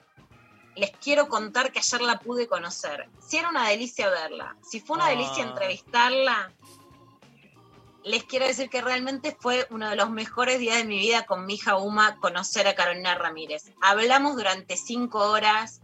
Les 0.76 0.92
quiero 0.92 1.28
contar 1.28 1.72
que 1.72 1.80
ayer 1.80 2.02
la 2.02 2.20
pude 2.20 2.48
conocer. 2.48 3.10
Si 3.20 3.38
era 3.38 3.50
una 3.50 3.68
delicia 3.68 4.10
verla, 4.10 4.56
si 4.62 4.80
fue 4.80 4.98
una 4.98 5.10
delicia 5.10 5.44
Ah. 5.44 5.50
entrevistarla, 5.50 6.54
les 8.08 8.24
quiero 8.24 8.48
decir 8.48 8.70
que 8.70 8.82
realmente 8.82 9.36
fue 9.38 9.68
uno 9.70 9.90
de 9.90 9.96
los 9.96 10.10
mejores 10.10 10.60
días 10.60 10.78
de 10.78 10.86
mi 10.86 10.98
vida 10.98 11.26
con 11.26 11.46
mi 11.46 11.56
hija 11.56 11.78
Uma 11.78 12.20
conocer 12.20 12.68
a 12.68 12.76
Carolina 12.76 13.16
Ramírez. 13.16 13.66
Hablamos 13.82 14.36
durante 14.36 14.78
cinco 14.78 15.20
horas. 15.30 15.82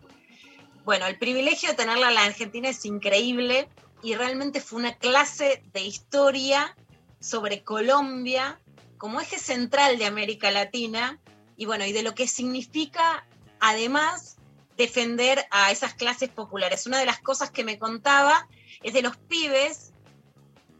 Bueno, 0.85 1.05
el 1.07 1.17
privilegio 1.17 1.69
de 1.69 1.75
tenerla 1.75 2.09
en 2.09 2.15
la 2.15 2.23
Argentina 2.23 2.69
es 2.69 2.85
increíble 2.85 3.69
y 4.01 4.15
realmente 4.15 4.61
fue 4.61 4.79
una 4.79 4.95
clase 4.95 5.63
de 5.73 5.81
historia 5.81 6.75
sobre 7.19 7.63
Colombia 7.63 8.59
como 8.97 9.19
eje 9.19 9.37
central 9.37 9.97
de 9.97 10.05
América 10.05 10.49
Latina 10.49 11.19
y 11.57 11.65
bueno, 11.65 11.85
y 11.85 11.91
de 11.91 12.03
lo 12.03 12.15
que 12.15 12.27
significa 12.27 13.25
además 13.59 14.37
defender 14.77 15.45
a 15.51 15.71
esas 15.71 15.93
clases 15.93 16.29
populares. 16.29 16.87
Una 16.87 16.99
de 16.99 17.05
las 17.05 17.19
cosas 17.19 17.51
que 17.51 17.63
me 17.63 17.77
contaba 17.77 18.47
es 18.81 18.93
de 18.93 19.01
los 19.01 19.17
pibes 19.17 19.92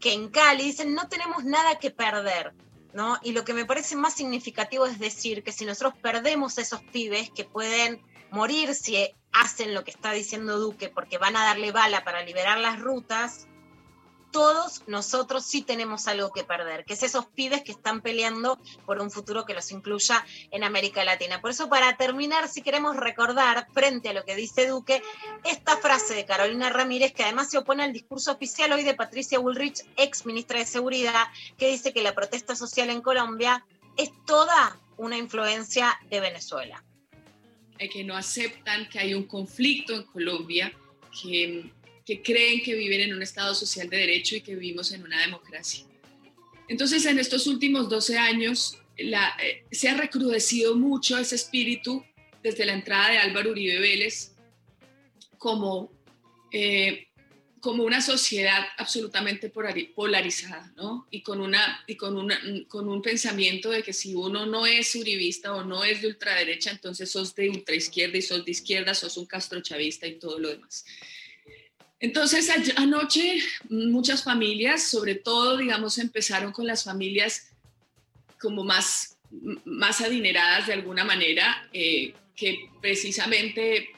que 0.04 0.12
en 0.12 0.28
Cali 0.28 0.64
dicen 0.64 0.94
no 0.94 1.08
tenemos 1.08 1.44
nada 1.44 1.78
que 1.78 1.90
perder, 1.90 2.52
¿no? 2.92 3.18
Y 3.22 3.32
lo 3.32 3.42
que 3.42 3.54
me 3.54 3.64
parece 3.64 3.96
más 3.96 4.12
significativo 4.12 4.84
es 4.84 4.98
decir 4.98 5.42
que 5.42 5.50
si 5.50 5.64
nosotros 5.64 5.94
perdemos 6.02 6.58
a 6.58 6.60
esos 6.60 6.82
pibes 6.82 7.30
que 7.30 7.44
pueden 7.46 8.02
morir 8.30 8.74
si 8.74 8.98
hacen 9.32 9.72
lo 9.72 9.82
que 9.82 9.92
está 9.92 10.12
diciendo 10.12 10.58
Duque 10.58 10.90
porque 10.90 11.16
van 11.16 11.36
a 11.36 11.44
darle 11.46 11.72
bala 11.72 12.04
para 12.04 12.22
liberar 12.22 12.58
las 12.58 12.80
rutas, 12.80 13.48
todos 14.34 14.82
nosotros 14.88 15.46
sí 15.46 15.62
tenemos 15.62 16.08
algo 16.08 16.32
que 16.32 16.42
perder, 16.42 16.84
que 16.84 16.94
es 16.94 17.04
esos 17.04 17.26
pibes 17.26 17.62
que 17.62 17.70
están 17.70 18.00
peleando 18.00 18.58
por 18.84 19.00
un 19.00 19.12
futuro 19.12 19.44
que 19.44 19.54
los 19.54 19.70
incluya 19.70 20.26
en 20.50 20.64
América 20.64 21.04
Latina. 21.04 21.40
Por 21.40 21.52
eso, 21.52 21.68
para 21.68 21.96
terminar, 21.96 22.48
si 22.48 22.60
queremos 22.60 22.96
recordar, 22.96 23.68
frente 23.72 24.08
a 24.08 24.12
lo 24.12 24.24
que 24.24 24.34
dice 24.34 24.66
Duque, 24.66 25.00
esta 25.44 25.76
frase 25.76 26.14
de 26.14 26.24
Carolina 26.24 26.68
Ramírez, 26.68 27.12
que 27.12 27.22
además 27.22 27.48
se 27.48 27.58
opone 27.58 27.84
al 27.84 27.92
discurso 27.92 28.32
oficial 28.32 28.72
hoy 28.72 28.82
de 28.82 28.94
Patricia 28.94 29.38
Bullrich, 29.38 29.84
ex 29.96 30.26
ministra 30.26 30.58
de 30.58 30.66
Seguridad, 30.66 31.28
que 31.56 31.68
dice 31.68 31.92
que 31.92 32.02
la 32.02 32.12
protesta 32.12 32.56
social 32.56 32.90
en 32.90 33.02
Colombia 33.02 33.64
es 33.96 34.10
toda 34.26 34.80
una 34.96 35.16
influencia 35.16 35.96
de 36.10 36.18
Venezuela. 36.18 36.82
eh, 37.78 37.88
que 37.88 38.02
no 38.02 38.16
aceptan 38.16 38.88
que 38.88 38.98
hay 38.98 39.14
un 39.14 39.24
conflicto 39.28 39.94
en 39.94 40.02
Colombia, 40.02 40.72
que, 41.22 41.70
que 42.04 42.22
creen 42.22 42.62
que 42.62 42.74
viven 42.74 43.00
en 43.00 43.14
un 43.14 43.22
Estado 43.22 43.54
social 43.54 43.88
de 43.88 43.96
derecho 43.96 44.36
y 44.36 44.40
que 44.40 44.54
vivimos 44.54 44.92
en 44.92 45.02
una 45.02 45.20
democracia. 45.22 45.84
Entonces, 46.68 47.04
en 47.06 47.18
estos 47.18 47.46
últimos 47.46 47.88
12 47.88 48.18
años 48.18 48.78
eh, 48.96 49.64
se 49.70 49.88
ha 49.88 49.96
recrudecido 49.96 50.76
mucho 50.76 51.18
ese 51.18 51.34
espíritu 51.34 52.04
desde 52.42 52.64
la 52.64 52.74
entrada 52.74 53.10
de 53.10 53.18
Álvaro 53.18 53.50
Uribe 53.50 53.80
Vélez 53.80 54.32
como, 55.38 55.90
eh, 56.52 57.08
como 57.60 57.84
una 57.84 58.00
sociedad 58.00 58.66
absolutamente 58.76 59.52
polari- 59.52 59.92
polarizada, 59.94 60.72
¿no? 60.76 61.06
Y 61.10 61.22
con, 61.22 61.40
una, 61.40 61.82
y 61.86 61.96
con, 61.96 62.16
una, 62.16 62.40
con 62.68 62.88
un 62.88 63.02
pensamiento 63.02 63.70
de 63.70 63.82
que 63.82 63.92
si 63.92 64.14
uno 64.14 64.46
no 64.46 64.66
es 64.66 64.94
uribista 64.94 65.54
o 65.54 65.64
no 65.64 65.84
es 65.84 66.02
de 66.02 66.08
ultraderecha, 66.08 66.70
entonces 66.70 67.10
sos 67.10 67.34
de 67.34 67.48
ultraizquierda 67.50 68.18
y 68.18 68.22
sos 68.22 68.44
de 68.44 68.50
izquierda, 68.50 68.94
sos 68.94 69.16
un 69.16 69.26
castrochavista 69.26 70.06
y 70.06 70.18
todo 70.18 70.38
lo 70.38 70.48
demás. 70.50 70.84
Entonces, 72.04 72.50
anoche 72.76 73.38
muchas 73.70 74.24
familias, 74.24 74.82
sobre 74.82 75.14
todo, 75.14 75.56
digamos, 75.56 75.96
empezaron 75.96 76.52
con 76.52 76.66
las 76.66 76.84
familias 76.84 77.50
como 78.38 78.62
más, 78.62 79.16
más 79.64 80.02
adineradas 80.02 80.66
de 80.66 80.74
alguna 80.74 81.02
manera, 81.04 81.66
eh, 81.72 82.12
que 82.36 82.68
precisamente 82.82 83.88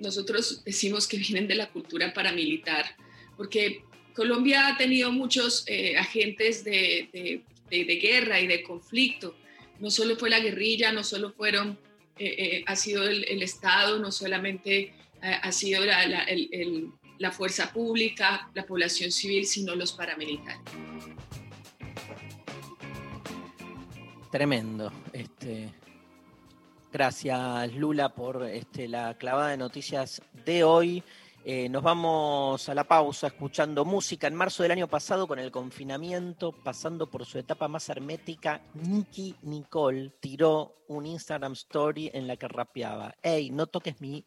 nosotros 0.00 0.64
decimos 0.64 1.06
que 1.06 1.18
vienen 1.18 1.46
de 1.46 1.56
la 1.56 1.68
cultura 1.68 2.14
paramilitar, 2.14 2.96
porque 3.36 3.82
Colombia 4.14 4.68
ha 4.68 4.78
tenido 4.78 5.12
muchos 5.12 5.64
eh, 5.66 5.98
agentes 5.98 6.64
de, 6.64 7.10
de- 7.12 7.98
guerra 8.00 8.40
y 8.40 8.46
de 8.46 8.62
conflicto. 8.62 9.36
No 9.78 9.90
solo 9.90 10.16
fue 10.16 10.30
la 10.30 10.40
guerrilla, 10.40 10.90
no 10.90 11.04
solo 11.04 11.34
fueron, 11.34 11.78
eh, 12.18 12.64
ha 12.66 12.76
sido 12.76 13.04
el, 13.06 13.42
Estado, 13.42 13.98
no 13.98 14.10
solamente 14.10 14.94
ha 15.20 15.52
sido 15.52 15.82
el- 15.84 16.92
la 17.18 17.30
fuerza 17.30 17.72
pública, 17.72 18.48
la 18.54 18.66
población 18.66 19.10
civil, 19.10 19.46
sino 19.46 19.74
los 19.74 19.92
paramilitares. 19.92 20.60
Tremendo. 24.30 24.92
Este, 25.12 25.72
gracias, 26.92 27.74
Lula, 27.74 28.10
por 28.10 28.44
este, 28.44 28.88
la 28.88 29.14
clavada 29.14 29.48
de 29.48 29.56
noticias 29.56 30.20
de 30.44 30.64
hoy. 30.64 31.02
Eh, 31.48 31.68
nos 31.68 31.80
vamos 31.84 32.68
a 32.68 32.74
la 32.74 32.82
pausa 32.82 33.28
escuchando 33.28 33.84
música. 33.84 34.26
En 34.26 34.34
marzo 34.34 34.64
del 34.64 34.72
año 34.72 34.88
pasado, 34.88 35.28
con 35.28 35.38
el 35.38 35.52
confinamiento, 35.52 36.50
pasando 36.50 37.08
por 37.08 37.24
su 37.24 37.38
etapa 37.38 37.68
más 37.68 37.88
hermética, 37.88 38.60
Nicky 38.74 39.36
Nicole 39.42 40.10
tiró 40.18 40.74
un 40.88 41.06
Instagram 41.06 41.52
story 41.52 42.10
en 42.12 42.26
la 42.26 42.36
que 42.36 42.48
rapeaba: 42.48 43.14
Hey, 43.22 43.50
no 43.52 43.68
toques 43.68 44.00
mi 44.00 44.24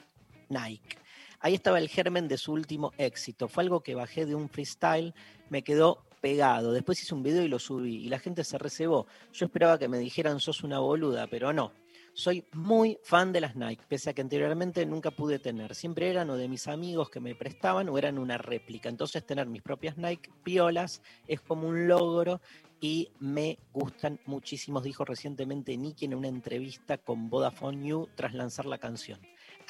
Nike. 0.48 0.98
Ahí 1.42 1.54
estaba 1.54 1.80
el 1.80 1.88
germen 1.88 2.28
de 2.28 2.38
su 2.38 2.52
último 2.52 2.92
éxito. 2.98 3.48
Fue 3.48 3.64
algo 3.64 3.82
que 3.82 3.96
bajé 3.96 4.26
de 4.26 4.36
un 4.36 4.50
freestyle, 4.50 5.14
me 5.50 5.64
quedó 5.64 6.04
pegado. 6.20 6.74
Después 6.74 7.02
hice 7.02 7.16
un 7.16 7.24
video 7.24 7.44
y 7.44 7.48
lo 7.48 7.60
subí 7.60 7.96
y 7.98 8.10
la 8.10 8.20
gente 8.20 8.44
se 8.44 8.58
recebó. 8.58 9.08
Yo 9.32 9.46
esperaba 9.46 9.80
que 9.80 9.88
me 9.88 10.00
dijeran 10.00 10.40
sos 10.40 10.64
una 10.64 10.80
boluda, 10.80 11.28
pero 11.28 11.54
no. 11.54 11.72
Soy 12.14 12.44
muy 12.52 12.98
fan 13.04 13.32
de 13.32 13.40
las 13.40 13.56
Nike, 13.56 13.86
pese 13.88 14.10
a 14.10 14.14
que 14.14 14.22
anteriormente 14.22 14.86
nunca 14.86 15.12
pude 15.12 15.40
tener. 15.40 15.74
Siempre 15.76 16.10
eran 16.10 16.30
o 16.30 16.36
de 16.36 16.50
mis 16.50 16.68
amigos 16.68 17.10
que 17.10 17.22
me 17.22 17.36
prestaban 17.36 17.88
o 17.88 17.98
eran 17.98 18.20
una 18.20 18.38
réplica. 18.38 18.90
Entonces 18.90 19.26
tener 19.26 19.48
mis 19.48 19.62
propias 19.62 19.98
Nike 19.98 20.30
piolas 20.44 21.02
es 21.28 21.40
como 21.40 21.70
un 21.70 21.88
logro 21.88 22.42
y 22.82 23.10
me 23.20 23.60
gustan 23.72 24.20
muchísimo, 24.26 24.82
dijo 24.82 25.06
recientemente 25.06 25.78
Nicky 25.78 26.06
en 26.06 26.16
una 26.16 26.28
entrevista 26.28 26.98
con 26.98 27.30
Vodafone 27.30 27.88
You 27.88 28.10
tras 28.16 28.34
lanzar 28.34 28.66
la 28.66 28.78
canción. 28.78 29.20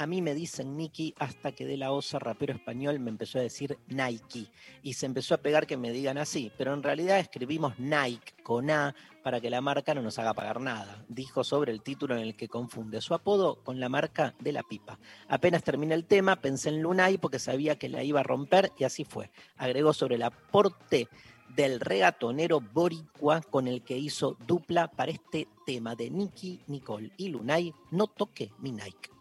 A 0.01 0.07
mí 0.07 0.21
me 0.21 0.33
dicen 0.33 0.77
Nicky 0.77 1.13
hasta 1.19 1.51
que 1.51 1.65
de 1.65 1.75
la 1.75 1.91
osa 1.91 2.19
rapero 2.19 2.53
español 2.53 3.01
me 3.01 3.09
empezó 3.09 3.37
a 3.37 3.41
decir 3.41 3.77
Nike 3.89 4.47
y 4.81 4.93
se 4.93 5.05
empezó 5.05 5.33
a 5.33 5.39
pegar 5.39 5.67
que 5.67 5.75
me 5.75 5.91
digan 5.91 6.17
así, 6.17 6.53
pero 6.57 6.73
en 6.73 6.83
realidad 6.83 7.19
escribimos 7.19 7.77
Nike 7.79 8.31
con 8.41 8.71
A 8.71 8.95
para 9.23 9.41
que 9.41 9.49
la 9.49 9.59
marca 9.59 9.93
no 9.93 10.01
nos 10.01 10.17
haga 10.17 10.33
pagar 10.33 10.61
nada, 10.61 11.03
dijo 11.09 11.43
sobre 11.43 11.73
el 11.73 11.81
título 11.81 12.15
en 12.15 12.21
el 12.21 12.37
que 12.37 12.47
confunde 12.47 13.01
su 13.01 13.13
apodo 13.13 13.61
con 13.61 13.81
la 13.81 13.89
marca 13.89 14.35
de 14.39 14.53
la 14.53 14.63
pipa. 14.63 14.97
Apenas 15.27 15.65
terminé 15.65 15.95
el 15.95 16.05
tema, 16.05 16.37
pensé 16.37 16.69
en 16.69 16.81
Lunay 16.81 17.17
porque 17.17 17.37
sabía 17.37 17.77
que 17.77 17.89
la 17.89 18.01
iba 18.01 18.21
a 18.21 18.23
romper 18.23 18.71
y 18.77 18.85
así 18.85 19.03
fue. 19.03 19.31
Agregó 19.57 19.91
sobre 19.91 20.15
el 20.15 20.23
aporte 20.23 21.09
del 21.53 21.81
regatonero 21.81 22.61
boricua 22.61 23.41
con 23.41 23.67
el 23.67 23.83
que 23.83 23.97
hizo 23.97 24.37
dupla 24.47 24.89
para 24.89 25.11
este 25.11 25.49
tema 25.65 25.93
de 25.97 26.09
Nicky 26.09 26.61
Nicole 26.67 27.11
y 27.17 27.27
Lunay, 27.27 27.73
no 27.91 28.07
toque 28.07 28.53
mi 28.59 28.71
Nike. 28.71 29.18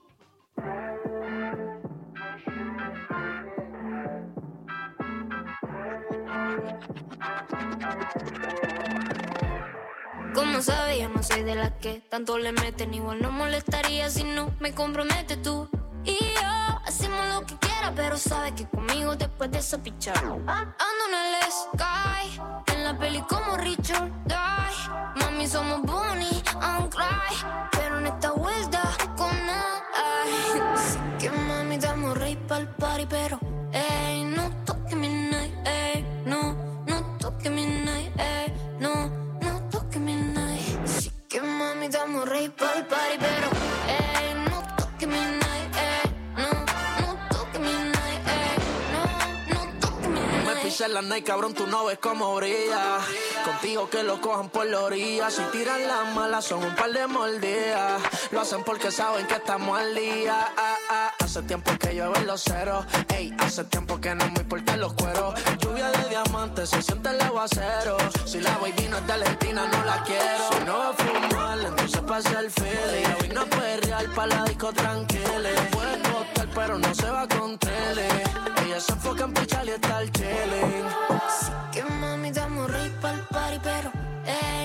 Como 10.58 10.62
sabes, 10.62 11.00
yo 11.00 11.08
no 11.08 11.22
soy 11.22 11.42
de 11.44 11.54
las 11.54 11.70
que 11.72 12.00
tanto 12.10 12.36
le 12.36 12.50
meten. 12.50 12.92
Igual 12.92 13.22
no 13.22 13.30
molestaría 13.30 14.10
si 14.10 14.24
no 14.24 14.52
me 14.58 14.72
comprometes 14.74 15.40
tú. 15.40 15.68
Y 16.04 16.16
yo 16.16 16.80
hacemos 16.84 17.24
lo 17.28 17.46
que 17.46 17.56
quiera, 17.58 17.92
pero 17.94 18.16
sabes 18.16 18.52
que 18.52 18.68
conmigo 18.68 19.14
después 19.14 19.50
de 19.52 19.58
esa 19.58 19.78
pichar. 19.78 20.16
Ando 20.16 21.04
en 21.08 21.14
el 21.14 21.52
sky, 21.52 22.40
en 22.72 22.84
la 22.84 22.98
peli 22.98 23.20
como 23.22 23.56
Richard. 23.56 24.10
Mami, 25.16 25.46
somos 25.46 25.82
Bonnie 25.82 26.42
and 26.60 26.92
Clyde, 26.92 27.68
pero 27.72 27.98
en 27.98 28.06
esta 28.06 28.32
vuelta 28.32 28.82
Así 30.74 30.98
que 31.18 31.30
mami, 31.30 31.78
damos 31.78 32.16
rey 32.16 32.36
pa'l 32.48 32.68
party, 32.76 33.06
pero 33.08 33.38
ey, 33.72 34.24
no 34.24 34.50
toque 34.64 34.96
mi 34.96 35.08
night, 35.08 35.54
ey, 35.66 36.04
no, 36.26 36.54
no 36.86 37.18
toque 37.18 37.50
mi 37.50 37.64
night, 37.66 38.12
ey, 38.18 38.52
no, 38.80 39.10
no 39.42 39.68
toque 39.70 39.98
mi 39.98 40.14
night. 40.14 40.78
Así 40.84 41.10
que 41.28 41.40
mami, 41.42 41.88
damos 41.88 42.28
rey 42.28 42.48
pa'l 42.48 42.86
party, 42.86 43.16
pero 43.18 43.48
ey, 43.88 44.34
no 44.50 44.62
toque 44.76 45.06
mi 45.06 45.20
night, 45.20 45.70
ey, 45.76 46.10
no, 46.36 46.50
no 47.02 47.28
toque 47.30 47.58
mi 47.58 47.72
night, 47.72 48.22
ey, 48.38 48.56
no, 48.92 49.54
no 49.54 49.80
toque 49.80 50.08
mi 50.08 50.20
Me 50.20 50.44
night. 50.44 50.62
pisé 50.62 50.88
la 50.88 51.02
night, 51.02 51.24
cabrón, 51.26 51.52
tú 51.54 51.66
no 51.66 51.84
ves 51.86 51.98
cómo 51.98 52.34
brilla. 52.36 53.00
Contigo 53.48 53.88
que 53.88 54.02
lo 54.02 54.20
cojan 54.20 54.50
por 54.50 54.66
la 54.66 54.82
orilla. 54.82 55.30
Si 55.30 55.40
tiran 55.44 55.80
las 55.88 56.14
malas, 56.14 56.44
son 56.44 56.62
un 56.62 56.74
par 56.74 56.92
de 56.92 57.06
mordidas. 57.06 58.02
Lo 58.30 58.42
hacen 58.42 58.62
porque 58.62 58.90
saben 58.90 59.26
que 59.26 59.36
estamos 59.36 59.78
al 59.80 59.94
día. 59.94 60.52
Ah, 60.54 60.76
ah. 60.90 61.17
Hace 61.38 61.46
tiempo 61.46 61.70
que 61.78 61.94
llueven 61.94 62.26
los 62.26 62.42
ceros. 62.42 62.84
Ey, 63.14 63.32
hace 63.38 63.62
tiempo 63.62 64.00
que 64.00 64.12
no 64.12 64.28
me 64.32 64.40
importan 64.40 64.80
los 64.80 64.92
cueros. 64.94 65.34
Lluvia 65.60 65.88
de 65.92 66.08
diamantes, 66.08 66.68
se 66.68 66.82
siente 66.82 67.10
el 67.10 67.20
aguacero. 67.20 67.96
Si 68.24 68.40
la 68.40 68.58
baby 68.58 68.88
no 68.90 68.98
es 68.98 69.06
de 69.06 69.12
Argentina, 69.12 69.62
no 69.70 69.84
la 69.84 70.02
quiero. 70.02 70.48
Si 70.50 70.64
no 70.64 70.78
va 70.78 70.88
a 70.88 70.92
fumar, 70.94 71.58
entonces 71.60 72.00
pasa 72.00 72.40
el 72.40 72.50
fele. 72.50 73.04
Hoy 73.20 73.28
no 73.28 73.46
puede 73.46 73.76
real 73.82 74.06
para 74.16 74.34
la 74.34 74.44
disco 74.46 74.72
tranquila. 74.72 75.48
Puede 75.70 76.02
costar, 76.10 76.48
pero 76.56 76.76
no 76.76 76.92
se 76.92 77.08
va 77.08 77.28
con 77.28 77.56
tele. 77.56 78.08
Ella 78.66 78.80
se 78.80 78.92
enfoca 78.94 79.22
en 79.22 79.32
pichar 79.34 79.64
y 79.64 79.70
estar 79.70 80.10
chilling. 80.10 80.86
Así 81.24 81.52
que 81.70 81.84
mami, 81.84 82.32
damos 82.32 82.68
rey 82.68 82.92
pa'l 83.00 83.20
party, 83.30 83.60
pero 83.62 83.92
ey, 84.26 84.57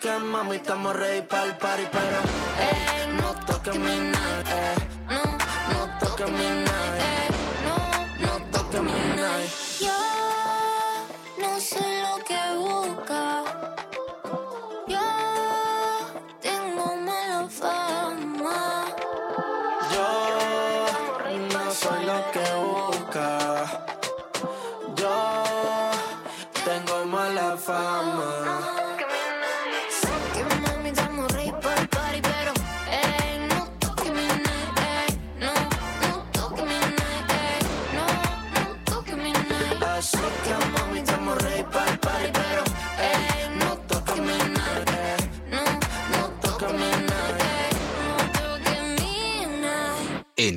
que 0.00 0.18
mami, 0.18 0.56
estamos 0.56 0.94
ready 0.94 1.22
para 1.22 1.44
el 1.44 1.56
party, 1.56 1.82
pero 1.90 2.18
ey, 2.66 3.20
no 3.20 3.34
toques 3.46 3.78
mi 3.78 3.96
night, 3.98 4.48
ey, 4.48 4.87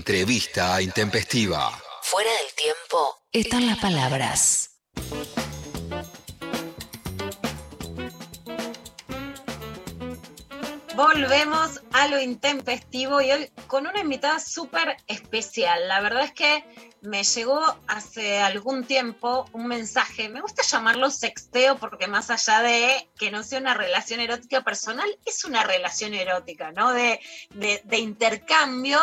Entrevista 0.06 0.82
intempestiva. 0.82 1.70
Fuera 2.02 2.32
del 2.32 2.52
tiempo 2.56 3.20
están 3.32 3.68
las 3.68 3.78
palabras. 3.78 4.72
Volvemos 10.95 11.82
a 11.93 12.08
lo 12.10 12.20
intempestivo 12.20 13.22
y 13.22 13.32
hoy 13.32 13.49
con 13.68 13.88
una 13.88 14.02
invitada 14.02 14.39
súper 14.39 14.97
especial. 15.08 15.88
La 15.88 16.02
verdad 16.02 16.24
es 16.26 16.34
que 16.34 16.66
me 17.02 17.24
llegó 17.24 17.62
hace 17.88 18.39
algún 18.41 18.84
tiempo 18.84 19.45
un 19.54 19.68
mensaje, 19.68 20.28
me 20.28 20.41
gusta 20.41 20.64
llamarlo 20.64 21.10
sexteo 21.10 21.78
porque 21.78 22.08
más 22.08 22.30
allá 22.30 22.62
de 22.62 23.10
que 23.18 23.32
no 23.32 23.41
sea 23.43 23.60
una 23.60 23.74
relación 23.74 24.20
erótica 24.20 24.62
personal, 24.64 25.10
es 25.26 25.45
una 25.45 25.64
relación 25.64 26.14
erótica, 26.14 26.72
¿no? 26.74 26.91
De, 26.91 27.22
de- 27.52 27.82
de 27.86 27.97
intercambio 27.97 28.99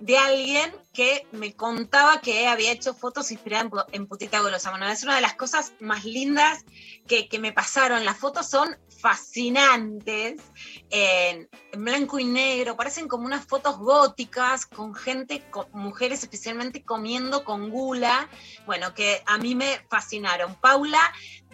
de 0.00 0.16
alguien 0.16 0.72
que 0.92 1.26
me 1.32 1.54
contaba 1.54 2.20
que 2.20 2.46
había 2.46 2.72
hecho 2.72 2.94
fotos 2.94 3.30
inspiradas 3.30 3.64
en, 3.66 3.70
pu- 3.70 3.86
en 3.92 4.06
putita 4.06 4.40
golosa. 4.40 4.70
Bueno, 4.70 4.88
es 4.88 5.02
una 5.02 5.16
de 5.16 5.20
las 5.20 5.34
cosas 5.34 5.72
más 5.80 6.04
lindas 6.04 6.64
que, 7.06 7.28
que 7.28 7.38
me 7.38 7.52
pasaron. 7.52 8.04
Las 8.04 8.16
fotos 8.18 8.48
son 8.48 8.76
fascinantes, 9.00 10.42
en, 10.90 11.48
en 11.72 11.84
blanco 11.84 12.18
y 12.18 12.24
negro, 12.24 12.76
parecen 12.76 13.06
como 13.06 13.26
unas 13.26 13.46
fotos 13.46 13.78
góticas 13.78 14.66
con 14.66 14.92
gente, 14.94 15.44
con 15.50 15.66
mujeres 15.72 16.22
especialmente 16.24 16.82
comiendo 16.82 17.44
con 17.44 17.70
gula, 17.70 18.28
bueno, 18.66 18.94
que 18.94 19.22
a 19.26 19.38
mí 19.38 19.54
me 19.54 19.80
fascinaron. 19.88 20.56
Paula 20.56 21.00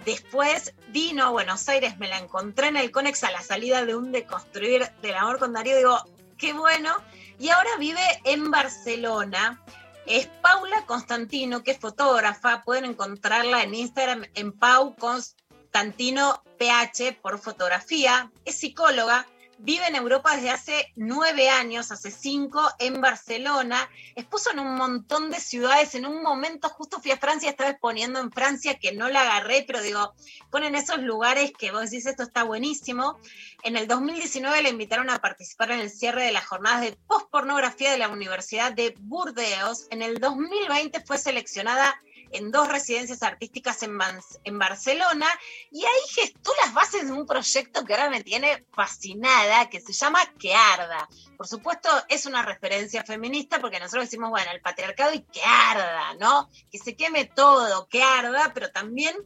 después 0.06 0.74
vino 0.88 1.24
a 1.24 1.30
Buenos 1.30 1.68
Aires, 1.68 1.98
me 1.98 2.08
la 2.08 2.18
encontré 2.18 2.68
en 2.68 2.78
el 2.78 2.90
Conex 2.90 3.24
a 3.24 3.30
la 3.30 3.42
salida 3.42 3.84
de 3.84 3.94
un 3.94 4.10
deconstruir 4.10 4.90
del 5.02 5.14
amor 5.14 5.38
con 5.38 5.52
Darío, 5.52 5.76
digo, 5.76 5.98
qué 6.38 6.54
bueno, 6.54 6.96
y 7.38 7.48
ahora 7.48 7.70
vive 7.78 8.00
en 8.24 8.50
Barcelona. 8.50 9.62
Es 10.06 10.26
Paula 10.42 10.84
Constantino, 10.86 11.62
que 11.62 11.72
es 11.72 11.78
fotógrafa. 11.78 12.62
Pueden 12.62 12.84
encontrarla 12.84 13.62
en 13.62 13.74
Instagram 13.74 14.26
en 14.34 14.52
Pau 14.52 14.94
Constantino 14.96 16.42
PH 16.58 17.18
por 17.22 17.38
fotografía. 17.38 18.30
Es 18.44 18.58
psicóloga. 18.58 19.26
Vive 19.64 19.86
en 19.86 19.96
Europa 19.96 20.36
desde 20.36 20.50
hace 20.50 20.92
nueve 20.94 21.48
años, 21.48 21.90
hace 21.90 22.10
cinco 22.10 22.60
en 22.78 23.00
Barcelona. 23.00 23.88
Expuso 24.14 24.50
en 24.50 24.58
un 24.58 24.74
montón 24.76 25.30
de 25.30 25.40
ciudades. 25.40 25.94
En 25.94 26.04
un 26.04 26.22
momento 26.22 26.68
justo 26.68 27.00
fui 27.00 27.12
a 27.12 27.16
Francia, 27.16 27.48
estaba 27.48 27.70
exponiendo 27.70 28.20
en 28.20 28.30
Francia 28.30 28.78
que 28.78 28.92
no 28.92 29.08
la 29.08 29.22
agarré, 29.22 29.64
pero 29.66 29.80
digo, 29.80 30.12
ponen 30.50 30.74
esos 30.74 30.98
lugares 30.98 31.50
que 31.58 31.70
vos 31.70 31.90
decís 31.90 32.04
esto 32.04 32.24
está 32.24 32.44
buenísimo. 32.44 33.18
En 33.62 33.78
el 33.78 33.88
2019 33.88 34.62
la 34.62 34.68
invitaron 34.68 35.08
a 35.08 35.22
participar 35.22 35.70
en 35.70 35.80
el 35.80 35.90
cierre 35.90 36.24
de 36.24 36.32
las 36.32 36.44
jornadas 36.44 36.82
de 36.82 36.98
postpornografía 37.06 37.90
de 37.90 37.96
la 37.96 38.08
Universidad 38.08 38.70
de 38.70 38.94
Burdeos. 39.00 39.86
En 39.90 40.02
el 40.02 40.18
2020 40.18 41.00
fue 41.06 41.16
seleccionada 41.16 41.98
en 42.32 42.50
dos 42.50 42.68
residencias 42.68 43.22
artísticas 43.22 43.82
en, 43.82 43.98
en 44.44 44.58
Barcelona 44.58 45.26
y 45.70 45.84
ahí 45.84 46.00
gestó 46.14 46.52
las 46.64 46.74
bases 46.74 47.06
de 47.06 47.12
un 47.12 47.26
proyecto 47.26 47.84
que 47.84 47.94
ahora 47.94 48.10
me 48.10 48.22
tiene 48.22 48.64
fascinada, 48.72 49.68
que 49.70 49.80
se 49.80 49.92
llama 49.92 50.20
Que 50.38 50.54
Arda. 50.54 51.08
Por 51.36 51.46
supuesto, 51.46 51.88
es 52.08 52.26
una 52.26 52.42
referencia 52.42 53.04
feminista 53.04 53.60
porque 53.60 53.78
nosotros 53.78 54.04
decimos, 54.04 54.30
bueno, 54.30 54.50
el 54.52 54.60
patriarcado 54.60 55.12
y 55.14 55.22
que 55.22 55.42
arda, 55.42 56.14
¿no? 56.14 56.50
Que 56.70 56.78
se 56.78 56.96
queme 56.96 57.24
todo, 57.24 57.88
que 57.88 58.02
arda, 58.02 58.52
pero 58.54 58.70
también 58.70 59.16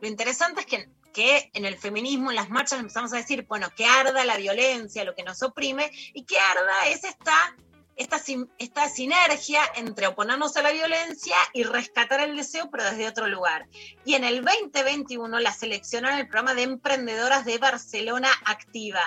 lo 0.00 0.08
interesante 0.08 0.60
es 0.60 0.66
que 0.66 0.88
que 1.18 1.50
en 1.54 1.64
el 1.64 1.76
feminismo, 1.76 2.30
en 2.30 2.36
las 2.36 2.50
marchas 2.50 2.78
empezamos 2.78 3.12
a 3.12 3.16
decir, 3.16 3.44
bueno, 3.48 3.68
que 3.76 3.84
arda 3.84 4.24
la 4.24 4.36
violencia, 4.36 5.02
lo 5.04 5.16
que 5.16 5.24
nos 5.24 5.42
oprime, 5.42 5.90
y 6.14 6.24
que 6.24 6.38
arda 6.38 6.86
es 6.88 7.02
esta, 7.02 7.56
esta, 7.98 8.20
esta 8.58 8.88
sinergia 8.88 9.60
entre 9.76 10.06
oponernos 10.06 10.56
a 10.56 10.62
la 10.62 10.70
violencia 10.70 11.36
y 11.52 11.64
rescatar 11.64 12.20
el 12.20 12.36
deseo, 12.36 12.70
pero 12.70 12.84
desde 12.84 13.08
otro 13.08 13.26
lugar. 13.26 13.66
Y 14.04 14.14
en 14.14 14.24
el 14.24 14.44
2021 14.44 15.40
la 15.40 15.52
seleccionaron 15.52 16.18
el 16.18 16.28
programa 16.28 16.54
de 16.54 16.62
emprendedoras 16.62 17.44
de 17.44 17.58
Barcelona 17.58 18.30
Activa. 18.44 19.00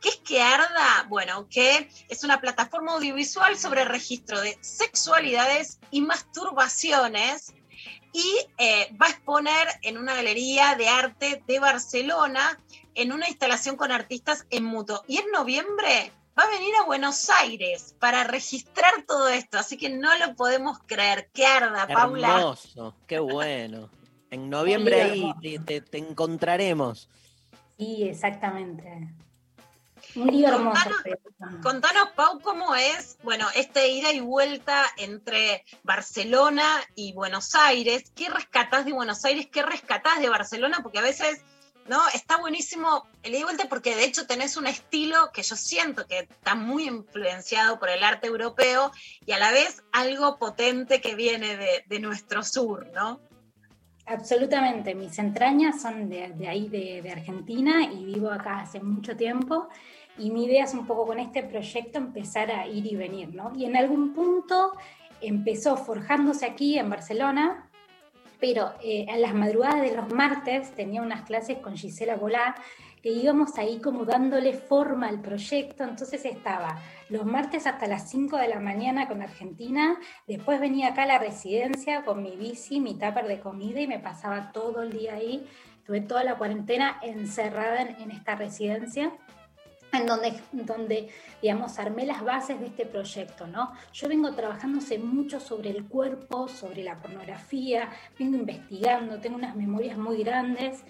¿Qué 0.00 0.10
es 0.10 0.16
que 0.16 0.40
Arda? 0.40 1.06
Bueno, 1.08 1.48
que 1.48 1.90
es 2.08 2.22
una 2.22 2.40
plataforma 2.40 2.92
audiovisual 2.92 3.58
sobre 3.58 3.84
registro 3.84 4.40
de 4.40 4.56
sexualidades 4.60 5.80
y 5.90 6.02
masturbaciones 6.02 7.52
y 8.12 8.38
eh, 8.58 8.96
va 9.00 9.06
a 9.06 9.10
exponer 9.10 9.68
en 9.82 9.98
una 9.98 10.14
galería 10.14 10.76
de 10.76 10.88
arte 10.88 11.42
de 11.46 11.58
Barcelona 11.58 12.60
en 12.94 13.12
una 13.12 13.28
instalación 13.28 13.76
con 13.76 13.90
artistas 13.90 14.46
en 14.50 14.64
mutuo. 14.64 15.02
Y 15.08 15.18
en 15.18 15.30
noviembre 15.32 16.12
va 16.38 16.44
a 16.44 16.50
venir 16.50 16.74
a 16.76 16.84
Buenos 16.84 17.28
Aires 17.30 17.94
para 17.98 18.24
registrar 18.24 18.92
todo 19.06 19.28
esto, 19.28 19.58
así 19.58 19.76
que 19.76 19.88
no 19.88 20.16
lo 20.18 20.34
podemos 20.36 20.78
creer. 20.86 21.28
¡Qué 21.32 21.46
arda, 21.46 21.86
Paula! 21.88 22.28
Hermoso, 22.36 22.94
qué 23.06 23.18
bueno. 23.18 23.90
En 24.30 24.50
noviembre 24.50 25.02
ahí 25.02 25.32
te, 25.42 25.58
te- 25.58 25.80
te 25.80 25.98
encontraremos. 25.98 27.08
Sí, 27.78 28.04
exactamente. 28.04 29.08
Un 30.16 30.28
lío 30.28 30.48
hermoso. 30.48 30.80
Contanos, 30.80 31.62
contanos, 31.62 32.08
Pau, 32.14 32.40
cómo 32.40 32.74
es, 32.74 33.18
bueno, 33.22 33.46
este 33.54 33.88
ida 33.88 34.12
y 34.12 34.20
vuelta 34.20 34.84
entre 34.96 35.64
Barcelona 35.82 36.64
y 36.94 37.12
Buenos 37.12 37.54
Aires. 37.54 38.10
¿Qué 38.14 38.28
rescatás 38.28 38.84
de 38.84 38.92
Buenos 38.92 39.24
Aires? 39.24 39.48
¿Qué 39.50 39.62
rescatás 39.62 40.20
de 40.20 40.28
Barcelona? 40.28 40.80
Porque 40.82 40.98
a 40.98 41.02
veces, 41.02 41.40
¿no? 41.88 41.98
Está 42.14 42.38
buenísimo 42.38 43.06
el 43.22 43.32
ida 43.32 43.40
y 43.40 43.44
vuelta 43.44 43.68
porque 43.68 43.96
de 43.96 44.04
hecho 44.04 44.26
tenés 44.26 44.56
un 44.56 44.66
estilo 44.66 45.30
que 45.32 45.42
yo 45.42 45.56
siento 45.56 46.06
que 46.06 46.20
está 46.20 46.54
muy 46.54 46.84
influenciado 46.84 47.78
por 47.78 47.88
el 47.88 48.04
arte 48.04 48.26
europeo 48.26 48.92
y 49.24 49.32
a 49.32 49.38
la 49.38 49.50
vez 49.50 49.82
algo 49.92 50.38
potente 50.38 51.00
que 51.00 51.14
viene 51.14 51.56
de, 51.56 51.84
de 51.86 52.00
nuestro 52.00 52.42
sur, 52.42 52.90
¿no? 52.94 53.20
Absolutamente, 54.06 54.94
mis 54.94 55.18
entrañas 55.18 55.82
son 55.82 56.08
de, 56.08 56.30
de 56.30 56.48
ahí, 56.48 56.68
de, 56.68 57.02
de, 57.02 57.10
Argentina, 57.10 57.84
y 57.84 58.06
vivo 58.06 58.30
acá 58.30 58.60
hace 58.60 58.80
mucho 58.80 59.16
tiempo. 59.16 59.68
Y 60.16 60.30
mi 60.30 60.46
idea 60.46 60.64
es 60.64 60.72
un 60.72 60.86
poco 60.86 61.06
con 61.06 61.18
este 61.18 61.42
proyecto 61.42 61.98
empezar 61.98 62.50
a 62.50 62.66
ir 62.66 62.86
y 62.86 62.96
venir, 62.96 63.34
¿no? 63.34 63.52
Y 63.54 63.66
en 63.66 63.76
algún 63.76 64.14
punto 64.14 64.72
empezó 65.20 65.76
forjándose 65.76 66.46
aquí 66.46 66.78
en 66.78 66.88
Barcelona, 66.88 67.67
pero 68.40 68.72
eh, 68.82 69.06
a 69.08 69.16
las 69.16 69.34
madrugadas 69.34 69.82
de 69.82 69.96
los 69.96 70.12
martes 70.12 70.72
tenía 70.74 71.02
unas 71.02 71.22
clases 71.22 71.58
con 71.58 71.76
Gisela 71.76 72.16
Bolá, 72.16 72.54
que 73.02 73.10
íbamos 73.10 73.58
ahí 73.58 73.80
como 73.80 74.04
dándole 74.04 74.52
forma 74.52 75.08
al 75.08 75.20
proyecto, 75.20 75.84
entonces 75.84 76.24
estaba 76.24 76.80
los 77.08 77.24
martes 77.24 77.66
hasta 77.66 77.86
las 77.86 78.10
5 78.10 78.36
de 78.36 78.48
la 78.48 78.60
mañana 78.60 79.06
con 79.06 79.22
Argentina, 79.22 79.96
después 80.26 80.60
venía 80.60 80.88
acá 80.88 81.04
a 81.04 81.06
la 81.06 81.18
residencia 81.18 82.04
con 82.04 82.22
mi 82.22 82.36
bici, 82.36 82.80
mi 82.80 82.94
tupper 82.94 83.28
de 83.28 83.40
comida 83.40 83.80
y 83.80 83.86
me 83.86 84.00
pasaba 84.00 84.50
todo 84.52 84.82
el 84.82 84.92
día 84.92 85.14
ahí, 85.14 85.46
tuve 85.86 86.00
toda 86.00 86.24
la 86.24 86.36
cuarentena 86.36 86.98
encerrada 87.02 87.82
en, 87.82 88.00
en 88.02 88.10
esta 88.10 88.34
residencia 88.34 89.12
en 89.92 90.06
donde, 90.06 90.40
donde, 90.52 91.08
digamos, 91.40 91.78
armé 91.78 92.06
las 92.06 92.22
bases 92.22 92.60
de 92.60 92.66
este 92.66 92.86
proyecto, 92.86 93.46
¿no? 93.46 93.72
Yo 93.92 94.08
vengo 94.08 94.32
trabajando 94.34 94.78
hace 94.78 94.98
mucho 94.98 95.40
sobre 95.40 95.70
el 95.70 95.84
cuerpo, 95.86 96.48
sobre 96.48 96.84
la 96.84 96.96
pornografía, 96.96 97.90
vengo 98.18 98.36
investigando, 98.36 99.20
tengo 99.20 99.36
unas 99.36 99.56
memorias 99.56 99.96
muy 99.96 100.22
grandes 100.22 100.84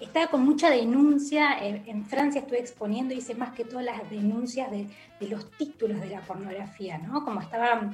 estaba 0.00 0.28
con 0.28 0.42
mucha 0.42 0.70
denuncia, 0.70 1.58
en, 1.60 2.06
Francia 2.06 2.40
estuve 2.40 2.58
exponiendo, 2.58 3.14
hice 3.14 3.34
más 3.34 3.52
que 3.52 3.64
todas 3.64 3.84
las 3.84 4.08
denuncias 4.10 4.70
de, 4.70 4.86
de 5.20 5.28
los 5.28 5.50
títulos 5.52 6.00
de 6.00 6.08
la 6.08 6.22
pornografía, 6.22 6.96
¿no? 6.96 7.22
Como 7.22 7.40
estaba 7.40 7.90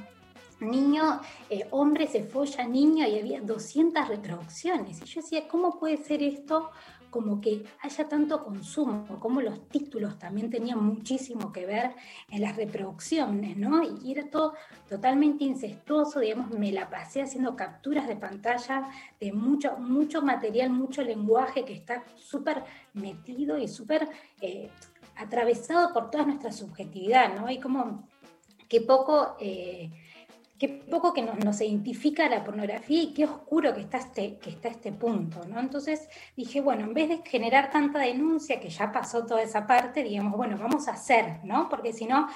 niño, 0.61 1.21
eh, 1.51 1.67
hombre 1.71 2.07
se 2.07 2.23
folla 2.23 2.67
niño 2.67 3.07
y 3.07 3.19
había 3.19 3.41
200 3.41 4.09
reproducciones. 4.09 5.03
Y 5.03 5.05
yo 5.05 5.21
decía, 5.21 5.49
¿cómo 5.49 5.79
puede 5.79 5.97
ser 5.99 6.23
esto? 6.23 6.71
Como 7.17 7.41
que 7.41 7.65
haya 7.81 8.07
tanto 8.07 8.45
consumo, 8.45 9.19
como 9.21 9.41
los 9.41 9.71
títulos 9.71 10.19
también 10.19 10.51
tenían 10.51 10.85
muchísimo 10.85 11.51
que 11.51 11.65
ver 11.65 11.95
en 12.29 12.43
las 12.43 12.57
reproducciones, 12.57 13.57
¿no? 13.57 13.83
Y 13.83 14.13
era 14.13 14.29
todo 14.29 14.53
totalmente 14.87 15.45
incestuoso, 15.45 16.21
digamos, 16.21 16.51
me 16.51 16.73
la 16.73 16.91
pasé 16.91 17.23
haciendo 17.23 17.57
capturas 17.57 18.07
de 18.07 18.17
pantalla 18.17 18.91
de 19.19 19.33
mucho, 19.33 19.79
mucho 19.79 20.21
material, 20.21 20.69
mucho 20.69 21.01
lenguaje 21.01 21.65
que 21.65 21.73
está 21.73 22.05
súper 22.17 22.63
metido 22.93 23.57
y 23.57 23.67
súper 23.67 24.11
eh, 24.43 24.69
atravesado 25.17 25.95
por 25.95 26.11
toda 26.11 26.27
nuestra 26.27 26.53
subjetividad, 26.53 27.35
¿no? 27.35 27.51
Y 27.51 27.59
como 27.59 28.07
que 28.69 28.83
poco... 28.83 29.37
Eh, 29.41 29.91
qué 30.59 30.69
poco 30.69 31.13
que 31.13 31.23
nos, 31.23 31.39
nos, 31.45 31.61
identifica 31.61 32.29
la 32.29 32.45
pornografía 32.45 33.03
y 33.03 33.13
qué 33.13 33.25
oscuro 33.25 33.75
que 33.75 33.81
está, 33.81 33.99
este, 33.99 34.39
que 34.39 34.51
está 34.51 34.69
este 34.69 34.93
punto, 34.93 35.45
¿no? 35.47 35.61
Entonces 35.61 36.09
dije, 36.37 36.61
bueno, 36.61 36.85
en 36.85 36.95
vez 36.95 37.09
de 37.09 37.21
generar 37.25 37.71
tanta 37.71 37.99
denuncia, 37.99 38.59
que 38.61 38.71
ya 38.71 38.91
pasó 38.93 39.27
toda 39.27 39.43
esa 39.43 39.67
parte, 39.67 40.03
digamos, 40.03 40.37
bueno, 40.37 40.57
vamos 40.59 40.89
a 40.89 40.93
hacer, 40.93 41.41
¿no? 41.45 41.69
Porque 41.69 41.93
si 41.93 42.07
no, 42.07 42.29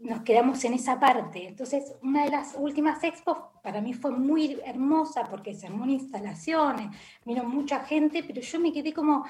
nos 0.00 0.22
quedamos 0.22 0.64
en 0.64 0.74
esa 0.74 0.98
parte. 0.98 1.46
Entonces, 1.46 1.94
una 2.02 2.24
de 2.24 2.30
las 2.30 2.54
últimas 2.56 3.02
expos 3.04 3.36
para 3.62 3.80
mí 3.80 3.92
fue 3.92 4.10
muy 4.10 4.58
hermosa 4.64 5.24
porque 5.24 5.54
se 5.54 5.66
armó 5.66 5.86
instalaciones, 5.86 6.88
vino 7.24 7.44
mucha 7.44 7.80
gente, 7.80 8.24
pero 8.26 8.40
yo 8.40 8.60
me 8.60 8.72
quedé 8.72 8.92
como, 8.92 9.26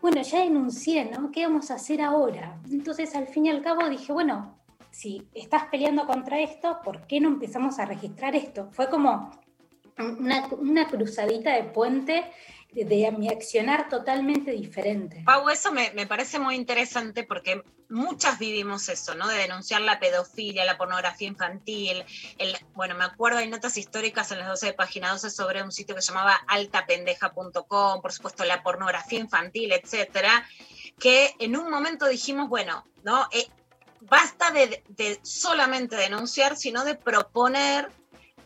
bueno, 0.00 0.22
ya 0.22 0.40
denuncié, 0.40 1.06
¿no? 1.06 1.30
¿Qué 1.30 1.46
vamos 1.46 1.70
a 1.70 1.74
hacer 1.74 2.00
ahora? 2.00 2.60
Entonces, 2.70 3.14
al 3.14 3.26
fin 3.26 3.46
y 3.46 3.50
al 3.50 3.62
cabo 3.62 3.88
dije, 3.88 4.12
bueno, 4.12 4.54
si 4.94 5.26
estás 5.34 5.64
peleando 5.64 6.06
contra 6.06 6.40
esto, 6.40 6.78
¿por 6.84 7.06
qué 7.08 7.20
no 7.20 7.28
empezamos 7.28 7.80
a 7.80 7.84
registrar 7.84 8.36
esto? 8.36 8.70
Fue 8.70 8.88
como 8.88 9.30
una, 9.98 10.88
cruzadita 10.88 11.52
de 11.52 11.64
puente 11.64 12.24
de, 12.72 12.84
de, 12.84 13.10
mi 13.10 13.28
accionar 13.28 13.88
totalmente 13.88 14.52
diferente. 14.52 15.22
Pau, 15.24 15.48
eso 15.48 15.72
me, 15.72 15.90
me, 15.94 16.06
parece 16.06 16.38
muy 16.38 16.54
interesante 16.54 17.24
porque 17.24 17.62
muchas 17.88 18.38
vivimos 18.38 18.88
eso, 18.88 19.16
¿no? 19.16 19.26
De 19.26 19.36
denunciar 19.36 19.80
la 19.80 19.98
pedofilia, 19.98 20.64
la 20.64 20.78
pornografía 20.78 21.26
infantil. 21.26 22.04
Bueno, 22.74 22.94
me 22.94 23.04
acuerdo, 23.04 23.38
hay 23.38 23.48
notas 23.48 23.76
históricas 23.76 24.30
en 24.30 24.38
las 24.38 24.48
12 24.48 24.66
de 24.66 24.72
página 24.74 25.10
12 25.10 25.28
sobre 25.30 25.62
un 25.62 25.72
sitio 25.72 25.96
que 25.96 26.02
llamaba 26.02 26.34
altapendeja.com, 26.46 28.00
por 28.00 28.12
supuesto 28.12 28.44
la 28.44 28.62
pornografía 28.62 29.18
infantil, 29.18 29.72
etcétera, 29.72 30.46
que 31.00 31.34
en 31.40 31.56
un 31.56 31.68
momento 31.68 32.06
dijimos, 32.06 32.48
bueno, 32.48 32.84
¿no? 33.02 33.26
Eh, 33.32 33.46
basta 34.08 34.50
de, 34.50 35.20
solamente 35.22 35.96
denunciar, 35.96 36.56
sino 36.56 36.84
de 36.84 36.94
proponer 36.94 37.90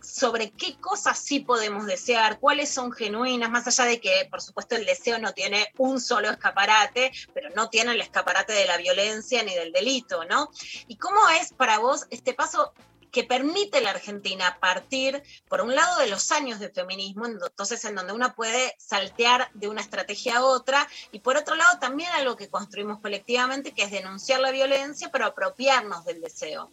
sobre 0.01 0.51
qué 0.51 0.77
cosas 0.81 1.19
sí 1.19 1.41
podemos 1.41 1.87
desear, 1.87 2.39
cuáles 2.39 2.71
son 2.71 2.93
genuinas, 2.93 3.51
más 3.51 3.67
allá 3.67 3.85
de 3.85 4.01
que, 4.01 4.27
por 4.31 4.41
supuesto, 4.41 4.77
el 4.77 4.87
deseo 4.87 5.19
no 5.19 5.33
tiene 5.33 5.67
un 5.77 6.01
solo 6.01 6.31
escaparate, 6.31 7.13
pero 7.35 7.51
no 7.55 7.69
tiene 7.69 7.93
el 7.93 8.01
escaparate 8.01 8.53
de 8.53 8.67
la 8.67 8.77
violencia 8.77 9.43
ni 9.43 9.55
del 9.55 9.73
delito, 9.73 10.25
¿no? 10.25 10.51
¿Y 10.87 10.97
cómo 10.97 11.29
es 11.41 11.53
para 11.53 11.79
vos 11.79 12.07
este 12.11 12.33
paso 12.33 12.73
que 13.11 13.25
permite 13.25 13.81
la 13.81 13.91
Argentina 13.91 14.59
partir, 14.61 15.23
por 15.49 15.61
un 15.61 15.75
lado, 15.75 15.99
de 15.99 16.09
los 16.09 16.31
años 16.33 16.61
de 16.61 16.71
feminismo, 16.71 17.27
entonces 17.27 17.85
en 17.85 17.95
donde 17.95 18.13
uno 18.13 18.35
puede 18.35 18.75
saltear 18.79 19.51
de 19.55 19.69
una 19.69 19.81
estrategia 19.81 20.39
a 20.39 20.45
otra, 20.45 20.87
y 21.13 21.21
por 21.21 21.37
otro 21.37 21.55
lado 21.55 21.79
también 21.79 22.11
algo 22.13 22.37
que 22.37 22.49
construimos 22.49 23.01
colectivamente, 23.01 23.73
que 23.73 23.83
es 23.83 23.91
denunciar 23.91 24.41
la 24.41 24.51
violencia, 24.51 25.11
pero 25.11 25.27
apropiarnos 25.27 26.05
del 26.05 26.21
deseo. 26.21 26.73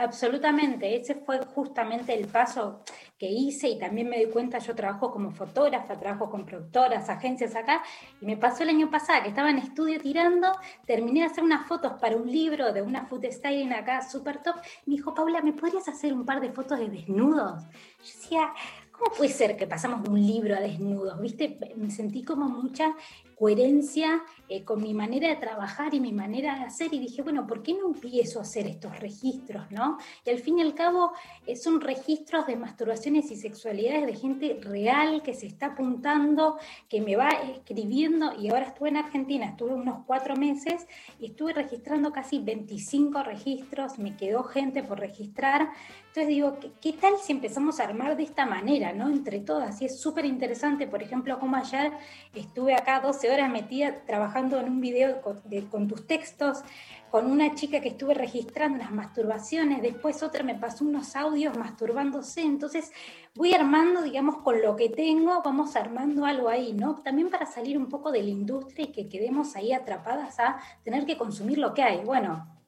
Absolutamente, 0.00 0.96
ese 0.96 1.14
fue 1.14 1.44
justamente 1.44 2.14
el 2.14 2.26
paso 2.26 2.80
que 3.18 3.26
hice 3.26 3.68
y 3.68 3.78
también 3.78 4.08
me 4.08 4.16
di 4.18 4.30
cuenta, 4.30 4.58
yo 4.58 4.74
trabajo 4.74 5.10
como 5.10 5.30
fotógrafa, 5.30 5.98
trabajo 5.98 6.30
con 6.30 6.46
productoras, 6.46 7.10
agencias 7.10 7.54
acá, 7.54 7.82
y 8.18 8.24
me 8.24 8.38
pasó 8.38 8.62
el 8.62 8.70
año 8.70 8.90
pasado 8.90 9.22
que 9.22 9.28
estaba 9.28 9.50
en 9.50 9.58
estudio 9.58 10.00
tirando, 10.00 10.52
terminé 10.86 11.20
de 11.20 11.26
hacer 11.26 11.44
unas 11.44 11.68
fotos 11.68 12.00
para 12.00 12.16
un 12.16 12.32
libro 12.32 12.72
de 12.72 12.80
una 12.80 13.04
food 13.04 13.26
styling 13.30 13.74
acá, 13.74 14.00
súper 14.00 14.42
top, 14.42 14.56
me 14.86 14.96
dijo, 14.96 15.12
Paula, 15.12 15.42
¿me 15.42 15.52
podrías 15.52 15.86
hacer 15.86 16.14
un 16.14 16.24
par 16.24 16.40
de 16.40 16.50
fotos 16.50 16.78
de 16.78 16.88
desnudos? 16.88 17.64
Yo 17.98 18.04
decía, 18.04 18.54
¿cómo 18.90 19.12
puede 19.14 19.30
ser 19.30 19.54
que 19.54 19.66
pasamos 19.66 20.08
un 20.08 20.18
libro 20.18 20.56
a 20.56 20.60
desnudos? 20.60 21.20
¿Viste? 21.20 21.58
Me 21.76 21.90
sentí 21.90 22.22
como 22.22 22.48
mucha 22.48 22.94
coherencia 23.40 24.22
eh, 24.50 24.64
con 24.64 24.82
mi 24.82 24.92
manera 24.92 25.28
de 25.28 25.36
trabajar 25.36 25.94
y 25.94 26.00
mi 26.00 26.12
manera 26.12 26.56
de 26.56 26.64
hacer 26.64 26.92
y 26.92 26.98
dije, 26.98 27.22
bueno, 27.22 27.46
¿por 27.46 27.62
qué 27.62 27.72
no 27.72 27.86
empiezo 27.86 28.38
a 28.38 28.42
hacer 28.42 28.66
estos 28.66 29.00
registros, 29.00 29.70
no? 29.70 29.96
Y 30.26 30.30
al 30.30 30.40
fin 30.40 30.58
y 30.58 30.62
al 30.62 30.74
cabo 30.74 31.12
eh, 31.46 31.56
son 31.56 31.80
registros 31.80 32.46
de 32.46 32.56
masturbaciones 32.56 33.30
y 33.30 33.36
sexualidades 33.36 34.04
de 34.04 34.14
gente 34.14 34.60
real 34.60 35.22
que 35.22 35.32
se 35.32 35.46
está 35.46 35.68
apuntando, 35.68 36.58
que 36.90 37.00
me 37.00 37.16
va 37.16 37.30
escribiendo 37.30 38.34
y 38.38 38.50
ahora 38.50 38.66
estuve 38.66 38.90
en 38.90 38.98
Argentina, 38.98 39.46
estuve 39.46 39.72
unos 39.72 40.04
cuatro 40.06 40.36
meses 40.36 40.86
y 41.18 41.26
estuve 41.26 41.54
registrando 41.54 42.12
casi 42.12 42.40
25 42.40 43.22
registros, 43.22 43.98
me 43.98 44.18
quedó 44.18 44.42
gente 44.42 44.82
por 44.82 45.00
registrar. 45.00 45.70
Entonces 46.08 46.28
digo, 46.28 46.58
¿qué, 46.60 46.72
qué 46.78 46.92
tal 46.92 47.14
si 47.22 47.32
empezamos 47.32 47.80
a 47.80 47.84
armar 47.84 48.18
de 48.18 48.24
esta 48.24 48.44
manera, 48.44 48.92
¿no? 48.92 49.08
Entre 49.08 49.40
todas. 49.40 49.80
Y 49.80 49.86
es 49.86 49.98
súper 49.98 50.26
interesante, 50.26 50.86
por 50.86 51.02
ejemplo, 51.02 51.38
como 51.38 51.56
ayer 51.56 51.92
estuve 52.34 52.74
acá 52.74 53.00
12 53.00 53.29
horas 53.30 53.50
metida 53.50 54.04
trabajando 54.04 54.58
en 54.58 54.68
un 54.68 54.80
video 54.80 55.22
con, 55.22 55.40
de, 55.44 55.66
con, 55.68 55.88
tus 55.88 56.06
textos, 56.06 56.62
con 57.10 57.30
una 57.30 57.54
chica 57.54 57.80
que 57.80 57.88
estuve 57.90 58.14
registrando 58.14 58.78
las 58.78 58.92
masturbaciones, 58.92 59.82
después 59.82 60.22
otra 60.22 60.42
me 60.44 60.54
pasó 60.54 60.84
unos 60.84 61.16
audios 61.16 61.56
masturbándose, 61.56 62.42
entonces 62.42 62.92
voy 63.34 63.54
armando, 63.54 64.02
digamos, 64.02 64.38
con 64.38 64.60
lo 64.62 64.76
que 64.76 64.88
tengo, 64.88 65.42
vamos 65.42 65.76
armando 65.76 66.24
algo 66.24 66.48
ahí, 66.48 66.72
¿no? 66.72 66.96
También 66.96 67.30
para 67.30 67.46
salir 67.46 67.76
un 67.78 67.88
poco 67.88 68.12
de 68.12 68.22
la 68.22 68.30
industria 68.30 68.84
y 68.84 68.92
que 68.92 69.08
quedemos 69.08 69.56
ahí 69.56 69.72
atrapadas 69.72 70.38
a 70.38 70.58
tener 70.84 71.06
que 71.06 71.16
consumir 71.16 71.58
lo 71.58 71.74
que 71.74 71.82
hay. 71.82 72.04
Bueno, 72.04 72.59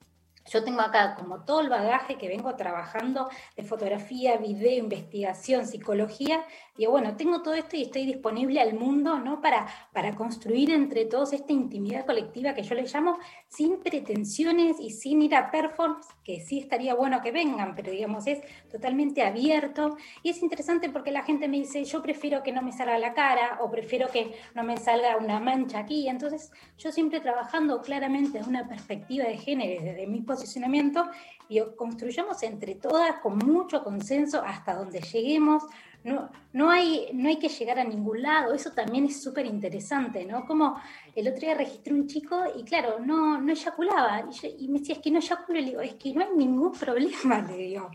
yo 0.50 0.64
tengo 0.64 0.80
acá 0.80 1.14
como 1.14 1.44
todo 1.44 1.60
el 1.60 1.68
bagaje 1.68 2.16
que 2.16 2.28
vengo 2.28 2.54
trabajando 2.56 3.28
de 3.56 3.62
fotografía, 3.62 4.36
video, 4.36 4.78
investigación, 4.78 5.66
psicología. 5.66 6.44
Y 6.76 6.86
bueno, 6.86 7.16
tengo 7.16 7.42
todo 7.42 7.54
esto 7.54 7.76
y 7.76 7.82
estoy 7.82 8.06
disponible 8.06 8.60
al 8.60 8.74
mundo, 8.74 9.18
¿no? 9.18 9.40
Para, 9.40 9.66
para 9.92 10.14
construir 10.14 10.70
entre 10.70 11.04
todos 11.04 11.32
esta 11.32 11.52
intimidad 11.52 12.06
colectiva 12.06 12.54
que 12.54 12.62
yo 12.62 12.74
le 12.74 12.84
llamo 12.84 13.18
sin 13.48 13.80
pretensiones 13.80 14.80
y 14.80 14.90
sin 14.90 15.22
ir 15.22 15.34
a 15.34 15.50
performance, 15.50 16.08
que 16.24 16.40
sí 16.40 16.58
estaría 16.58 16.94
bueno 16.94 17.20
que 17.22 17.30
vengan, 17.30 17.74
pero 17.74 17.90
digamos 17.90 18.26
es 18.26 18.40
totalmente 18.70 19.22
abierto. 19.22 19.96
Y 20.22 20.30
es 20.30 20.42
interesante 20.42 20.88
porque 20.88 21.12
la 21.12 21.22
gente 21.22 21.48
me 21.48 21.58
dice, 21.58 21.84
yo 21.84 22.02
prefiero 22.02 22.42
que 22.42 22.52
no 22.52 22.62
me 22.62 22.72
salga 22.72 22.98
la 22.98 23.14
cara 23.14 23.58
o 23.60 23.70
prefiero 23.70 24.08
que 24.08 24.34
no 24.54 24.62
me 24.62 24.76
salga 24.76 25.16
una 25.16 25.40
mancha 25.40 25.80
aquí. 25.80 26.08
Entonces, 26.08 26.52
yo 26.78 26.90
siempre 26.90 27.20
trabajando 27.20 27.82
claramente 27.82 28.38
desde 28.38 28.50
una 28.50 28.68
perspectiva 28.68 29.26
de 29.26 29.36
género, 29.36 29.82
desde 29.82 30.06
mi 30.06 30.22
posicionamiento 30.32 31.06
y 31.48 31.60
construyamos 31.76 32.42
entre 32.42 32.76
todas 32.76 33.16
con 33.20 33.36
mucho 33.38 33.84
consenso 33.84 34.42
hasta 34.42 34.74
donde 34.74 35.00
lleguemos. 35.00 35.64
No, 36.04 36.30
no, 36.52 36.68
hay, 36.68 37.10
no 37.12 37.28
hay 37.28 37.38
que 37.38 37.48
llegar 37.48 37.78
a 37.78 37.84
ningún 37.84 38.22
lado, 38.22 38.54
eso 38.54 38.72
también 38.72 39.04
es 39.04 39.22
súper 39.22 39.46
interesante, 39.46 40.24
¿no? 40.24 40.44
Como 40.46 40.76
el 41.14 41.28
otro 41.28 41.40
día 41.40 41.54
registré 41.54 41.94
un 41.94 42.08
chico 42.08 42.42
y 42.56 42.64
claro, 42.64 42.98
no, 42.98 43.40
no 43.40 43.52
eyaculaba, 43.52 44.24
y, 44.58 44.66
me 44.66 44.80
decía, 44.80 44.96
es 44.96 45.00
que 45.00 45.12
no 45.12 45.20
eyaculo, 45.20 45.60
le 45.60 45.66
digo, 45.66 45.80
es 45.80 45.94
que 45.94 46.12
no 46.12 46.24
hay 46.24 46.30
ningún 46.36 46.72
problema, 46.72 47.40
le 47.48 47.56
digo. 47.56 47.90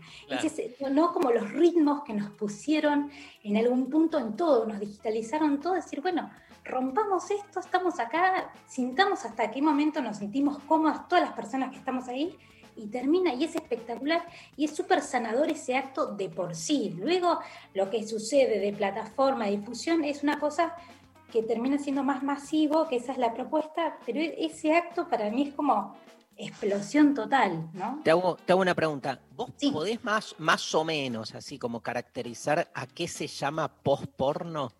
no 0.90 1.12
como 1.12 1.30
los 1.32 1.52
ritmos 1.52 2.02
que 2.02 2.14
nos 2.14 2.30
pusieron 2.30 3.10
en 3.42 3.56
algún 3.58 3.90
punto 3.90 4.18
en 4.18 4.36
todo, 4.36 4.64
nos 4.64 4.80
digitalizaron 4.80 5.60
todo, 5.60 5.74
decir, 5.74 6.00
bueno, 6.00 6.30
rompamos 6.68 7.30
esto, 7.30 7.60
estamos 7.60 7.98
acá, 7.98 8.52
sintamos 8.66 9.24
hasta 9.24 9.50
qué 9.50 9.60
momento 9.60 10.00
nos 10.00 10.18
sentimos 10.18 10.58
cómodas 10.60 11.08
todas 11.08 11.24
las 11.24 11.32
personas 11.32 11.70
que 11.70 11.78
estamos 11.78 12.06
ahí 12.08 12.36
y 12.76 12.86
termina 12.86 13.34
y 13.34 13.44
es 13.44 13.56
espectacular 13.56 14.24
y 14.56 14.66
es 14.66 14.76
súper 14.76 15.00
sanador 15.00 15.50
ese 15.50 15.76
acto 15.76 16.06
de 16.06 16.28
por 16.28 16.54
sí. 16.54 16.94
Luego 16.96 17.40
lo 17.74 17.90
que 17.90 18.06
sucede 18.06 18.60
de 18.60 18.72
plataforma, 18.72 19.46
de 19.46 19.52
difusión, 19.52 20.04
es 20.04 20.22
una 20.22 20.38
cosa 20.38 20.76
que 21.32 21.42
termina 21.42 21.78
siendo 21.78 22.04
más 22.04 22.22
masivo, 22.22 22.88
que 22.88 22.96
esa 22.96 23.12
es 23.12 23.18
la 23.18 23.34
propuesta, 23.34 23.98
pero 24.06 24.20
ese 24.20 24.76
acto 24.76 25.08
para 25.08 25.30
mí 25.30 25.48
es 25.48 25.54
como 25.54 25.96
explosión 26.36 27.14
total, 27.14 27.68
¿no? 27.74 28.00
Te 28.04 28.12
hago, 28.12 28.36
te 28.36 28.52
hago 28.52 28.62
una 28.62 28.74
pregunta. 28.74 29.20
¿Vos 29.34 29.50
podés 29.72 30.02
más, 30.04 30.36
más 30.38 30.74
o 30.74 30.84
menos 30.84 31.34
así 31.34 31.58
como 31.58 31.80
caracterizar 31.80 32.70
a 32.72 32.86
qué 32.86 33.08
se 33.08 33.26
llama 33.26 33.68
post-porno? 33.68 34.72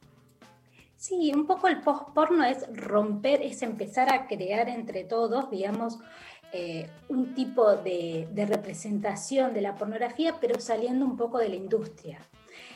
Sí, 0.98 1.30
un 1.32 1.46
poco 1.46 1.68
el 1.68 1.80
post-porno 1.80 2.42
es 2.42 2.66
romper, 2.74 3.40
es 3.40 3.62
empezar 3.62 4.12
a 4.12 4.26
crear 4.26 4.68
entre 4.68 5.04
todos, 5.04 5.48
digamos, 5.48 6.00
eh, 6.52 6.90
un 7.08 7.34
tipo 7.34 7.76
de, 7.76 8.28
representación 8.34 9.54
de 9.54 9.60
la 9.60 9.76
pornografía, 9.76 10.34
pero 10.40 10.58
saliendo 10.58 11.04
un 11.04 11.16
poco 11.16 11.38
de 11.38 11.50
la 11.50 11.54
industria. 11.54 12.18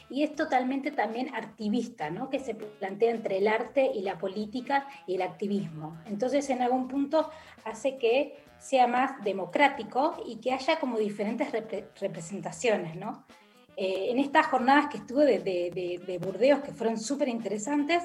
Y 0.09 0.23
es 0.23 0.37
totalmente 0.37 0.93
también 0.93 1.35
activista, 1.35 2.11
¿no? 2.11 2.31
que 2.31 2.39
se 2.39 2.55
plantea 2.55 3.11
entre 3.11 3.39
el 3.39 3.49
arte 3.49 3.91
y 3.93 4.03
la 4.03 4.19
política 4.19 4.87
y 5.09 5.17
el 5.17 5.23
activismo. 5.23 5.99
Entonces, 6.07 6.49
en 6.49 6.63
algún 6.63 6.87
punto 6.87 7.29
hace 7.65 7.99
que 7.99 8.37
sea 8.59 8.87
más 8.87 9.25
democrático 9.25 10.23
y 10.25 10.37
que 10.37 10.53
haya 10.53 10.79
como 10.79 10.97
diferentes 10.97 11.51
representaciones. 11.99 12.95
¿no? 12.95 13.25
Eh, 13.77 14.11
en 14.11 14.19
estas 14.19 14.47
jornadas 14.47 14.87
que 14.91 14.99
estuve 14.99 15.25
de, 15.25 15.39
de, 15.41 16.03
de 16.07 16.19
Burdeos, 16.19 16.61
que 16.61 16.73
fueron 16.73 16.99
súper 16.99 17.29
interesantes, 17.29 18.03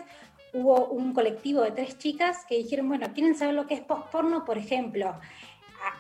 hubo 0.54 0.88
un 0.88 1.14
colectivo 1.14 1.62
de 1.62 1.72
tres 1.72 1.98
chicas 1.98 2.46
que 2.48 2.58
dijeron, 2.58 2.88
bueno, 2.88 3.08
¿quieren 3.14 3.36
saber 3.36 3.54
lo 3.54 3.68
que 3.68 3.76
es 3.76 3.82
post-porno? 3.82 4.46
Por 4.46 4.58
ejemplo, 4.58 5.20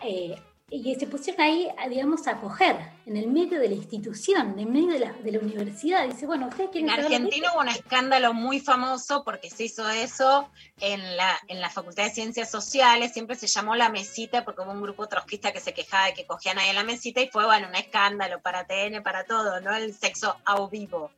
eh, 0.04 0.36
y 0.70 0.96
se 0.96 1.08
pusieron 1.08 1.42
ahí, 1.42 1.70
digamos, 1.90 2.28
a 2.28 2.42
coger 2.42 2.76
en 3.06 3.16
el 3.16 3.28
medio 3.28 3.58
de 3.58 3.70
la 3.70 3.76
institución, 3.76 4.60
en 4.60 4.70
medio 4.70 4.90
de 4.90 5.00
la, 5.00 5.14
de 5.14 5.32
la 5.32 5.40
universidad. 5.40 6.06
Dice, 6.06 6.26
bueno, 6.26 6.48
ustedes 6.48 6.72
quieren 6.72 6.90
En 6.90 7.06
Argentina 7.06 7.52
hubo 7.54 7.62
un 7.62 7.70
escándalo 7.70 8.34
muy 8.34 8.60
famoso 8.60 9.24
porque 9.24 9.50
se 9.50 9.64
hizo 9.64 9.90
eso 9.90 10.50
en 10.82 11.16
la, 11.16 11.40
en 11.48 11.62
la 11.62 11.70
Facultad 11.70 12.04
de 12.04 12.10
Ciencias 12.10 12.52
Sociales, 12.52 13.14
siempre 13.14 13.38
se 13.38 13.48
llamó 13.48 13.76
La 13.76 13.90
Mesita 13.90 14.44
porque 14.44 14.62
hubo 14.62 14.72
un 14.72 14.82
grupo 14.82 15.08
trotskista 15.08 15.54
que 15.54 15.62
se 15.62 15.74
quejaba 15.74 16.08
de 16.08 16.14
que 16.14 16.26
cogían 16.26 16.60
ahí 16.60 16.70
en 16.70 16.76
la 16.76 16.84
mesita 16.84 17.22
y 17.22 17.30
fue, 17.30 17.46
bueno, 17.46 17.70
un 17.70 17.76
escándalo 17.76 18.42
para 18.42 18.68
TN, 18.68 19.02
para 19.04 19.24
todo, 19.24 19.62
¿no? 19.62 19.74
El 19.74 19.94
sexo 19.94 20.36
a 20.44 20.68
vivo. 20.68 21.12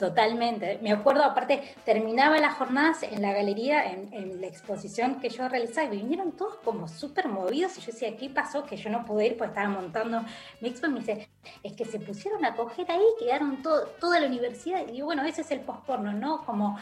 Totalmente. 0.00 0.78
Me 0.80 0.92
acuerdo, 0.92 1.22
aparte, 1.22 1.74
terminaba 1.84 2.38
las 2.38 2.54
jornadas 2.54 3.02
en 3.02 3.20
la 3.20 3.34
galería, 3.34 3.84
en, 3.84 4.40
la 4.40 4.46
exposición 4.46 5.20
que 5.20 5.28
yo 5.28 5.46
realizaba, 5.46 5.92
y 5.92 5.98
vinieron 5.98 6.32
todos 6.32 6.54
como 6.64 6.88
súper 6.88 7.28
movidos. 7.28 7.76
Y 7.76 7.82
yo 7.82 7.92
decía, 7.92 8.16
¿qué 8.16 8.30
pasó? 8.30 8.64
Que 8.64 8.78
yo 8.78 8.88
no 8.88 9.04
pude 9.04 9.26
ir 9.26 9.36
porque 9.36 9.50
estaba 9.50 9.68
montando 9.68 10.24
mi 10.62 10.70
expo. 10.70 10.86
Y 10.86 10.90
me 10.90 11.00
dice, 11.00 11.28
es 11.62 11.74
que 11.74 11.84
se 11.84 12.00
pusieron 12.00 12.42
a 12.46 12.56
coger 12.56 12.90
ahí, 12.90 13.04
quedaron 13.18 13.62
toda 13.62 14.20
la 14.20 14.26
universidad. 14.26 14.88
Y 14.88 15.02
bueno, 15.02 15.22
ese 15.22 15.42
es 15.42 15.50
el 15.50 15.60
posporno, 15.60 16.14
¿no? 16.14 16.46
Como 16.46 16.78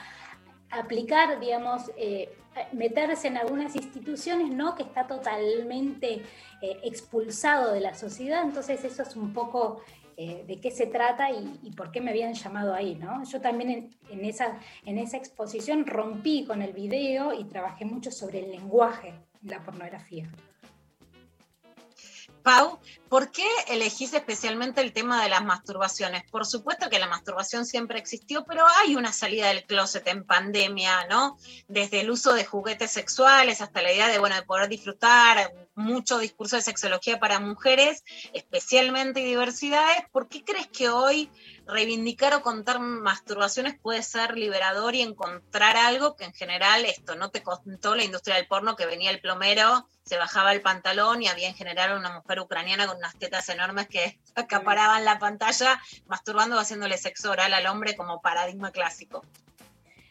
aplicar, 0.71 1.41
digamos, 1.41 1.91
eh, 1.97 2.33
meterse 2.71 3.27
en 3.27 3.37
algunas 3.37 3.75
instituciones, 3.75 4.49
¿no? 4.51 4.77
Que 4.77 4.85
está 4.85 5.09
totalmente 5.09 6.23
eh, 6.63 6.81
expulsado 6.85 7.73
de 7.73 7.81
la 7.81 7.95
sociedad. 7.95 8.43
Entonces, 8.45 8.85
eso 8.85 9.03
es 9.03 9.17
un 9.17 9.33
poco 9.33 9.83
eh, 10.21 10.43
de 10.49 10.61
qué 10.61 10.73
se 10.73 10.87
trata 10.87 11.31
y, 11.31 11.71
por 11.77 11.93
qué 11.93 12.01
me 12.01 12.11
habían 12.11 12.35
llamado 12.35 12.75
ahí, 12.75 12.97
¿no? 12.97 13.23
Yo 13.23 13.41
también 13.41 13.89
en, 14.11 14.25
esa, 14.25 14.59
exposición 15.17 15.87
rompí 15.87 16.45
con 16.45 16.61
el 16.61 16.73
video 16.73 17.33
y 17.33 17.45
trabajé 17.45 17.85
mucho 17.85 18.11
sobre 18.11 18.41
el 18.41 18.51
lenguaje 18.51 19.15
de 19.41 19.51
la 19.53 19.63
pornografía. 19.63 20.29
Pau, 22.43 22.81
¿por 23.09 23.31
qué 23.31 23.47
elegís 23.69 24.13
especialmente 24.13 24.81
el 24.81 24.93
tema 24.93 25.23
de 25.23 25.29
las 25.29 25.45
masturbaciones? 25.45 26.29
Por 26.29 26.47
supuesto 26.47 26.91
que 26.91 26.99
la 26.99 27.07
masturbación 27.07 27.65
siempre 27.65 28.01
existió, 28.01 28.45
pero 28.45 28.67
hay 28.83 28.97
una 28.97 29.13
salida 29.13 29.47
del 29.47 29.67
closet 29.67 30.05
en 30.09 30.25
pandemia, 30.25 31.07
¿no? 31.09 31.37
Desde 31.69 32.01
el 32.01 32.11
uso 32.11 32.35
de 32.35 32.45
juguetes 32.45 32.91
sexuales 32.91 33.61
hasta 33.61 33.83
la 33.83 33.93
idea 33.93 34.09
de, 34.09 34.19
bueno, 34.19 34.35
de 34.35 34.43
poder 34.43 34.69
disfrutar, 34.69 35.53
mucho 35.79 36.19
discurso 36.19 36.57
de 36.57 36.63
sexología 36.63 37.19
para 37.21 37.41
mujeres, 37.41 38.05
especialmente 38.33 39.21
diversidades. 39.21 40.05
¿Por 40.11 40.29
qué 40.29 40.45
crees 40.45 40.67
que 40.67 40.89
hoy 40.89 41.31
reivindicar 41.67 42.35
o 42.35 42.43
contar 42.43 42.81
masturbaciones 42.81 43.79
puede 43.79 44.03
ser 44.03 44.37
liberador 44.37 44.95
y 44.95 45.03
encontrar 45.03 45.77
algo 45.77 46.17
que 46.17 46.25
en 46.25 46.35
general 46.35 46.85
esto 46.85 47.15
no 47.15 47.31
te 47.31 47.43
contó 47.43 47.95
la 47.95 48.05
industria 48.05 48.37
del 48.37 48.49
porno 48.49 48.75
que 48.75 48.87
venía 48.87 49.11
el 49.11 49.21
plomero, 49.21 49.87
se 50.03 50.17
bajaba 50.17 50.53
el 50.53 50.63
pantalón 50.63 51.23
y 51.23 51.29
había 51.29 51.49
en 51.49 51.55
general 51.55 51.97
una 51.97 52.11
mujer 52.11 52.41
ucraniana 52.41 52.87
con 52.87 52.97
unas 52.97 53.17
tetas 53.17 53.49
enormes 53.49 53.87
que 53.89 54.19
acaparaban 54.35 55.05
la 55.05 55.19
pantalla 55.19 55.81
masturbando 56.07 56.57
o 56.57 56.61
haciéndole 56.61 56.99
sexo 56.99 57.31
oral 57.31 57.55
al 57.55 57.67
hombre 57.67 57.95
como 57.95 58.21
paradigma 58.21 58.73
clásico. 58.73 59.25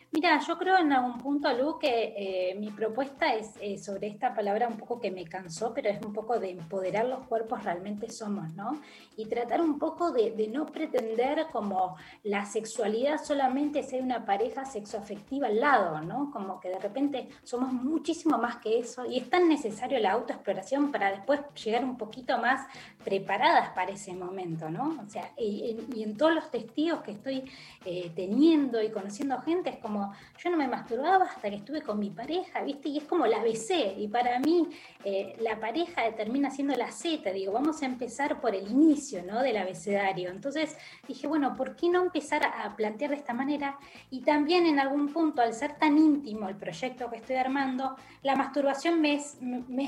Mira, 0.09 0.39
yo 0.39 0.57
creo 0.57 0.77
en 0.77 0.93
algún 0.93 1.17
punto, 1.17 1.51
Lu, 1.51 1.77
que 1.77 2.13
eh, 2.17 2.55
mi 2.55 2.71
propuesta 2.71 3.35
es 3.35 3.51
eh, 3.59 3.77
sobre 3.77 4.07
esta 4.07 4.33
palabra 4.33 4.67
un 4.69 4.77
poco 4.77 5.01
que 5.01 5.11
me 5.11 5.25
cansó, 5.25 5.73
pero 5.73 5.89
es 5.89 6.03
un 6.03 6.13
poco 6.13 6.39
de 6.39 6.51
empoderar 6.51 7.05
los 7.05 7.23
cuerpos 7.23 7.61
realmente 7.63 8.09
somos, 8.09 8.49
¿no? 8.55 8.79
Y 9.17 9.25
tratar 9.25 9.61
un 9.61 9.77
poco 9.77 10.11
de, 10.11 10.47
no 10.47 10.65
pretender 10.65 11.47
como 11.51 11.97
la 12.23 12.45
sexualidad 12.45 13.21
solamente 13.21 13.83
ser 13.83 14.01
una 14.01 14.25
pareja 14.25 14.63
sexoafectiva 14.63 15.47
al 15.47 15.59
lado, 15.59 15.99
¿no? 16.01 16.31
Como 16.31 16.61
que 16.61 16.69
de 16.69 16.79
repente 16.79 17.27
somos 17.43 17.73
muchísimo 17.73 18.37
más 18.37 18.57
que 18.57 18.79
eso 18.79 19.05
y 19.05 19.17
es 19.17 19.29
tan 19.29 19.49
necesario 19.49 19.99
la 19.99 20.13
autoexploración 20.13 20.89
para 20.89 21.11
después 21.11 21.41
llegar 21.63 21.83
un 21.83 21.97
poquito 21.97 22.37
más 22.37 22.65
preparadas 23.03 23.69
para 23.71 23.91
ese 23.91 24.13
momento, 24.13 24.69
¿no? 24.69 24.97
O 25.05 25.09
sea, 25.09 25.31
y, 25.37 25.77
y 25.93 26.03
en 26.03 26.15
todos 26.15 26.33
los 26.33 26.49
testigos 26.49 27.01
que 27.01 27.11
estoy 27.11 27.43
eh, 27.85 28.11
teniendo 28.15 28.81
y 28.81 28.89
conociendo 28.89 29.39
gente 29.41 29.69
es 29.69 29.77
como 29.77 29.96
yo 30.37 30.49
no 30.49 30.57
me 30.57 30.67
masturbaba 30.67 31.25
hasta 31.25 31.49
que 31.49 31.57
estuve 31.57 31.81
con 31.81 31.99
mi 31.99 32.09
pareja, 32.09 32.61
¿viste? 32.61 32.89
Y 32.89 32.97
es 32.97 33.03
como 33.05 33.25
la 33.25 33.43
BC, 33.43 33.95
y 33.97 34.07
para 34.07 34.39
mí 34.39 34.67
eh, 35.03 35.35
la 35.39 35.59
pareja 35.59 36.03
termina 36.15 36.51
siendo 36.51 36.75
la 36.75 36.91
Z, 36.91 37.31
digo, 37.31 37.51
vamos 37.51 37.81
a 37.81 37.85
empezar 37.85 38.39
por 38.39 38.55
el 38.55 38.67
inicio, 38.67 39.23
¿no? 39.23 39.41
Del 39.41 39.57
abecedario. 39.57 40.29
Entonces 40.29 40.75
dije, 41.07 41.27
bueno, 41.27 41.55
¿por 41.55 41.75
qué 41.75 41.89
no 41.89 42.01
empezar 42.01 42.45
a 42.45 42.75
plantear 42.75 43.11
de 43.11 43.17
esta 43.17 43.33
manera? 43.33 43.77
Y 44.09 44.21
también 44.21 44.65
en 44.65 44.79
algún 44.79 45.11
punto, 45.11 45.41
al 45.41 45.53
ser 45.53 45.77
tan 45.77 45.97
íntimo 45.97 46.49
el 46.49 46.55
proyecto 46.55 47.09
que 47.09 47.17
estoy 47.17 47.35
armando, 47.35 47.95
la 48.23 48.35
masturbación 48.35 49.01
me 49.01 49.15
es, 49.15 49.37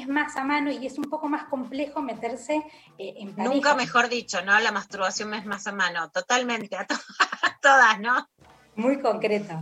más 0.08 0.36
a 0.38 0.44
mano 0.44 0.72
y 0.72 0.86
es 0.86 0.98
un 0.98 1.06
poco 1.06 1.28
más 1.28 1.46
complejo 1.46 2.02
meterse 2.02 2.64
eh, 2.98 3.14
en 3.18 3.34
pareja. 3.34 3.54
Nunca 3.54 3.76
mejor 3.76 4.10
dicho, 4.10 4.42
¿no? 4.44 4.60
La 4.60 4.72
masturbación 4.72 5.30
me 5.30 5.38
es 5.38 5.46
más 5.46 5.68
a 5.68 5.72
mano, 5.72 6.10
totalmente, 6.10 6.76
a 6.76 6.86
todas, 7.62 8.00
¿no? 8.00 8.28
Muy 8.76 9.00
concreto. 9.00 9.60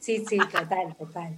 Sí, 0.00 0.24
sí, 0.26 0.38
total, 0.38 0.96
total. 0.96 1.36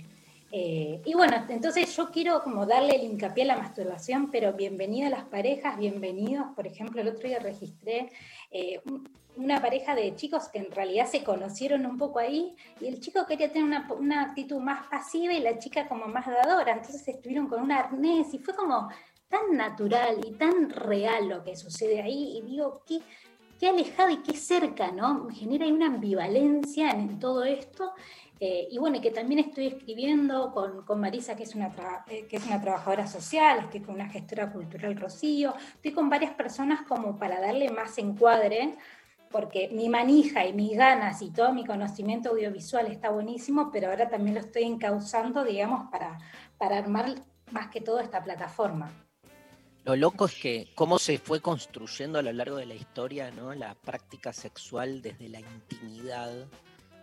Eh, 0.51 1.03
y 1.05 1.15
bueno, 1.15 1.35
entonces 1.49 1.95
yo 1.97 2.11
quiero 2.11 2.43
como 2.43 2.65
darle 2.65 2.97
el 2.97 3.05
hincapié 3.05 3.45
a 3.45 3.47
la 3.49 3.57
masturbación, 3.57 4.31
pero 4.31 4.53
bienvenida 4.53 5.09
a 5.09 5.11
las 5.11 5.25
parejas, 5.25 5.77
bienvenidos. 5.77 6.47
Por 6.55 6.67
ejemplo, 6.67 7.01
el 7.01 7.09
otro 7.09 7.29
día 7.29 7.39
registré 7.39 8.11
eh, 8.51 8.81
una 9.37 9.61
pareja 9.61 9.95
de 9.95 10.15
chicos 10.15 10.49
que 10.49 10.59
en 10.59 10.71
realidad 10.71 11.07
se 11.07 11.25
conocieron 11.25 11.87
un 11.87 11.99
poco 11.99 12.19
ahí 12.19 12.55
y 12.81 12.87
el 12.87 13.01
chico 13.01 13.27
quería 13.27 13.51
tener 13.51 13.65
una, 13.65 13.89
una 13.99 14.23
actitud 14.23 14.61
más 14.61 14.87
pasiva 14.89 15.33
y 15.33 15.41
la 15.41 15.59
chica 15.59 15.89
como 15.89 16.07
más 16.07 16.27
dadora. 16.27 16.73
Entonces 16.73 17.07
estuvieron 17.09 17.49
con 17.49 17.63
un 17.63 17.73
arnés 17.73 18.33
y 18.33 18.39
fue 18.39 18.55
como 18.55 18.91
tan 19.29 19.57
natural 19.57 20.21
y 20.25 20.33
tan 20.33 20.69
real 20.69 21.29
lo 21.29 21.43
que 21.43 21.57
sucede 21.57 22.03
ahí, 22.03 22.37
y 22.37 22.43
digo, 22.43 22.83
qué, 22.87 23.01
qué 23.59 23.69
alejado 23.69 24.11
y 24.11 24.19
qué 24.19 24.37
cerca, 24.37 24.93
¿no? 24.93 25.29
Genera 25.31 25.67
una 25.69 25.87
ambivalencia 25.87 26.91
en, 26.91 27.19
todo 27.19 27.45
esto. 27.45 27.93
Eh, 28.45 28.67
y 28.73 28.79
bueno, 28.79 29.01
que 29.01 29.13
también 29.13 29.39
estoy 29.39 29.69
escribiendo 29.69 30.51
con, 30.51 30.85
con 30.85 30.99
Marisa, 30.99 31.37
que 31.37 31.45
es, 31.45 31.55
una 31.55 31.71
eh, 32.09 32.27
que 32.29 32.39
es 32.39 32.45
una 32.45 32.61
trabajadora 32.61 33.07
social, 33.07 33.61
estoy 33.61 33.83
con 33.83 33.95
una 33.95 34.09
gestora 34.09 34.51
cultural 34.51 34.97
Rocío, 34.97 35.55
estoy 35.75 35.93
con 35.93 36.11
varias 36.11 36.35
personas 36.35 36.83
como 36.83 37.21
para 37.21 37.41
darle 37.41 37.71
más 37.71 37.99
encuadre 37.99 38.75
porque 39.31 39.69
mi 39.69 39.89
manija 39.89 40.45
y 40.45 40.55
mis 40.55 40.77
ganas 40.77 41.23
y 41.23 41.31
todo 41.31 41.55
mi 41.55 41.65
conocimiento 41.65 42.31
audiovisual 42.31 42.89
está 42.89 43.11
buenísimo, 43.11 43.71
pero 43.71 43.91
ahora 43.91 44.09
también 44.09 44.35
lo 44.35 44.41
estoy 44.41 44.65
encauzando, 44.65 45.45
digamos, 45.45 45.89
para, 45.93 46.19
para 46.59 46.79
armar 46.79 47.15
más 47.53 47.69
que 47.69 47.81
todo 47.81 48.01
esta 48.01 48.25
plataforma. 48.25 48.91
Lo 49.85 49.95
loco 49.95 50.25
es 50.25 50.35
que 50.35 50.69
cómo 50.75 50.99
se 50.99 51.19
fue 51.19 51.41
construyendo 51.41 52.19
a 52.19 52.23
lo 52.23 52.33
largo 52.33 52.57
de 52.57 52.67
la 52.67 52.75
historia, 52.75 53.31
¿no? 53.31 53.55
La 53.55 53.77
práctica 53.77 54.33
sexual 54.33 55.01
desde 55.01 55.29
la 55.29 55.39
intimidad, 55.39 56.49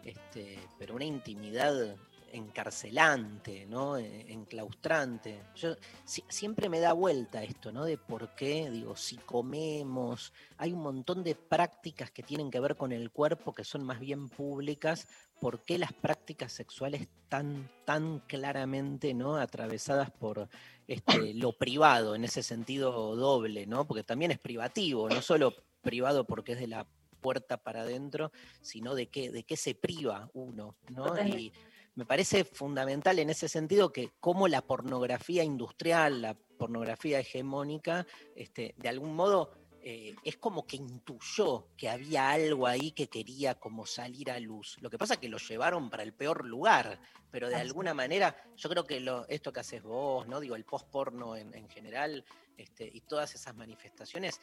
este, 0.03 0.59
pero 0.77 0.95
una 0.95 1.05
intimidad 1.05 1.95
encarcelante, 2.33 3.65
¿no? 3.65 3.97
E, 3.97 4.31
enclaustrante. 4.31 5.41
Yo 5.55 5.75
siempre 6.05 6.69
me 6.69 6.79
da 6.79 6.93
vuelta 6.93 7.43
esto, 7.43 7.71
¿no? 7.71 7.85
De 7.85 7.97
por 7.97 8.35
qué, 8.35 8.69
digo, 8.69 8.95
si 8.95 9.17
comemos, 9.17 10.33
hay 10.57 10.73
un 10.73 10.81
montón 10.81 11.23
de 11.23 11.35
prácticas 11.35 12.11
que 12.11 12.23
tienen 12.23 12.51
que 12.51 12.59
ver 12.59 12.75
con 12.75 12.91
el 12.91 13.11
cuerpo 13.11 13.53
que 13.53 13.63
son 13.63 13.83
más 13.83 13.99
bien 13.99 14.29
públicas, 14.29 15.07
¿por 15.39 15.63
qué 15.63 15.77
las 15.77 15.93
prácticas 15.93 16.51
sexuales 16.51 17.07
tan, 17.27 17.69
tan 17.85 18.19
claramente, 18.19 19.13
¿no? 19.13 19.37
Atravesadas 19.37 20.11
por 20.11 20.49
este, 20.87 21.33
lo 21.33 21.53
privado, 21.53 22.15
en 22.15 22.23
ese 22.23 22.43
sentido 22.43 23.15
doble, 23.15 23.65
¿no? 23.65 23.85
Porque 23.85 24.03
también 24.03 24.31
es 24.31 24.39
privativo, 24.39 25.09
no 25.09 25.21
solo 25.21 25.53
privado 25.81 26.25
porque 26.25 26.53
es 26.53 26.59
de 26.59 26.67
la 26.67 26.87
puerta 27.19 27.57
para 27.57 27.81
adentro, 27.81 28.31
sino 28.61 28.95
de 28.95 29.07
qué, 29.07 29.31
de 29.31 29.43
qué 29.43 29.57
se 29.57 29.75
priva 29.75 30.29
uno, 30.33 30.75
¿no? 30.89 31.15
Y, 31.25 31.53
me 31.95 32.05
parece 32.05 32.45
fundamental 32.45 33.19
en 33.19 33.29
ese 33.29 33.49
sentido 33.49 33.91
que 33.91 34.11
como 34.21 34.47
la 34.47 34.61
pornografía 34.61 35.43
industrial, 35.43 36.21
la 36.21 36.33
pornografía 36.33 37.19
hegemónica, 37.19 38.07
este, 38.35 38.73
de 38.77 38.87
algún 38.87 39.15
modo 39.15 39.51
eh, 39.81 40.15
es 40.23 40.37
como 40.37 40.65
que 40.65 40.77
intuyó 40.77 41.67
que 41.75 41.89
había 41.89 42.29
algo 42.29 42.67
ahí 42.67 42.91
que 42.91 43.07
quería 43.07 43.55
como 43.55 43.85
salir 43.85 44.31
a 44.31 44.39
luz. 44.39 44.77
Lo 44.81 44.89
que 44.89 44.97
pasa 44.97 45.15
es 45.15 45.19
que 45.19 45.29
lo 45.29 45.37
llevaron 45.37 45.89
para 45.89 46.03
el 46.03 46.13
peor 46.13 46.45
lugar, 46.45 46.99
pero 47.31 47.49
de 47.49 47.55
alguna 47.55 47.93
manera 47.93 48.35
yo 48.55 48.69
creo 48.69 48.85
que 48.85 48.99
lo, 48.99 49.27
esto 49.27 49.51
que 49.51 49.61
haces 49.61 49.83
vos, 49.83 50.27
¿no? 50.27 50.39
Digo, 50.39 50.55
el 50.55 50.65
post-porno 50.65 51.35
en, 51.35 51.53
en, 51.53 51.69
general 51.69 52.23
este, 52.57 52.89
y 52.91 53.01
todas 53.01 53.35
esas 53.35 53.55
manifestaciones 53.55 54.39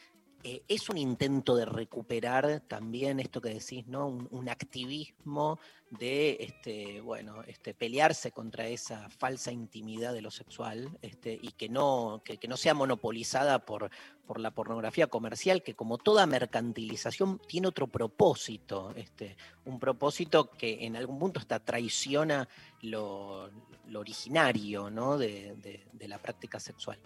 eh, 0.48 0.62
es 0.68 0.89
un 0.89 0.97
intento 0.97 1.56
de 1.56 1.64
recuperar 1.64 2.60
también 2.68 3.18
esto 3.18 3.40
que 3.40 3.48
decís, 3.48 3.85
¿no? 3.89 4.06
Un, 4.06 4.48
activismo 4.48 5.59
de 5.90 6.36
este, 6.39 7.01
bueno, 7.01 7.43
este, 7.48 7.74
pelearse 7.74 8.31
contra 8.31 8.68
esa 8.68 9.09
falsa 9.10 9.51
intimidad 9.51 10.14
de 10.14 10.23
lo 10.23 10.31
sexual 10.31 10.97
este, 11.02 11.36
y 11.43 11.51
que 11.51 11.68
no, 11.68 12.23
que, 12.24 12.39
no 12.47 12.56
sea 12.56 12.74
monopolizada 12.74 13.66
por, 13.66 13.90
la 14.36 14.52
pornografía 14.52 15.09
comercial, 15.09 15.64
que 15.64 15.74
como 15.74 15.98
toda 15.98 16.27
mercantilización 16.27 17.40
tiene 17.48 17.66
otro 17.66 17.89
propósito, 17.89 18.93
este, 18.94 19.36
un 19.64 19.81
propósito 19.81 20.52
que 20.52 20.86
en 20.86 20.94
algún 20.94 21.18
punto 21.18 21.40
hasta 21.40 21.59
traiciona 21.59 22.48
lo, 22.82 23.51
originario 23.93 24.90
¿no? 24.90 25.18
de 25.18 25.82
la 26.06 26.18
práctica 26.18 26.60
sexual. 26.60 27.01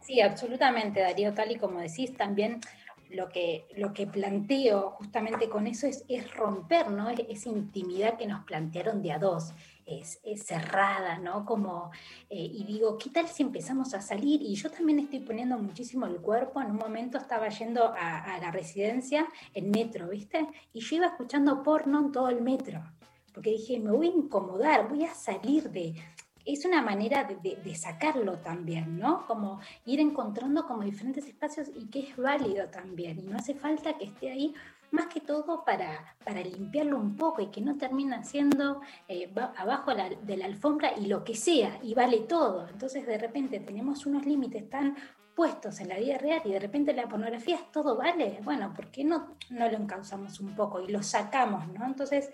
Sí, 0.00 0.20
absolutamente, 0.20 1.00
Darío, 1.00 1.34
tal 1.34 1.50
y 1.50 1.56
como 1.56 1.78
decís, 1.78 2.16
también 2.16 2.60
lo 3.10 3.28
que, 3.28 3.66
lo 3.76 3.92
que 3.92 4.06
planteo 4.06 4.92
justamente 4.92 5.48
con 5.48 5.66
eso 5.66 5.86
es, 5.86 6.04
es 6.08 6.32
romper 6.34 6.90
¿no? 6.90 7.10
esa 7.10 7.48
intimidad 7.48 8.16
que 8.16 8.26
nos 8.26 8.44
plantearon 8.44 9.02
de 9.02 9.12
a 9.12 9.18
dos, 9.18 9.52
es, 9.84 10.20
cerrada, 10.44 11.18
¿no? 11.18 11.44
Como, 11.44 11.90
eh, 12.28 12.36
y 12.38 12.64
digo, 12.64 12.96
¿qué 12.96 13.10
tal 13.10 13.26
si 13.26 13.42
empezamos 13.42 13.92
a 13.92 14.00
salir? 14.00 14.40
Y 14.40 14.54
yo 14.54 14.70
también 14.70 15.00
estoy 15.00 15.18
poniendo 15.18 15.58
muchísimo 15.58 16.06
el 16.06 16.20
cuerpo, 16.20 16.60
en 16.62 16.70
un 16.70 16.76
momento 16.76 17.18
estaba 17.18 17.48
yendo 17.48 17.86
a, 17.86 18.34
a 18.34 18.38
la 18.38 18.52
residencia 18.52 19.26
en 19.52 19.70
metro, 19.70 20.08
¿viste? 20.08 20.46
Y 20.72 20.80
yo 20.80 20.96
iba 20.96 21.06
escuchando 21.06 21.62
porno 21.64 21.98
en 21.98 22.12
todo 22.12 22.28
el 22.28 22.40
metro 22.40 22.82
porque 23.32 23.50
dije, 23.50 23.78
me 23.78 23.92
voy 23.92 24.08
a 24.08 24.10
incomodar, 24.10 24.88
voy 24.88 25.04
a 25.04 25.14
salir 25.14 25.70
de, 25.70 25.94
es 26.44 26.64
una 26.64 26.82
manera 26.82 27.24
de, 27.24 27.74
sacarlo 27.74 28.38
también, 28.38 28.98
¿no? 28.98 29.26
Como 29.26 29.60
ir 29.86 30.00
encontrando 30.00 30.66
como 30.66 30.82
diferentes 30.82 31.26
espacios 31.26 31.68
y 31.74 31.86
que 31.86 32.00
es 32.00 32.16
válido 32.16 32.68
también. 32.68 33.18
Y 33.18 33.22
no 33.22 33.38
hace 33.38 33.54
falta 33.54 33.96
que 33.96 34.04
esté 34.04 34.30
ahí 34.30 34.54
más 34.90 35.06
que 35.06 35.20
todo 35.20 35.64
para, 35.64 36.16
para 36.24 36.42
limpiarlo 36.42 36.96
un 36.96 37.16
poco 37.16 37.42
y 37.42 37.46
que 37.46 37.60
no 37.60 37.78
termine 37.78 38.24
siendo 38.24 38.80
eh, 39.08 39.32
abajo 39.56 39.92
de 39.94 40.36
la 40.36 40.46
alfombra 40.46 40.92
y 40.98 41.06
lo 41.06 41.22
que 41.22 41.34
sea, 41.34 41.78
y 41.82 41.94
vale 41.94 42.20
todo. 42.20 42.68
Entonces 42.68 43.06
de 43.06 43.18
repente 43.18 43.60
tenemos 43.60 44.04
unos 44.06 44.26
límites 44.26 44.68
tan 44.68 44.96
puestos 45.34 45.80
en 45.80 45.88
la 45.88 45.96
vida 45.96 46.18
real 46.18 46.42
y 46.44 46.52
de 46.52 46.58
repente 46.58 46.92
la 46.92 47.08
pornografía 47.08 47.56
es 47.56 47.72
todo 47.72 47.96
vale. 47.96 48.40
Bueno, 48.42 48.74
¿por 48.74 48.90
qué 48.90 49.04
no, 49.04 49.36
no 49.48 49.70
lo 49.70 49.76
encauzamos 49.76 50.40
un 50.40 50.54
poco 50.54 50.80
y 50.80 50.88
lo 50.90 51.02
sacamos, 51.02 51.66
¿no? 51.68 51.86
Entonces 51.86 52.30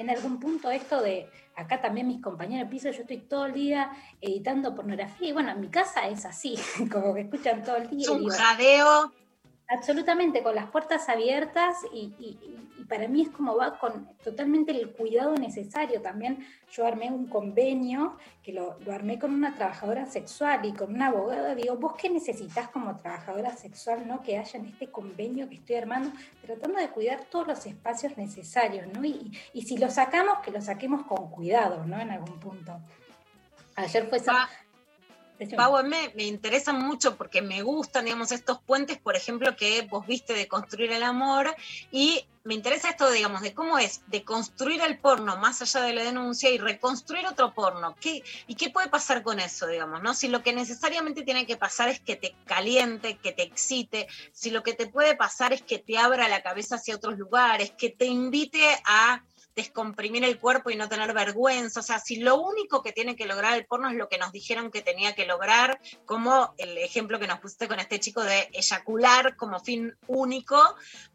en 0.00 0.10
algún 0.10 0.40
punto 0.40 0.70
esto 0.70 1.02
de, 1.02 1.28
acá 1.54 1.80
también 1.80 2.08
mis 2.08 2.22
compañeros 2.22 2.68
de 2.68 2.70
piso, 2.70 2.90
yo 2.90 3.02
estoy 3.02 3.18
todo 3.18 3.46
el 3.46 3.52
día 3.52 3.90
editando 4.20 4.74
pornografía 4.74 5.28
y 5.28 5.32
bueno, 5.32 5.50
en 5.50 5.60
mi 5.60 5.68
casa 5.68 6.08
es 6.08 6.24
así, 6.24 6.56
como 6.90 7.14
que 7.14 7.20
escuchan 7.22 7.62
todo 7.62 7.76
el 7.76 7.90
día. 7.90 8.02
Es 8.02 8.08
un 8.08 8.28
jadeo 8.28 9.12
Absolutamente, 9.72 10.42
con 10.42 10.56
las 10.56 10.68
puertas 10.68 11.08
abiertas 11.08 11.76
y, 11.94 12.12
para 12.88 13.06
mí 13.06 13.22
es 13.22 13.28
como 13.28 13.56
va 13.56 13.78
con 13.78 14.08
totalmente 14.16 14.72
el 14.72 14.90
cuidado 14.90 15.36
necesario. 15.36 16.02
También 16.02 16.44
yo 16.72 16.84
armé 16.84 17.08
un 17.12 17.28
convenio 17.28 18.16
que 18.42 18.52
lo, 18.52 18.76
armé 18.92 19.20
con 19.20 19.32
una 19.32 19.54
trabajadora 19.54 20.06
sexual 20.06 20.64
y 20.64 20.72
con 20.72 20.92
una 20.92 21.06
abogada. 21.06 21.54
Digo, 21.54 21.76
¿vos 21.76 21.94
qué 21.96 22.10
necesitas 22.10 22.68
como 22.70 22.96
trabajadora 22.96 23.52
sexual, 23.52 24.08
no? 24.08 24.22
Que 24.22 24.38
haya 24.38 24.58
en 24.58 24.66
este 24.66 24.90
convenio 24.90 25.48
que 25.48 25.54
estoy 25.54 25.76
armando, 25.76 26.10
tratando 26.42 26.80
de 26.80 26.88
cuidar 26.88 27.26
todos 27.26 27.46
los 27.46 27.64
espacios 27.64 28.16
necesarios, 28.16 28.88
¿no? 28.92 29.04
Y, 29.04 29.30
si 29.64 29.78
lo 29.78 29.88
sacamos, 29.88 30.40
que 30.40 30.50
lo 30.50 30.60
saquemos 30.60 31.06
con 31.06 31.30
cuidado, 31.30 31.86
¿no? 31.86 32.00
En 32.00 32.10
algún 32.10 32.40
punto. 32.40 32.80
Ayer 33.76 34.08
fue 34.08 34.18
esa, 34.18 34.48
Pau, 35.56 35.82
me, 35.84 36.12
me 36.14 36.24
interesa 36.24 36.72
mucho 36.72 37.16
porque 37.16 37.40
me 37.40 37.62
gustan, 37.62 38.04
digamos, 38.04 38.32
estos 38.32 38.60
puentes, 38.60 38.98
por 38.98 39.16
ejemplo, 39.16 39.56
que 39.56 39.82
vos 39.82 40.06
viste 40.06 40.34
de 40.34 40.48
construir 40.48 40.92
el 40.92 41.02
amor 41.02 41.54
y 41.90 42.26
me 42.42 42.54
interesa 42.54 42.90
esto, 42.90 43.10
digamos, 43.10 43.42
de 43.42 43.52
cómo 43.52 43.78
es 43.78 44.02
de 44.06 44.24
construir 44.24 44.80
el 44.80 44.98
porno 44.98 45.36
más 45.36 45.60
allá 45.60 45.82
de 45.82 45.92
la 45.92 46.02
denuncia 46.02 46.50
y 46.50 46.58
reconstruir 46.58 47.26
otro 47.26 47.52
porno. 47.52 47.94
¿Qué, 48.00 48.22
¿Y 48.46 48.54
qué 48.54 48.70
puede 48.70 48.88
pasar 48.88 49.22
con 49.22 49.40
eso, 49.40 49.66
digamos? 49.66 50.02
¿no? 50.02 50.14
Si 50.14 50.28
lo 50.28 50.42
que 50.42 50.54
necesariamente 50.54 51.22
tiene 51.22 51.46
que 51.46 51.56
pasar 51.56 51.90
es 51.90 52.00
que 52.00 52.16
te 52.16 52.34
caliente, 52.46 53.18
que 53.18 53.32
te 53.32 53.42
excite, 53.42 54.08
si 54.32 54.50
lo 54.50 54.62
que 54.62 54.72
te 54.72 54.86
puede 54.86 55.16
pasar 55.16 55.52
es 55.52 55.62
que 55.62 55.78
te 55.78 55.98
abra 55.98 56.28
la 56.28 56.42
cabeza 56.42 56.76
hacia 56.76 56.96
otros 56.96 57.18
lugares, 57.18 57.72
que 57.72 57.90
te 57.90 58.06
invite 58.06 58.64
a 58.84 59.22
descomprimir 59.54 60.24
el 60.24 60.38
cuerpo 60.38 60.70
y 60.70 60.76
no 60.76 60.88
tener 60.88 61.12
vergüenza. 61.12 61.80
O 61.80 61.82
sea, 61.82 61.98
si 61.98 62.16
lo 62.16 62.40
único 62.40 62.82
que 62.82 62.92
tiene 62.92 63.16
que 63.16 63.26
lograr 63.26 63.56
el 63.56 63.66
porno 63.66 63.88
es 63.88 63.96
lo 63.96 64.08
que 64.08 64.18
nos 64.18 64.32
dijeron 64.32 64.70
que 64.70 64.82
tenía 64.82 65.14
que 65.14 65.26
lograr, 65.26 65.80
como 66.04 66.54
el 66.58 66.78
ejemplo 66.78 67.18
que 67.18 67.26
nos 67.26 67.40
pusiste 67.40 67.68
con 67.68 67.80
este 67.80 68.00
chico 68.00 68.22
de 68.22 68.48
eyacular 68.52 69.36
como 69.36 69.60
fin 69.60 69.94
único, 70.06 70.56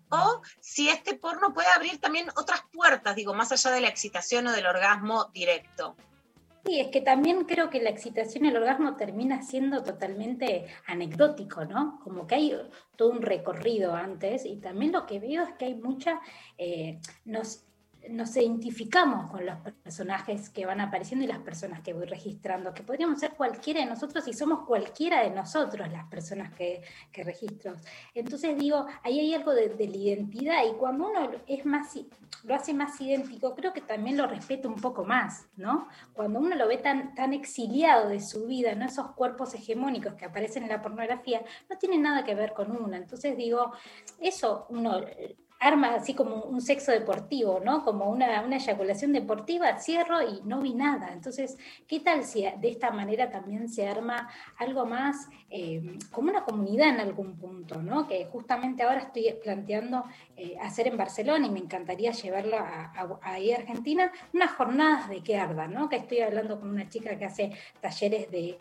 o 0.09 0.41
si 0.59 0.89
este 0.89 1.15
porno 1.15 1.53
puede 1.53 1.67
abrir 1.69 1.99
también 1.99 2.27
otras 2.35 2.61
puertas, 2.71 3.15
digo, 3.15 3.33
más 3.33 3.51
allá 3.51 3.71
de 3.71 3.81
la 3.81 3.89
excitación 3.89 4.47
o 4.47 4.51
del 4.51 4.65
orgasmo 4.67 5.29
directo. 5.33 5.95
Sí, 6.65 6.79
es 6.79 6.87
que 6.87 7.01
también 7.01 7.43
creo 7.43 7.69
que 7.69 7.79
la 7.79 7.91
excitación 7.91 8.45
y 8.45 8.47
el 8.47 8.57
orgasmo 8.57 8.95
termina 8.95 9.43
siendo 9.43 9.83
totalmente 9.83 10.65
anecdótico, 10.87 11.63
¿no? 11.63 11.99
Como 12.03 12.25
que 12.25 12.35
hay 12.35 12.57
todo 12.95 13.11
un 13.11 13.21
recorrido 13.21 13.93
antes 13.93 14.45
y 14.45 14.55
también 14.55 14.91
lo 14.91 15.05
que 15.05 15.19
veo 15.19 15.43
es 15.43 15.53
que 15.59 15.65
hay 15.65 15.75
mucha, 15.75 16.19
eh, 16.57 16.99
nos 18.10 18.36
identificamos 18.36 19.30
con 19.32 19.45
los 19.45 19.57
personajes 19.84 20.49
que 20.49 20.65
van 20.65 20.82
apareciendo 20.82 21.26
y 21.26 21.27
las 21.27 21.40
personas 21.40 21.82
que 21.82 21.94
voy 21.94 22.06
registrando, 22.06 22.73
que 22.73 22.84
podríamos 22.84 23.19
ser 23.19 23.32
cualquiera 23.32 23.80
de 23.82 23.86
nosotros 23.86 24.27
y 24.27 24.34
somos 24.34 24.65
cualquiera 24.65 25.23
de 25.23 25.30
nosotros 25.30 25.90
las 25.91 26.06
personas 26.07 26.53
que, 26.53 26.82
que 27.11 27.23
registro. 27.23 27.76
Entonces 28.14 28.57
digo, 28.57 28.86
ahí 29.03 29.19
hay 29.19 29.34
algo 29.34 29.53
de, 29.53 29.76
la 29.77 29.98
identidad 29.98 30.64
y 30.69 30.73
cuando 30.73 31.10
uno 31.10 31.32
es 31.48 31.65
más, 31.65 31.98
lo 32.44 32.56
hace 32.56 32.73
más 32.73 32.99
idéntico, 32.99 33.56
creo 33.56 33.73
que 33.73 33.82
también 33.82 34.18
lo 34.18 34.27
respeto 34.27 34.68
un 34.68 34.76
poco 34.76 35.03
más, 35.03 35.48
¿no? 35.56 35.88
Cuando 36.14 36.40
uno 36.40 36.56
lo 36.56 36.68
ve 36.68 36.77
tan, 36.77 37.14
tan 37.15 37.34
exiliado 37.34 38.10
de 38.10 38.19
su 38.19 38.45
vida, 38.45 38.76
¿no? 38.76 38.86
Esos 38.86 39.11
cuerpos 39.11 39.53
hegemónicos 39.53 40.14
que 40.15 40.26
aparecen 40.26 40.64
en 40.64 40.69
la 40.69 40.82
pornografía, 40.82 41.41
no 41.69 41.77
tiene 41.77 41.98
nada 41.98 42.23
que 42.23 42.36
ver 42.36 42.53
con 42.53 42.72
uno. 42.72 42.95
Entonces 42.95 43.38
digo, 43.38 43.72
eso 44.19 44.65
uno 44.69 45.02
arma 45.60 45.95
así 45.95 46.14
como 46.14 46.44
un 46.44 46.61
sexo 46.61 46.91
deportivo, 46.91 47.60
¿no? 47.64 47.84
Como 47.84 48.10
una, 48.10 48.45
eyaculación 48.56 49.14
deportiva, 49.14 49.77
cierro 49.80 50.22
y 50.22 50.41
no 50.44 50.61
vi 50.61 50.73
nada. 50.73 51.11
Entonces, 51.14 51.57
¿qué 51.88 51.99
tal 51.99 52.23
si 52.23 52.44
de 52.44 52.69
esta 52.69 52.91
manera 52.91 53.30
también 53.30 53.69
se 53.69 53.88
arma 53.88 54.30
algo 54.57 54.86
más 54.86 55.27
eh, 55.49 55.98
como 56.11 56.30
una 56.30 56.44
comunidad 56.44 56.90
en 56.90 56.99
algún 56.99 57.38
punto, 57.38 57.82
¿no? 57.82 58.07
Que 58.07 58.26
justamente 58.26 58.84
ahora 58.84 58.99
estoy 58.99 59.36
planteando 59.44 60.03
eh, 60.36 60.57
hacer 60.61 60.88
en 60.88 60.98
Barcelona 60.98 61.48
y 61.48 61.52
me 61.52 61.60
encantaría 61.60 62.11
llevarlo 62.11 62.57
a, 62.57 63.19
ahí 63.22 63.52
a 63.52 63.57
Argentina, 63.57 64.11
unas 64.34 64.52
jornadas 64.52 65.10
de 65.10 65.22
que 65.23 65.38
arda, 65.38 65.68
¿no? 65.68 65.90
Que 65.90 65.98
estoy 65.98 66.19
hablando 66.19 66.60
con 66.60 66.69
una 66.69 66.90
chica 66.90 67.18
que 67.18 67.26
hace 67.26 67.52
talleres 67.82 68.30
de, 68.32 68.57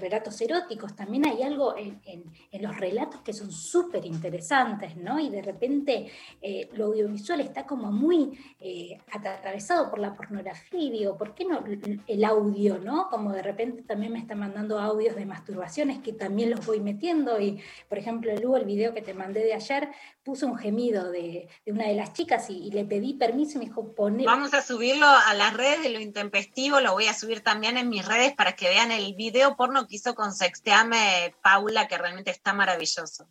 relatos 0.00 0.40
eróticos. 0.40 0.96
También 0.96 1.26
hay 1.26 1.42
algo 1.42 1.76
en, 1.76 2.00
en, 2.06 2.24
en 2.50 2.62
los 2.62 2.74
relatos 2.74 3.20
que 3.20 3.34
son 3.34 3.52
súper 3.52 4.06
interesantes, 4.06 4.96
¿no? 4.96 5.20
Y 5.20 5.28
de 5.28 5.42
repente 5.42 6.10
eh, 6.46 6.68
lo 6.74 6.84
audiovisual 6.88 7.40
está 7.40 7.64
como 7.64 7.90
muy 7.90 8.38
eh, 8.60 9.00
atravesado 9.10 9.88
por 9.88 9.98
la 9.98 10.14
pornografía 10.14 10.78
y 10.78 10.90
digo, 10.90 11.16
¿por 11.16 11.34
qué 11.34 11.46
no 11.46 11.64
el 12.06 12.22
audio, 12.22 12.76
no? 12.76 13.08
Como 13.08 13.32
de 13.32 13.40
repente 13.40 13.80
también 13.80 14.12
me 14.12 14.18
está 14.18 14.34
mandando 14.34 14.78
audios 14.78 15.16
de 15.16 15.24
masturbaciones 15.24 16.00
que 16.00 16.12
también 16.12 16.50
los 16.50 16.66
voy 16.66 16.80
metiendo 16.80 17.40
y, 17.40 17.62
por 17.88 17.96
ejemplo, 17.96 18.30
Lu, 18.36 18.56
el 18.56 18.66
video 18.66 18.92
que 18.92 19.00
te 19.00 19.14
mandé 19.14 19.42
de 19.42 19.54
ayer, 19.54 19.88
puso 20.22 20.46
un 20.46 20.58
gemido 20.58 21.10
de, 21.10 21.48
una 21.64 21.88
de 21.88 21.94
las 21.94 22.12
chicas 22.12 22.50
y, 22.50 22.70
le 22.70 22.84
pedí 22.84 23.14
permiso 23.14 23.56
y 23.56 23.60
me 23.60 23.64
dijo, 23.64 23.94
poner... 23.94 24.26
Vamos 24.26 24.52
a 24.52 24.60
subirlo 24.60 25.06
a 25.06 25.32
las 25.32 25.54
redes 25.54 25.82
de 25.82 25.88
lo 25.88 26.00
intempestivo, 26.00 26.78
lo 26.80 26.92
voy 26.92 27.06
a 27.06 27.14
subir 27.14 27.40
también 27.40 27.78
en 27.78 27.88
mis 27.88 28.04
redes 28.04 28.34
para 28.34 28.54
que 28.54 28.68
vean 28.68 28.92
el 28.92 29.14
video 29.14 29.56
porno 29.56 29.86
que 29.86 29.96
hizo 29.96 30.14
con 30.14 30.34
Sexteame 30.34 31.34
Paula, 31.42 31.88
que 31.88 31.96
realmente 31.96 32.30
está 32.30 32.52
maravilloso. 32.52 33.26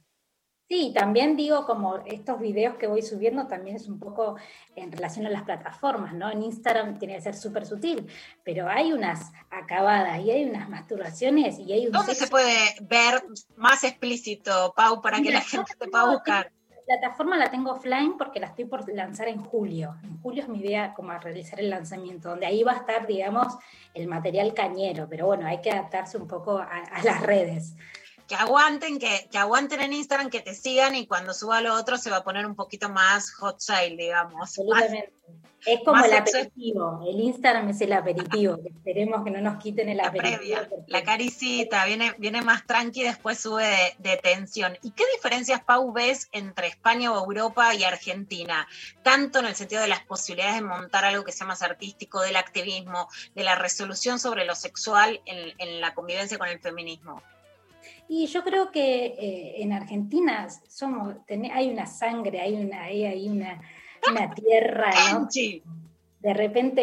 Sí, 0.73 0.91
también 0.91 1.37
digo 1.37 1.67
como 1.67 1.97
estos 1.97 2.39
videos 2.39 2.77
que 2.77 2.87
voy 2.87 3.03
subiendo 3.03 3.45
también 3.45 3.75
es 3.75 3.87
un 3.87 3.99
poco 3.99 4.37
en 4.75 4.91
relación 4.91 5.27
a 5.27 5.29
las 5.29 5.43
plataformas, 5.43 6.15
¿no? 6.15 6.31
En 6.31 6.41
Instagram 6.41 6.97
tiene 6.97 7.13
que 7.13 7.21
ser 7.21 7.35
súper 7.35 7.67
sutil, 7.67 8.07
pero 8.43 8.67
hay 8.67 8.91
unas 8.91 9.31
acabadas 9.51 10.19
y 10.25 10.31
hay 10.31 10.45
unas 10.45 10.67
masturbaciones 10.69 11.59
y 11.59 11.71
hay 11.73 11.85
un... 11.85 11.91
¿Dónde 11.91 12.15
se 12.15 12.25
puede 12.25 12.57
ver 12.81 13.23
más 13.55 13.83
explícito, 13.83 14.73
Pau, 14.75 14.99
para 14.99 15.21
que 15.21 15.31
la 15.31 15.41
gente 15.41 15.73
te 15.77 15.87
pueda 15.87 16.09
buscar? 16.09 16.51
La 16.87 16.97
plataforma 16.97 17.37
la 17.37 17.51
tengo 17.51 17.73
offline 17.73 18.17
porque 18.17 18.39
la 18.39 18.47
estoy 18.47 18.65
por 18.65 18.91
lanzar 18.91 19.27
en 19.27 19.43
julio. 19.43 19.97
En 20.01 20.19
julio 20.23 20.41
es 20.41 20.49
mi 20.49 20.57
idea 20.57 20.95
como 20.95 21.11
a 21.11 21.19
realizar 21.19 21.59
el 21.59 21.69
lanzamiento, 21.69 22.29
donde 22.29 22.47
ahí 22.47 22.63
va 22.63 22.71
a 22.71 22.77
estar, 22.77 23.05
digamos, 23.05 23.55
el 23.93 24.07
material 24.07 24.55
cañero, 24.55 25.07
pero 25.07 25.27
bueno, 25.27 25.45
hay 25.45 25.61
que 25.61 25.69
adaptarse 25.69 26.17
un 26.17 26.27
poco 26.27 26.57
a, 26.57 26.65
a 26.65 27.03
las 27.03 27.21
redes 27.21 27.75
que 28.27 28.35
aguanten, 28.35 28.99
que, 28.99 29.27
que, 29.31 29.37
aguanten 29.37 29.81
en 29.81 29.93
Instagram, 29.93 30.29
que 30.29 30.41
te 30.41 30.53
sigan 30.53 30.95
y 30.95 31.07
cuando 31.07 31.33
suba 31.33 31.61
lo 31.61 31.75
otro 31.75 31.97
se 31.97 32.09
va 32.09 32.17
a 32.17 32.23
poner 32.23 32.45
un 32.45 32.55
poquito 32.55 32.89
más 32.89 33.31
hot 33.33 33.59
sale, 33.59 33.95
digamos. 33.95 34.41
Absolutamente. 34.41 35.13
es 35.65 35.79
como 35.83 36.03
el 36.03 36.13
aperitivo, 36.13 37.01
el 37.07 37.19
Instagram 37.19 37.69
es 37.69 37.81
el 37.81 37.93
aperitivo, 37.93 38.57
esperemos 38.65 39.23
que 39.23 39.31
no 39.31 39.41
nos 39.41 39.61
quiten 39.61 39.89
el 39.89 39.97
la 39.97 40.07
aperitivo. 40.07 40.37
Previa, 40.37 40.69
la 40.87 41.03
caricita, 41.03 41.85
viene, 41.85 42.13
viene 42.17 42.41
más 42.41 42.65
tranqui 42.65 43.01
y 43.01 43.03
después 43.03 43.39
sube 43.39 43.65
de, 43.65 44.09
de, 44.09 44.17
tensión. 44.17 44.77
¿Y 44.81 44.91
qué 44.91 45.03
diferencias, 45.15 45.63
Pau, 45.63 45.91
ves 45.91 46.29
entre 46.31 46.67
España 46.67 47.11
o 47.11 47.17
Europa 47.17 47.75
y 47.75 47.83
Argentina? 47.83 48.67
Tanto 49.03 49.39
en 49.39 49.45
el 49.45 49.55
sentido 49.55 49.81
de 49.81 49.89
las 49.89 50.03
posibilidades 50.05 50.55
de 50.55 50.61
montar 50.61 51.03
algo 51.03 51.25
que 51.25 51.33
sea 51.33 51.47
más 51.47 51.61
artístico, 51.61 52.21
del 52.21 52.37
activismo, 52.37 53.09
de 53.35 53.43
la 53.43 53.55
resolución 53.55 54.17
sobre 54.17 54.45
lo 54.45 54.55
sexual 54.55 55.21
en, 55.25 55.53
en 55.57 55.81
la 55.81 55.93
convivencia 55.93 56.37
con 56.37 56.47
el 56.47 56.59
feminismo. 56.59 57.21
Y 58.07 58.27
yo 58.27 58.43
creo 58.43 58.71
que 58.71 59.05
eh, 59.05 59.61
en 59.61 59.73
Argentina 59.73 60.47
somos, 60.67 61.15
hay 61.51 61.69
una 61.69 61.85
sangre, 61.85 62.41
hay 62.41 62.53
una, 62.55 62.83
hay 62.83 63.27
una, 63.27 63.61
una 64.09 64.33
tierra, 64.33 64.91
¿no? 65.13 65.27
De 66.19 66.33
repente 66.33 66.81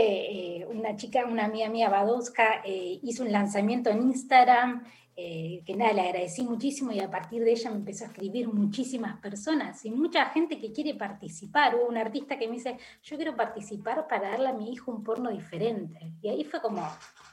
eh, 0.59 0.66
una 0.66 0.97
chica, 0.97 1.24
una 1.24 1.47
amiga 1.47 1.68
mía, 1.70 1.88
Badowska, 1.88 2.62
eh, 2.64 2.98
hizo 3.02 3.22
un 3.22 3.32
lanzamiento 3.32 3.90
en 3.90 4.02
Instagram, 4.02 4.84
que 5.16 5.74
nada, 5.76 5.92
le 5.92 6.01
agradecí 6.01 6.42
muchísimo 6.42 6.92
y 6.92 7.01
a 7.01 7.10
partir 7.10 7.44
de 7.44 7.51
ella 7.51 7.68
me 7.68 7.76
empezó 7.76 8.05
a 8.05 8.06
escribir 8.06 8.48
muchísimas 8.48 9.20
personas 9.20 9.84
y 9.84 9.90
mucha 9.90 10.24
gente 10.30 10.59
que 10.59 10.72
quiere 10.72 10.94
participar. 10.94 11.74
Hubo 11.74 11.88
un 11.88 11.98
artista 11.98 12.38
que 12.38 12.48
me 12.48 12.55
dice, 12.55 12.78
yo 13.02 13.16
quiero 13.16 13.36
participar 13.36 14.09
para 14.09 14.30
darle 14.30 14.48
a 14.48 14.55
mi 14.55 14.72
hijo 14.72 14.90
un 14.90 15.05
porno 15.05 15.28
diferente. 15.28 16.14
Y 16.22 16.30
ahí 16.30 16.42
fue 16.44 16.62
como, 16.62 16.80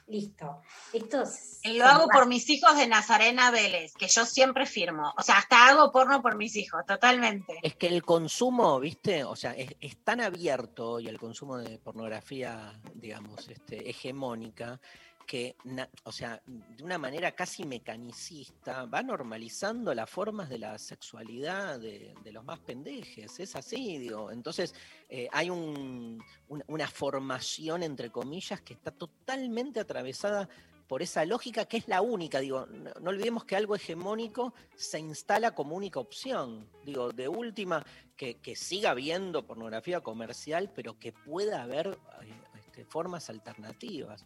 listo. 0.08 0.62
Esto 0.94 1.24
lo 1.66 1.86
hago 1.86 2.08
por 2.08 2.28
mis 2.28 2.50
hijos 2.50 2.78
de 2.78 2.88
Nazarena 2.88 3.52
Vélez, 3.52 3.94
que 3.94 4.08
yo 4.08 4.26
siempre 4.26 4.66
firmo. 4.66 5.14
O 5.18 5.22
sea, 5.22 5.38
hasta 5.38 5.68
hago 5.68 5.92
porno 5.92 6.22
por 6.22 6.38
mis 6.38 6.56
hijos, 6.56 6.86
totalmente. 6.86 7.60
Es 7.62 7.76
que 7.76 7.88
el 7.88 8.04
consumo, 8.04 8.80
viste, 8.80 9.24
o 9.24 9.36
sea, 9.36 9.52
es, 9.52 9.76
es 9.80 9.98
tan 10.04 10.22
abierto 10.22 11.00
y 11.00 11.08
el 11.08 11.20
consumo 11.20 11.58
de 11.58 11.78
pornografía, 11.80 12.80
digamos, 12.94 13.48
este, 13.50 13.90
hegemónica, 13.90 14.80
que, 15.28 15.58
o 16.06 16.12
sea, 16.12 16.42
de 16.46 16.84
una 16.84 16.98
manera 16.98 17.34
casi 17.34 17.66
mecanicista, 17.66 18.86
va 18.86 19.04
normalizando 19.04 19.94
las 19.94 20.10
formas 20.10 20.48
de 20.50 20.58
la 20.58 20.80
sexualidad 20.80 21.80
de, 21.80 22.16
los 22.32 22.46
más 22.46 22.60
pendejes. 22.60 23.38
Es 23.40 23.56
así, 23.58 23.98
digo. 23.98 24.32
Entonces, 24.32 24.74
eh, 25.10 25.28
hay 25.34 25.50
un, 25.50 26.24
una, 26.48 26.88
formación, 26.88 27.84
entre 27.84 28.10
comillas, 28.10 28.62
que 28.62 28.74
está 28.74 28.90
totalmente 28.90 29.82
atravesada 29.82 30.48
por 30.88 31.02
esa 31.02 31.26
lógica 31.26 31.66
que 31.66 31.76
es 31.76 31.90
la 31.90 32.02
única, 32.02 32.40
digo, 32.40 32.66
no, 32.66 33.10
olvidemos 33.10 33.44
que 33.44 33.58
algo 33.58 33.76
hegemónico 33.76 34.54
se 34.78 35.00
instala 35.00 35.54
como 35.54 35.76
única 35.76 36.00
opción, 36.00 36.70
digo, 36.86 37.12
de 37.12 37.28
última, 37.28 37.86
que, 38.16 38.36
que 38.36 38.56
siga 38.56 38.92
habiendo 38.92 39.46
pornografía 39.46 40.00
comercial, 40.00 40.72
pero 40.74 40.98
que 40.98 41.12
pueda 41.12 41.62
haber 41.62 42.00
eh, 42.22 42.34
este, 42.56 42.86
formas 42.86 43.30
alternativas. 43.30 44.26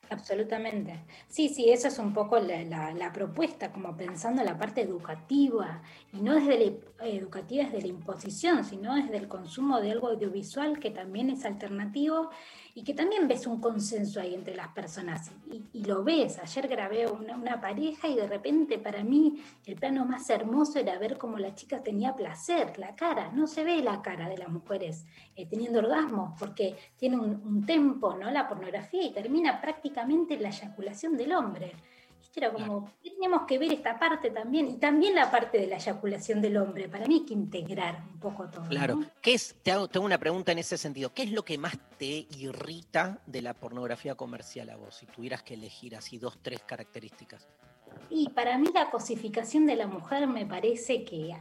Absolutamente. 0.11 1.05
Sí, 1.29 1.47
sí, 1.47 1.69
esa 1.69 1.87
es 1.87 1.97
un 1.97 2.13
poco 2.13 2.37
la, 2.37 2.61
la, 2.65 2.93
la, 2.93 3.13
propuesta, 3.13 3.71
como 3.71 3.95
pensando 3.95 4.41
en 4.41 4.47
la 4.47 4.57
parte 4.57 4.81
educativa, 4.81 5.81
y 6.11 6.19
no 6.19 6.35
desde 6.35 6.59
la 6.99 7.07
educativa 7.07 7.63
desde 7.63 7.81
la 7.81 7.87
imposición, 7.87 8.65
sino 8.65 8.95
desde 8.95 9.15
el 9.15 9.29
consumo 9.29 9.79
de 9.79 9.91
algo 9.91 10.09
audiovisual 10.09 10.79
que 10.79 10.91
también 10.91 11.29
es 11.29 11.45
alternativo 11.45 12.29
y 12.73 12.83
que 12.83 12.93
también 12.93 13.27
ves 13.27 13.47
un 13.47 13.59
consenso 13.59 14.19
ahí 14.19 14.33
entre 14.33 14.55
las 14.55 14.69
personas 14.69 15.31
y, 15.51 15.63
y 15.73 15.83
lo 15.85 16.03
ves. 16.03 16.39
Ayer 16.39 16.67
grabé 16.67 17.07
una, 17.07 17.35
una, 17.35 17.59
pareja 17.59 18.07
y 18.07 18.15
de 18.15 18.27
repente 18.27 18.77
para 18.77 19.03
mí 19.03 19.41
el 19.65 19.75
plano 19.75 20.05
más 20.05 20.29
hermoso 20.29 20.79
era 20.79 20.97
ver 20.97 21.17
cómo 21.17 21.37
la 21.37 21.53
chica 21.53 21.81
tenía 21.81 22.15
placer, 22.15 22.77
la 22.79 22.95
cara, 22.95 23.31
no 23.33 23.47
se 23.47 23.63
ve 23.63 23.81
la 23.81 24.01
cara 24.01 24.29
de 24.29 24.37
las 24.37 24.49
mujeres 24.49 25.05
eh, 25.35 25.45
teniendo 25.47 25.79
orgasmos 25.79 26.37
porque 26.39 26.75
tiene 26.97 27.17
un, 27.17 27.41
un 27.45 27.65
tempo, 27.65 28.15
¿no? 28.15 28.31
La 28.31 28.47
pornografía 28.47 29.03
y 29.03 29.11
termina 29.11 29.59
prácticamente 29.59 30.00
la 30.39 30.49
eyaculación 30.49 31.17
del 31.17 31.33
hombre. 31.33 31.73
Era 32.33 32.49
como, 32.53 32.89
teníamos 33.03 33.41
que 33.41 33.57
ver 33.57 33.73
esta 33.73 33.99
parte 33.99 34.31
también, 34.31 34.69
y 34.69 34.77
también 34.77 35.15
la 35.15 35.29
parte 35.29 35.57
de 35.57 35.67
la 35.67 35.75
eyaculación 35.75 36.41
del 36.41 36.55
hombre. 36.55 36.87
Para 36.87 37.05
mí 37.05 37.15
hay 37.15 37.25
que 37.25 37.33
integrar 37.33 38.03
un 38.13 38.19
poco 38.19 38.47
todo. 38.47 38.69
Claro. 38.69 38.95
¿no? 38.95 39.05
¿Qué 39.21 39.33
es, 39.33 39.55
te 39.61 39.71
hago, 39.71 39.89
tengo 39.89 40.05
una 40.05 40.17
pregunta 40.17 40.53
en 40.53 40.59
ese 40.59 40.77
sentido. 40.77 41.13
¿Qué 41.13 41.23
es 41.23 41.31
lo 41.31 41.43
que 41.43 41.57
más 41.57 41.77
te 41.97 42.27
irrita 42.37 43.19
de 43.25 43.41
la 43.41 43.53
pornografía 43.53 44.15
comercial 44.15 44.69
a 44.69 44.77
vos? 44.77 44.95
Si 44.95 45.07
tuvieras 45.07 45.43
que 45.43 45.55
elegir 45.55 45.93
así 45.95 46.17
dos, 46.19 46.39
tres 46.41 46.61
características. 46.61 47.49
Y 48.09 48.29
para 48.29 48.57
mí 48.57 48.69
la 48.73 48.89
cosificación 48.89 49.65
de 49.65 49.75
la 49.75 49.87
mujer 49.87 50.25
me 50.25 50.45
parece 50.45 51.03
que 51.03 51.35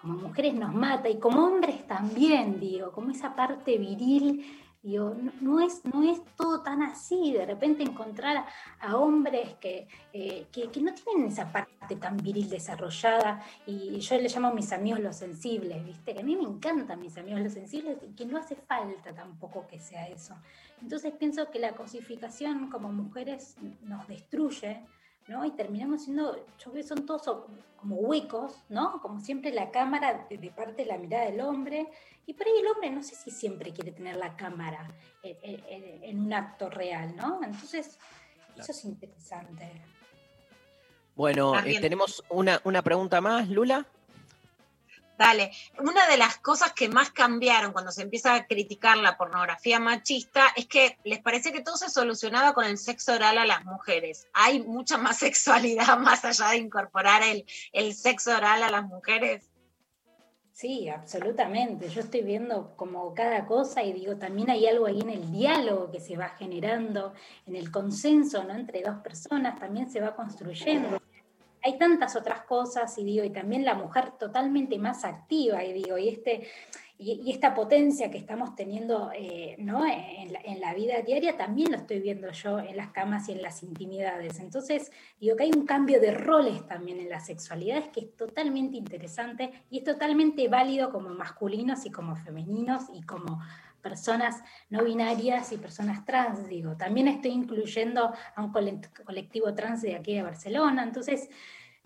como 0.00 0.14
mujeres 0.14 0.54
nos 0.54 0.72
mata, 0.72 1.08
y 1.08 1.18
como 1.18 1.44
hombres 1.44 1.84
también, 1.88 2.60
digo, 2.60 2.92
como 2.92 3.10
esa 3.10 3.34
parte 3.34 3.76
viril 3.78 4.46
Digo, 4.88 5.14
no, 5.42 5.60
es, 5.60 5.84
no 5.84 6.02
es 6.02 6.18
todo 6.34 6.62
tan 6.62 6.82
así, 6.82 7.34
de 7.34 7.44
repente 7.44 7.82
encontrar 7.82 8.46
a, 8.80 8.96
hombres 8.96 9.54
que, 9.60 9.86
eh, 10.14 10.46
que, 10.50 10.70
que, 10.70 10.80
no 10.80 10.94
tienen 10.94 11.28
esa 11.28 11.52
parte 11.52 11.96
tan 11.96 12.16
viril 12.16 12.48
desarrollada, 12.48 13.44
y 13.66 13.98
yo 14.00 14.16
le 14.16 14.30
llamo 14.30 14.48
a 14.48 14.54
mis 14.54 14.72
amigos 14.72 15.00
los 15.00 15.14
sensibles, 15.14 15.84
¿viste? 15.84 16.14
Que 16.14 16.20
a 16.20 16.22
mí 16.22 16.36
me 16.36 16.44
encantan 16.44 17.00
mis 17.00 17.18
amigos 17.18 17.42
los 17.42 17.52
sensibles 17.52 17.98
y 18.02 18.14
que 18.14 18.24
no 18.24 18.38
hace 18.38 18.56
falta 18.56 19.14
tampoco 19.14 19.66
que 19.66 19.78
sea 19.78 20.08
eso. 20.08 20.34
Entonces 20.80 21.12
pienso 21.18 21.50
que 21.50 21.58
la 21.58 21.72
cosificación 21.72 22.70
como 22.70 22.90
mujeres 22.90 23.56
nos 23.82 24.08
destruye, 24.08 24.86
¿no? 25.28 25.44
Y 25.44 25.50
terminamos 25.52 26.04
siendo, 26.04 26.36
yo 26.36 26.70
creo 26.70 26.74
que 26.74 26.82
son 26.82 27.06
todos 27.06 27.46
como 27.76 27.96
huecos, 27.96 28.56
¿no? 28.68 29.00
Como 29.00 29.20
siempre 29.20 29.52
la 29.52 29.70
cámara 29.70 30.26
de, 30.28 30.38
de, 30.38 30.50
parte 30.50 30.82
de 30.82 30.88
la 30.88 30.98
mirada 30.98 31.26
del 31.26 31.40
hombre, 31.40 31.88
y 32.26 32.34
por 32.34 32.46
ahí 32.46 32.54
el 32.60 32.66
hombre 32.66 32.90
no 32.90 33.02
sé 33.02 33.14
si 33.14 33.30
siempre 33.30 33.72
quiere 33.72 33.92
tener 33.92 34.16
la 34.16 34.36
cámara 34.36 34.90
en, 35.22 35.36
en, 35.68 36.04
en 36.04 36.20
un 36.20 36.32
acto 36.32 36.68
real, 36.70 37.14
¿no? 37.14 37.40
Entonces, 37.42 37.98
claro. 38.46 38.62
eso 38.62 38.72
es 38.72 38.84
interesante. 38.84 39.70
Bueno, 41.14 41.58
eh, 41.64 41.80
tenemos 41.80 42.24
una, 42.28 42.60
una 42.64 42.80
pregunta 42.82 43.20
más, 43.20 43.48
Lula. 43.48 43.86
Dale, 45.18 45.50
una 45.80 46.06
de 46.06 46.16
las 46.16 46.38
cosas 46.38 46.72
que 46.72 46.88
más 46.88 47.10
cambiaron 47.10 47.72
cuando 47.72 47.90
se 47.90 48.02
empieza 48.02 48.34
a 48.34 48.46
criticar 48.46 48.96
la 48.98 49.18
pornografía 49.18 49.80
machista 49.80 50.46
es 50.54 50.66
que 50.66 50.96
les 51.02 51.18
parece 51.18 51.52
que 51.52 51.60
todo 51.60 51.76
se 51.76 51.90
solucionaba 51.90 52.54
con 52.54 52.64
el 52.64 52.78
sexo 52.78 53.14
oral 53.14 53.36
a 53.36 53.44
las 53.44 53.64
mujeres. 53.64 54.28
Hay 54.32 54.62
mucha 54.62 54.96
más 54.96 55.18
sexualidad 55.18 55.98
más 55.98 56.24
allá 56.24 56.50
de 56.50 56.58
incorporar 56.58 57.24
el, 57.24 57.44
el 57.72 57.94
sexo 57.94 58.36
oral 58.36 58.62
a 58.62 58.70
las 58.70 58.84
mujeres. 58.84 59.50
Sí, 60.52 60.88
absolutamente. 60.88 61.88
Yo 61.88 62.00
estoy 62.00 62.22
viendo 62.22 62.76
como 62.76 63.12
cada 63.12 63.44
cosa 63.46 63.82
y 63.82 63.92
digo, 63.92 64.16
también 64.16 64.50
hay 64.50 64.66
algo 64.66 64.86
ahí 64.86 65.00
en 65.00 65.10
el 65.10 65.32
diálogo 65.32 65.90
que 65.90 66.00
se 66.00 66.16
va 66.16 66.30
generando, 66.30 67.12
en 67.46 67.56
el 67.56 67.72
consenso 67.72 68.44
¿no? 68.44 68.54
entre 68.54 68.82
dos 68.82 68.98
personas, 68.98 69.58
también 69.58 69.90
se 69.90 70.00
va 70.00 70.14
construyendo. 70.14 71.00
Hay 71.62 71.78
tantas 71.78 72.16
otras 72.16 72.42
cosas 72.42 72.96
y 72.98 73.04
digo, 73.04 73.24
y 73.24 73.30
también 73.30 73.64
la 73.64 73.74
mujer 73.74 74.12
totalmente 74.12 74.78
más 74.78 75.04
activa 75.04 75.64
y 75.64 75.72
digo, 75.72 75.98
y 75.98 76.08
este, 76.08 76.48
y, 76.98 77.30
esta 77.30 77.54
potencia 77.54 78.10
que 78.10 78.18
estamos 78.18 78.56
teniendo 78.56 79.10
eh, 79.14 79.54
¿no? 79.58 79.84
en, 79.86 80.60
la, 80.60 80.74
vida 80.74 81.00
diaria 81.02 81.36
también 81.36 81.70
lo 81.70 81.76
estoy 81.76 82.00
viendo 82.00 82.30
yo 82.32 82.58
en 82.58 82.76
las 82.76 82.88
camas 82.88 83.28
y 83.28 83.32
en 83.32 83.42
las 83.42 83.62
intimidades. 83.62 84.40
Entonces, 84.40 84.90
digo 85.20 85.36
que 85.36 85.44
hay 85.44 85.50
un 85.54 85.64
cambio 85.64 86.00
de 86.00 86.12
roles 86.12 86.66
también 86.66 86.98
en 86.98 87.08
las 87.08 87.26
sexualidades 87.26 87.88
que 87.88 88.00
es 88.00 88.16
totalmente 88.16 88.76
interesante 88.76 89.52
y 89.70 89.78
es 89.78 89.84
totalmente 89.84 90.48
válido 90.48 90.90
como 90.90 91.10
masculinos 91.10 91.86
y 91.86 91.90
como 91.90 92.16
femeninos 92.16 92.84
y 92.92 93.02
como 93.02 93.40
personas 93.82 94.42
no 94.70 94.84
binarias 94.84 95.52
y 95.52 95.56
personas 95.56 96.04
trans, 96.04 96.48
digo. 96.48 96.76
También 96.76 97.08
estoy 97.08 97.32
incluyendo 97.32 98.12
a 98.34 98.42
un 98.42 98.52
colectivo 98.52 99.54
trans 99.54 99.82
de 99.82 99.96
aquí 99.96 100.14
de 100.14 100.22
Barcelona. 100.22 100.82
Entonces, 100.82 101.28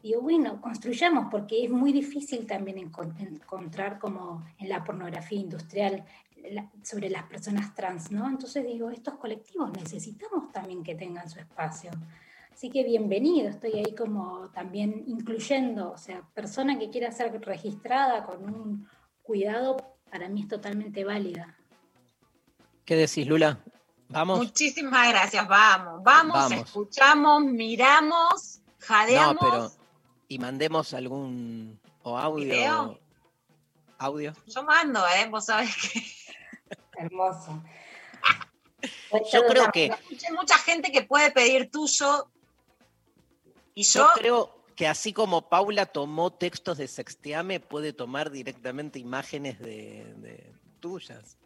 digo, 0.02 0.20
bueno, 0.20 0.60
construyamos, 0.60 1.28
porque 1.30 1.64
es 1.64 1.70
muy 1.70 1.92
difícil 1.92 2.46
también 2.46 2.78
encontrar 2.78 3.98
como 3.98 4.44
en 4.58 4.68
la 4.68 4.82
pornografía 4.82 5.38
industrial 5.38 6.04
sobre 6.82 7.08
las 7.08 7.22
personas 7.24 7.72
trans, 7.72 8.10
¿no? 8.10 8.28
Entonces 8.28 8.66
digo, 8.66 8.90
estos 8.90 9.14
colectivos 9.14 9.70
necesitamos 9.72 10.50
también 10.50 10.82
que 10.82 10.96
tengan 10.96 11.30
su 11.30 11.38
espacio. 11.38 11.90
Así 12.52 12.68
que 12.68 12.82
bienvenido, 12.82 13.48
estoy 13.48 13.74
ahí 13.74 13.94
como 13.94 14.50
también 14.50 15.04
incluyendo, 15.06 15.92
o 15.92 15.96
sea, 15.96 16.22
persona 16.34 16.78
que 16.78 16.90
quiera 16.90 17.12
ser 17.12 17.40
registrada 17.40 18.24
con 18.24 18.44
un 18.44 18.88
cuidado, 19.22 19.76
para 20.10 20.28
mí 20.28 20.42
es 20.42 20.48
totalmente 20.48 21.04
válida. 21.04 21.56
¿Qué 22.84 22.96
decís, 22.96 23.26
Lula? 23.26 23.60
¿Vamos? 24.08 24.38
Muchísimas 24.38 25.08
gracias, 25.08 25.48
vamos, 25.48 26.02
vamos, 26.02 26.52
escuchamos, 26.52 27.44
miramos, 27.44 28.60
jadeamos. 28.78 29.42
No, 29.42 29.50
pero 29.50 29.72
y 30.28 30.38
mandemos 30.38 30.94
algún 30.94 31.78
o 32.02 32.18
audio. 32.18 32.98
¿Audio? 33.98 34.32
Yo 34.46 34.64
mando, 34.64 35.00
¿eh? 35.06 35.28
Vos 35.30 35.44
sabés 35.44 35.76
que. 35.76 36.02
Hermoso. 36.96 37.62
yo 39.32 39.46
creo 39.46 39.70
que. 39.70 39.92
Hay 39.92 40.34
mucha 40.34 40.58
gente 40.58 40.90
que 40.90 41.02
puede 41.02 41.30
pedir 41.30 41.70
tuyo. 41.70 42.30
Y 43.74 43.84
yo, 43.84 44.00
yo 44.00 44.08
creo 44.14 44.64
que 44.74 44.88
así 44.88 45.12
como 45.12 45.48
Paula 45.50 45.86
tomó 45.86 46.32
textos 46.32 46.78
de 46.78 46.88
Sexteame, 46.88 47.60
puede 47.60 47.92
tomar 47.92 48.30
directamente 48.30 48.98
imágenes 48.98 49.58
de 49.58 50.52
tuyas. 50.80 51.38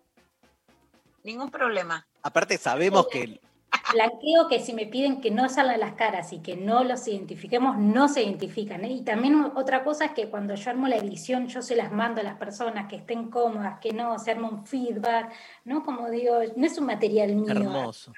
Ningún 1.27 1.51
problema. 1.51 2.07
Aparte 2.23 2.57
sabemos 2.57 3.09
que 3.09 3.41
Blanqueo 3.93 4.49
que 4.49 4.61
si 4.61 4.73
me 4.73 4.87
piden 4.87 5.21
que 5.21 5.31
no 5.31 5.49
salgan 5.49 5.81
las 5.81 5.93
caras 5.95 6.33
y 6.33 6.39
que 6.41 6.57
no 6.57 6.85
los 6.85 7.07
identifiquemos, 7.07 7.79
no 7.79 8.09
se 8.09 8.23
identifican. 8.23 8.85
¿eh? 8.85 8.91
Y 8.91 9.03
también 9.03 9.53
otra 9.55 9.85
cosa 9.85 10.07
es 10.07 10.11
que 10.13 10.29
cuando 10.29 10.55
yo 10.55 10.71
armo 10.71 10.89
la 10.89 10.97
edición, 10.97 11.49
yo 11.49 11.63
se 11.63 11.77
las 11.77 11.93
mando 11.93 12.21
a 12.21 12.25
las 12.25 12.37
personas 12.37 12.89
que 12.89 12.97
estén 12.97 13.31
cómodas, 13.31 13.79
que 13.81 13.93
no, 13.93 14.19
se 14.19 14.33
arma 14.33 14.49
un 14.49 14.67
feedback, 14.67 15.33
¿no? 15.65 15.85
Como 15.85 16.11
digo, 16.11 16.39
no 16.57 16.67
es 16.67 16.79
un 16.79 16.87
material 16.87 17.35
mío. 17.37 17.51
Hermoso. 17.51 18.13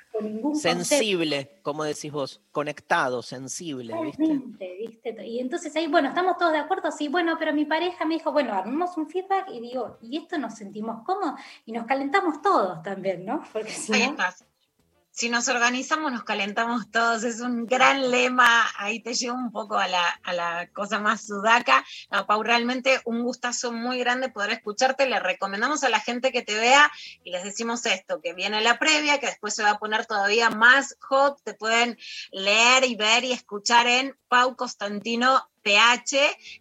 sensible, 0.54 1.58
como 1.62 1.84
decís 1.84 2.12
vos, 2.12 2.40
conectado, 2.52 3.22
sensible, 3.22 3.94
¿viste? 4.02 4.76
¿viste? 4.78 5.26
Y 5.26 5.40
entonces 5.40 5.74
ahí, 5.76 5.86
bueno, 5.86 6.08
estamos 6.08 6.36
todos 6.38 6.52
de 6.52 6.58
acuerdo, 6.58 6.90
sí, 6.90 7.08
bueno, 7.08 7.36
pero 7.38 7.52
mi 7.52 7.64
pareja 7.64 8.04
me 8.04 8.14
dijo, 8.14 8.32
bueno, 8.32 8.54
armemos 8.54 8.96
un 8.96 9.08
feedback 9.08 9.48
y 9.52 9.60
digo, 9.60 9.98
y 10.02 10.16
esto 10.16 10.38
nos 10.38 10.54
sentimos 10.54 11.04
cómodos 11.04 11.40
y 11.66 11.72
nos 11.72 11.86
calentamos 11.86 12.40
todos 12.42 12.82
también, 12.82 13.24
¿no? 13.24 13.42
Porque 13.52 13.70
si 13.70 13.92
no 13.92 14.16
si 15.18 15.28
nos 15.30 15.48
organizamos 15.48 16.12
nos 16.12 16.22
calentamos 16.22 16.92
todos, 16.92 17.24
es 17.24 17.40
un 17.40 17.66
gran 17.66 18.12
lema, 18.12 18.68
ahí 18.76 19.00
te 19.00 19.14
llevo 19.14 19.36
un 19.36 19.50
poco 19.50 19.76
a 19.76 19.88
la, 19.88 20.70
cosa 20.72 21.00
más 21.00 21.26
sudaca. 21.26 21.84
Pau, 22.28 22.44
realmente 22.44 23.00
un 23.04 23.24
gustazo 23.24 23.72
muy 23.72 23.98
grande 23.98 24.28
poder 24.28 24.50
escucharte, 24.50 25.08
le 25.08 25.18
recomendamos 25.18 25.82
a 25.82 25.88
la 25.88 25.98
gente 25.98 26.30
que 26.30 26.42
te 26.42 26.54
vea 26.54 26.88
y 27.24 27.32
les 27.32 27.42
decimos 27.42 27.84
esto, 27.86 28.20
que 28.20 28.32
viene 28.32 28.60
la 28.60 28.78
previa, 28.78 29.18
que 29.18 29.26
después 29.26 29.56
se 29.56 29.64
va 29.64 29.70
a 29.70 29.78
poner 29.80 30.06
todavía 30.06 30.50
más 30.50 30.96
hot, 31.00 31.42
te 31.42 31.52
pueden 31.52 31.98
leer 32.30 32.84
y 32.84 32.94
ver 32.94 33.24
y 33.24 33.32
escuchar 33.32 33.88
en 33.88 34.16
Pau 34.28 34.54
Constantino 34.54 35.48
PH, 35.68 36.16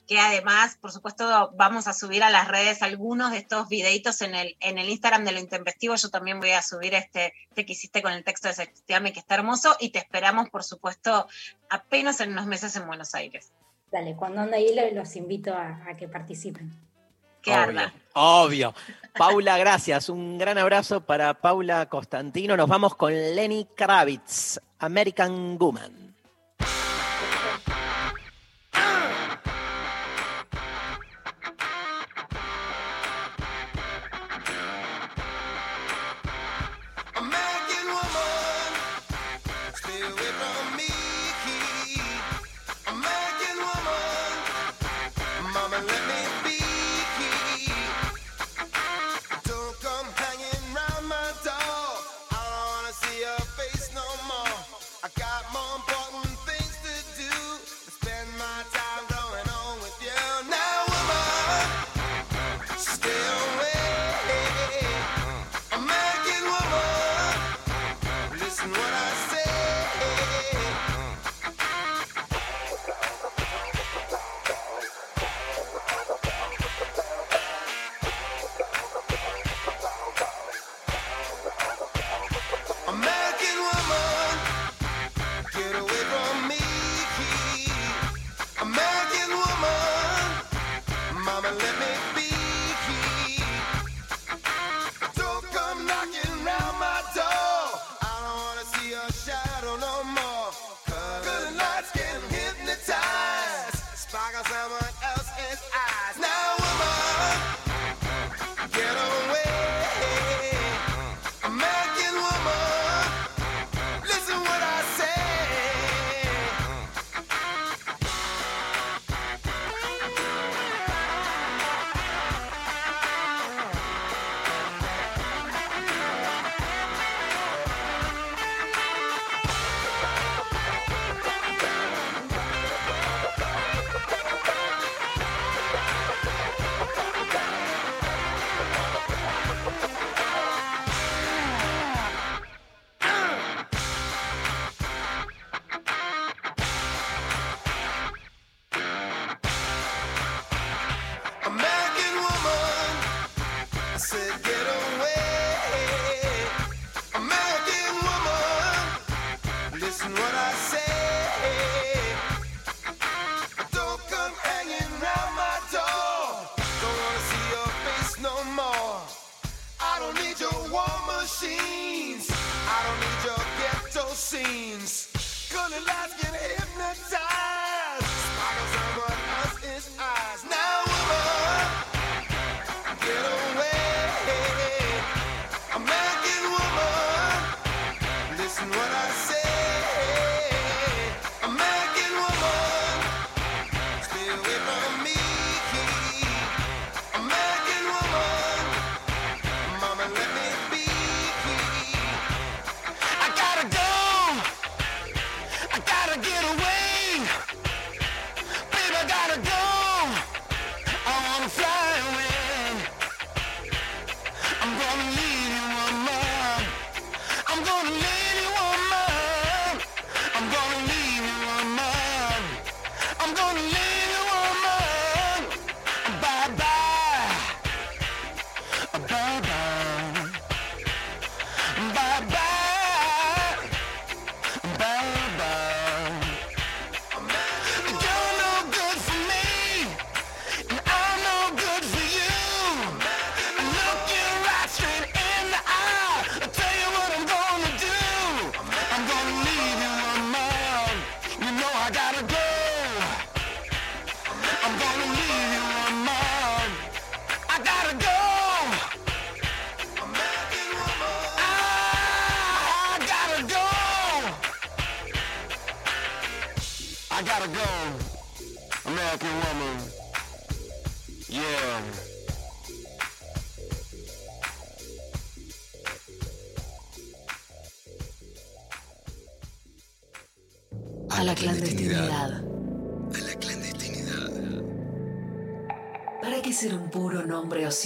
que 0.05 0.19
además, 0.19 0.77
por 0.81 0.91
supuesto, 0.91 1.53
vamos 1.55 1.87
a 1.87 1.93
subir 1.93 2.23
a 2.23 2.29
las 2.29 2.49
redes 2.49 2.81
algunos 2.81 3.31
de 3.31 3.37
estos 3.37 3.69
videitos 3.69 4.21
en 4.21 4.35
el, 4.35 4.57
en 4.59 4.77
el 4.77 4.89
Instagram 4.89 5.23
de 5.23 5.31
lo 5.31 5.39
intempestivo. 5.39 5.95
Yo 5.95 6.09
también 6.09 6.41
voy 6.41 6.51
a 6.51 6.61
subir 6.61 6.93
este, 6.93 7.33
este 7.49 7.65
que 7.65 7.71
hiciste 7.71 8.01
con 8.01 8.11
el 8.11 8.25
texto 8.25 8.49
de 8.49 8.55
Sextiame, 8.55 9.13
que 9.13 9.19
está 9.19 9.35
hermoso, 9.35 9.77
y 9.79 9.91
te 9.91 9.99
esperamos, 9.99 10.49
por 10.49 10.65
supuesto, 10.65 11.27
apenas 11.69 12.19
en 12.19 12.33
unos 12.33 12.47
meses 12.47 12.75
en 12.75 12.85
Buenos 12.85 13.15
Aires. 13.15 13.53
Dale, 13.91 14.13
cuando 14.15 14.41
anda 14.41 14.57
ahí 14.57 14.75
los 14.93 15.15
invito 15.15 15.53
a, 15.53 15.79
que 15.97 16.09
participen. 16.09 16.69
Que 17.41 17.51
obvio, 17.51 17.91
Obvio. 18.13 18.73
Paula, 19.17 19.57
gracias. 19.57 20.09
Un 20.09 20.37
gran 20.37 20.57
abrazo 20.57 20.99
para 20.99 21.33
Paula 21.35 21.85
Constantino. 21.85 22.57
Nos 22.57 22.67
vamos 22.67 22.95
con 22.95 23.13
Lenny 23.13 23.69
Kravitz, 23.73 24.59
American 24.79 25.57
Woman. 25.57 26.13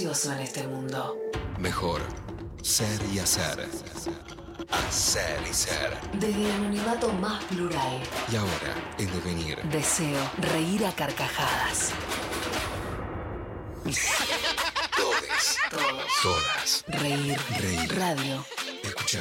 Ocioso 0.02 0.32
en 0.32 0.40
este 0.40 0.66
mundo? 0.66 1.16
Mejor 1.58 2.02
ser 2.60 3.00
y 3.12 3.20
hacer. 3.20 3.68
Hacer 4.68 5.40
y 5.48 5.54
ser. 5.54 5.96
Desde 6.14 6.44
el 6.44 6.50
anonimato 6.50 7.12
más 7.12 7.44
plural. 7.44 8.02
Y 8.32 8.34
ahora, 8.34 8.74
en 8.98 9.12
devenir. 9.12 9.62
Deseo 9.70 10.18
reír 10.38 10.84
a 10.86 10.92
carcajadas. 10.92 11.92
Todes. 14.96 15.58
Todos. 15.70 16.12
Todas. 16.20 16.84
Reír. 16.88 17.38
Reír. 17.60 17.96
Radio. 17.96 18.44
Escucha. 18.82 19.20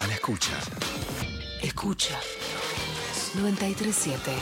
A 0.00 0.08
la 0.08 0.14
escucha. 0.14 0.58
Escucha. 1.62 2.18
937. 3.34 4.32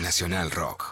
Nacional 0.00 0.50
Rock. 0.50 0.85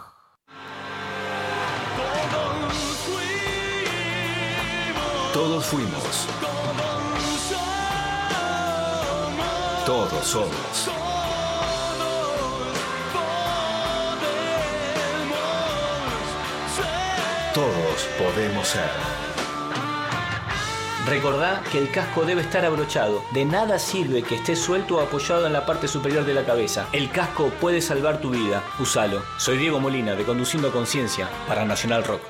Todos 5.35 5.65
fuimos. 5.65 6.27
Todos 9.85 10.25
somos. 10.25 10.89
Todos 17.53 18.07
podemos 18.17 18.65
ser. 18.65 18.89
Recordá 21.05 21.61
que 21.69 21.79
el 21.79 21.91
casco 21.91 22.23
debe 22.23 22.39
estar 22.39 22.63
abrochado. 22.63 23.21
De 23.33 23.43
nada 23.43 23.77
sirve 23.77 24.23
que 24.23 24.35
esté 24.35 24.55
suelto 24.55 24.95
o 24.95 25.01
apoyado 25.01 25.45
en 25.47 25.51
la 25.51 25.65
parte 25.65 25.89
superior 25.89 26.23
de 26.23 26.33
la 26.33 26.45
cabeza. 26.45 26.87
El 26.93 27.11
casco 27.11 27.51
puede 27.59 27.81
salvar 27.81 28.21
tu 28.21 28.29
vida. 28.29 28.63
Usalo. 28.79 29.21
Soy 29.37 29.57
Diego 29.57 29.81
Molina 29.81 30.15
de 30.15 30.23
Conduciendo 30.23 30.71
Conciencia 30.71 31.27
para 31.45 31.65
Nacional 31.65 32.05
Rock. 32.05 32.21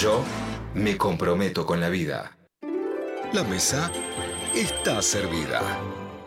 Yo 0.00 0.22
me 0.74 0.96
comprometo 0.96 1.66
con 1.66 1.80
la 1.80 1.88
vida. 1.88 2.36
La 3.32 3.42
mesa 3.42 3.90
está 4.54 5.02
servida. 5.02 5.60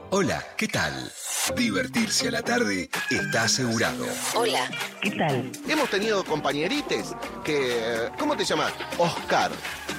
Hola, 0.10 0.46
¿qué 0.58 0.68
tal? 0.68 1.10
Divertirse 1.56 2.28
a 2.28 2.32
la 2.32 2.42
tarde 2.42 2.90
está 3.10 3.44
asegurado. 3.44 4.06
Hola, 4.36 4.70
¿qué 5.02 5.12
tal? 5.12 5.50
Hemos 5.70 5.90
tenido 5.90 6.22
compañerites 6.26 7.16
que... 7.46 8.10
¿Cómo 8.20 8.36
te 8.36 8.44
llamas? 8.44 8.74
Oscar. 8.98 9.52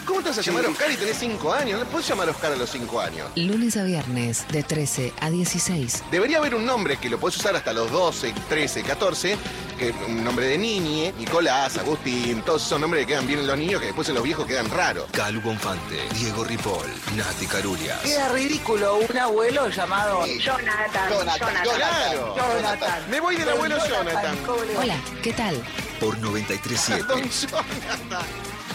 ¿Cómo 0.04 0.20
te 0.20 0.28
vas 0.28 0.38
a 0.38 0.42
llamar 0.42 0.66
Oscar 0.66 0.90
y 0.90 0.96
tenés 0.96 1.16
5 1.16 1.52
años? 1.54 1.80
No 1.80 1.86
puedes 1.86 2.06
llamar 2.06 2.28
Oscar 2.28 2.52
a 2.52 2.56
los 2.56 2.68
5 2.68 3.00
años. 3.00 3.30
Lunes 3.36 3.78
a 3.78 3.84
viernes, 3.84 4.46
de 4.48 4.62
13 4.62 5.14
a 5.18 5.30
16. 5.30 6.04
Debería 6.10 6.38
haber 6.38 6.54
un 6.54 6.66
nombre 6.66 6.98
que 6.98 7.08
lo 7.08 7.18
puedes 7.18 7.38
usar 7.38 7.56
hasta 7.56 7.72
los 7.72 7.90
12, 7.90 8.34
13, 8.50 8.82
14, 8.82 9.38
que 9.82 10.04
un 10.06 10.22
nombre 10.22 10.46
de 10.46 10.58
niñe, 10.58 11.12
Nicolás, 11.18 11.76
Agustín, 11.76 12.42
todos 12.42 12.64
esos 12.64 12.78
nombres 12.78 13.02
que 13.02 13.14
quedan 13.14 13.26
bien 13.26 13.40
en 13.40 13.48
los 13.48 13.58
niños 13.58 13.80
que 13.80 13.86
después 13.86 14.08
en 14.08 14.14
los 14.14 14.22
viejos 14.22 14.46
quedan 14.46 14.70
raros. 14.70 15.06
Calu 15.10 15.40
Bonfante, 15.40 16.00
Diego 16.14 16.44
Ripoll, 16.44 16.86
Nati 17.16 17.46
Carurias. 17.46 17.98
Queda 18.02 18.28
ridículo 18.28 18.98
un 18.98 19.18
abuelo 19.18 19.68
llamado 19.70 20.24
Jonathan. 20.26 21.10
Jonathan. 21.10 21.54
Claro. 21.64 22.36
Jonathan. 22.36 23.10
Me 23.10 23.18
voy 23.18 23.34
del 23.34 23.46
Don 23.46 23.54
abuelo 23.54 23.78
Jonathan. 23.88 24.36
¿cómo 24.46 24.62
le 24.62 24.74
va? 24.74 24.80
Hola, 24.82 24.96
¿qué 25.20 25.32
tal? 25.32 25.56
Por 25.98 26.16
937 26.18 27.02
Don 27.02 27.28
Jonathan. 27.28 28.26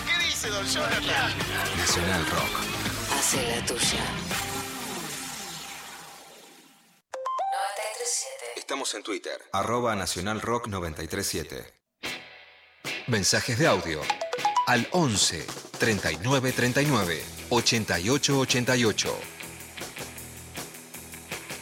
¿Qué 0.05 0.25
dice 0.25 0.49
Don 0.49 0.65
Jonathan? 0.65 1.31
Nacional 1.77 2.25
Rock. 2.31 3.17
Hace 3.17 3.55
la 3.55 3.65
tuya. 3.65 4.46
Estamos 8.67 8.93
en 8.95 9.01
Twitter, 9.01 9.39
arroba 9.53 9.95
Nacional 9.95 10.41
Rock 10.41 10.67
937. 10.67 11.73
Mensajes 13.07 13.57
de 13.57 13.65
audio 13.65 14.01
al 14.65 14.85
11 14.91 15.45
39 15.79 16.51
39 16.51 17.23
88 17.49 18.39
88. 18.39 19.19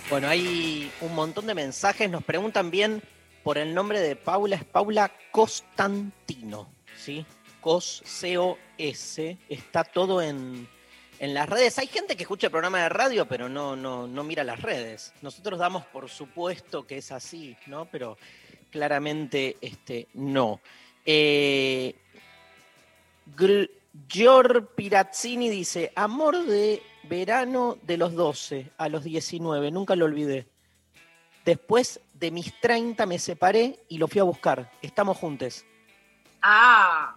Bueno, 0.09 0.27
hay 0.27 0.91
un 1.01 1.13
montón 1.13 1.45
de 1.45 1.53
mensajes. 1.53 2.09
Nos 2.09 2.23
preguntan 2.23 2.71
bien 2.71 3.03
por 3.43 3.59
el 3.59 3.75
nombre 3.75 3.99
de 3.99 4.15
Paula. 4.15 4.55
Es 4.55 4.63
Paula 4.63 5.11
Constantino, 5.29 6.73
¿sí? 6.97 7.23
Cos, 7.61 8.01
C-O-S. 8.03 9.37
Está 9.47 9.83
todo 9.83 10.23
en, 10.23 10.67
en 11.19 11.33
las 11.33 11.49
redes. 11.49 11.77
Hay 11.79 11.87
gente 11.87 12.15
que 12.15 12.23
escucha 12.23 12.47
el 12.47 12.51
programa 12.51 12.83
de 12.83 12.89
radio, 12.89 13.27
pero 13.27 13.49
no, 13.49 13.75
no, 13.75 14.07
no 14.07 14.23
mira 14.23 14.43
las 14.43 14.61
redes. 14.61 15.13
Nosotros 15.21 15.59
damos 15.59 15.85
por 15.85 16.09
supuesto 16.09 16.85
que 16.85 16.97
es 16.97 17.11
así, 17.11 17.55
¿no? 17.67 17.85
Pero 17.85 18.17
claramente 18.71 19.57
este, 19.61 20.07
no. 20.13 20.61
Eh, 21.05 21.95
Gior 24.07 24.73
Pirazzini 24.75 25.49
dice, 25.49 25.91
amor 25.95 26.45
de 26.45 26.81
verano 27.03 27.77
de 27.83 27.97
los 27.97 28.13
12 28.13 28.71
a 28.77 28.89
los 28.89 29.03
19, 29.03 29.71
nunca 29.71 29.95
lo 29.95 30.05
olvidé. 30.05 30.47
Después 31.45 31.99
de 32.13 32.31
mis 32.31 32.59
30 32.59 33.05
me 33.05 33.19
separé 33.19 33.79
y 33.87 33.97
lo 33.97 34.07
fui 34.07 34.19
a 34.19 34.23
buscar. 34.23 34.71
Estamos 34.81 35.17
juntos. 35.17 35.63
Ah, 36.41 37.15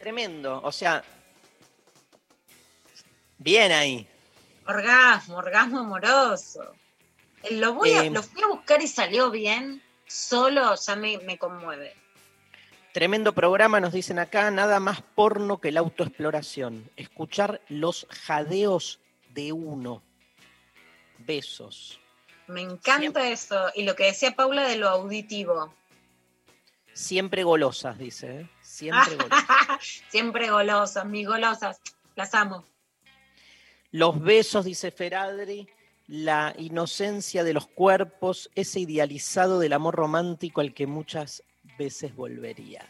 Tremendo. 0.00 0.62
O 0.64 0.72
sea, 0.72 1.04
bien 3.40 3.72
ahí. 3.72 4.06
orgasmo, 4.66 5.36
orgasmo 5.36 5.80
amoroso. 5.80 6.62
Eh, 7.42 7.56
Lo, 7.56 7.74
voy 7.74 7.90
a, 7.92 8.04
Eh, 8.04 8.10
lo 8.10 8.22
fui 8.22 8.42
a 8.42 8.46
buscar 8.46 8.80
y 8.82 8.86
salió 8.86 9.30
bien, 9.30 9.82
solo 10.06 10.74
ya 10.76 10.94
me, 10.96 11.18
me 11.18 11.38
conmueve. 11.38 11.94
Tremendo 12.92 13.32
programa, 13.32 13.80
nos 13.80 13.92
dicen 13.92 14.18
acá, 14.18 14.50
nada 14.50 14.78
más 14.80 15.02
porno 15.02 15.58
que 15.60 15.70
la 15.72 15.80
autoexploración. 15.80 16.90
Escuchar 16.96 17.60
los 17.68 18.06
jadeos 18.10 19.00
de 19.32 19.52
uno. 19.52 20.02
Besos. 21.18 22.00
Me 22.48 22.62
encanta 22.62 23.28
eso. 23.28 23.70
Y 23.76 23.84
lo 23.84 23.94
que 23.94 24.06
decía 24.06 24.32
Paula 24.34 24.66
de 24.66 24.76
lo 24.76 24.88
auditivo. 24.88 25.72
Siempre 26.92 27.44
golosas, 27.44 27.96
dice. 27.96 28.40
¿eh? 28.40 28.50
Siempre 28.60 29.14
golosas. 29.16 29.46
Siempre 30.08 30.50
golosas, 30.50 31.04
mis 31.06 31.26
golosas. 31.28 31.80
Las 32.16 32.34
amo. 32.34 32.64
Los 33.92 34.20
besos, 34.20 34.64
dice 34.64 34.90
Feradri, 34.90 35.68
la 36.06 36.54
inocencia 36.58 37.44
de 37.44 37.52
los 37.52 37.66
cuerpos, 37.66 38.50
ese 38.54 38.80
idealizado 38.80 39.58
del 39.58 39.72
amor 39.72 39.94
romántico 39.94 40.60
al 40.60 40.74
que 40.74 40.86
muchas 40.86 41.42
veces 41.78 42.14
volvería. 42.14 42.84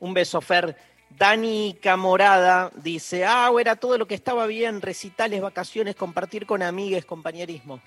Un 0.00 0.14
beso, 0.14 0.40
Fer. 0.40 0.76
Dani 1.10 1.78
Camorada 1.80 2.70
dice, 2.74 3.24
ah, 3.24 3.50
era 3.60 3.76
todo 3.76 3.96
lo 3.98 4.06
que 4.06 4.14
estaba 4.14 4.46
bien, 4.46 4.82
recitales, 4.82 5.40
vacaciones, 5.40 5.94
compartir 5.94 6.44
con 6.44 6.62
amigues, 6.62 7.04
compañerismo. 7.04 7.80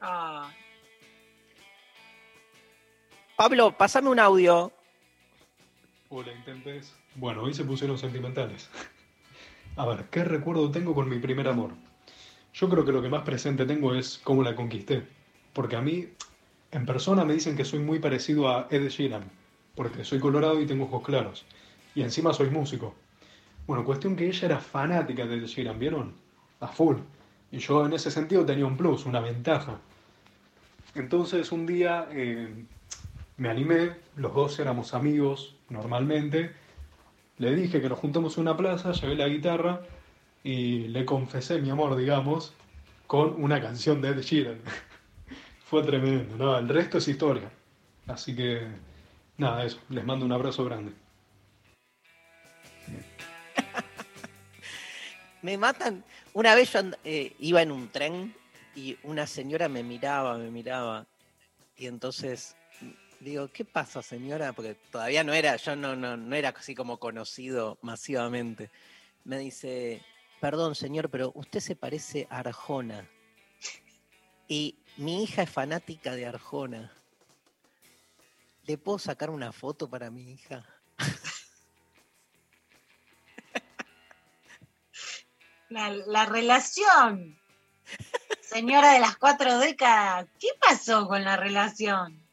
Ah, 0.00 0.50
Pablo, 3.36 3.76
pasame 3.76 4.08
un 4.08 4.18
audio. 4.18 4.72
Hola, 6.08 6.32
intentes. 6.32 6.92
Bueno, 7.14 7.42
hoy 7.42 7.54
se 7.54 7.64
pusieron 7.64 7.96
sentimentales. 7.96 8.68
A 9.78 9.86
ver, 9.86 10.06
¿qué 10.10 10.24
recuerdo 10.24 10.72
tengo 10.72 10.92
con 10.92 11.08
mi 11.08 11.20
primer 11.20 11.46
amor? 11.46 11.70
Yo 12.52 12.68
creo 12.68 12.84
que 12.84 12.90
lo 12.90 13.00
que 13.00 13.08
más 13.08 13.22
presente 13.22 13.64
tengo 13.64 13.94
es 13.94 14.20
cómo 14.24 14.42
la 14.42 14.56
conquisté. 14.56 15.06
Porque 15.52 15.76
a 15.76 15.80
mí, 15.80 16.08
en 16.72 16.84
persona 16.84 17.24
me 17.24 17.34
dicen 17.34 17.56
que 17.56 17.64
soy 17.64 17.78
muy 17.78 18.00
parecido 18.00 18.48
a 18.48 18.66
Ed 18.72 18.88
Sheeran. 18.88 19.22
Porque 19.76 20.04
soy 20.04 20.18
colorado 20.18 20.60
y 20.60 20.66
tengo 20.66 20.86
ojos 20.86 21.04
claros. 21.04 21.46
Y 21.94 22.02
encima 22.02 22.32
soy 22.32 22.50
músico. 22.50 22.96
Bueno, 23.68 23.84
cuestión 23.84 24.16
que 24.16 24.26
ella 24.26 24.46
era 24.46 24.58
fanática 24.58 25.26
de 25.26 25.36
Ed 25.36 25.44
Sheeran, 25.44 25.78
¿vieron? 25.78 26.12
A 26.58 26.66
full. 26.66 26.96
Y 27.52 27.58
yo 27.58 27.86
en 27.86 27.92
ese 27.92 28.10
sentido 28.10 28.44
tenía 28.44 28.66
un 28.66 28.76
plus, 28.76 29.06
una 29.06 29.20
ventaja. 29.20 29.78
Entonces 30.96 31.52
un 31.52 31.66
día 31.66 32.08
eh, 32.10 32.52
me 33.36 33.48
animé, 33.48 33.92
los 34.16 34.34
dos 34.34 34.58
éramos 34.58 34.92
amigos 34.92 35.54
normalmente. 35.68 36.50
Le 37.38 37.54
dije 37.54 37.80
que 37.80 37.88
nos 37.88 37.98
juntamos 37.98 38.36
en 38.36 38.42
una 38.42 38.56
plaza, 38.56 38.92
llevé 38.92 39.14
la 39.14 39.28
guitarra 39.28 39.82
y 40.42 40.88
le 40.88 41.04
confesé 41.04 41.60
mi 41.60 41.70
amor, 41.70 41.96
digamos, 41.96 42.52
con 43.06 43.40
una 43.42 43.60
canción 43.60 44.02
de 44.02 44.10
Ed 44.10 44.20
Sheeran. 44.20 44.60
Fue 45.64 45.82
tremendo, 45.82 46.36
¿no? 46.36 46.58
El 46.58 46.68
resto 46.68 46.98
es 46.98 47.06
historia. 47.06 47.50
Así 48.08 48.34
que, 48.34 48.66
nada, 49.36 49.64
eso. 49.64 49.78
Les 49.88 50.04
mando 50.04 50.24
un 50.24 50.32
abrazo 50.32 50.64
grande. 50.64 50.92
Me 55.42 55.56
matan. 55.56 56.04
Una 56.34 56.56
vez 56.56 56.72
yo 56.72 56.80
eh, 57.04 57.36
iba 57.38 57.62
en 57.62 57.70
un 57.70 57.88
tren 57.88 58.34
y 58.74 58.96
una 59.02 59.26
señora 59.26 59.68
me 59.68 59.82
miraba, 59.82 60.38
me 60.38 60.50
miraba. 60.50 61.06
Y 61.76 61.86
entonces 61.86 62.56
digo, 63.20 63.48
¿qué 63.52 63.64
pasa, 63.64 64.02
señora? 64.02 64.52
Porque 64.52 64.74
todavía 64.74 65.24
no 65.24 65.32
era, 65.32 65.56
yo 65.56 65.76
no, 65.76 65.96
no, 65.96 66.16
no 66.16 66.36
era 66.36 66.50
así 66.50 66.74
como 66.74 66.98
conocido 66.98 67.78
masivamente. 67.82 68.70
Me 69.24 69.38
dice, 69.38 70.02
perdón, 70.40 70.74
señor, 70.74 71.10
pero 71.10 71.32
usted 71.34 71.60
se 71.60 71.76
parece 71.76 72.26
a 72.30 72.38
Arjona. 72.40 73.08
Y 74.46 74.78
mi 74.96 75.22
hija 75.22 75.42
es 75.42 75.50
fanática 75.50 76.14
de 76.14 76.26
Arjona. 76.26 76.92
¿Le 78.64 78.78
puedo 78.78 78.98
sacar 78.98 79.30
una 79.30 79.52
foto 79.52 79.88
para 79.88 80.10
mi 80.10 80.32
hija? 80.32 80.64
la, 85.68 85.90
la 85.90 86.26
relación. 86.26 87.38
Señora 88.42 88.92
de 88.92 89.00
las 89.00 89.16
cuatro 89.16 89.58
décadas, 89.58 90.26
¿qué 90.38 90.48
pasó 90.60 91.06
con 91.06 91.24
la 91.24 91.36
relación? 91.36 92.27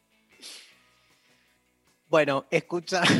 Bueno, 2.16 2.46
escucha. 2.50 3.02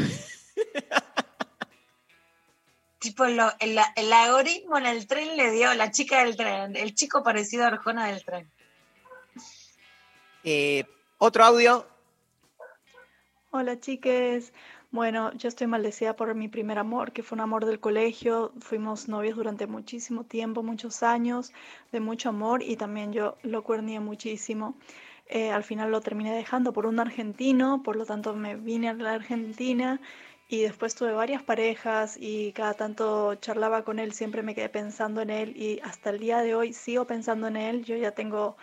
Tipo, 3.00 3.26
lo- 3.26 3.52
el, 3.60 3.78
el 3.98 4.14
algoritmo 4.14 4.78
en 4.78 4.86
el 4.86 5.06
tren 5.06 5.36
le 5.36 5.52
dio 5.52 5.74
la 5.74 5.92
chica 5.92 6.24
del 6.24 6.38
tren, 6.38 6.78
el 6.78 6.96
chico 6.96 7.22
parecido 7.22 7.66
a 7.66 7.68
Arjona 7.68 8.08
del 8.08 8.24
tren. 8.24 8.50
Eh, 10.46 10.86
otro 11.18 11.44
audio. 11.44 11.86
Hola 13.52 13.82
chiques. 13.82 14.54
Bueno, 14.92 15.34
yo 15.34 15.50
estoy 15.50 15.68
maldecida 15.68 16.16
por 16.16 16.34
mi 16.34 16.48
primer 16.48 16.80
amor, 16.80 17.12
que 17.12 17.22
fue 17.22 17.36
un 17.36 17.42
amor 17.42 17.66
del 17.66 17.82
colegio. 17.82 18.54
Fuimos 18.62 19.10
novios 19.10 19.36
durante 19.36 19.68
muchísimo 19.68 20.24
tiempo, 20.24 20.64
muchos 20.64 21.04
años, 21.04 21.52
de 21.92 22.00
mucho 22.00 22.30
amor 22.30 22.64
y 22.64 22.78
también 22.78 23.12
yo 23.12 23.38
lo 23.44 23.62
cuernié 23.62 24.00
muchísimo. 24.00 24.78
Eh, 25.28 25.52
al 25.52 25.64
final 25.64 25.92
lo 25.92 26.02
terminé 26.02 26.36
dejando 26.36 26.72
por 26.74 26.86
un 26.86 27.00
argentino, 27.00 27.82
por 27.84 27.96
lo 27.96 28.06
tanto 28.06 28.36
me 28.36 28.56
vine 28.56 28.90
a 28.90 28.94
la 28.94 29.14
Argentina 29.14 30.00
y 30.48 30.62
después 30.62 30.94
tuve 30.96 31.14
varias 31.14 31.42
parejas 31.44 32.18
y 32.20 32.52
cada 32.54 32.76
tanto 32.76 33.36
charlaba 33.36 33.84
con 33.84 33.98
él, 34.00 34.14
siempre 34.14 34.44
me 34.44 34.54
quedé 34.54 34.70
pensando 34.70 35.22
en 35.22 35.32
él 35.32 35.58
y 35.58 35.80
hasta 35.84 36.12
el 36.12 36.20
día 36.20 36.40
de 36.42 36.54
hoy 36.56 36.74
sigo 36.74 37.06
pensando 37.08 37.48
en 37.48 37.58
él. 37.58 37.84
Yo 37.86 37.96
ya 37.98 38.12
tengo 38.12 38.56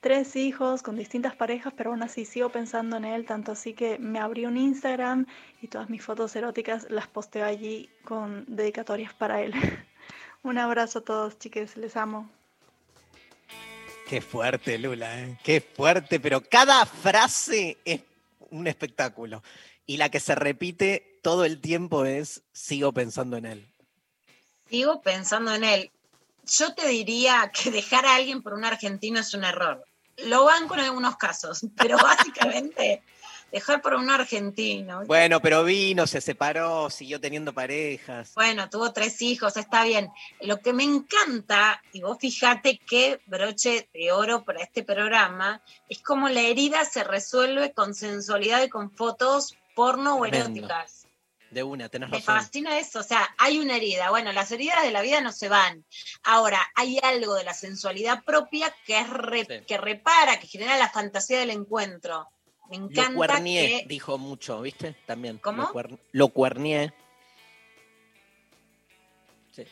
tres 0.00 0.36
hijos 0.36 0.82
con 0.82 0.96
distintas 0.96 1.36
parejas, 1.36 1.72
pero 1.76 1.90
aún 1.90 2.02
así 2.02 2.24
sigo 2.24 2.50
pensando 2.50 2.96
en 2.96 3.04
él, 3.04 3.26
tanto 3.26 3.52
así 3.52 3.74
que 3.74 3.98
me 3.98 4.18
abrí 4.18 4.46
un 4.46 4.56
Instagram 4.56 5.26
y 5.62 5.68
todas 5.68 5.90
mis 5.90 6.02
fotos 6.04 6.34
eróticas 6.36 6.86
las 6.90 7.08
posteo 7.08 7.44
allí 7.46 7.90
con 8.04 8.44
dedicatorias 8.46 9.14
para 9.14 9.42
él. 9.42 9.52
un 10.42 10.58
abrazo 10.58 11.00
a 11.00 11.02
todos, 11.04 11.38
chiques, 11.38 11.76
les 11.76 11.96
amo. 11.96 12.28
Qué 14.10 14.20
fuerte, 14.20 14.76
Lula, 14.76 15.20
¿eh? 15.20 15.38
qué 15.44 15.60
fuerte, 15.60 16.18
pero 16.18 16.42
cada 16.42 16.84
frase 16.84 17.78
es 17.84 18.00
un 18.50 18.66
espectáculo. 18.66 19.40
Y 19.86 19.98
la 19.98 20.08
que 20.08 20.18
se 20.18 20.34
repite 20.34 21.20
todo 21.22 21.44
el 21.44 21.60
tiempo 21.60 22.04
es 22.04 22.42
sigo 22.52 22.90
pensando 22.90 23.36
en 23.36 23.46
él. 23.46 23.72
Sigo 24.68 25.00
pensando 25.00 25.54
en 25.54 25.62
él. 25.62 25.92
Yo 26.44 26.74
te 26.74 26.88
diría 26.88 27.52
que 27.54 27.70
dejar 27.70 28.04
a 28.04 28.16
alguien 28.16 28.42
por 28.42 28.54
un 28.54 28.64
argentino 28.64 29.20
es 29.20 29.32
un 29.32 29.44
error. 29.44 29.84
Lo 30.26 30.44
banco 30.44 30.74
en 30.74 30.80
algunos 30.80 31.16
casos, 31.16 31.64
pero 31.76 31.96
básicamente 32.02 33.04
dejar 33.52 33.82
por 33.82 33.94
un 33.94 34.10
argentino. 34.10 35.04
Bueno, 35.06 35.40
pero 35.40 35.64
vino, 35.64 36.06
se 36.06 36.20
separó, 36.20 36.90
siguió 36.90 37.20
teniendo 37.20 37.52
parejas. 37.52 38.32
Bueno, 38.34 38.68
tuvo 38.70 38.92
tres 38.92 39.20
hijos, 39.22 39.56
está 39.56 39.84
bien. 39.84 40.08
Lo 40.40 40.60
que 40.60 40.72
me 40.72 40.84
encanta, 40.84 41.82
y 41.92 42.02
vos 42.02 42.18
fíjate 42.20 42.78
qué 42.78 43.20
broche 43.26 43.88
de 43.92 44.12
oro 44.12 44.44
para 44.44 44.62
este 44.62 44.82
programa, 44.84 45.62
es 45.88 46.02
como 46.02 46.28
la 46.28 46.40
herida 46.42 46.84
se 46.84 47.04
resuelve 47.04 47.72
con 47.72 47.94
sensualidad 47.94 48.62
y 48.62 48.68
con 48.68 48.90
fotos 48.90 49.56
porno 49.74 50.16
o 50.16 50.26
eróticas. 50.26 51.06
De 51.50 51.64
una, 51.64 51.88
tenés 51.88 52.10
Me 52.10 52.18
razón. 52.18 52.36
fascina 52.36 52.78
eso, 52.78 53.00
o 53.00 53.02
sea, 53.02 53.28
hay 53.36 53.58
una 53.58 53.76
herida. 53.76 54.10
Bueno, 54.10 54.30
las 54.30 54.52
heridas 54.52 54.84
de 54.84 54.92
la 54.92 55.02
vida 55.02 55.20
no 55.20 55.32
se 55.32 55.48
van. 55.48 55.84
Ahora, 56.22 56.60
hay 56.76 57.00
algo 57.02 57.34
de 57.34 57.42
la 57.42 57.54
sensualidad 57.54 58.22
propia 58.22 58.72
que 58.86 59.00
es 59.00 59.10
re- 59.10 59.46
Sí. 59.46 59.64
que 59.66 59.76
repara, 59.76 60.38
que 60.38 60.46
genera 60.46 60.76
la 60.78 60.88
fantasía 60.90 61.40
del 61.40 61.50
encuentro. 61.50 62.28
Me 62.70 62.78
Lo 62.78 63.12
cuernié, 63.12 63.80
que 63.82 63.88
dijo 63.88 64.16
mucho, 64.16 64.60
¿viste? 64.62 64.94
También. 65.04 65.38
¿Cómo? 65.38 65.62
Lo, 65.62 65.72
cuer- 65.72 65.98
lo 66.12 66.28
cuernié. 66.28 66.92
Sí. 69.52 69.64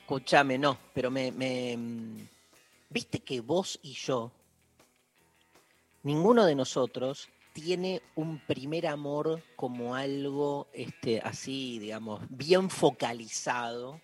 Escúchame, 0.00 0.58
no, 0.58 0.76
pero 0.92 1.10
me, 1.10 1.30
me- 1.30 1.76
mm, 1.76 2.28
¿Viste 2.90 3.20
que 3.20 3.40
vos 3.40 3.78
y 3.82 3.92
yo, 3.94 4.30
ninguno 6.02 6.46
de 6.46 6.54
nosotros 6.54 7.28
tiene 7.52 8.00
un 8.14 8.38
primer 8.38 8.86
amor 8.86 9.42
como 9.56 9.94
algo 9.94 10.68
este, 10.72 11.20
así, 11.20 11.78
digamos, 11.78 12.22
bien 12.28 12.70
focalizado? 12.70 14.00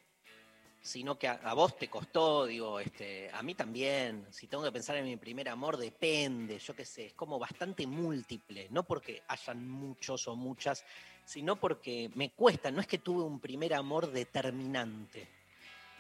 Sino 0.83 1.17
que 1.17 1.29
a, 1.29 1.55
vos 1.55 1.77
te 1.77 1.89
costó, 1.89 2.45
digo, 2.45 2.81
este, 2.81 3.31
a 3.33 3.43
mí 3.43 3.55
también. 3.55 4.27
Si 4.31 4.49
tengo 4.49 4.65
que 4.65 4.73
pensar 4.73 4.97
en 4.97 5.05
mi 5.05 5.17
primer 5.17 5.49
amor, 5.49 5.77
depende, 5.77 6.59
yo 6.59 6.75
qué 6.75 6.85
sé, 6.85 7.07
es 7.07 7.13
como 7.15 7.39
bastante 7.39 7.87
múltiple, 7.87 8.67
no 8.71 8.83
porque 8.83 9.23
hayan 9.29 9.69
muchos 9.69 10.27
o 10.27 10.35
muchas, 10.35 10.85
sino 11.25 11.55
porque 11.55 12.11
me 12.17 12.31
cuesta, 12.31 12.73
no 12.73 12.81
es 12.81 12.89
que 12.89 12.99
tuve 12.99 13.23
un 13.23 13.39
primer 13.39 13.75
amor 13.75 14.11
determinante. 14.11 15.29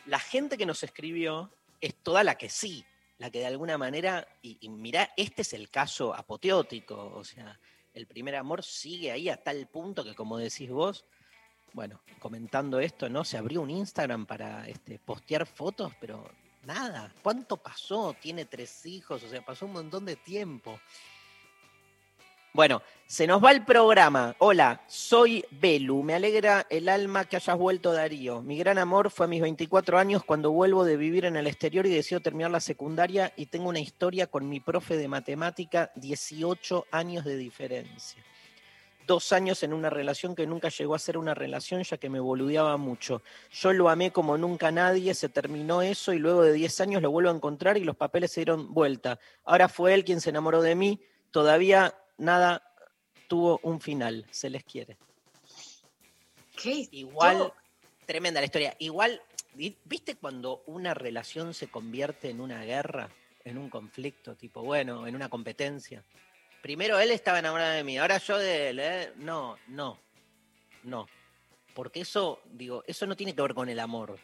La 0.06 0.18
gente 0.18 0.58
que 0.58 0.66
nos 0.66 0.82
escribió 0.82 1.50
es 1.80 1.94
toda 1.94 2.24
la 2.24 2.36
que 2.36 2.48
sí, 2.48 2.84
la 3.18 3.30
que 3.30 3.38
de 3.38 3.46
alguna 3.46 3.78
manera, 3.78 4.26
y, 4.42 4.58
y 4.60 4.68
mirá, 4.68 5.12
este 5.16 5.42
es 5.42 5.52
el 5.52 5.70
caso 5.70 6.12
apoteótico, 6.12 7.12
o 7.14 7.22
sea, 7.22 7.56
el 7.94 8.08
primer 8.08 8.34
amor 8.34 8.64
sigue 8.64 9.12
ahí 9.12 9.28
a 9.28 9.36
tal 9.36 9.64
punto 9.68 10.02
que, 10.02 10.16
como 10.16 10.38
decís 10.38 10.70
vos, 10.70 11.04
bueno, 11.72 12.00
comentando 12.18 12.80
esto, 12.80 13.08
¿no? 13.08 13.24
Se 13.24 13.38
abrió 13.38 13.62
un 13.62 13.70
Instagram 13.70 14.26
para 14.26 14.68
este, 14.68 14.98
postear 14.98 15.46
fotos, 15.46 15.92
pero 16.00 16.28
nada. 16.64 17.12
¿Cuánto 17.22 17.56
pasó? 17.56 18.14
Tiene 18.20 18.44
tres 18.44 18.84
hijos, 18.86 19.22
o 19.22 19.28
sea, 19.28 19.42
pasó 19.42 19.66
un 19.66 19.72
montón 19.72 20.04
de 20.04 20.16
tiempo. 20.16 20.78
Bueno, 22.54 22.82
se 23.06 23.26
nos 23.26 23.42
va 23.42 23.50
el 23.50 23.64
programa. 23.64 24.36
Hola, 24.38 24.82
soy 24.86 25.42
Belu. 25.50 26.02
Me 26.02 26.14
alegra 26.14 26.66
el 26.68 26.90
alma 26.90 27.24
que 27.24 27.36
hayas 27.36 27.56
vuelto, 27.56 27.94
Darío. 27.94 28.42
Mi 28.42 28.58
gran 28.58 28.76
amor 28.76 29.10
fue 29.10 29.24
a 29.24 29.28
mis 29.28 29.40
24 29.40 29.98
años 29.98 30.22
cuando 30.22 30.50
vuelvo 30.50 30.84
de 30.84 30.98
vivir 30.98 31.24
en 31.24 31.36
el 31.36 31.46
exterior 31.46 31.86
y 31.86 31.90
decido 31.90 32.20
terminar 32.20 32.50
la 32.50 32.60
secundaria 32.60 33.32
y 33.36 33.46
tengo 33.46 33.70
una 33.70 33.80
historia 33.80 34.26
con 34.26 34.50
mi 34.50 34.60
profe 34.60 34.98
de 34.98 35.08
matemática, 35.08 35.92
18 35.94 36.84
años 36.90 37.24
de 37.24 37.38
diferencia. 37.38 38.22
Dos 39.06 39.32
años 39.32 39.62
en 39.62 39.72
una 39.72 39.90
relación 39.90 40.34
que 40.34 40.46
nunca 40.46 40.68
llegó 40.68 40.94
a 40.94 40.98
ser 40.98 41.18
una 41.18 41.34
relación 41.34 41.82
ya 41.82 41.96
que 41.98 42.08
me 42.08 42.20
boludeaba 42.20 42.76
mucho. 42.76 43.20
Yo 43.52 43.72
lo 43.72 43.88
amé 43.88 44.12
como 44.12 44.38
nunca 44.38 44.70
nadie, 44.70 45.12
se 45.14 45.28
terminó 45.28 45.82
eso 45.82 46.12
y 46.12 46.18
luego 46.18 46.42
de 46.42 46.52
10 46.52 46.80
años 46.80 47.02
lo 47.02 47.10
vuelvo 47.10 47.30
a 47.30 47.34
encontrar 47.34 47.76
y 47.78 47.84
los 47.84 47.96
papeles 47.96 48.30
se 48.30 48.40
dieron 48.40 48.72
vuelta. 48.72 49.18
Ahora 49.44 49.68
fue 49.68 49.94
él 49.94 50.04
quien 50.04 50.20
se 50.20 50.30
enamoró 50.30 50.62
de 50.62 50.74
mí. 50.76 51.00
Todavía 51.32 51.94
nada 52.16 52.62
tuvo 53.28 53.58
un 53.64 53.80
final, 53.80 54.26
se 54.30 54.50
les 54.50 54.62
quiere. 54.62 54.96
¿Qué? 56.56 56.88
Igual, 56.92 57.52
tremenda 58.06 58.40
la 58.40 58.46
historia. 58.46 58.76
Igual, 58.78 59.20
vi- 59.54 59.76
¿viste 59.84 60.16
cuando 60.16 60.62
una 60.66 60.94
relación 60.94 61.54
se 61.54 61.68
convierte 61.68 62.30
en 62.30 62.40
una 62.40 62.62
guerra, 62.64 63.08
en 63.44 63.58
un 63.58 63.68
conflicto, 63.68 64.36
tipo, 64.36 64.62
bueno, 64.62 65.06
en 65.06 65.16
una 65.16 65.28
competencia? 65.28 66.04
Primero 66.62 67.00
él 67.00 67.10
estaba 67.10 67.40
enamorado 67.40 67.72
de 67.72 67.82
mí, 67.82 67.98
ahora 67.98 68.18
yo 68.18 68.38
de 68.38 68.70
él, 68.70 68.78
¿eh? 68.78 69.12
No, 69.16 69.58
no, 69.66 69.98
no. 70.84 71.08
Porque 71.74 72.02
eso, 72.02 72.40
digo, 72.44 72.84
eso 72.86 73.04
no 73.04 73.16
tiene 73.16 73.34
que 73.34 73.42
ver 73.42 73.52
con 73.52 73.68
el 73.68 73.80
amor. 73.80 74.16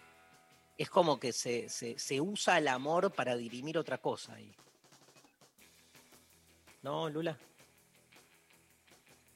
Es 0.76 0.88
como 0.88 1.18
que 1.18 1.32
se, 1.32 1.68
se, 1.68 1.98
se 1.98 2.20
usa 2.20 2.58
el 2.58 2.68
amor 2.68 3.10
para 3.12 3.36
dirimir 3.36 3.76
otra 3.76 3.98
cosa 3.98 4.34
ahí. 4.34 4.54
¿No, 6.82 7.08
Lula? 7.08 7.36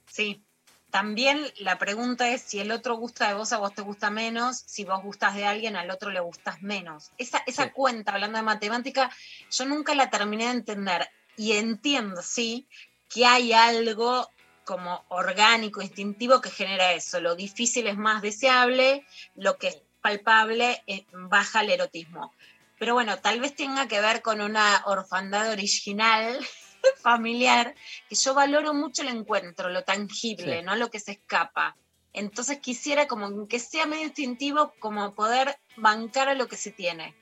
Sí. 0.06 0.44
También 0.90 1.42
la 1.58 1.78
pregunta 1.78 2.28
es 2.28 2.42
si 2.42 2.60
el 2.60 2.70
otro 2.70 2.96
gusta 2.96 3.26
de 3.26 3.34
vos, 3.34 3.52
a 3.52 3.58
vos 3.58 3.74
te 3.74 3.80
gusta 3.80 4.10
menos, 4.10 4.58
si 4.58 4.84
vos 4.84 5.02
gustas 5.02 5.34
de 5.34 5.46
alguien, 5.46 5.74
al 5.74 5.90
otro 5.90 6.10
le 6.10 6.20
gustas 6.20 6.62
menos. 6.62 7.10
Esa, 7.18 7.42
esa 7.46 7.72
cuenta, 7.72 8.12
hablando 8.12 8.36
de 8.36 8.44
matemática, 8.44 9.10
yo 9.50 9.64
nunca 9.64 9.94
la 9.94 10.10
terminé 10.10 10.44
de 10.44 10.50
entender. 10.50 11.08
Y 11.34 11.52
entiendo, 11.52 12.20
sí, 12.20 12.68
que 13.12 13.26
hay 13.26 13.52
algo 13.52 14.30
como 14.64 15.04
orgánico, 15.08 15.82
instintivo 15.82 16.40
que 16.40 16.50
genera 16.50 16.92
eso. 16.92 17.20
Lo 17.20 17.34
difícil 17.34 17.86
es 17.86 17.96
más 17.96 18.22
deseable, 18.22 19.04
lo 19.34 19.58
que 19.58 19.68
es 19.68 19.82
palpable 20.00 20.82
eh, 20.86 21.04
baja 21.12 21.60
el 21.62 21.70
erotismo. 21.70 22.32
Pero 22.78 22.94
bueno, 22.94 23.18
tal 23.18 23.40
vez 23.40 23.54
tenga 23.54 23.86
que 23.86 24.00
ver 24.00 24.22
con 24.22 24.40
una 24.40 24.82
orfandad 24.86 25.50
original 25.50 26.38
familiar, 27.02 27.74
que 28.08 28.14
yo 28.14 28.34
valoro 28.34 28.74
mucho 28.74 29.02
el 29.02 29.08
encuentro, 29.08 29.68
lo 29.68 29.84
tangible, 29.84 30.58
Sí. 30.60 30.64
no 30.64 30.76
lo 30.76 30.90
que 30.90 31.00
se 31.00 31.12
escapa. 31.12 31.76
Entonces 32.12 32.58
quisiera 32.58 33.06
como 33.06 33.48
que 33.48 33.58
sea 33.58 33.86
medio 33.86 34.04
instintivo, 34.04 34.74
como 34.80 35.14
poder 35.14 35.56
bancar 35.76 36.28
a 36.28 36.34
lo 36.34 36.46
que 36.46 36.56
se 36.56 36.70
tiene. 36.70 37.14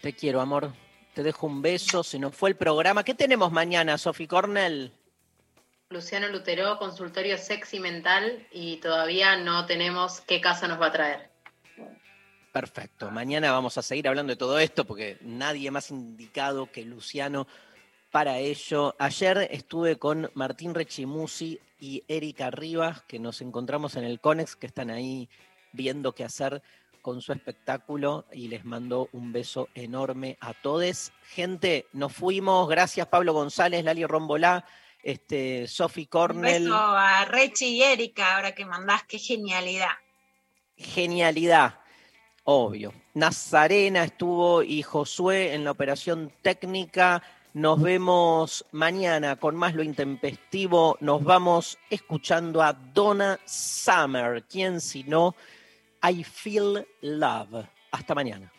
Te 0.00 0.14
quiero, 0.14 0.40
amor. 0.40 0.72
Te 1.16 1.22
dejo 1.22 1.46
un 1.46 1.62
beso. 1.62 2.04
Se 2.04 2.18
nos 2.18 2.36
fue 2.36 2.50
el 2.50 2.56
programa. 2.56 3.02
¿Qué 3.02 3.14
tenemos 3.14 3.50
mañana, 3.50 3.96
Sofi 3.96 4.26
Cornell? 4.26 4.92
Luciano 5.88 6.28
Lutero, 6.28 6.78
consultorio 6.78 7.38
sexy 7.38 7.80
mental 7.80 8.46
y 8.52 8.76
todavía 8.76 9.34
no 9.36 9.64
tenemos 9.64 10.20
qué 10.20 10.42
casa 10.42 10.68
nos 10.68 10.78
va 10.78 10.88
a 10.88 10.92
traer. 10.92 11.30
Perfecto. 12.52 13.10
Mañana 13.10 13.50
vamos 13.50 13.78
a 13.78 13.82
seguir 13.82 14.06
hablando 14.08 14.32
de 14.32 14.36
todo 14.36 14.58
esto 14.58 14.84
porque 14.84 15.16
nadie 15.22 15.70
más 15.70 15.90
indicado 15.90 16.70
que 16.70 16.84
Luciano 16.84 17.46
para 18.10 18.36
ello. 18.36 18.94
Ayer 18.98 19.48
estuve 19.50 19.96
con 19.96 20.30
Martín 20.34 20.74
Rechimusi 20.74 21.58
y 21.80 22.04
Erika 22.08 22.50
Rivas, 22.50 23.00
que 23.04 23.18
nos 23.18 23.40
encontramos 23.40 23.96
en 23.96 24.04
el 24.04 24.20
Conex, 24.20 24.54
que 24.54 24.66
están 24.66 24.90
ahí 24.90 25.30
viendo 25.72 26.14
qué 26.14 26.24
hacer 26.24 26.62
con 27.06 27.22
su 27.22 27.32
espectáculo 27.32 28.24
y 28.32 28.48
les 28.48 28.64
mando 28.64 29.08
un 29.12 29.32
beso 29.32 29.68
enorme 29.76 30.36
a 30.40 30.54
todos. 30.54 31.12
Gente, 31.28 31.86
nos 31.92 32.12
fuimos. 32.12 32.68
Gracias 32.68 33.06
Pablo 33.06 33.32
González, 33.32 33.84
Lali 33.84 34.04
Rombolá, 34.04 34.64
este, 35.04 35.68
Sofi 35.68 36.00
Un 36.00 36.06
Cornell. 36.06 36.64
beso 36.64 36.74
a 36.76 37.24
Rechi 37.26 37.76
y 37.76 37.82
Erika, 37.84 38.34
ahora 38.34 38.56
que 38.56 38.64
mandás, 38.66 39.04
qué 39.04 39.20
genialidad. 39.20 39.92
genialidad, 40.76 41.78
obvio. 42.42 42.92
Nazarena 43.14 44.02
estuvo 44.02 44.64
y 44.64 44.82
Josué 44.82 45.54
en 45.54 45.62
la 45.62 45.70
operación 45.70 46.32
técnica. 46.42 47.22
Nos 47.54 47.80
vemos 47.80 48.66
mañana 48.72 49.36
con 49.36 49.54
más 49.54 49.76
lo 49.76 49.84
intempestivo. 49.84 50.98
Nos 51.00 51.22
vamos 51.22 51.78
escuchando 51.88 52.62
a 52.62 52.72
Donna 52.72 53.38
Summer. 53.46 54.42
¿Quién 54.50 54.80
si 54.80 55.04
no? 55.04 55.36
I 56.02 56.22
Feel 56.22 56.86
Love. 57.02 57.66
Hasta 57.90 58.14
mañana. 58.14 58.52